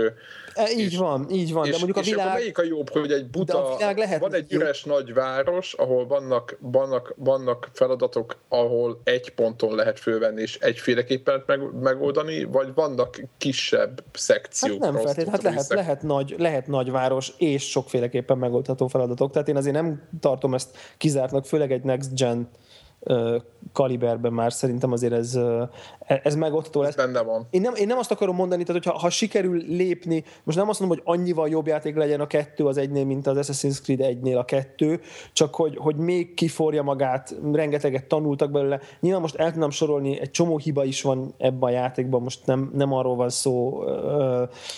E, 0.55 0.71
így 0.71 0.91
és, 0.91 0.97
van, 0.97 1.27
így 1.29 1.53
van. 1.53 1.65
És, 1.65 1.71
de 1.71 1.77
mondjuk 1.77 1.97
a 1.97 2.01
világ... 2.01 2.27
És 2.27 2.33
melyik 2.33 2.57
a 2.57 2.63
jobb, 2.63 2.89
hogy 2.89 3.11
egy 3.11 3.25
buta, 3.25 3.75
lehet, 3.95 4.19
van 4.19 4.33
egy 4.33 4.53
üres 4.53 4.85
jó. 4.85 4.93
nagy 4.93 5.13
város, 5.13 5.73
ahol 5.73 6.07
vannak, 6.07 6.57
vannak, 6.59 7.13
vannak 7.17 7.69
feladatok, 7.73 8.35
ahol 8.49 9.01
egy 9.03 9.29
ponton 9.29 9.75
lehet 9.75 9.99
fölvenni, 9.99 10.41
és 10.41 10.57
egyféleképpen 10.57 11.43
meg, 11.45 11.59
megoldani, 11.81 12.43
vagy 12.43 12.73
vannak 12.73 13.21
kisebb 13.37 14.03
szekciók? 14.13 14.83
Hát 14.83 14.93
nem 14.93 15.01
feltétlenül, 15.01 15.31
hát 15.31 15.41
lehet, 15.43 15.67
lehet, 15.67 16.01
nagy, 16.01 16.35
lehet 16.37 16.67
nagy 16.67 16.91
város, 16.91 17.33
és 17.37 17.69
sokféleképpen 17.69 18.37
megoldható 18.37 18.87
feladatok. 18.87 19.31
Tehát 19.31 19.47
én 19.47 19.55
azért 19.55 19.75
nem 19.75 20.07
tartom 20.19 20.53
ezt 20.53 20.77
kizártnak, 20.97 21.45
főleg 21.45 21.71
egy 21.71 21.83
next 21.83 22.15
gen 22.15 22.49
kaliberben 23.73 24.33
már 24.33 24.53
szerintem 24.53 24.91
azért 24.91 25.13
ez, 25.13 25.35
e, 25.35 25.69
ez 26.23 26.35
megoldható 26.35 26.81
lesz. 26.81 26.95
benne 26.95 27.21
van. 27.21 27.47
Én 27.49 27.61
nem, 27.61 27.75
én 27.75 27.87
nem 27.87 27.97
azt 27.97 28.11
akarom 28.11 28.35
mondani, 28.35 28.63
tehát 28.63 28.83
hogyha 28.83 28.99
ha 28.99 29.09
sikerül 29.09 29.63
lépni, 29.67 30.23
most 30.43 30.57
nem 30.57 30.69
azt 30.69 30.79
mondom, 30.79 30.97
hogy 30.97 31.13
annyival 31.15 31.49
jobb 31.49 31.67
játék 31.67 31.95
legyen 31.95 32.19
a 32.19 32.27
kettő 32.27 32.65
az 32.65 32.77
egynél, 32.77 33.05
mint 33.05 33.27
az 33.27 33.37
Assassin's 33.47 33.81
Creed 33.81 34.01
egynél 34.01 34.37
a 34.37 34.45
kettő, 34.45 34.99
csak 35.33 35.55
hogy, 35.55 35.77
hogy 35.77 35.95
még 35.95 36.33
kiforja 36.33 36.83
magát, 36.83 37.35
rengeteget 37.53 38.05
tanultak 38.05 38.51
belőle. 38.51 38.79
Nyilván 38.99 39.21
most 39.21 39.35
el 39.35 39.51
tudnám 39.51 39.69
sorolni, 39.69 40.19
egy 40.19 40.31
csomó 40.31 40.57
hiba 40.57 40.83
is 40.83 41.01
van 41.01 41.33
ebben 41.37 41.69
a 41.69 41.69
játékban, 41.69 42.21
most 42.21 42.45
nem, 42.45 42.71
nem 42.73 42.93
arról 42.93 43.15
van 43.15 43.29
szó, 43.29 43.83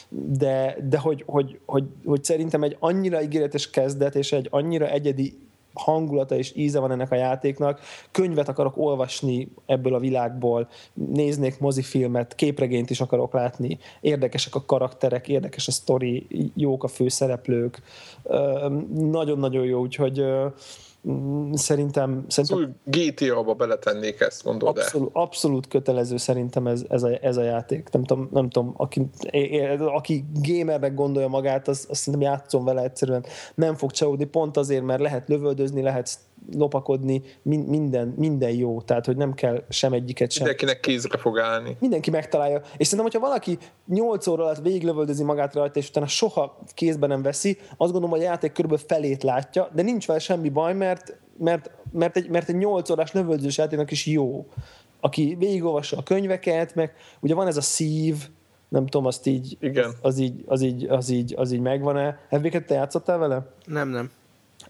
de, 0.10 0.78
de 0.90 0.98
hogy, 0.98 1.24
hogy, 1.26 1.60
hogy, 1.66 1.84
hogy 2.06 2.24
szerintem 2.24 2.64
egy 2.64 2.78
annyira 2.80 3.22
ígéretes 3.22 3.70
kezdet, 3.70 4.16
és 4.16 4.32
egy 4.32 4.48
annyira 4.52 4.88
egyedi 4.88 5.52
hangulata 5.74 6.36
és 6.36 6.56
íze 6.56 6.80
van 6.80 6.91
ennek 6.91 7.12
a 7.12 7.16
játéknak. 7.16 7.80
Könyvet 8.12 8.50
akarok 8.50 8.78
olvasni 8.78 9.48
ebből 9.66 9.94
a 9.94 10.00
világból, 10.00 10.68
néznék 10.94 11.60
mozifilmet, 11.60 12.36
képregényt 12.36 12.90
is 12.90 13.02
akarok 13.02 13.34
látni, 13.34 13.80
érdekesek 14.02 14.56
a 14.56 14.66
karakterek, 14.66 15.28
érdekes 15.28 15.68
a 15.68 15.72
sztori, 15.72 16.28
jók 16.56 16.84
a 16.84 16.88
főszereplők. 16.88 17.82
Nagyon-nagyon 18.94 19.66
jó, 19.66 19.80
úgyhogy 19.80 20.24
Mm, 21.10 21.54
szerintem... 21.54 22.26
szerintem 22.28 22.58
szóval 22.58 22.76
GTA-ba 22.84 23.54
beletennék 23.54 24.20
ezt, 24.20 24.44
mondod 24.44 24.78
abszolút, 24.78 25.10
abszolút 25.14 25.68
kötelező 25.68 26.18
szerintem 26.18 26.68
ez, 26.68 26.86
ez, 26.90 27.04
a, 27.04 27.10
ez 27.22 27.38
a 27.38 27.44
játék. 27.44 27.90
Nem 27.92 28.04
tudom, 28.04 28.30
nem 28.32 28.50
tudom 28.50 28.74
aki, 28.78 29.10
aki 29.80 30.26
gamernek 30.34 30.94
gondolja 30.94 31.28
magát, 31.28 31.68
az, 31.68 31.86
azt 31.90 32.02
szerintem 32.02 32.32
játszom 32.32 32.64
vele 32.64 32.82
egyszerűen. 32.82 33.26
Nem 33.56 33.76
fog 33.76 33.92
csalódni, 33.92 34.26
pont 34.26 34.58
azért, 34.58 34.84
mert 34.84 35.02
lehet 35.02 35.28
lövöldözni, 35.28 35.82
lehet 35.82 36.20
lopakodni, 36.52 37.22
minden, 37.41 38.14
minden 38.18 38.52
jó, 38.52 38.82
tehát 38.82 39.06
hogy 39.06 39.18
nem 39.18 39.34
kell 39.34 39.64
sem 39.70 39.94
egyiket 39.94 40.32
sem. 40.32 40.45
Mindenkinek 40.45 40.80
kézre 40.82 41.18
fog 41.18 41.40
állni. 41.40 41.78
Mindenki 41.80 42.10
megtalálja. 42.10 42.61
És 42.78 42.88
szerintem, 42.88 43.11
hogyha 43.11 43.28
valaki 43.28 43.57
8 43.88 44.28
óra 44.28 44.44
alatt 44.44 44.61
végiglövöldözi 44.61 45.24
magát 45.24 45.53
rajta, 45.53 45.80
és 45.80 45.90
utána 45.90 46.07
soha 46.07 46.57
kézbe 46.74 47.07
nem 47.07 47.22
veszi, 47.22 47.57
azt 47.70 47.91
gondolom, 47.91 48.10
hogy 48.10 48.20
a 48.20 48.24
játék 48.24 48.52
körülbelül 48.52 48.86
felét 48.88 49.24
látja, 49.24 49.70
de 49.74 49.82
nincs 49.82 50.07
vele 50.07 50.20
semmi 50.20 50.49
baj, 50.49 50.74
mert, 50.74 51.18
mert, 51.38 51.72
mert, 51.91 52.18
egy, 52.18 52.30
mert 52.30 52.49
egy 52.49 52.57
8 52.57 52.90
órás 52.90 53.11
lövöldözős 53.11 53.57
játéknak 53.57 53.91
is 53.91 54.06
jó. 54.06 54.45
Aki 54.99 55.36
végigolvassa 55.40 55.98
a 55.98 56.03
könyveket, 56.03 56.76
meg 56.76 56.94
ugye 57.20 57.34
van 57.34 57.48
ez 57.48 57.57
a 57.57 57.61
szív, 57.61 58.15
nem 58.70 58.86
tudom, 58.86 59.06
azt 59.06 59.26
így, 59.26 59.57
Igen. 59.60 59.86
Az, 59.86 59.95
az, 60.02 60.18
így, 60.18 60.44
az, 60.45 60.61
így, 60.61 60.86
az, 60.90 61.10
így, 61.10 61.34
az 61.38 61.52
így 61.52 61.60
megvan-e. 61.60 62.20
Edvéket, 62.30 62.65
te 62.65 62.74
játszottál 62.74 63.18
vele? 63.18 63.45
Nem, 63.65 63.90
nem. 63.90 64.11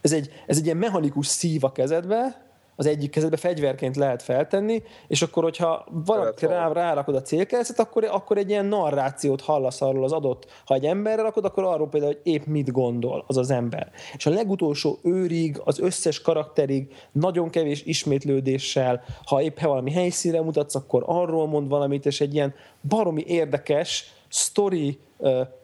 Ez 0.04 0.12
egy, 0.12 0.30
ez 0.46 0.56
egy 0.56 0.64
ilyen 0.64 0.76
mechanikus 0.76 1.26
szív 1.26 1.64
a 1.64 1.72
kezedbe, 1.72 2.44
az 2.76 2.86
egyik 2.86 3.10
kezedbe 3.10 3.36
fegyverként 3.36 3.96
lehet 3.96 4.22
feltenni, 4.22 4.82
és 5.08 5.22
akkor, 5.22 5.42
hogyha 5.42 5.86
valaki 5.90 6.46
rá, 6.46 6.72
rárakod 6.72 7.14
a 7.14 7.22
célkeresztet, 7.22 7.78
akkor, 7.78 8.04
akkor 8.04 8.38
egy 8.38 8.48
ilyen 8.48 8.66
narrációt 8.66 9.40
hallasz 9.40 9.82
arról 9.82 10.04
az 10.04 10.12
adott. 10.12 10.46
Ha 10.66 10.74
egy 10.74 10.84
emberre 10.84 11.22
rakod, 11.22 11.44
akkor 11.44 11.64
arról 11.64 11.88
például, 11.88 12.12
hogy 12.12 12.32
épp 12.32 12.44
mit 12.44 12.72
gondol 12.72 13.24
az 13.26 13.36
az 13.36 13.50
ember. 13.50 13.90
És 14.16 14.26
a 14.26 14.30
legutolsó 14.30 14.98
őrig, 15.02 15.60
az 15.64 15.78
összes 15.78 16.20
karakterig 16.20 16.94
nagyon 17.12 17.50
kevés 17.50 17.82
ismétlődéssel, 17.82 19.04
ha 19.24 19.42
épp 19.42 19.60
valami 19.60 19.92
helyszínre 19.92 20.42
mutatsz, 20.42 20.74
akkor 20.74 21.02
arról 21.06 21.46
mond 21.46 21.68
valamit, 21.68 22.06
és 22.06 22.20
egy 22.20 22.34
ilyen 22.34 22.54
baromi 22.88 23.24
érdekes 23.26 24.14
story 24.28 24.98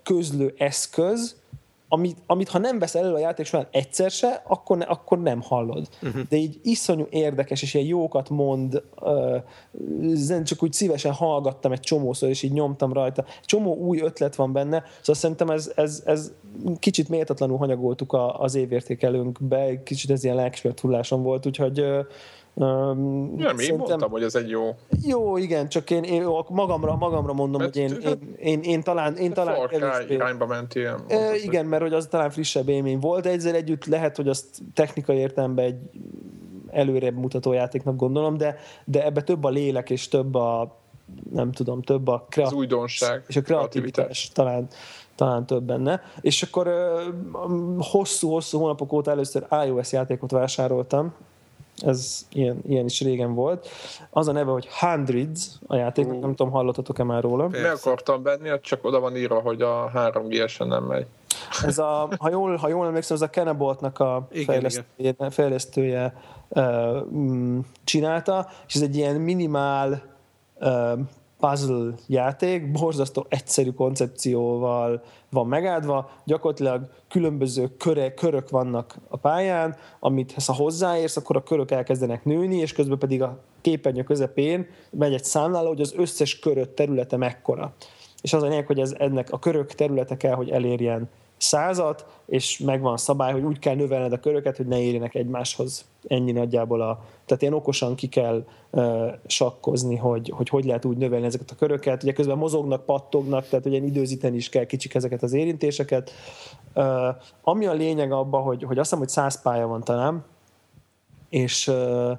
közlő 0.03 0.55
eszköz, 0.59 1.39
amit, 1.93 2.19
amit 2.27 2.49
ha 2.49 2.59
nem 2.59 2.79
veszel 2.79 3.05
elő 3.05 3.15
a 3.15 3.19
játék 3.19 3.47
során 3.47 3.67
egyszer 3.71 4.11
se, 4.11 4.43
akkor, 4.47 4.77
ne, 4.77 4.85
akkor 4.85 5.21
nem 5.21 5.41
hallod. 5.43 5.89
Uh-huh. 6.03 6.23
De 6.29 6.37
így 6.37 6.59
iszonyú 6.63 7.07
érdekes, 7.11 7.63
és 7.63 7.75
ilyen 7.75 7.87
jókat 7.87 8.29
mond, 8.29 8.83
uh, 9.01 10.43
csak 10.45 10.63
úgy 10.63 10.73
szívesen 10.73 11.13
hallgattam 11.13 11.73
egy 11.73 11.81
csomószor, 11.81 12.29
és 12.29 12.43
így 12.43 12.53
nyomtam 12.53 12.93
rajta. 12.93 13.25
Csomó 13.45 13.75
új 13.75 14.01
ötlet 14.01 14.35
van 14.35 14.53
benne, 14.53 14.83
szóval 14.99 15.15
szerintem 15.15 15.51
ez, 15.51 15.73
ez, 15.77 16.03
ez 16.07 16.33
kicsit 16.79 17.09
méltatlanul 17.09 17.59
hanyagoltuk 17.59 18.13
a, 18.13 18.41
az 18.41 18.55
évértékelőnkbe, 18.55 19.83
kicsit 19.83 20.11
ez 20.11 20.25
ilyen 20.25 20.37
lelkismert 20.37 20.81
hullásom 20.81 21.23
volt, 21.23 21.47
úgyhogy 21.47 21.81
uh, 21.81 22.07
Um, 22.55 23.35
nem, 23.37 23.59
én 23.59 23.75
mondtam, 23.75 24.11
hogy 24.11 24.23
ez 24.23 24.35
egy 24.35 24.49
jó. 24.49 24.77
Jó, 25.03 25.37
igen, 25.37 25.69
csak 25.69 25.91
én, 25.91 26.03
én 26.03 26.27
magamra, 26.49 26.97
magamra 26.97 27.33
mondom, 27.33 27.61
mert, 27.61 27.75
hogy 27.75 27.83
én, 27.83 27.97
én, 28.01 28.35
én, 28.37 28.61
én, 28.61 28.83
talán... 28.83 29.17
Én 29.17 29.33
talán 29.33 29.55
Far 29.55 29.69
Cry 29.69 30.15
irányba 30.15 30.47
ment 30.47 30.75
ilyen. 30.75 31.05
E, 31.09 31.37
igen, 31.37 31.67
mert 31.67 31.83
hogy 31.83 31.93
az 31.93 32.07
talán 32.07 32.31
frissebb 32.31 32.69
élmény 32.69 32.99
volt, 32.99 33.27
ezzel 33.27 33.55
együtt 33.55 33.85
lehet, 33.85 34.17
hogy 34.17 34.29
azt 34.29 34.47
technikai 34.75 35.17
értelemben 35.17 35.65
egy 35.65 35.79
előrébb 36.71 37.17
mutató 37.17 37.53
játéknak 37.53 37.97
gondolom, 37.97 38.37
de, 38.37 38.57
de 38.85 39.05
ebbe 39.05 39.23
több 39.23 39.45
a 39.45 39.49
lélek 39.49 39.91
és 39.91 40.09
több 40.09 40.35
a 40.35 40.79
nem 41.33 41.53
tudom, 41.53 41.83
több 41.83 42.09
a 42.09 42.27
kreativitás. 42.29 42.53
Az 42.53 42.53
újdonság. 42.53 43.25
És 43.27 43.37
a 43.37 43.43
kreativitás, 43.43 43.93
kreativitás. 43.93 44.31
talán 44.33 44.69
talán 45.15 45.47
több 45.47 45.63
benne. 45.63 46.03
És 46.21 46.43
akkor 46.43 46.71
hosszú-hosszú 47.79 48.59
hónapok 48.59 48.93
óta 48.93 49.11
először 49.11 49.47
iOS 49.67 49.93
játékot 49.93 50.31
vásároltam, 50.31 51.15
ez 51.83 52.27
ilyen, 52.33 52.63
ilyen 52.67 52.85
is 52.85 53.01
régen 53.01 53.35
volt. 53.35 53.69
Az 54.11 54.29
a 54.29 54.33
neve, 54.33 54.51
hogy 54.51 54.69
Hundreds 54.81 55.47
a 55.67 55.77
játék, 55.77 56.07
uh. 56.07 56.21
nem 56.21 56.35
tudom, 56.35 56.53
hallottatok-e 56.53 57.05
már 57.05 57.23
róla. 57.23 57.47
Persze. 57.47 57.69
Meg 57.69 57.77
akartam 57.77 58.23
venni, 58.23 58.61
csak 58.61 58.85
oda 58.85 59.01
van 59.01 59.17
írva, 59.17 59.41
hogy 59.41 59.63
a 59.63 59.91
3G-esen 59.95 60.67
nem 60.67 60.85
megy. 60.85 61.07
Ez 61.65 61.79
a, 61.79 62.09
ha 62.19 62.31
jól, 62.31 62.57
ha 62.57 62.69
jól 62.69 62.87
emlékszem, 62.87 63.17
ez 63.17 63.23
a 63.23 63.31
Kenneboltnak 63.31 63.99
a 63.99 64.29
fejlesztője, 64.47 65.15
fejlesztője 65.31 66.15
uh, 66.49 66.97
csinálta, 67.85 68.49
és 68.67 68.75
ez 68.75 68.83
egy 68.83 68.97
ilyen 68.97 69.17
minimál 69.17 70.03
uh, 70.61 70.99
puzzle 71.41 71.95
játék, 72.07 72.71
borzasztó 72.71 73.27
egyszerű 73.29 73.71
koncepcióval 73.71 75.03
van 75.31 75.47
megáldva, 75.47 76.11
gyakorlatilag 76.25 76.89
különböző 77.09 77.77
köre, 77.77 78.15
körök 78.15 78.51
vannak 78.51 78.97
a 79.09 79.17
pályán, 79.17 79.77
amit 80.01 80.35
ha 80.47 80.55
hozzáérsz, 80.55 81.17
akkor 81.17 81.37
a 81.37 81.43
körök 81.43 81.71
elkezdenek 81.71 82.25
nőni, 82.25 82.57
és 82.57 82.73
közben 82.73 82.99
pedig 82.99 83.23
a 83.23 83.39
képernyő 83.61 84.03
közepén 84.03 84.67
megy 84.91 85.15
egy 85.15 85.25
számláló, 85.25 85.69
hogy 85.69 85.81
az 85.81 85.95
összes 85.97 86.39
köröt 86.39 86.71
területe 86.71 87.17
mekkora. 87.17 87.75
És 88.23 88.33
az 88.33 88.43
a 88.43 88.47
lényeg, 88.47 88.67
hogy 88.67 88.81
ez, 88.81 88.95
ennek 88.99 89.33
a 89.33 89.39
körök 89.39 89.75
területe 89.75 90.17
kell, 90.17 90.35
hogy 90.35 90.51
elérjen 90.51 91.09
százat, 91.37 92.07
és 92.27 92.59
megvan 92.59 92.97
szabály, 92.97 93.33
hogy 93.33 93.43
úgy 93.43 93.59
kell 93.59 93.75
növelned 93.75 94.13
a 94.13 94.21
köröket, 94.21 94.57
hogy 94.57 94.67
ne 94.67 94.81
érjenek 94.81 95.15
egymáshoz. 95.15 95.90
Ennyi 96.07 96.33
nagyjából 96.33 96.81
a... 96.81 97.05
Tehát 97.25 97.43
ilyen 97.43 97.55
okosan 97.55 97.95
ki 97.95 98.07
kell 98.07 98.45
uh, 98.71 99.13
sakkozni, 99.27 99.97
hogy, 99.97 100.33
hogy 100.37 100.49
hogy 100.49 100.65
lehet 100.65 100.85
úgy 100.85 100.97
növelni 100.97 101.27
ezeket 101.27 101.51
a 101.51 101.55
köröket. 101.55 102.03
Ugye 102.03 102.13
közben 102.13 102.39
mozognak, 102.39 102.85
pattognak, 102.85 103.49
tehát 103.49 103.67
ugye 103.67 103.77
időzíteni 103.77 104.37
is 104.37 104.49
kell 104.49 104.65
kicsik 104.65 104.95
ezeket 104.95 105.23
az 105.23 105.33
érintéseket. 105.33 106.11
Uh, 106.75 106.85
ami 107.43 107.67
a 107.67 107.73
lényeg 107.73 108.13
abban, 108.13 108.43
hogy, 108.43 108.63
hogy 108.63 108.79
azt 108.79 108.89
hiszem, 108.89 108.99
hogy 108.99 109.09
száz 109.09 109.43
pálya 109.43 109.67
van 109.67 109.85
talán, 109.85 110.25
és 111.29 111.69
uh, 111.69 112.19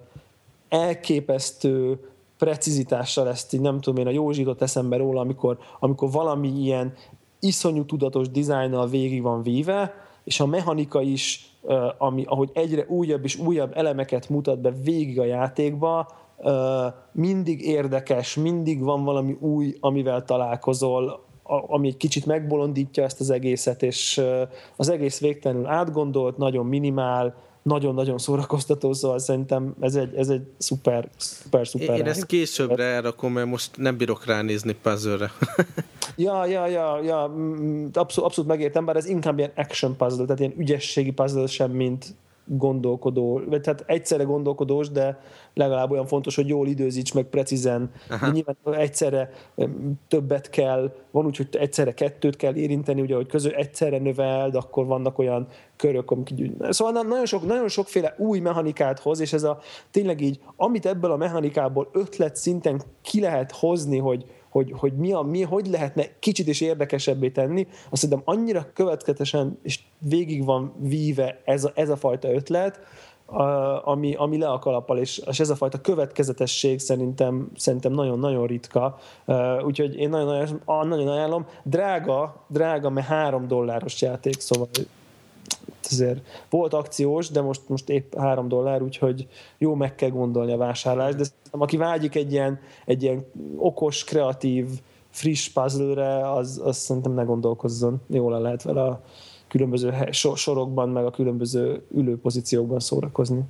elképesztő 0.69 1.99
precizitással 2.37 3.27
ezt 3.27 3.53
így 3.53 3.61
nem 3.61 3.79
tudom 3.79 3.99
én, 3.99 4.07
a 4.07 4.11
Józsi 4.11 4.39
jutott 4.39 4.61
eszembe 4.61 4.97
róla, 4.97 5.21
amikor, 5.21 5.57
amikor 5.79 6.11
valami 6.11 6.47
ilyen 6.47 6.93
iszonyú 7.39 7.85
tudatos 7.85 8.29
dizájnnal 8.29 8.87
végig 8.87 9.21
van 9.21 9.43
víve, 9.43 9.93
és 10.23 10.39
a 10.39 10.45
mechanika 10.45 11.01
is, 11.01 11.50
ami, 11.97 12.23
ahogy 12.25 12.49
egyre 12.53 12.85
újabb 12.87 13.23
és 13.23 13.37
újabb 13.37 13.71
elemeket 13.75 14.29
mutat 14.29 14.59
be 14.59 14.71
végig 14.83 15.19
a 15.19 15.25
játékba, 15.25 16.07
mindig 17.11 17.65
érdekes, 17.65 18.35
mindig 18.35 18.83
van 18.83 19.03
valami 19.03 19.37
új, 19.39 19.77
amivel 19.79 20.23
találkozol, 20.23 21.23
ami 21.43 21.87
egy 21.87 21.97
kicsit 21.97 22.25
megbolondítja 22.25 23.03
ezt 23.03 23.19
az 23.19 23.29
egészet, 23.29 23.83
és 23.83 24.21
az 24.75 24.89
egész 24.89 25.19
végtelenül 25.19 25.65
átgondolt, 25.65 26.37
nagyon 26.37 26.65
minimál, 26.65 27.35
nagyon-nagyon 27.63 28.17
szórakoztató, 28.17 28.93
szóval 28.93 29.19
szerintem 29.19 29.73
ez 29.79 29.95
egy, 29.95 30.15
ez 30.15 30.29
egy 30.29 30.41
szuper, 30.57 31.09
szuper, 31.17 31.67
szuper. 31.67 31.97
Én 31.97 32.05
ezt 32.05 32.25
későbbre 32.25 32.83
elrakom, 32.83 33.33
mert 33.33 33.47
most 33.47 33.77
nem 33.77 33.97
bírok 33.97 34.25
ránézni 34.25 34.75
puzzle 34.81 35.31
Ja, 36.15 36.45
ja, 36.45 36.67
ja, 36.67 36.99
ja, 37.03 37.23
abszolút, 37.93 38.29
abszolút 38.29 38.49
megértem, 38.49 38.85
bár 38.85 38.95
ez 38.95 39.05
inkább 39.05 39.37
ilyen 39.37 39.51
action 39.55 39.95
puzzle, 39.95 40.23
tehát 40.23 40.39
ilyen 40.39 40.53
ügyességi 40.57 41.11
puzzle 41.11 41.47
sem, 41.47 41.71
mint 41.71 42.15
gondolkodó, 42.45 43.41
vagy 43.45 43.61
tehát 43.61 43.83
egyszerre 43.87 44.23
gondolkodós, 44.23 44.89
de 44.89 45.19
legalább 45.53 45.91
olyan 45.91 46.05
fontos, 46.05 46.35
hogy 46.35 46.47
jól 46.47 46.67
időzíts 46.67 47.13
meg 47.13 47.23
precízen. 47.25 47.91
Nyilván 48.31 48.55
egyszerre 48.63 49.31
többet 50.07 50.49
kell, 50.49 50.93
van 51.11 51.25
úgy, 51.25 51.37
hogy 51.37 51.47
egyszerre 51.51 51.93
kettőt 51.93 52.35
kell 52.35 52.55
érinteni, 52.55 53.01
ugye, 53.01 53.15
hogy 53.15 53.27
közül 53.27 53.51
egyszerre 53.51 53.97
növeld, 53.97 54.55
akkor 54.55 54.85
vannak 54.85 55.19
olyan 55.19 55.47
körök, 55.75 56.11
amik 56.11 56.31
így, 56.31 56.55
szóval 56.69 57.03
nagyon, 57.03 57.25
sok, 57.25 57.45
nagyon 57.45 57.67
sokféle 57.67 58.15
új 58.17 58.39
mechanikát 58.39 58.99
hoz, 58.99 59.19
és 59.19 59.33
ez 59.33 59.43
a 59.43 59.59
tényleg 59.91 60.21
így, 60.21 60.39
amit 60.55 60.85
ebből 60.85 61.11
a 61.11 61.17
mechanikából 61.17 61.89
ötlet 61.91 62.35
szinten 62.35 62.81
ki 63.01 63.19
lehet 63.21 63.51
hozni, 63.51 63.97
hogy, 63.97 64.25
hogy, 64.51 64.73
hogy 64.75 64.93
mi, 64.93 65.11
a, 65.13 65.21
mi, 65.21 65.41
hogy 65.41 65.67
lehetne 65.67 66.05
kicsit 66.19 66.47
is 66.47 66.61
érdekesebbé 66.61 67.29
tenni, 67.29 67.67
azt 67.89 68.01
hiszem 68.01 68.21
annyira 68.25 68.67
következően 68.73 69.59
és 69.63 69.79
végig 69.97 70.45
van 70.45 70.73
víve 70.79 71.41
ez 71.45 71.63
a, 71.63 71.71
ez 71.75 71.89
a 71.89 71.95
fajta 71.95 72.33
ötlet, 72.33 72.79
ami, 73.83 74.13
ami 74.15 74.37
le 74.37 74.47
a 74.47 74.59
kalappal, 74.59 74.97
és, 74.97 75.21
és 75.29 75.39
ez 75.39 75.49
a 75.49 75.55
fajta 75.55 75.81
következetesség 75.81 76.79
szerintem, 76.79 77.51
szerintem 77.55 77.93
nagyon-nagyon 77.93 78.47
ritka. 78.47 78.97
Úgyhogy 79.65 79.95
én 79.95 80.09
nagyon, 80.09 80.27
nagyon, 80.65 80.87
nagyon 80.87 81.07
ajánlom. 81.07 81.45
Drága, 81.63 82.45
drága, 82.47 82.89
mert 82.89 83.07
három 83.07 83.47
dolláros 83.47 84.01
játék, 84.01 84.39
szóval 84.39 84.67
azért 85.83 86.45
volt 86.49 86.73
akciós, 86.73 87.29
de 87.29 87.41
most, 87.41 87.61
most 87.67 87.89
épp 87.89 88.15
három 88.15 88.47
dollár, 88.47 88.81
úgyhogy 88.81 89.27
jó 89.57 89.75
meg 89.75 89.95
kell 89.95 90.09
gondolni 90.09 90.51
a 90.51 90.57
vásárlást, 90.57 91.17
de 91.17 91.25
aki 91.51 91.77
vágyik 91.77 92.15
egy 92.15 92.31
ilyen, 92.31 92.59
egy 92.85 93.03
ilyen 93.03 93.25
okos, 93.57 94.03
kreatív, 94.03 94.67
friss 95.09 95.49
puzzle-re, 95.49 96.31
az, 96.31 96.61
az 96.63 96.77
szerintem 96.77 97.13
ne 97.13 97.23
gondolkozzon. 97.23 98.01
Jól 98.07 98.41
lehet 98.41 98.63
vele 98.63 98.81
a 98.81 99.01
különböző 99.47 99.93
sorokban, 100.35 100.89
meg 100.89 101.05
a 101.05 101.11
különböző 101.11 101.83
ülőpozíciókban 101.95 102.79
szórakozni. 102.79 103.41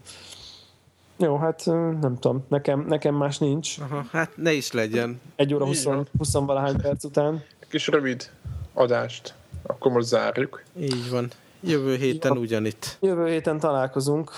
Jó, 1.18 1.38
hát 1.38 1.66
nem 2.02 2.18
tudom, 2.20 2.44
nekem, 2.48 2.86
nekem 2.88 3.16
más 3.16 3.38
nincs. 3.38 3.78
Aha, 3.80 4.06
hát 4.12 4.38
ne 4.38 4.52
is 4.52 4.72
legyen. 4.72 5.22
Egy 5.36 5.54
óra 5.54 5.66
20, 5.66 5.88
20 6.18 6.34
valahány 6.34 6.82
perc 6.82 7.04
után. 7.04 7.44
Kis 7.70 7.88
rövid 7.88 8.30
adást, 8.74 9.34
akkor 9.64 9.92
most 9.92 10.08
zárjuk. 10.08 10.64
Így 10.80 11.10
van. 11.10 11.30
Jövő 11.64 11.96
héten 11.96 12.38
ugyanitt. 12.38 12.98
Jövő 13.00 13.28
héten 13.28 13.60
találkozunk. 13.60 14.32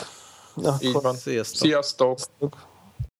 Akkor 0.55 0.73
Így 0.81 0.91
van. 1.01 1.15
Sziasztok. 1.15 1.57
Sziasztok. 1.57 2.17